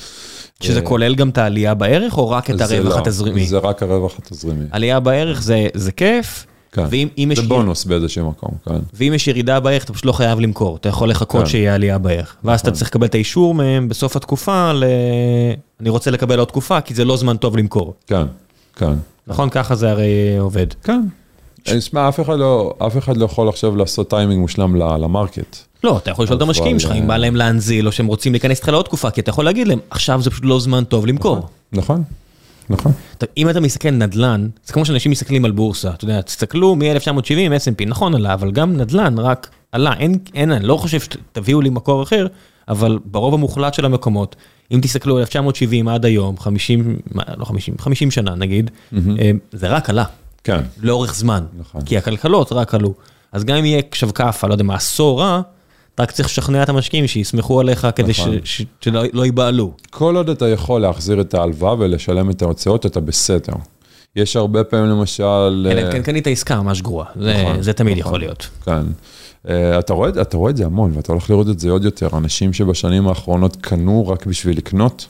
שזה 0.61 0.81
כולל 0.81 1.15
גם 1.15 1.29
את 1.29 1.39
העלייה 1.39 1.75
בערך, 1.75 2.19
או 2.19 2.31
רק 2.31 2.51
את 2.51 2.59
זה 2.59 2.77
הרווח 2.77 2.95
לא, 2.95 2.99
התזרימי? 2.99 3.47
זה 3.47 3.59
רק 3.59 3.83
הרווח 3.83 4.19
התזרימי. 4.19 4.65
עלייה 4.71 5.01
בערך 5.01 5.43
זה, 5.43 5.67
זה 5.75 5.93
כיף, 5.93 6.47
כן. 6.73 6.85
ואם 6.91 7.09
אם 7.19 7.29
יש, 7.33 7.39
זה 7.39 7.49
בונוס 7.49 7.85
באיזשהו 7.85 8.31
מקום, 8.31 8.51
כן. 8.65 8.79
ואם 8.95 9.13
יש 9.15 9.29
ירידה 9.29 9.61
בערך, 9.61 9.85
אתה 9.85 9.93
פשוט 9.93 10.05
לא 10.05 10.13
חייב 10.13 10.41
למכור, 10.41 10.77
אתה 10.77 10.89
יכול 10.89 11.11
לחכות 11.11 11.41
כן. 11.41 11.47
שיהיה 11.47 11.75
עלייה 11.75 11.99
בערך. 11.99 12.37
ואז 12.45 12.61
אתה 12.61 12.69
נכון. 12.69 12.79
צריך 12.79 12.91
לקבל 12.91 13.07
את 13.07 13.15
האישור 13.15 13.55
מהם 13.55 13.89
בסוף 13.89 14.17
התקופה, 14.17 14.73
ל... 14.73 14.85
אני 15.81 15.89
רוצה 15.89 16.11
לקבל 16.11 16.39
עוד 16.39 16.49
תקופה, 16.49 16.81
כי 16.81 16.95
זה 16.95 17.05
לא 17.05 17.17
זמן 17.17 17.37
טוב 17.37 17.57
למכור. 17.57 17.95
כן, 18.07 18.27
כן. 18.77 18.93
נכון? 19.27 19.51
ככה 19.51 19.75
זה 19.75 19.91
הרי 19.91 20.39
עובד. 20.39 20.67
כן. 20.83 21.01
שמע, 21.81 22.09
אף 22.09 22.21
אחד 22.21 22.39
לא, 22.39 22.75
אף 22.87 22.99
אחד 22.99 23.17
לא 23.17 23.25
יכול 23.25 23.49
עכשיו 23.49 23.77
לעשות 23.77 24.11
טיימינג 24.11 24.41
מושלם 24.41 24.77
ל 24.77 24.87
market. 24.87 25.57
לא, 25.85 25.97
אתה 25.99 26.11
יכול 26.11 26.25
לשאול 26.25 26.37
את 26.37 26.43
המשקיעים 26.43 26.79
שלך, 26.79 26.91
אם 26.93 27.03
אה, 27.03 27.07
בא 27.09 27.17
להם 27.17 27.37
להנזיל, 27.37 27.87
או 27.87 27.93
שהם 27.93 28.07
רוצים 28.07 28.33
להיכנס 28.33 28.59
איתך 28.59 28.69
לעוד 28.69 28.85
תקופה, 28.85 29.11
כי 29.11 29.21
אתה 29.21 29.31
יכול 29.31 29.45
להגיד 29.45 29.69
להם, 29.69 29.79
עכשיו 29.91 30.23
זה 30.23 30.31
פשוט 30.31 30.45
לא 30.45 30.61
זמן 30.61 30.85
טוב 30.85 31.07
למכור. 31.07 31.49
נכון, 31.73 32.03
נכון. 32.71 32.93
אתה- 33.19 33.27
אם 33.37 33.51
אתה 33.51 33.61
מסתכל 33.61 33.91
נדל"ן, 33.91 34.49
זה 34.67 34.73
כמו 34.73 34.85
שאנשים 34.85 35.13
מסתכלים 35.13 35.45
על 35.45 35.51
בורסה, 35.51 35.91
אתה 35.91 36.05
יודע, 36.05 36.21
תסתכלו 36.23 36.77
מ-1970, 36.77 37.31
S&P, 37.57 37.87
נכון 37.89 38.15
עלה, 38.15 38.35
אבל 38.35 38.51
גם 38.51 38.77
נדל"ן 38.77 39.19
רק 39.19 39.51
עלה, 39.73 39.93
אין, 39.99 40.19
אין, 40.35 40.53
אני 40.53 40.67
לא 40.67 40.77
חושב 40.77 41.01
שתביאו 41.01 41.61
לי 41.61 41.71
מקור 41.71 42.03
אחר, 42.03 42.27
אבל 42.69 42.99
ברוב 43.05 43.35
המוחלט 43.35 43.75
של 43.75 43.85
המקומות, 43.85 44.37
אם 44.73 44.79
תסתכלו 44.83 45.19
1970 45.19 45.89
עד 45.89 46.05
היום, 46.05 46.39
50, 46.39 46.97
מה, 47.13 47.23
לא 47.37 47.45
50, 47.45 47.75
50 47.79 48.11
שנה 48.11 48.35
נגיד, 48.35 48.71
אה, 48.95 49.31
זה 49.53 49.69
רק 49.69 49.91
עלה, 49.91 50.05
כן, 50.45 50.61
לאורך 50.83 51.15
זמן, 51.15 51.45
נכון. 51.59 51.81
כי 51.83 51.99
הכלכלות 51.99 52.53
רק 52.53 52.75
עלו. 52.75 52.95
אז 53.33 53.45
גם 53.45 53.57
אם 53.57 53.65
יהיה 53.65 53.83
עכשיו 53.91 54.15
כאפה, 54.15 54.47
לא 54.47 54.55
יודע 54.55 54.65
מה, 54.65 54.75
עשור 54.75 55.21
רע, 55.21 55.41
אתה 55.95 56.03
רק 56.03 56.11
צריך 56.11 56.29
לשכנע 56.29 56.63
את 56.63 56.69
המשקיעים 56.69 57.07
שיסמכו 57.07 57.61
עליך 57.61 57.87
כדי 57.97 58.15
ש- 58.15 58.21
נכון. 58.21 58.35
ש- 58.45 58.63
שלא 58.81 59.03
לא 59.13 59.25
ייבהלו. 59.25 59.73
כל 59.91 60.17
עוד 60.17 60.29
אתה 60.29 60.49
יכול 60.49 60.81
להחזיר 60.81 61.21
את 61.21 61.35
ההלוואה 61.35 61.75
ולשלם 61.79 62.31
את 62.31 62.43
ההוצאות, 62.43 62.87
אתה 62.87 63.01
בסדר. 63.01 63.53
יש 64.17 64.37
הרבה 64.37 64.65
פעמים 64.65 64.87
למשל... 64.91 65.23
אלא 65.71 65.81
אם 65.81 65.87
אה, 65.87 65.93
כן 65.93 66.03
קנית 66.03 66.27
עסקה 66.27 66.63
ממש 66.63 66.83
גרועה, 66.83 67.07
זה- 67.21 67.43
נכון, 67.43 67.63
זה 67.63 67.73
תמיד 67.73 67.99
נכון. 67.99 68.09
יכול 68.09 68.21
להיות. 68.21 68.49
כן. 68.65 68.83
אה, 69.49 69.79
אתה 69.79 69.93
רואה, 69.93 70.09
אתה 70.23 70.37
רואה 70.37 70.51
את 70.51 70.57
זה 70.57 70.65
המון, 70.67 70.93
ואתה 70.97 71.13
הולך 71.13 71.31
לראות 71.31 71.49
את 71.49 71.59
זה 71.61 71.71
עוד 71.71 71.85
יותר. 71.85 72.09
אנשים 72.17 72.53
שבשנים 72.53 73.09
האחרונות 73.09 73.57
קנו 73.57 74.09
רק 74.09 74.27
בשביל 74.27 74.57
לקנות, 74.57 75.07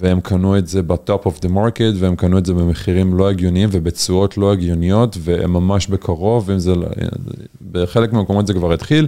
והם 0.00 0.20
קנו 0.20 0.58
את 0.58 0.66
זה 0.66 0.82
ב 0.82 0.93
top 0.93 1.26
of 1.26 1.40
the 1.40 1.48
market, 1.48 1.94
והם 1.98 2.16
קנו 2.16 2.38
את 2.38 2.46
זה 2.46 2.54
במחירים 2.54 3.14
לא 3.14 3.28
הגיוניים 3.28 3.68
ובתשואות 3.72 4.38
לא 4.38 4.52
הגיוניות, 4.52 5.16
והם 5.20 5.52
ממש 5.52 5.86
בקרוב, 5.86 6.50
אם 6.50 6.58
זה, 6.58 6.74
לא- 6.74 6.86
בחלק 7.72 8.12
מהמקומות 8.12 8.46
זה 8.46 8.52
כבר 8.52 8.72
התחיל, 8.72 9.06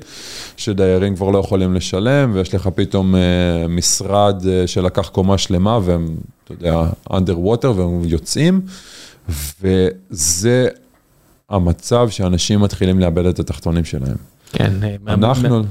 שדיירים 0.56 1.16
כבר 1.16 1.30
לא 1.30 1.38
יכולים 1.38 1.74
לשלם, 1.74 2.30
ויש 2.34 2.54
לך 2.54 2.68
פתאום 2.74 3.14
אה, 3.14 3.20
משרד 3.68 4.46
אה, 4.48 4.66
שלקח 4.66 5.08
קומה 5.08 5.38
שלמה, 5.38 5.78
והם, 5.84 6.16
אתה 6.44 6.52
יודע, 6.52 6.82
under 7.10 7.36
water, 7.46 7.66
והם 7.66 8.02
יוצאים, 8.04 8.60
וזה 9.60 10.68
המצב 11.50 12.08
שאנשים 12.10 12.60
מתחילים 12.60 13.00
לאבד 13.00 13.26
את 13.26 13.38
התחתונים 13.38 13.84
שלהם. 13.84 14.16
כן, 14.52 14.72
אנחנו... 15.08 15.62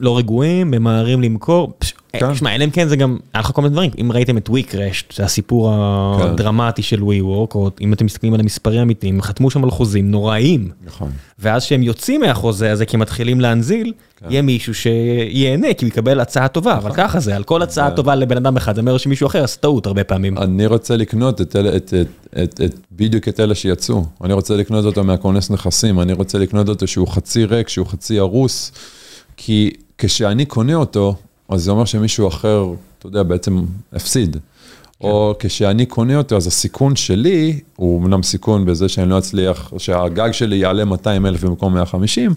לא 0.00 0.18
רגועים, 0.18 0.70
ממהרים 0.70 1.22
למכור. 1.22 1.72
פש- 1.78 1.94
כן. 2.12 2.34
שמע, 2.34 2.54
אלא 2.54 2.64
אם 2.64 2.70
כן 2.70 2.88
זה 2.88 2.96
גם, 2.96 3.16
היה 3.34 3.40
לך 3.40 3.50
כל 3.54 3.62
מיני 3.62 3.72
דברים. 3.72 3.90
אם 4.00 4.12
ראיתם 4.12 4.36
את 4.36 4.50
ויקרשט, 4.50 5.14
זה 5.16 5.24
הסיפור 5.24 5.70
כן. 6.18 6.26
הדרמטי 6.28 6.82
של 6.82 7.02
ווי 7.04 7.20
וורק, 7.22 7.54
או 7.54 7.70
אם 7.80 7.92
אתם 7.92 8.04
מסתכלים 8.04 8.34
על 8.34 8.40
המספרים 8.40 8.78
האמיתיים, 8.80 9.14
הם 9.14 9.22
חתמו 9.22 9.50
שם 9.50 9.64
על 9.64 9.70
חוזים 9.70 10.10
נוראיים. 10.10 10.68
נכון. 10.86 11.10
ואז 11.38 11.64
כשהם 11.64 11.82
יוצאים 11.82 12.20
מהחוזה 12.20 12.72
הזה, 12.72 12.86
כי 12.86 12.96
הם 12.96 13.00
מתחילים 13.00 13.40
להנזיל, 13.40 13.92
כן. 14.16 14.26
יהיה 14.30 14.42
מישהו 14.42 14.74
שיהנה, 14.74 15.74
כי 15.74 15.84
הוא 15.84 15.88
יקבל 15.88 16.20
הצעה 16.20 16.48
טובה, 16.48 16.76
אבל 16.76 16.90
ככה 16.94 17.20
זה, 17.20 17.36
על 17.36 17.44
כל 17.44 17.62
הצעה 17.62 17.90
זה- 17.90 17.96
טובה 17.96 18.14
לבן 18.14 18.36
אדם 18.36 18.56
אחד, 18.56 18.74
זה 18.74 18.80
אומר 18.80 18.98
שמישהו 18.98 19.26
אחר 19.26 19.44
עשה 19.44 19.60
טעות 19.60 19.86
הרבה 19.86 20.04
פעמים. 20.04 20.38
אני 20.38 20.66
רוצה 20.66 20.96
לקנות 20.96 21.40
את, 21.40 21.56
בדיוק 22.92 23.28
את 23.28 23.40
אלה 23.40 23.54
שיצאו. 23.54 24.04
אני 24.24 24.32
רוצה 24.32 24.56
לקנות 24.56 24.84
אותו 24.84 25.04
מהכונס 25.04 25.50
נכסים, 25.50 26.00
אני 26.00 26.12
רוצה 26.12 26.38
לקנות 26.38 26.68
אותו 26.68 26.86
שהוא 26.86 27.08
חצי 27.08 27.44
ריק, 27.44 27.68
שהוא 27.68 27.86
חצי 27.86 28.18
הרוס, 28.18 28.72
כי 29.44 29.70
כשאני 29.98 30.44
קונה 30.44 30.74
אותו, 30.74 31.14
אז 31.48 31.62
זה 31.62 31.70
אומר 31.70 31.84
שמישהו 31.84 32.28
אחר, 32.28 32.66
אתה 32.98 33.06
יודע, 33.06 33.22
בעצם 33.22 33.62
הפסיד. 33.92 34.36
או 35.00 35.34
כשאני 35.38 35.86
קונה 35.86 36.16
אותו, 36.16 36.36
אז 36.36 36.46
הסיכון 36.46 36.96
שלי, 36.96 37.60
הוא 37.76 38.00
אמנם 38.00 38.22
סיכון 38.22 38.64
בזה 38.64 38.88
שאני 38.88 39.10
לא 39.10 39.18
אצליח, 39.18 39.72
שהגג 39.78 40.30
שלי 40.32 40.56
יעלה 40.56 40.84
200 40.84 41.26
אלף 41.26 41.44
במקום 41.44 41.74
150, 41.74 42.34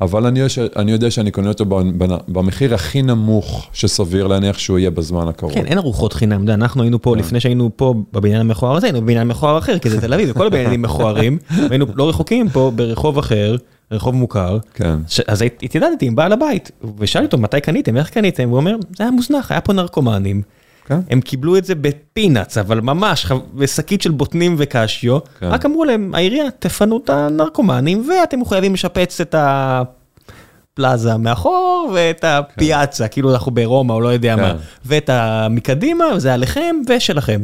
אבל 0.00 0.26
אני, 0.26 0.40
אני 0.76 0.92
יודע 0.92 1.10
שאני 1.10 1.30
קונה 1.30 1.48
אותו 1.48 1.64
במחיר 2.28 2.74
הכי 2.74 3.02
נמוך 3.02 3.68
שסביר 3.72 4.26
להניח 4.26 4.58
שהוא 4.58 4.78
יהיה 4.78 4.90
בזמן 4.90 5.28
הקרוב. 5.28 5.52
כן, 5.52 5.66
אין 5.66 5.78
ארוחות 5.78 6.12
חינם, 6.12 6.40
יודע, 6.40 6.54
אנחנו 6.54 6.82
היינו 6.82 7.02
פה, 7.02 7.16
לפני 7.16 7.40
שהיינו 7.40 7.70
פה 7.76 7.94
בבניין 8.12 8.40
המכוער 8.40 8.76
הזה, 8.76 8.86
היינו 8.86 9.00
בבניין 9.00 9.28
מכוער 9.28 9.58
אחר, 9.58 9.78
כי 9.78 9.90
זה 9.90 10.00
תל 10.00 10.14
אביב, 10.14 10.30
וכל 10.30 10.46
הבניינים 10.46 10.82
מכוערים, 10.82 11.38
והיינו 11.68 11.86
לא 11.94 12.08
רחוקים 12.08 12.48
פה 12.48 12.72
ברחוב 12.74 13.18
אחר, 13.18 13.56
רחוב 13.90 14.14
מוכר, 14.14 14.58
כן. 14.74 14.94
ש- 15.08 15.20
אז 15.20 15.42
הת- 15.42 15.62
התיידדתי 15.62 16.06
עם 16.06 16.14
בעל 16.14 16.32
הבית, 16.32 16.70
ושאלתי 16.98 17.26
אותו 17.26 17.38
מתי 17.38 17.60
קניתם, 17.60 17.96
איך 17.96 18.10
קניתם, 18.10 18.48
הוא 18.48 18.56
אומר, 18.56 18.76
זה 18.96 19.04
היה 19.04 19.10
מוזנח, 19.10 19.50
היה 19.52 19.60
פה 19.60 19.72
נרקומנים, 19.72 20.42
כן. 20.86 21.00
הם 21.10 21.20
קיבלו 21.20 21.56
את 21.56 21.64
זה 21.64 21.74
בפינאץ, 21.74 22.58
אבל 22.58 22.80
ממש, 22.80 23.26
בשקית 23.54 24.02
של 24.02 24.10
בוטנים 24.10 24.54
וקשיו, 24.58 25.18
כן. 25.40 25.46
רק 25.46 25.66
אמרו 25.66 25.84
להם, 25.84 26.14
העירייה, 26.14 26.44
תפנו 26.58 27.00
את 27.04 27.10
הנרקומנים, 27.10 28.08
ואתם 28.10 28.40
מחויבים 28.40 28.74
לשפץ 28.74 29.20
את 29.20 29.34
הפלאזה 29.38 31.16
מאחור, 31.16 31.90
ואת 31.94 32.24
הפיאצה, 32.24 33.08
כאילו 33.08 33.32
אנחנו 33.34 33.52
ברומא 33.52 33.92
או 33.92 34.00
לא 34.00 34.08
יודע 34.08 34.36
כן. 34.36 34.42
מה, 34.42 34.54
ואת 34.86 35.10
המקדימה, 35.12 36.04
זה 36.18 36.34
עליכם 36.34 36.76
ושלכם. 36.88 37.42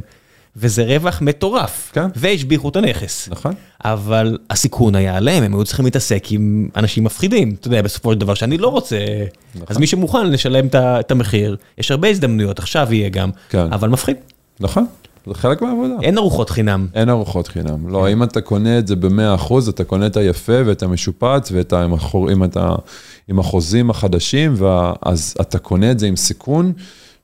וזה 0.56 0.84
רווח 0.84 1.22
מטורף, 1.22 1.90
כן. 1.94 2.06
והשביחו 2.16 2.68
את 2.68 2.76
הנכס. 2.76 3.28
נכון. 3.30 3.52
אבל 3.84 4.38
הסיכון 4.50 4.94
היה 4.94 5.16
עליהם, 5.16 5.42
הם 5.42 5.54
היו 5.54 5.64
צריכים 5.64 5.84
להתעסק 5.84 6.24
עם 6.30 6.68
אנשים 6.76 7.04
מפחידים, 7.04 7.54
אתה 7.60 7.68
יודע, 7.68 7.82
בסופו 7.82 8.12
של 8.12 8.18
דבר 8.18 8.34
שאני 8.34 8.58
לא 8.58 8.68
רוצה, 8.68 8.96
נכון. 9.54 9.66
אז 9.68 9.78
מי 9.78 9.86
שמוכן 9.86 10.26
לשלם 10.30 10.66
את 10.74 11.10
המחיר, 11.10 11.56
יש 11.78 11.90
הרבה 11.90 12.08
הזדמנויות, 12.08 12.58
עכשיו 12.58 12.88
יהיה 12.90 13.08
גם, 13.08 13.30
כן. 13.48 13.72
אבל 13.72 13.88
מפחיד, 13.88 14.16
נכון, 14.60 14.86
זה 15.26 15.34
חלק 15.34 15.62
מהעבודה. 15.62 15.94
אין 16.02 16.18
ארוחות 16.18 16.50
חינם. 16.50 16.86
אין 16.94 17.08
ארוחות 17.08 17.48
חינם. 17.48 17.88
לא, 17.88 18.12
אם 18.12 18.22
אתה 18.22 18.40
קונה 18.40 18.78
את 18.78 18.86
זה 18.86 18.96
ב-100%, 18.96 19.52
אתה 19.68 19.84
קונה 19.84 20.06
את 20.06 20.16
היפה 20.16 20.52
ואת 20.66 20.82
המשופץ 20.82 21.48
ואת. 21.52 21.72
עם 21.72 21.94
החור- 21.94 22.30
עם 22.30 22.44
את 22.44 22.56
ה- 22.56 22.74
עם 23.28 23.38
החוזים 23.38 23.90
החדשים, 23.90 24.54
וה- 24.56 24.92
אז 25.02 25.34
אתה 25.40 25.58
קונה 25.58 25.90
את 25.90 25.98
זה 25.98 26.06
עם 26.06 26.16
סיכון, 26.16 26.72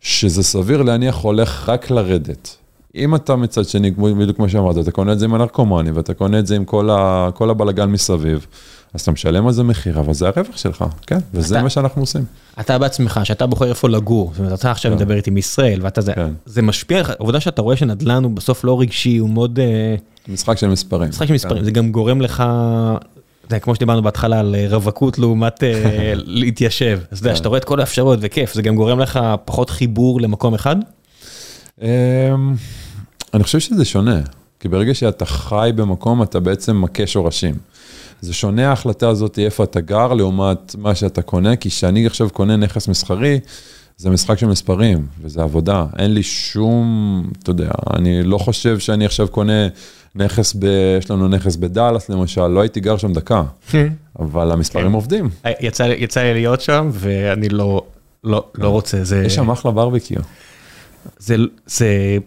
שזה 0.00 0.42
סביר 0.42 0.82
להניח 0.82 1.16
הולך 1.16 1.68
רק 1.68 1.90
לרדת. 1.90 2.56
אם 2.94 3.14
אתה 3.14 3.36
מצד 3.36 3.64
שני, 3.64 3.90
בדיוק 3.90 4.36
כמו 4.36 4.48
שאמרת, 4.48 4.78
אתה 4.78 4.90
קונה 4.90 5.12
את 5.12 5.18
זה 5.18 5.24
עם 5.24 5.34
הנרקומנים, 5.34 5.96
ואתה 5.96 6.14
קונה 6.14 6.38
את 6.38 6.46
זה 6.46 6.56
עם 6.56 6.64
כל, 6.64 6.90
ה, 6.90 7.28
כל 7.34 7.50
הבלגן 7.50 7.90
מסביב, 7.90 8.46
אז 8.94 9.00
אתה 9.00 9.10
משלם 9.10 9.46
על 9.46 9.52
זה 9.52 9.62
מחיר, 9.62 10.00
אבל 10.00 10.14
זה 10.14 10.28
הרווח 10.28 10.56
שלך, 10.56 10.84
כן, 11.06 11.18
וזה 11.34 11.54
אתה- 11.54 11.62
מה 11.64 11.70
שאנחנו 11.70 12.02
עושים. 12.02 12.24
אתה 12.60 12.78
בעצמך, 12.78 13.20
שאתה 13.24 13.46
בוחר 13.46 13.68
איפה 13.68 13.88
לגור, 13.88 14.30
זאת 14.32 14.40
אומרת, 14.40 14.58
אתה 14.58 14.70
עכשיו 14.70 14.92
כן. 14.92 14.96
מדבר 14.96 15.14
איתי 15.14 15.30
מישראל, 15.30 15.78
ואתה 15.82 16.00
זה, 16.00 16.12
כן. 16.14 16.30
זה 16.46 16.62
משפיע 16.62 16.96
עליך, 16.98 17.10
העובדה 17.10 17.40
שאתה 17.40 17.62
רואה 17.62 17.76
שנדל"ן 17.76 18.24
הוא 18.24 18.32
בסוף 18.32 18.64
לא 18.64 18.80
רגשי, 18.80 19.16
הוא 19.16 19.30
מאוד 19.30 19.58
אה, 19.58 19.94
משחק 20.28 20.58
של 20.58 20.68
מספרים. 20.68 21.08
משחק 21.08 21.26
של 21.26 21.34
מספרים, 21.34 21.64
זה 21.64 21.70
גם 21.70 21.92
גורם 21.92 22.20
לך, 22.20 22.42
זה 23.50 23.58
כמו 23.60 23.74
שדיברנו 23.74 24.02
בהתחלה 24.02 24.40
על 24.40 24.54
אה, 24.54 24.66
רווקות 24.70 25.18
לעומת 25.18 25.64
אה, 25.64 25.72
להתיישב, 26.14 27.00
אז 27.10 27.18
אתה 27.18 27.26
יודע, 27.26 27.30
כן. 27.30 27.36
שאתה 27.36 27.48
רואה 27.48 27.58
את 27.58 27.64
כל 27.64 27.80
האפשרויות 27.80 28.18
וכיף, 28.22 28.54
זה 28.54 28.62
גם 28.62 28.76
גורם 28.76 28.98
לך 29.00 29.20
פחות 29.44 29.70
חיבור 29.70 30.20
למקום 30.20 30.54
אחד? 30.54 30.76
אמ, 31.82 32.54
אני 33.34 33.44
חושב 33.44 33.58
שזה 33.58 33.84
שונה, 33.84 34.20
כי 34.60 34.68
ברגע 34.68 34.94
שאתה 34.94 35.24
חי 35.26 35.70
במקום, 35.74 36.22
אתה 36.22 36.40
בעצם 36.40 36.80
מכה 36.82 37.06
שורשים. 37.06 37.54
זה 38.20 38.34
שונה 38.34 38.68
ההחלטה 38.68 39.08
הזאת 39.08 39.38
איפה 39.38 39.64
אתה 39.64 39.80
גר 39.80 40.12
לעומת 40.12 40.74
מה 40.78 40.94
שאתה 40.94 41.22
קונה, 41.22 41.56
כי 41.56 41.68
כשאני 41.68 42.06
עכשיו 42.06 42.30
קונה 42.30 42.56
נכס 42.56 42.88
מסחרי, 42.88 43.40
זה 43.96 44.10
משחק 44.10 44.38
של 44.38 44.46
מספרים, 44.46 45.06
וזה 45.22 45.42
עבודה. 45.42 45.86
אין 45.98 46.14
לי 46.14 46.22
שום, 46.22 47.22
אתה 47.42 47.50
יודע, 47.50 47.70
אני 47.96 48.22
לא 48.22 48.38
חושב 48.38 48.78
שאני 48.78 49.06
עכשיו 49.06 49.28
קונה 49.28 49.68
נכס, 50.14 50.54
ב, 50.58 50.64
יש 50.98 51.10
לנו 51.10 51.28
נכס 51.28 51.56
בדאלאס 51.56 52.08
למשל, 52.08 52.46
לא 52.46 52.60
הייתי 52.60 52.80
גר 52.80 52.96
שם 52.96 53.12
דקה, 53.12 53.42
אבל 54.20 54.52
המספרים 54.52 54.86
כן. 54.86 54.92
עובדים. 54.92 55.28
יצא, 55.60 55.82
יצא 55.98 56.20
לי 56.20 56.34
להיות 56.34 56.60
שם 56.60 56.90
ואני 56.92 57.48
לא, 57.48 57.82
לא, 58.24 58.44
לא 58.54 58.68
רוצה, 58.68 59.04
זה, 59.04 59.22
יש 59.26 59.34
שם 59.34 59.50
אחלה 59.50 59.72
barbecue. 59.72 60.20
זה, 61.18 61.36
זה, 61.66 62.18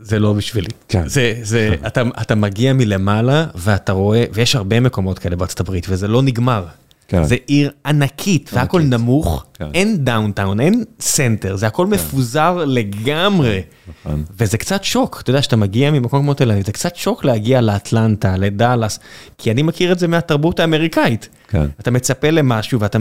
זה 0.00 0.18
לא 0.18 0.32
בשבילי. 0.32 0.68
כן. 0.88 1.08
זה, 1.08 1.34
זה, 1.42 1.74
אתה, 1.86 2.02
אתה 2.22 2.34
מגיע 2.34 2.72
מלמעלה 2.72 3.46
ואתה 3.54 3.92
רואה, 3.92 4.24
ויש 4.32 4.56
הרבה 4.56 4.80
מקומות 4.80 5.18
כאלה 5.18 5.36
בארצות 5.36 5.60
הברית 5.60 5.86
וזה 5.88 6.08
לא 6.08 6.22
נגמר. 6.22 6.66
כן. 7.08 7.24
זה 7.24 7.36
עיר 7.46 7.70
ענקית 7.86 8.50
והכל 8.52 8.80
ענקית. 8.80 9.00
נמוך, 9.00 9.44
כן. 9.54 9.64
אין 9.74 10.04
downtown, 10.04 10.60
אין 10.60 10.84
center, 11.00 11.56
זה 11.56 11.66
הכל 11.66 11.86
מפוזר 11.86 12.64
לגמרי. 12.66 13.60
נכון. 14.04 14.24
וזה 14.38 14.58
קצת 14.58 14.84
שוק, 14.84 15.20
אתה 15.22 15.30
יודע, 15.30 15.42
שאתה 15.42 15.56
מגיע 15.56 15.90
ממקום 15.90 16.20
כמו 16.22 16.34
תל 16.34 16.50
אביב, 16.50 16.66
זה 16.66 16.72
קצת 16.72 16.96
שוק 16.96 17.24
להגיע 17.24 17.60
לאטלנטה, 17.60 18.36
לדאלאס, 18.36 18.98
כי 19.38 19.50
אני 19.50 19.62
מכיר 19.62 19.92
את 19.92 19.98
זה 19.98 20.08
מהתרבות 20.08 20.60
האמריקאית. 20.60 21.28
כן. 21.48 21.66
אתה 21.80 21.90
מצפה 21.90 22.30
למשהו 22.30 22.80
ואתה, 22.80 22.98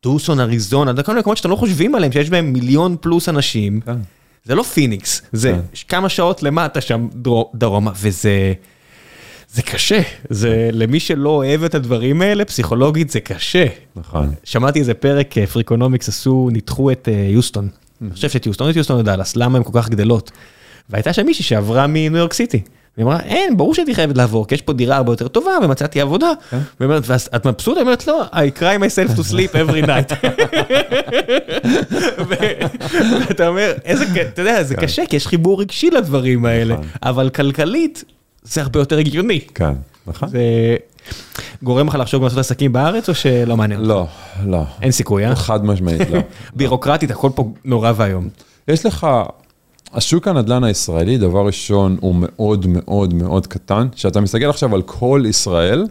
טוסון, 0.00 0.40
אריזונה, 0.40 0.90
אתה 0.90 1.02
כל 1.02 1.12
מיני 1.12 1.20
מקומות 1.20 1.36
שאתה 1.36 1.48
לא 1.48 1.56
חושבים 1.56 1.94
עליהם, 1.94 2.12
שיש 2.12 2.30
בהם 2.30 2.52
מיליון 2.52 2.96
פלוס 3.00 3.28
אנשים. 3.28 3.80
כן. 3.80 3.96
זה 4.44 4.54
לא 4.54 4.62
פיניקס, 4.62 5.22
זה 5.32 5.52
כן. 5.52 5.60
כמה 5.88 6.08
שעות 6.08 6.42
למטה 6.42 6.80
שם 6.80 7.08
דרו- 7.14 7.50
דרומה, 7.54 7.90
וזה 7.96 8.52
זה 9.52 9.62
קשה, 9.62 10.00
זה 10.30 10.70
למי 10.72 11.00
שלא 11.00 11.28
אוהב 11.28 11.64
את 11.64 11.74
הדברים 11.74 12.22
האלה, 12.22 12.44
פסיכולוגית 12.44 13.10
זה 13.10 13.20
קשה. 13.20 13.66
נכון. 13.96 14.32
שמעתי 14.44 14.78
איזה 14.78 14.94
פרק, 14.94 15.38
אה, 15.38 15.46
פריקונומיקס 15.46 16.08
עשו, 16.08 16.48
ניתחו 16.52 16.90
את 16.90 17.08
אה, 17.12 17.26
יוסטון. 17.30 17.68
אני 18.02 18.10
חושב 18.10 18.28
שאת 18.28 18.46
יוסטון, 18.46 18.70
את 18.70 18.76
יוסטון 18.76 19.00
ודאלאס, 19.00 19.36
למה 19.36 19.58
הם 19.58 19.64
כל 19.64 19.72
כך 19.74 19.88
גדלות. 19.88 20.30
והייתה 20.90 21.12
שם 21.12 21.26
מישהי 21.26 21.44
שעברה 21.44 21.86
מניו 21.86 22.16
יורק 22.16 22.32
סיטי. 22.32 22.62
היא 22.96 23.04
אמרה, 23.04 23.20
אין, 23.20 23.56
ברור 23.56 23.74
שהייתי 23.74 23.94
חייבת 23.94 24.16
לעבור, 24.16 24.46
כי 24.46 24.54
יש 24.54 24.62
פה 24.62 24.72
דירה 24.72 24.96
הרבה 24.96 25.12
יותר 25.12 25.28
טובה, 25.28 25.50
ומצאתי 25.64 26.00
עבודה. 26.00 26.32
והיא 26.52 26.62
אומרת, 26.80 27.02
ואז 27.06 27.28
את 27.36 27.46
מבסוטה? 27.46 27.80
היא 27.80 27.84
אומרת, 27.84 28.06
לא, 28.06 28.24
I 28.32 28.58
cry 28.58 28.80
myself 28.80 29.16
to 29.16 29.32
sleep 29.32 29.52
every 29.52 29.86
night. 29.86 30.14
ואתה 32.28 33.48
אומר, 33.48 33.72
איזה, 33.84 34.04
אתה 34.20 34.42
יודע, 34.42 34.62
זה 34.62 34.74
קשה, 34.74 35.06
כי 35.06 35.16
יש 35.16 35.26
חיבור 35.26 35.60
רגשי 35.60 35.90
לדברים 35.90 36.44
האלה, 36.44 36.74
נכון. 36.74 36.86
אבל 37.02 37.30
כלכלית, 37.30 38.04
זה 38.50 38.62
הרבה 38.62 38.80
יותר 38.80 38.98
הגיוני. 38.98 39.40
כן, 39.54 39.72
נכון. 40.06 40.28
זה 40.28 40.40
גורם 41.62 41.86
לך 41.86 41.94
לחשוב 41.94 42.22
לעשות 42.22 42.38
עסקים 42.38 42.72
בארץ, 42.72 43.08
או 43.08 43.14
שלא 43.14 43.56
מעניין? 43.56 43.80
לא, 43.80 44.06
לא. 44.46 44.62
אין 44.82 44.90
סיכוי, 44.90 45.26
אה? 45.26 45.36
חד 45.36 45.64
משמעית, 45.64 46.10
לא. 46.10 46.20
בירוקרטית, 46.56 47.10
הכל 47.10 47.30
פה 47.34 47.52
נורא 47.64 47.92
ואיום. 47.96 48.28
יש 48.68 48.86
לך, 48.86 49.06
השוק 49.92 50.28
הנדל"ן 50.28 50.64
הישראלי, 50.64 51.18
דבר 51.18 51.46
ראשון, 51.46 51.96
הוא 52.00 52.14
מאוד 52.18 52.66
מאוד 52.66 53.14
מאוד 53.14 53.46
קטן. 53.46 53.88
כשאתה 53.92 54.20
מסתכל 54.20 54.50
עכשיו 54.50 54.74
על 54.74 54.82
כל 54.82 55.22
ישראל, 55.28 55.86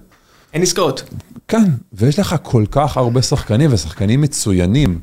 אין 0.53 0.61
עסקאות. 0.61 1.03
כן, 1.47 1.71
ויש 1.93 2.19
לך 2.19 2.35
כל 2.43 2.65
כך 2.71 2.97
הרבה 2.97 3.21
שחקנים, 3.21 3.73
ושחקנים 3.73 4.21
מצוינים, 4.21 4.99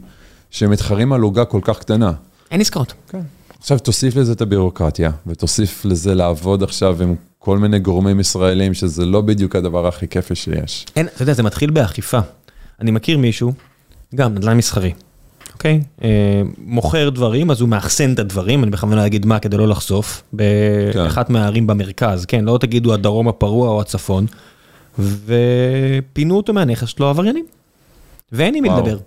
שמתחרים 0.50 1.12
על 1.12 1.20
עוגה 1.20 1.44
כל 1.44 1.60
כך 1.62 1.78
קטנה. 1.78 2.12
אין 2.50 2.60
עסקאות. 2.60 2.92
כן. 3.08 3.20
עכשיו 3.64 3.78
תוסיף 3.78 4.16
לזה 4.16 4.32
את 4.32 4.40
הבירוקרטיה, 4.40 5.10
ותוסיף 5.26 5.84
לזה 5.84 6.14
לעבוד 6.14 6.62
עכשיו 6.62 7.02
עם 7.02 7.14
כל 7.38 7.58
מיני 7.58 7.78
גורמים 7.78 8.20
ישראלים, 8.20 8.74
שזה 8.74 9.06
לא 9.06 9.20
בדיוק 9.20 9.56
הדבר 9.56 9.86
הכי 9.86 10.08
כיפי 10.08 10.34
שיש. 10.34 10.86
אין, 10.96 11.06
אתה 11.06 11.22
יודע, 11.22 11.32
זה 11.32 11.42
מתחיל 11.42 11.70
באכיפה. 11.70 12.18
אני 12.80 12.90
מכיר 12.90 13.18
מישהו, 13.18 13.52
גם 14.14 14.34
נדל"ן 14.34 14.56
מסחרי. 14.56 14.92
אוקיי? 15.52 15.80
אה, 16.02 16.42
מוכר 16.58 17.08
דברים, 17.08 17.50
אז 17.50 17.60
הוא 17.60 17.68
מאחסן 17.68 18.12
את 18.12 18.18
הדברים, 18.18 18.64
אני 18.64 18.70
בכוונה 18.70 19.06
אגיד 19.06 19.26
מה 19.26 19.38
כדי 19.38 19.56
לא 19.56 19.68
לחשוף, 19.68 20.22
באחת 20.32 21.30
מהערים 21.30 21.66
במרכז, 21.66 22.24
כן? 22.24 22.44
לא 22.44 22.58
תגידו 22.60 22.94
הדרום 22.94 23.28
הפרוע 23.28 23.68
או 23.68 23.80
הצפון, 23.80 24.26
ופינו 24.98 26.36
אותו 26.36 26.52
מהנכס 26.52 26.88
שלו 26.88 27.08
עבריינים. 27.08 27.46
ואין 28.32 28.54
עם 28.54 28.62
מי. 28.62 28.68
לדבר. 28.68 28.98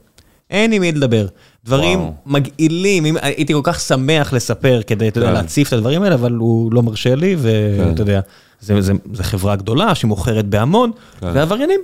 אין 0.50 0.72
עם 0.72 0.82
מי 0.82 0.92
לדבר. 0.92 1.28
דברים 1.68 2.00
וואו. 2.00 2.14
מגעילים, 2.26 3.06
אם- 3.06 3.18
הייתי 3.22 3.54
כל 3.54 3.60
כך 3.64 3.80
שמח 3.80 4.34
לספר 4.34 4.82
כדי, 4.88 5.08
אתה 5.08 5.18
יודע, 5.18 5.28
כן. 5.30 5.34
להציף 5.34 5.68
את 5.68 5.74
הדברים 5.74 6.02
האלה, 6.04 6.16
אבל 6.16 6.32
הוא 6.34 6.74
לא 6.74 6.84
מרשה 6.84 7.16
לי, 7.16 7.36
ואתה 7.40 7.94
כן. 7.96 8.00
יודע, 8.00 8.20
זה- 8.62 8.82
זה 8.82 8.94
זה 9.14 9.24
חברה 9.24 9.56
גדולה 9.56 9.96
שמוכרת 9.96 10.46
בהמון, 10.46 10.92
כן. 11.20 11.28
ועבריינים. 11.34 11.80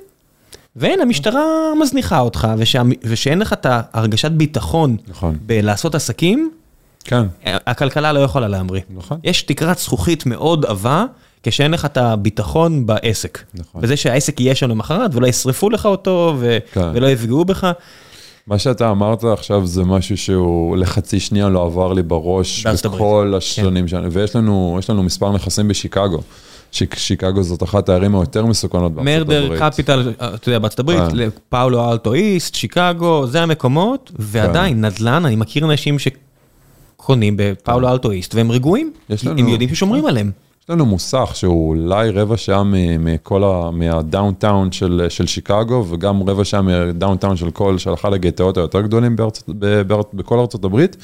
ואין, 0.75 1.01
המשטרה 1.01 1.43
מזניחה 1.81 2.19
אותך, 2.19 2.47
ושה- 2.57 2.81
ושאין 3.03 3.39
לך 3.39 3.53
את 3.53 3.65
ההרגשת 3.69 4.31
ביטחון 4.31 4.97
נכון. 5.07 5.37
בלעשות 5.45 5.95
עסקים, 5.95 6.51
כן, 7.03 7.23
הכלכלה 7.45 8.13
לא 8.13 8.19
יכולה 8.19 8.47
להמריא. 8.47 8.81
נכון. 8.95 9.17
יש 9.23 9.41
תקרת 9.43 9.77
זכוכית 9.79 10.25
מאוד 10.25 10.65
עבה, 10.65 11.05
כשאין 11.43 11.71
לך 11.71 11.85
את 11.85 11.97
הביטחון 11.97 12.85
בעסק. 12.85 13.39
נכון. 13.53 13.81
בזה 13.81 13.97
שהעסק 13.97 14.39
יהיה 14.39 14.55
שם 14.55 14.69
למחרת, 14.69 15.15
ולא 15.15 15.27
ישרפו 15.27 15.69
לך 15.69 15.85
אותו, 15.85 16.35
ו- 16.39 16.57
כן. 16.73 16.89
ולא 16.93 17.07
יפגעו 17.07 17.45
בך. 17.45 17.71
מה 18.47 18.59
שאתה 18.59 18.91
אמרת 18.91 19.23
עכשיו 19.23 19.67
זה 19.67 19.83
משהו 19.83 20.17
שהוא 20.17 20.77
לחצי 20.77 21.19
שנייה 21.19 21.49
לא 21.49 21.65
עבר 21.65 21.93
לי 21.93 22.03
בראש. 22.03 22.65
בכל 22.95 23.33
השנים 23.37 23.87
שלנו, 23.87 24.11
ויש 24.11 24.35
לנו, 24.35 24.79
לנו 24.89 25.03
מספר 25.03 25.31
נכסים 25.31 25.67
בשיקגו. 25.67 26.19
שיק- 26.71 26.95
שיקגו 26.97 27.43
זאת 27.43 27.63
אחת 27.63 27.89
הערים 27.89 28.15
היותר 28.15 28.45
מסוכנות 28.45 28.91
בארצות 28.93 29.05
מרדר, 29.13 29.45
הברית. 29.45 29.61
קפיטל, 29.61 30.13
אתה 30.19 30.49
יודע, 30.49 30.59
בארצות 30.59 30.79
הברית, 30.79 30.99
כן. 31.11 31.29
פאולו 31.49 31.91
אלטו 31.91 32.13
איסט, 32.13 32.55
שיקגו, 32.55 33.27
זה 33.27 33.41
המקומות, 33.41 34.11
ועדיין, 34.19 34.85
נדל"ן, 34.85 35.25
אני 35.25 35.35
מכיר 35.35 35.65
אנשים 35.65 35.97
שקונים 35.99 37.33
בפאולו 37.37 37.89
אלטו 37.89 38.11
איסט, 38.11 38.35
והם 38.35 38.51
רגועים, 38.51 38.91
הם 39.25 39.47
יודעים 39.47 39.69
ששומרים 39.69 40.05
עליהם. 40.05 40.31
יש 40.63 40.69
לנו 40.69 40.85
מוסך 40.85 41.31
שהוא 41.33 41.69
אולי 41.69 42.09
רבע 42.09 42.37
שעה 42.37 42.63
מכל 42.99 43.43
ה... 43.43 43.71
מהדאונטאון 43.71 44.71
של, 44.71 45.05
של 45.09 45.27
שיקגו, 45.27 45.85
וגם 45.89 46.29
רבע 46.29 46.45
שעה 46.45 46.61
מהדאונטאון 46.61 47.37
של 47.37 47.51
כל, 47.51 47.77
של 47.77 47.93
אחד 47.93 48.13
הגטאות 48.13 48.57
היותר 48.57 48.81
גדולים 48.81 49.15
בארצות, 49.15 49.49
בארצ, 49.87 50.05
בכל 50.13 50.39
ארצות 50.39 50.65
הברית, 50.65 50.97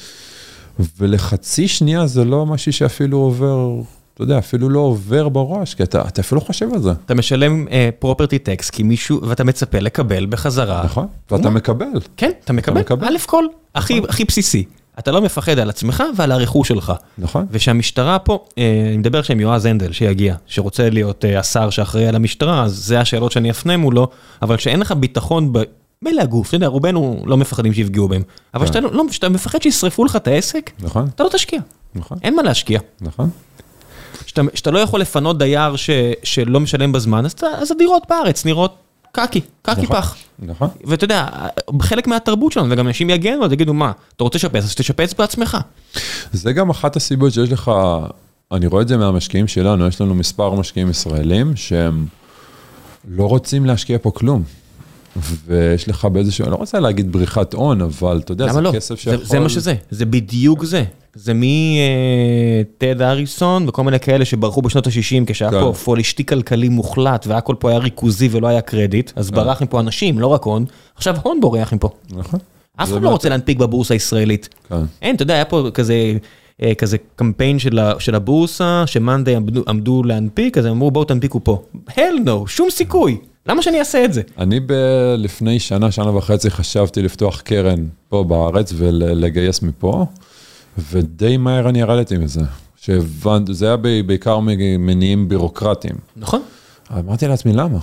ולחצי 0.98 1.68
שנייה 1.68 2.06
זה 2.06 2.24
לא 2.24 2.46
משהו 2.46 2.72
שאפילו 2.72 3.18
עובר, 3.18 3.70
אתה 4.14 4.22
יודע, 4.22 4.38
אפילו 4.38 4.68
לא 4.68 4.80
עובר 4.80 5.28
בראש, 5.28 5.74
כי 5.74 5.82
אתה, 5.82 6.02
אתה 6.08 6.20
אפילו 6.20 6.40
לא 6.40 6.46
חושב 6.46 6.74
על 6.74 6.80
זה, 6.80 6.92
אתה 7.06 7.14
משלם 7.14 7.66
פרופרטי 7.98 8.38
טקס, 8.38 8.70
כי 8.70 8.82
מישהו, 8.82 9.20
ואתה 9.28 9.44
מצפה 9.44 9.78
לקבל 9.78 10.26
בחזרה. 10.26 10.84
נכון? 10.84 11.06
ואתה 11.30 11.50
מקבל. 11.50 12.00
כן, 12.16 12.30
אתה 12.44 12.52
מקבל, 12.52 12.80
מקבל. 12.80 13.06
א' 13.06 13.18
כל, 13.26 13.44
הכי 13.74 14.00
הכי 14.08 14.24
בסיסי. 14.24 14.64
אתה 14.98 15.10
לא 15.12 15.20
מפחד 15.22 15.58
על 15.58 15.70
עצמך 15.70 16.02
ועל 16.16 16.32
הרכוש 16.32 16.68
שלך. 16.68 16.92
נכון. 17.18 17.46
ושהמשטרה 17.50 18.18
פה, 18.18 18.44
אה, 18.58 18.84
אני 18.88 18.96
מדבר 18.96 19.18
עכשיו 19.18 19.34
עם 19.34 19.40
יועז 19.40 19.66
הנדל 19.66 19.92
שיגיע, 19.92 20.34
שרוצה 20.46 20.90
להיות 20.90 21.24
אה, 21.24 21.38
השר 21.38 21.70
שאחראי 21.70 22.06
על 22.06 22.16
המשטרה, 22.16 22.62
אז 22.64 22.72
זה 22.76 23.00
השאלות 23.00 23.32
שאני 23.32 23.50
אפנה 23.50 23.76
מולו, 23.76 24.08
אבל 24.42 24.56
כשאין 24.56 24.80
לך 24.80 24.92
ביטחון 24.92 25.52
ב... 25.52 25.58
מילא 26.02 26.22
הגוף, 26.22 26.48
אתה 26.48 26.56
יודע, 26.56 26.66
רובנו 26.66 27.22
לא 27.26 27.36
מפחדים 27.36 27.72
שיפגעו 27.74 28.08
בהם, 28.08 28.22
אבל 28.54 28.64
כן. 28.66 28.72
כשאתה 28.72 28.80
לא- 28.80 28.92
לא- 28.92 29.04
כשאתה 29.10 29.28
מפחד 29.28 29.62
שישרפו 29.62 30.04
לך 30.04 30.16
את 30.16 30.28
העסק, 30.28 30.70
נכון, 30.80 31.08
אתה 31.14 31.24
לא 31.24 31.28
תשקיע, 31.28 31.60
נכון, 31.94 32.18
אין 32.22 32.36
מה 32.36 32.42
להשקיע. 32.42 32.80
נכון. 33.00 33.30
כשאתה- 34.24 34.70
לא 34.70 34.78
יכול 34.78 35.00
לפנות 35.00 35.38
דייר 35.38 35.76
ש- 35.76 35.90
שלא 36.22 36.60
משלם 36.60 36.92
בזמן, 36.92 37.24
אז 37.24 37.34
אז 37.58 37.70
הדירות 37.70 38.02
בארץ 38.08 38.44
נראות 38.44 38.74
קקי, 39.12 39.40
קקי 39.62 39.82
נכון. 39.82 39.96
פח. 39.96 40.16
נכון. 40.38 40.68
ואתה 40.84 41.04
יודע, 41.04 41.26
חלק 41.82 42.06
מהתרבות 42.06 42.52
שלנו, 42.52 42.70
וגם 42.70 42.86
אנשים 42.86 43.10
יגנו, 43.10 43.44
אז 43.44 43.52
יגידו, 43.52 43.74
מה, 43.74 43.92
אתה 44.16 44.24
רוצה 44.24 44.38
לשפץ, 44.38 44.64
אז 44.64 44.74
תשפץ 44.74 45.14
בעצמך. 45.14 45.56
זה 46.32 46.52
גם 46.52 46.70
אחת 46.70 46.96
הסיבות 46.96 47.32
שיש 47.32 47.52
לך, 47.52 47.72
אני 48.52 48.66
רואה 48.66 48.82
את 48.82 48.88
זה 48.88 48.96
מהמשקיעים 48.96 49.48
שלנו, 49.48 49.86
יש 49.86 50.00
לנו 50.00 50.14
מספר 50.14 50.54
משקיעים 50.54 50.90
ישראלים 50.90 51.56
שהם 51.56 52.06
לא 53.08 53.26
רוצים 53.28 53.66
להשקיע 53.66 53.98
פה 54.02 54.10
כלום. 54.10 54.42
ויש 55.46 55.88
לך 55.88 56.04
באיזשהו, 56.04 56.44
אני 56.44 56.50
לא 56.52 56.56
רוצה 56.56 56.80
להגיד 56.80 57.12
בריחת 57.12 57.54
הון, 57.54 57.80
אבל 57.80 58.20
אתה 58.24 58.32
יודע, 58.32 58.52
זה 58.52 58.60
לא? 58.60 58.72
כסף 58.72 59.00
שיכול... 59.00 59.24
זה 59.24 59.40
מה 59.40 59.48
שזה, 59.48 59.74
זה 59.90 60.06
בדיוק 60.06 60.64
זה. 60.64 60.84
זה 61.14 61.32
מטד 61.34 63.02
אריסון 63.02 63.68
וכל 63.68 63.84
מיני 63.84 64.00
כאלה 64.00 64.24
שברחו 64.24 64.62
בשנות 64.62 64.86
ה-60 64.86 65.24
כשהיה 65.26 65.50
כן. 65.50 65.60
פה 65.60 65.72
פולישטי 65.84 66.24
כלכלי 66.26 66.68
מוחלט 66.68 67.26
והכל 67.26 67.54
פה 67.58 67.70
היה 67.70 67.78
ריכוזי 67.78 68.28
ולא 68.32 68.46
היה 68.46 68.60
קרדיט, 68.60 69.12
אז 69.16 69.30
ברח 69.30 69.62
מפה 69.62 69.80
אנשים, 69.80 70.18
לא 70.18 70.26
רק 70.26 70.44
הון. 70.44 70.64
עכשיו 70.96 71.16
הון 71.22 71.40
בורח 71.40 71.72
מפה. 71.72 71.88
נכון. 72.10 72.40
אף 72.76 72.92
אחד 72.92 73.02
לא 73.02 73.08
רוצה 73.08 73.28
להנפיק 73.28 73.58
בבורסה 73.58 73.94
הישראלית. 73.94 74.48
כן. 74.68 74.76
אין, 75.02 75.14
אתה 75.14 75.22
יודע, 75.22 75.34
היה 75.34 75.44
פה 75.44 75.68
כזה... 75.74 75.94
אה, 76.62 76.74
כזה 76.74 76.96
קמפיין 77.16 77.58
של, 77.58 77.78
ה- 77.78 77.92
של 77.98 78.14
הבורסה, 78.14 78.82
שמאנדי 78.86 79.36
עמדו, 79.36 79.62
עמדו 79.68 80.02
להנפיק, 80.02 80.58
אז 80.58 80.64
הם 80.64 80.72
אמרו 80.72 80.90
בואו 80.90 81.04
תנפיקו 81.04 81.44
פה. 81.44 81.62
hell 81.88 82.26
no, 82.26 82.30
שום 82.46 82.70
סיכוי. 82.70 83.18
למה 83.46 83.62
שאני 83.62 83.78
אעשה 83.78 84.04
את 84.04 84.12
זה? 84.12 84.22
אני 84.38 84.60
ב... 84.60 84.72
לפני 85.18 85.58
שנה, 85.58 85.90
שנה 85.90 86.16
וחצי 86.16 86.50
חשבתי 86.50 87.02
לפתוח 87.02 87.40
קרן 87.40 87.86
פה 88.08 88.24
בארץ 88.24 88.72
ולגייס 88.76 89.62
מפה, 89.62 90.06
ודי 90.92 91.36
מהר 91.36 91.68
אני 91.68 91.80
ירדתי 91.80 92.18
מזה. 92.18 92.40
שהבנתי, 92.76 93.54
זה 93.54 93.66
היה 93.66 93.76
בעיקר 94.06 94.38
ממניעים 94.42 95.28
בירוקרטיים. 95.28 95.94
נכון. 96.16 96.42
אמרתי 96.98 97.28
לעצמי, 97.28 97.52
למה? 97.52 97.78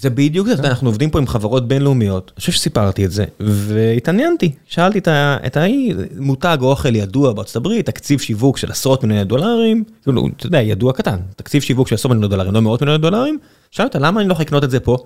זה 0.00 0.10
בדיוק 0.10 0.46
זה, 0.46 0.52
יודע, 0.52 0.68
אנחנו 0.68 0.88
עובדים 0.88 1.10
פה 1.10 1.18
עם 1.18 1.26
חברות 1.26 1.68
בינלאומיות, 1.68 2.30
אני 2.34 2.40
חושב 2.40 2.52
שסיפרתי 2.52 3.04
את 3.04 3.10
זה, 3.10 3.24
והתעניינתי, 3.40 4.52
שאלתי 4.66 4.98
את 5.46 5.56
ההיא, 5.56 5.94
מותג 6.16 6.58
אוכל 6.60 6.96
ידוע 6.96 7.32
בארצות 7.32 7.56
הברית, 7.56 7.86
תקציב 7.86 8.20
שיווק 8.20 8.56
של 8.56 8.70
עשרות 8.70 9.04
מיליוני 9.04 9.24
דולרים, 9.24 9.84
כאילו, 10.02 10.28
אתה 10.36 10.46
יודע, 10.46 10.60
ידוע 10.60 10.92
קטן, 10.92 11.16
תקציב 11.36 11.62
שיווק 11.62 11.88
של 11.88 11.94
עשרות 11.94 12.12
מיליוני 12.14 12.30
דולרים, 12.30 12.54
לא 12.54 12.60
מאות 12.60 12.80
מיליוני 12.82 13.02
דולרים, 13.02 13.38
שאלתי 13.70 13.98
אותה, 13.98 14.06
למה 14.06 14.20
אני 14.20 14.28
לא 14.28 14.32
יכול 14.32 14.42
לקנות 14.42 14.64
את 14.64 14.70
זה 14.70 14.80
פה? 14.80 14.96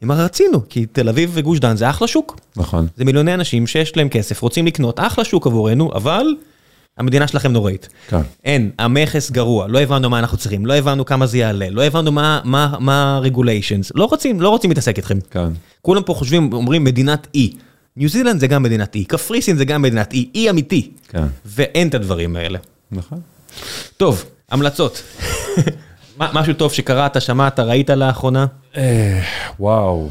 היא 0.00 0.06
אמרה, 0.06 0.24
רצינו, 0.24 0.68
כי 0.68 0.86
תל 0.86 1.08
אביב 1.08 1.30
וגוש 1.34 1.58
דן 1.58 1.76
זה 1.76 1.90
אחלה 1.90 2.08
שוק, 2.08 2.40
נכון. 2.56 2.86
זה 2.96 3.04
מיליוני 3.04 3.34
אנשים 3.34 3.66
שיש 3.66 3.96
להם 3.96 4.08
כסף, 4.08 4.42
רוצים 4.42 4.66
לקנות, 4.66 5.00
אחלה 5.00 5.24
שוק 5.24 5.46
עבורנו, 5.46 5.92
אבל 5.94 6.26
המדינה 6.98 7.26
שלכם 7.28 7.52
נוראית. 7.52 7.88
כן. 8.08 8.20
אין, 8.44 8.70
המכס 8.78 9.30
גרוע, 9.30 9.66
לא 9.68 9.78
הבנו 9.80 10.10
מה 10.10 10.18
אנחנו 10.18 10.36
צריכים, 10.38 10.66
לא 10.66 10.74
הבנו 10.74 11.04
כמה 11.04 11.26
זה 11.26 11.38
יעלה, 11.38 11.70
לא 11.70 11.82
הבנו 11.84 12.12
מה- 12.12 12.40
מה 12.44 12.74
מה 12.80 12.94
ה-regulations, 13.24 13.90
לא 13.94 14.04
רוצים, 14.04 14.40
לא 14.40 14.48
רוצים 14.48 14.70
להתעסק 14.70 14.96
איתכם. 14.96 15.18
כן. 15.30 15.48
כולם 15.82 16.02
פה 16.02 16.14
חושבים, 16.14 16.52
אומרים 16.52 16.84
מדינת 16.84 17.26
אי. 17.34 17.52
ניו 17.96 18.08
זילנד 18.08 18.40
זה 18.40 18.46
גם 18.46 18.62
מדינת 18.62 18.94
אי, 18.94 19.04
קפריסין 19.04 19.56
זה 19.56 19.64
גם 19.64 19.82
מדינת 19.82 20.12
אי, 20.12 20.28
אי 20.34 20.50
אמיתי. 20.50 20.90
כן. 21.08 21.24
ואין 21.44 21.88
את 21.88 21.94
הדברים 21.94 22.36
האלה. 22.36 22.58
נכון. 22.92 23.20
טוב, 23.96 24.24
המלצות. 24.50 25.02
משהו 26.18 26.54
טוב 26.54 26.72
שקראת, 26.72 27.22
שמעת, 27.22 27.60
ראית 27.60 27.90
לאחרונה? 27.90 28.46
אה, 28.76 29.20
וואו, 29.60 30.08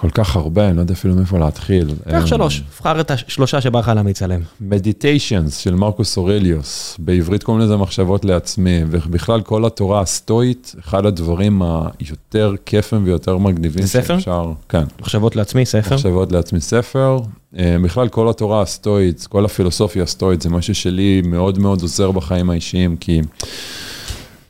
כל 0.00 0.10
כך 0.10 0.36
הרבה, 0.36 0.68
אני 0.68 0.76
לא 0.76 0.80
יודע 0.80 0.94
אפילו 0.94 1.14
מאיפה 1.14 1.38
להתחיל. 1.38 1.94
קח 2.10 2.26
שלוש, 2.26 2.62
בחר 2.80 3.00
את 3.00 3.10
השלושה 3.10 3.60
שבא 3.60 3.78
לך 3.78 3.88
להמיץ 3.94 4.22
עליהם. 4.22 4.42
מדיטיישנס 4.60 5.56
של 5.56 5.74
מרקוס 5.74 6.16
אורליוס, 6.16 6.96
בעברית 6.98 7.42
קוראים 7.42 7.64
לזה 7.64 7.76
מחשבות 7.76 8.24
לעצמי, 8.24 8.80
ובכלל 8.90 9.40
כל 9.40 9.66
התורה 9.66 10.00
הסטואית, 10.00 10.74
אחד 10.80 11.06
הדברים 11.06 11.62
היותר 11.62 12.54
כיפים 12.66 13.04
ויותר 13.04 13.38
מגניבים 13.38 13.82
זה 13.82 13.88
ספר? 13.88 14.18
שאפשר, 14.18 14.52
כן, 14.68 14.84
מחשבות 15.00 15.36
לעצמי, 15.36 15.66
ספר. 15.66 15.94
מחשבות 15.94 16.32
לעצמי 16.32 16.60
ספר. 16.60 17.18
אה, 17.58 17.76
בכלל 17.82 18.08
כל 18.08 18.28
התורה 18.28 18.62
הסטואית, 18.62 19.26
כל 19.28 19.44
הפילוסופיה 19.44 20.02
הסטואית, 20.02 20.42
זה 20.42 20.50
משהו 20.50 20.74
שלי 20.74 21.22
מאוד 21.24 21.58
מאוד 21.58 21.82
עוזר 21.82 22.10
בחיים 22.10 22.50
האישיים, 22.50 22.96
כי 22.96 23.20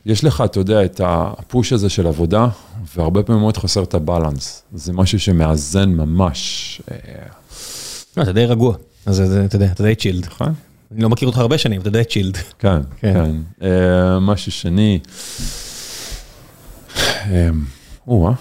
יש 0.07 0.23
לך, 0.23 0.43
אתה 0.45 0.59
יודע, 0.59 0.85
את 0.85 1.01
הפוש 1.03 1.73
הזה 1.73 1.89
של 1.89 2.07
עבודה, 2.07 2.47
והרבה 2.95 3.23
פעמים 3.23 3.41
מאוד 3.41 3.57
חסר 3.57 3.83
את 3.83 3.93
הבלנס. 3.93 4.63
זה 4.73 4.93
משהו 4.93 5.19
שמאזן 5.19 5.89
ממש, 5.89 6.81
אה, 6.91 6.97
לא, 8.17 8.23
אתה 8.23 8.31
די 8.31 8.45
רגוע, 8.45 8.75
אז 9.05 9.21
אתה 9.45 9.55
יודע, 9.55 9.71
אתה 9.71 9.83
די 9.83 9.95
צ'ילד. 9.95 10.25
נכון? 10.25 10.53
אני 10.91 11.01
לא 11.01 11.09
מכיר 11.09 11.27
אותך 11.27 11.37
הרבה 11.37 11.57
שנים, 11.57 11.81
אתה 11.81 11.89
די 11.89 12.03
צ'ילד. 12.03 12.37
כן, 12.59 12.79
כן. 12.99 13.13
כן. 13.13 13.35
אה, 13.61 14.19
משהו 14.19 14.51
שני. 14.51 14.99
אה, 16.97 17.49
או-אה. 18.07 18.33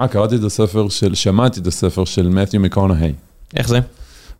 אה, 0.00 0.08
קראתי 0.08 0.36
את 0.36 0.42
הספר 0.42 0.88
של, 0.88 1.14
שמעתי 1.14 1.60
את 1.60 1.66
הספר 1.66 2.04
של 2.04 2.28
מתיו 2.28 2.60
מקונהי. 2.60 3.12
איך 3.56 3.68
זה? 3.68 3.80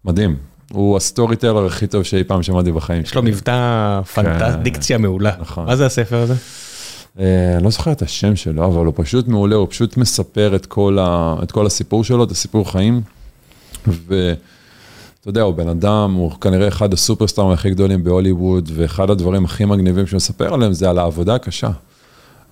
מדהים. 0.05 0.37
הוא 0.73 0.97
ה 0.97 1.37
storyteller 1.37 1.67
הכי 1.67 1.87
טוב 1.87 2.03
שאי 2.03 2.25
פעם 2.25 2.43
שמעתי 2.43 2.73
בחיים 2.73 3.03
יש 3.03 3.15
לו 3.15 3.23
מבטא 3.23 4.01
כן. 4.15 4.63
דיקציה 4.63 4.99
מעולה. 4.99 5.33
נכון. 5.41 5.67
מה 5.67 5.77
זה 5.77 5.87
הספר 5.87 6.17
הזה? 6.17 6.35
אה, 7.19 7.55
אני 7.57 7.65
לא 7.65 7.71
זוכר 7.71 7.93
את 7.93 8.03
השם 8.03 8.37
שלו, 8.37 8.65
אבל 8.65 8.87
הוא 8.87 8.95
פשוט 8.97 9.29
מעולה, 9.29 9.57
הוא 9.57 9.67
פשוט 9.71 9.97
מספר 9.97 10.57
את 10.57 10.67
כל, 10.67 10.99
ה, 11.01 11.37
את 11.43 11.53
כל 11.53 11.67
הסיפור 11.67 12.05
שלו, 12.05 12.25
את 12.25 12.31
הסיפור 12.31 12.71
חיים. 12.71 13.01
ואתה 13.87 14.37
יודע, 15.27 15.43
הוא 15.43 15.55
בן 15.55 15.69
אדם, 15.69 16.15
הוא 16.15 16.31
כנראה 16.41 16.69
אחד 16.69 16.93
הסופרסטארים 16.93 17.51
הכי 17.51 17.71
גדולים 17.71 18.05
בהוליווד, 18.05 18.71
ואחד 18.75 19.11
הדברים 19.11 19.45
הכי 19.45 19.65
מגניבים 19.65 20.07
שהוא 20.07 20.17
מספר 20.17 20.55
עליהם 20.55 20.73
זה 20.73 20.91
על 20.91 20.99
העבודה 20.99 21.35
הקשה. 21.35 21.71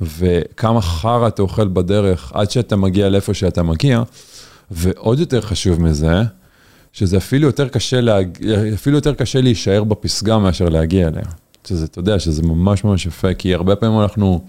וכמה 0.00 0.80
חרא 0.80 1.28
אתה 1.28 1.42
אוכל 1.42 1.68
בדרך 1.68 2.32
עד 2.34 2.50
שאתה 2.50 2.76
מגיע 2.76 3.08
לאיפה 3.08 3.34
שאתה 3.34 3.62
מגיע, 3.62 4.02
ועוד 4.70 5.18
יותר 5.18 5.40
חשוב 5.40 5.80
מזה, 5.80 6.22
שזה 6.94 7.16
אפילו 7.16 7.46
יותר 7.46 7.68
קשה, 7.68 8.00
להג... 8.00 8.38
אפילו 8.74 8.96
יותר 8.96 9.14
קשה 9.14 9.40
להישאר 9.40 9.84
בפסגה 9.84 10.38
מאשר 10.38 10.68
להגיע 10.68 11.08
אליה. 11.08 11.22
שזה, 11.68 11.84
אתה 11.84 11.98
יודע, 11.98 12.18
שזה 12.18 12.42
ממש 12.42 12.84
ממש 12.84 13.06
יפה, 13.06 13.34
כי 13.34 13.54
הרבה 13.54 13.76
פעמים 13.76 14.00
אנחנו 14.00 14.44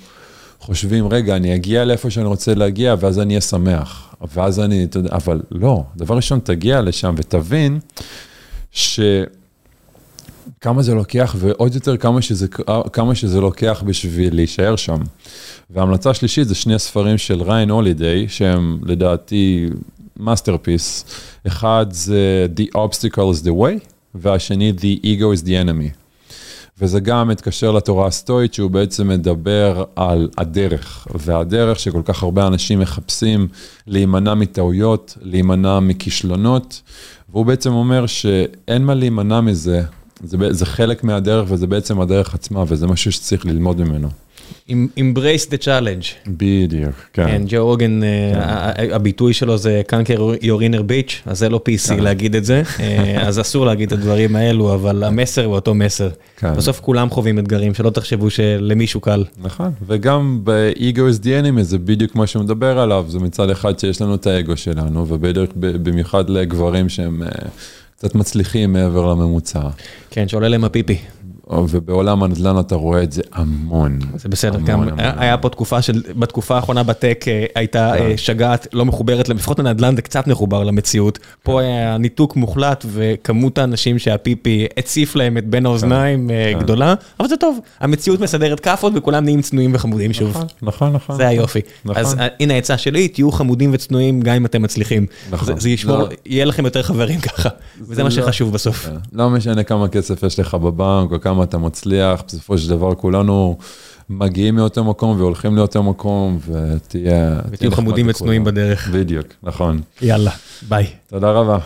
חושבים, 0.59 1.07
רגע, 1.07 1.35
אני 1.35 1.55
אגיע 1.55 1.85
לאיפה 1.85 2.09
שאני 2.09 2.25
רוצה 2.25 2.53
להגיע, 2.53 2.95
ואז 2.99 3.19
אני 3.19 3.33
אהיה 3.33 3.41
שמח. 3.41 4.15
ואז 4.33 4.59
אני, 4.59 4.83
אתה 4.83 4.99
יודע, 4.99 5.09
אבל 5.11 5.41
לא, 5.51 5.83
דבר 5.97 6.15
ראשון, 6.15 6.39
תגיע 6.39 6.81
לשם 6.81 7.15
ותבין 7.17 7.79
ש... 8.71 8.99
כמה 10.61 10.81
זה 10.81 10.93
לוקח, 10.93 11.35
ועוד 11.39 11.75
יותר 11.75 11.97
כמה 11.97 12.21
שזה, 12.21 12.47
כמה 12.93 13.15
שזה 13.15 13.41
לוקח 13.41 13.83
בשביל 13.85 14.35
להישאר 14.35 14.75
שם. 14.75 14.99
וההמלצה 15.69 16.09
השלישית 16.09 16.47
זה 16.47 16.55
שני 16.55 16.75
הספרים 16.75 17.17
של 17.17 17.41
ראיין 17.41 17.69
הולידיי, 17.69 18.29
שהם 18.29 18.79
לדעתי 18.83 19.69
masterpiece. 20.17 21.05
אחד 21.47 21.85
זה 21.89 22.47
The 22.57 22.77
Obstacle 22.77 23.15
is 23.15 23.43
the 23.43 23.51
Way, 23.51 23.87
והשני 24.15 24.73
The 24.77 25.05
Ego 25.05 25.41
is 25.41 25.45
the 25.45 25.49
Enemy. 25.49 26.05
וזה 26.81 26.99
גם 26.99 27.27
מתקשר 27.27 27.71
לתורה 27.71 28.07
הסטואית, 28.07 28.53
שהוא 28.53 28.71
בעצם 28.71 29.07
מדבר 29.07 29.83
על 29.95 30.29
הדרך, 30.37 31.07
והדרך 31.15 31.79
שכל 31.79 32.01
כך 32.05 32.23
הרבה 32.23 32.47
אנשים 32.47 32.79
מחפשים 32.79 33.47
להימנע 33.87 34.33
מטעויות, 34.33 35.17
להימנע 35.21 35.79
מכישלונות, 35.79 36.81
והוא 37.29 37.45
בעצם 37.45 37.71
אומר 37.73 38.05
שאין 38.05 38.85
מה 38.85 38.93
להימנע 38.93 39.41
מזה, 39.41 39.81
זה, 40.23 40.37
זה 40.49 40.65
חלק 40.65 41.03
מהדרך 41.03 41.51
וזה 41.51 41.67
בעצם 41.67 42.01
הדרך 42.01 42.33
עצמה, 42.33 42.63
וזה 42.67 42.87
משהו 42.87 43.11
שצריך 43.11 43.45
ללמוד 43.45 43.81
ממנו. 43.81 44.09
Embrace 44.69 45.49
the 45.49 45.63
challenge. 45.63 46.27
בדיוק, 46.27 46.95
כן. 47.13 47.27
כן, 47.27 47.41
ג'ו 47.47 47.57
אוגן, 47.57 47.99
הביטוי 48.91 49.33
שלו 49.33 49.57
זה 49.57 49.81
conquer 49.91 50.43
your 50.43 50.59
inner 50.59 50.81
bitch, 50.81 51.13
אז 51.25 51.39
זה 51.39 51.49
לא 51.49 51.61
PC 51.69 51.93
להגיד 51.93 52.35
את 52.35 52.45
זה, 52.45 52.63
אז 53.27 53.39
אסור 53.39 53.65
להגיד 53.65 53.93
את 53.93 53.99
הדברים 53.99 54.35
האלו, 54.35 54.73
אבל 54.73 55.03
המסר 55.03 55.45
הוא 55.45 55.55
אותו 55.55 55.73
מסר. 55.73 56.09
בסוף 56.43 56.79
כולם 56.79 57.09
חווים 57.09 57.39
אתגרים, 57.39 57.73
שלא 57.73 57.89
תחשבו 57.89 58.29
שלמישהו 58.29 58.99
קל. 58.99 59.23
נכון, 59.37 59.71
וגם 59.87 60.39
ב-ego 60.43 60.97
is 60.97 61.23
the 61.23 61.43
enemy 61.43 61.61
זה 61.61 61.77
בדיוק 61.77 62.15
מה 62.15 62.27
שהוא 62.27 62.43
מדבר 62.43 62.79
עליו, 62.79 63.05
זה 63.07 63.19
מצד 63.19 63.49
אחד 63.49 63.79
שיש 63.79 64.01
לנו 64.01 64.15
את 64.15 64.27
האגו 64.27 64.57
שלנו, 64.57 65.05
ובמיוחד 65.09 66.29
לגברים 66.29 66.89
שהם... 66.89 67.21
קצת 67.97 68.15
מצליחים 68.15 68.73
מעבר 68.73 69.05
לממוצע. 69.11 69.61
כן, 70.09 70.27
שעולה 70.27 70.47
להם 70.47 70.63
הפיפי. 70.63 70.97
ובעולם 71.49 72.23
הנדל"ן 72.23 72.59
אתה 72.59 72.75
רואה 72.75 73.03
את 73.03 73.11
זה 73.11 73.21
המון. 73.33 73.99
זה 74.15 74.29
בסדר, 74.29 74.55
המון, 74.55 74.65
גם 74.65 74.81
המון, 74.81 74.99
היה 74.99 75.33
המון. 75.33 75.41
פה 75.41 75.49
תקופה 75.49 75.81
של, 75.81 76.01
בתקופה 76.15 76.55
האחרונה 76.55 76.83
בטק 76.83 77.25
אה, 77.27 77.45
הייתה 77.55 77.93
כן. 77.97 78.17
שגעת, 78.17 78.67
לא 78.73 78.85
מחוברת, 78.85 79.29
לפחות 79.29 79.59
הנדל"ן 79.59 79.95
זה 79.95 80.01
קצת 80.01 80.27
מחובר 80.27 80.63
למציאות. 80.63 81.17
כן. 81.17 81.23
פה 81.43 81.61
היה 81.61 81.97
ניתוק 81.97 82.35
מוחלט 82.35 82.85
וכמות 82.87 83.57
האנשים 83.57 83.99
שהפיפי 83.99 84.65
הציף 84.77 85.15
להם 85.15 85.37
את 85.37 85.47
בין 85.47 85.65
האוזניים 85.65 86.27
כן. 86.27 86.53
כן. 86.53 86.59
גדולה, 86.59 86.93
אבל 87.19 87.27
זה 87.27 87.37
טוב, 87.37 87.59
המציאות 87.79 88.19
מסדרת 88.19 88.59
כאפות 88.59 88.93
וכולם 88.95 89.23
נהיים 89.23 89.41
צנועים 89.41 89.71
וחמודים 89.73 90.11
נכון, 90.11 90.33
שוב. 90.33 90.43
נכון, 90.61 90.93
נכון. 90.93 91.15
זה 91.15 91.27
היופי. 91.27 91.59
נכון. 91.85 92.01
אז 92.01 92.15
הנה 92.39 92.53
העצה 92.53 92.77
שלי, 92.77 93.07
תהיו 93.07 93.31
חמודים 93.31 93.69
וצנועים 93.73 94.21
גם 94.21 94.35
אם 94.35 94.45
אתם 94.45 94.61
מצליחים. 94.61 95.05
נכון. 95.31 95.47
זה, 95.47 95.53
זה 95.57 95.69
ישמור, 95.69 95.97
לא. 95.97 96.07
יהיה 96.25 96.45
לכם 96.45 96.65
יותר 96.65 96.83
חברים 96.83 97.19
ככה, 97.19 97.49
וזה 97.81 98.03
מה 98.03 98.11
שחשוב 98.11 98.53
בסוף. 98.53 98.89
לא 99.13 99.29
משנה 99.29 99.63
כמה 99.63 99.87
כסף 99.87 100.23
יש 100.23 100.39
לך 100.39 100.53
בבנק 100.53 101.11
או 101.11 101.21
כמה 101.21 101.34
כמה 101.35 101.43
אתה 101.43 101.57
מצליח, 101.57 102.23
בסופו 102.27 102.57
של 102.57 102.69
דבר 102.69 102.95
כולנו 102.95 103.57
מגיעים 104.09 104.55
מאותו 104.55 104.83
מקום 104.83 105.19
והולכים 105.19 105.55
לאותו 105.55 105.83
מקום, 105.83 106.39
ותהיה... 106.47 107.39
ותהיו 107.51 107.71
חמודים 107.71 108.07
וצנועים 108.09 108.43
בדרך. 108.43 108.89
בדיוק, 108.89 109.27
נכון. 109.43 109.81
יאללה, 110.01 110.31
ביי. 110.69 110.87
תודה 111.07 111.31
רבה. 111.31 111.57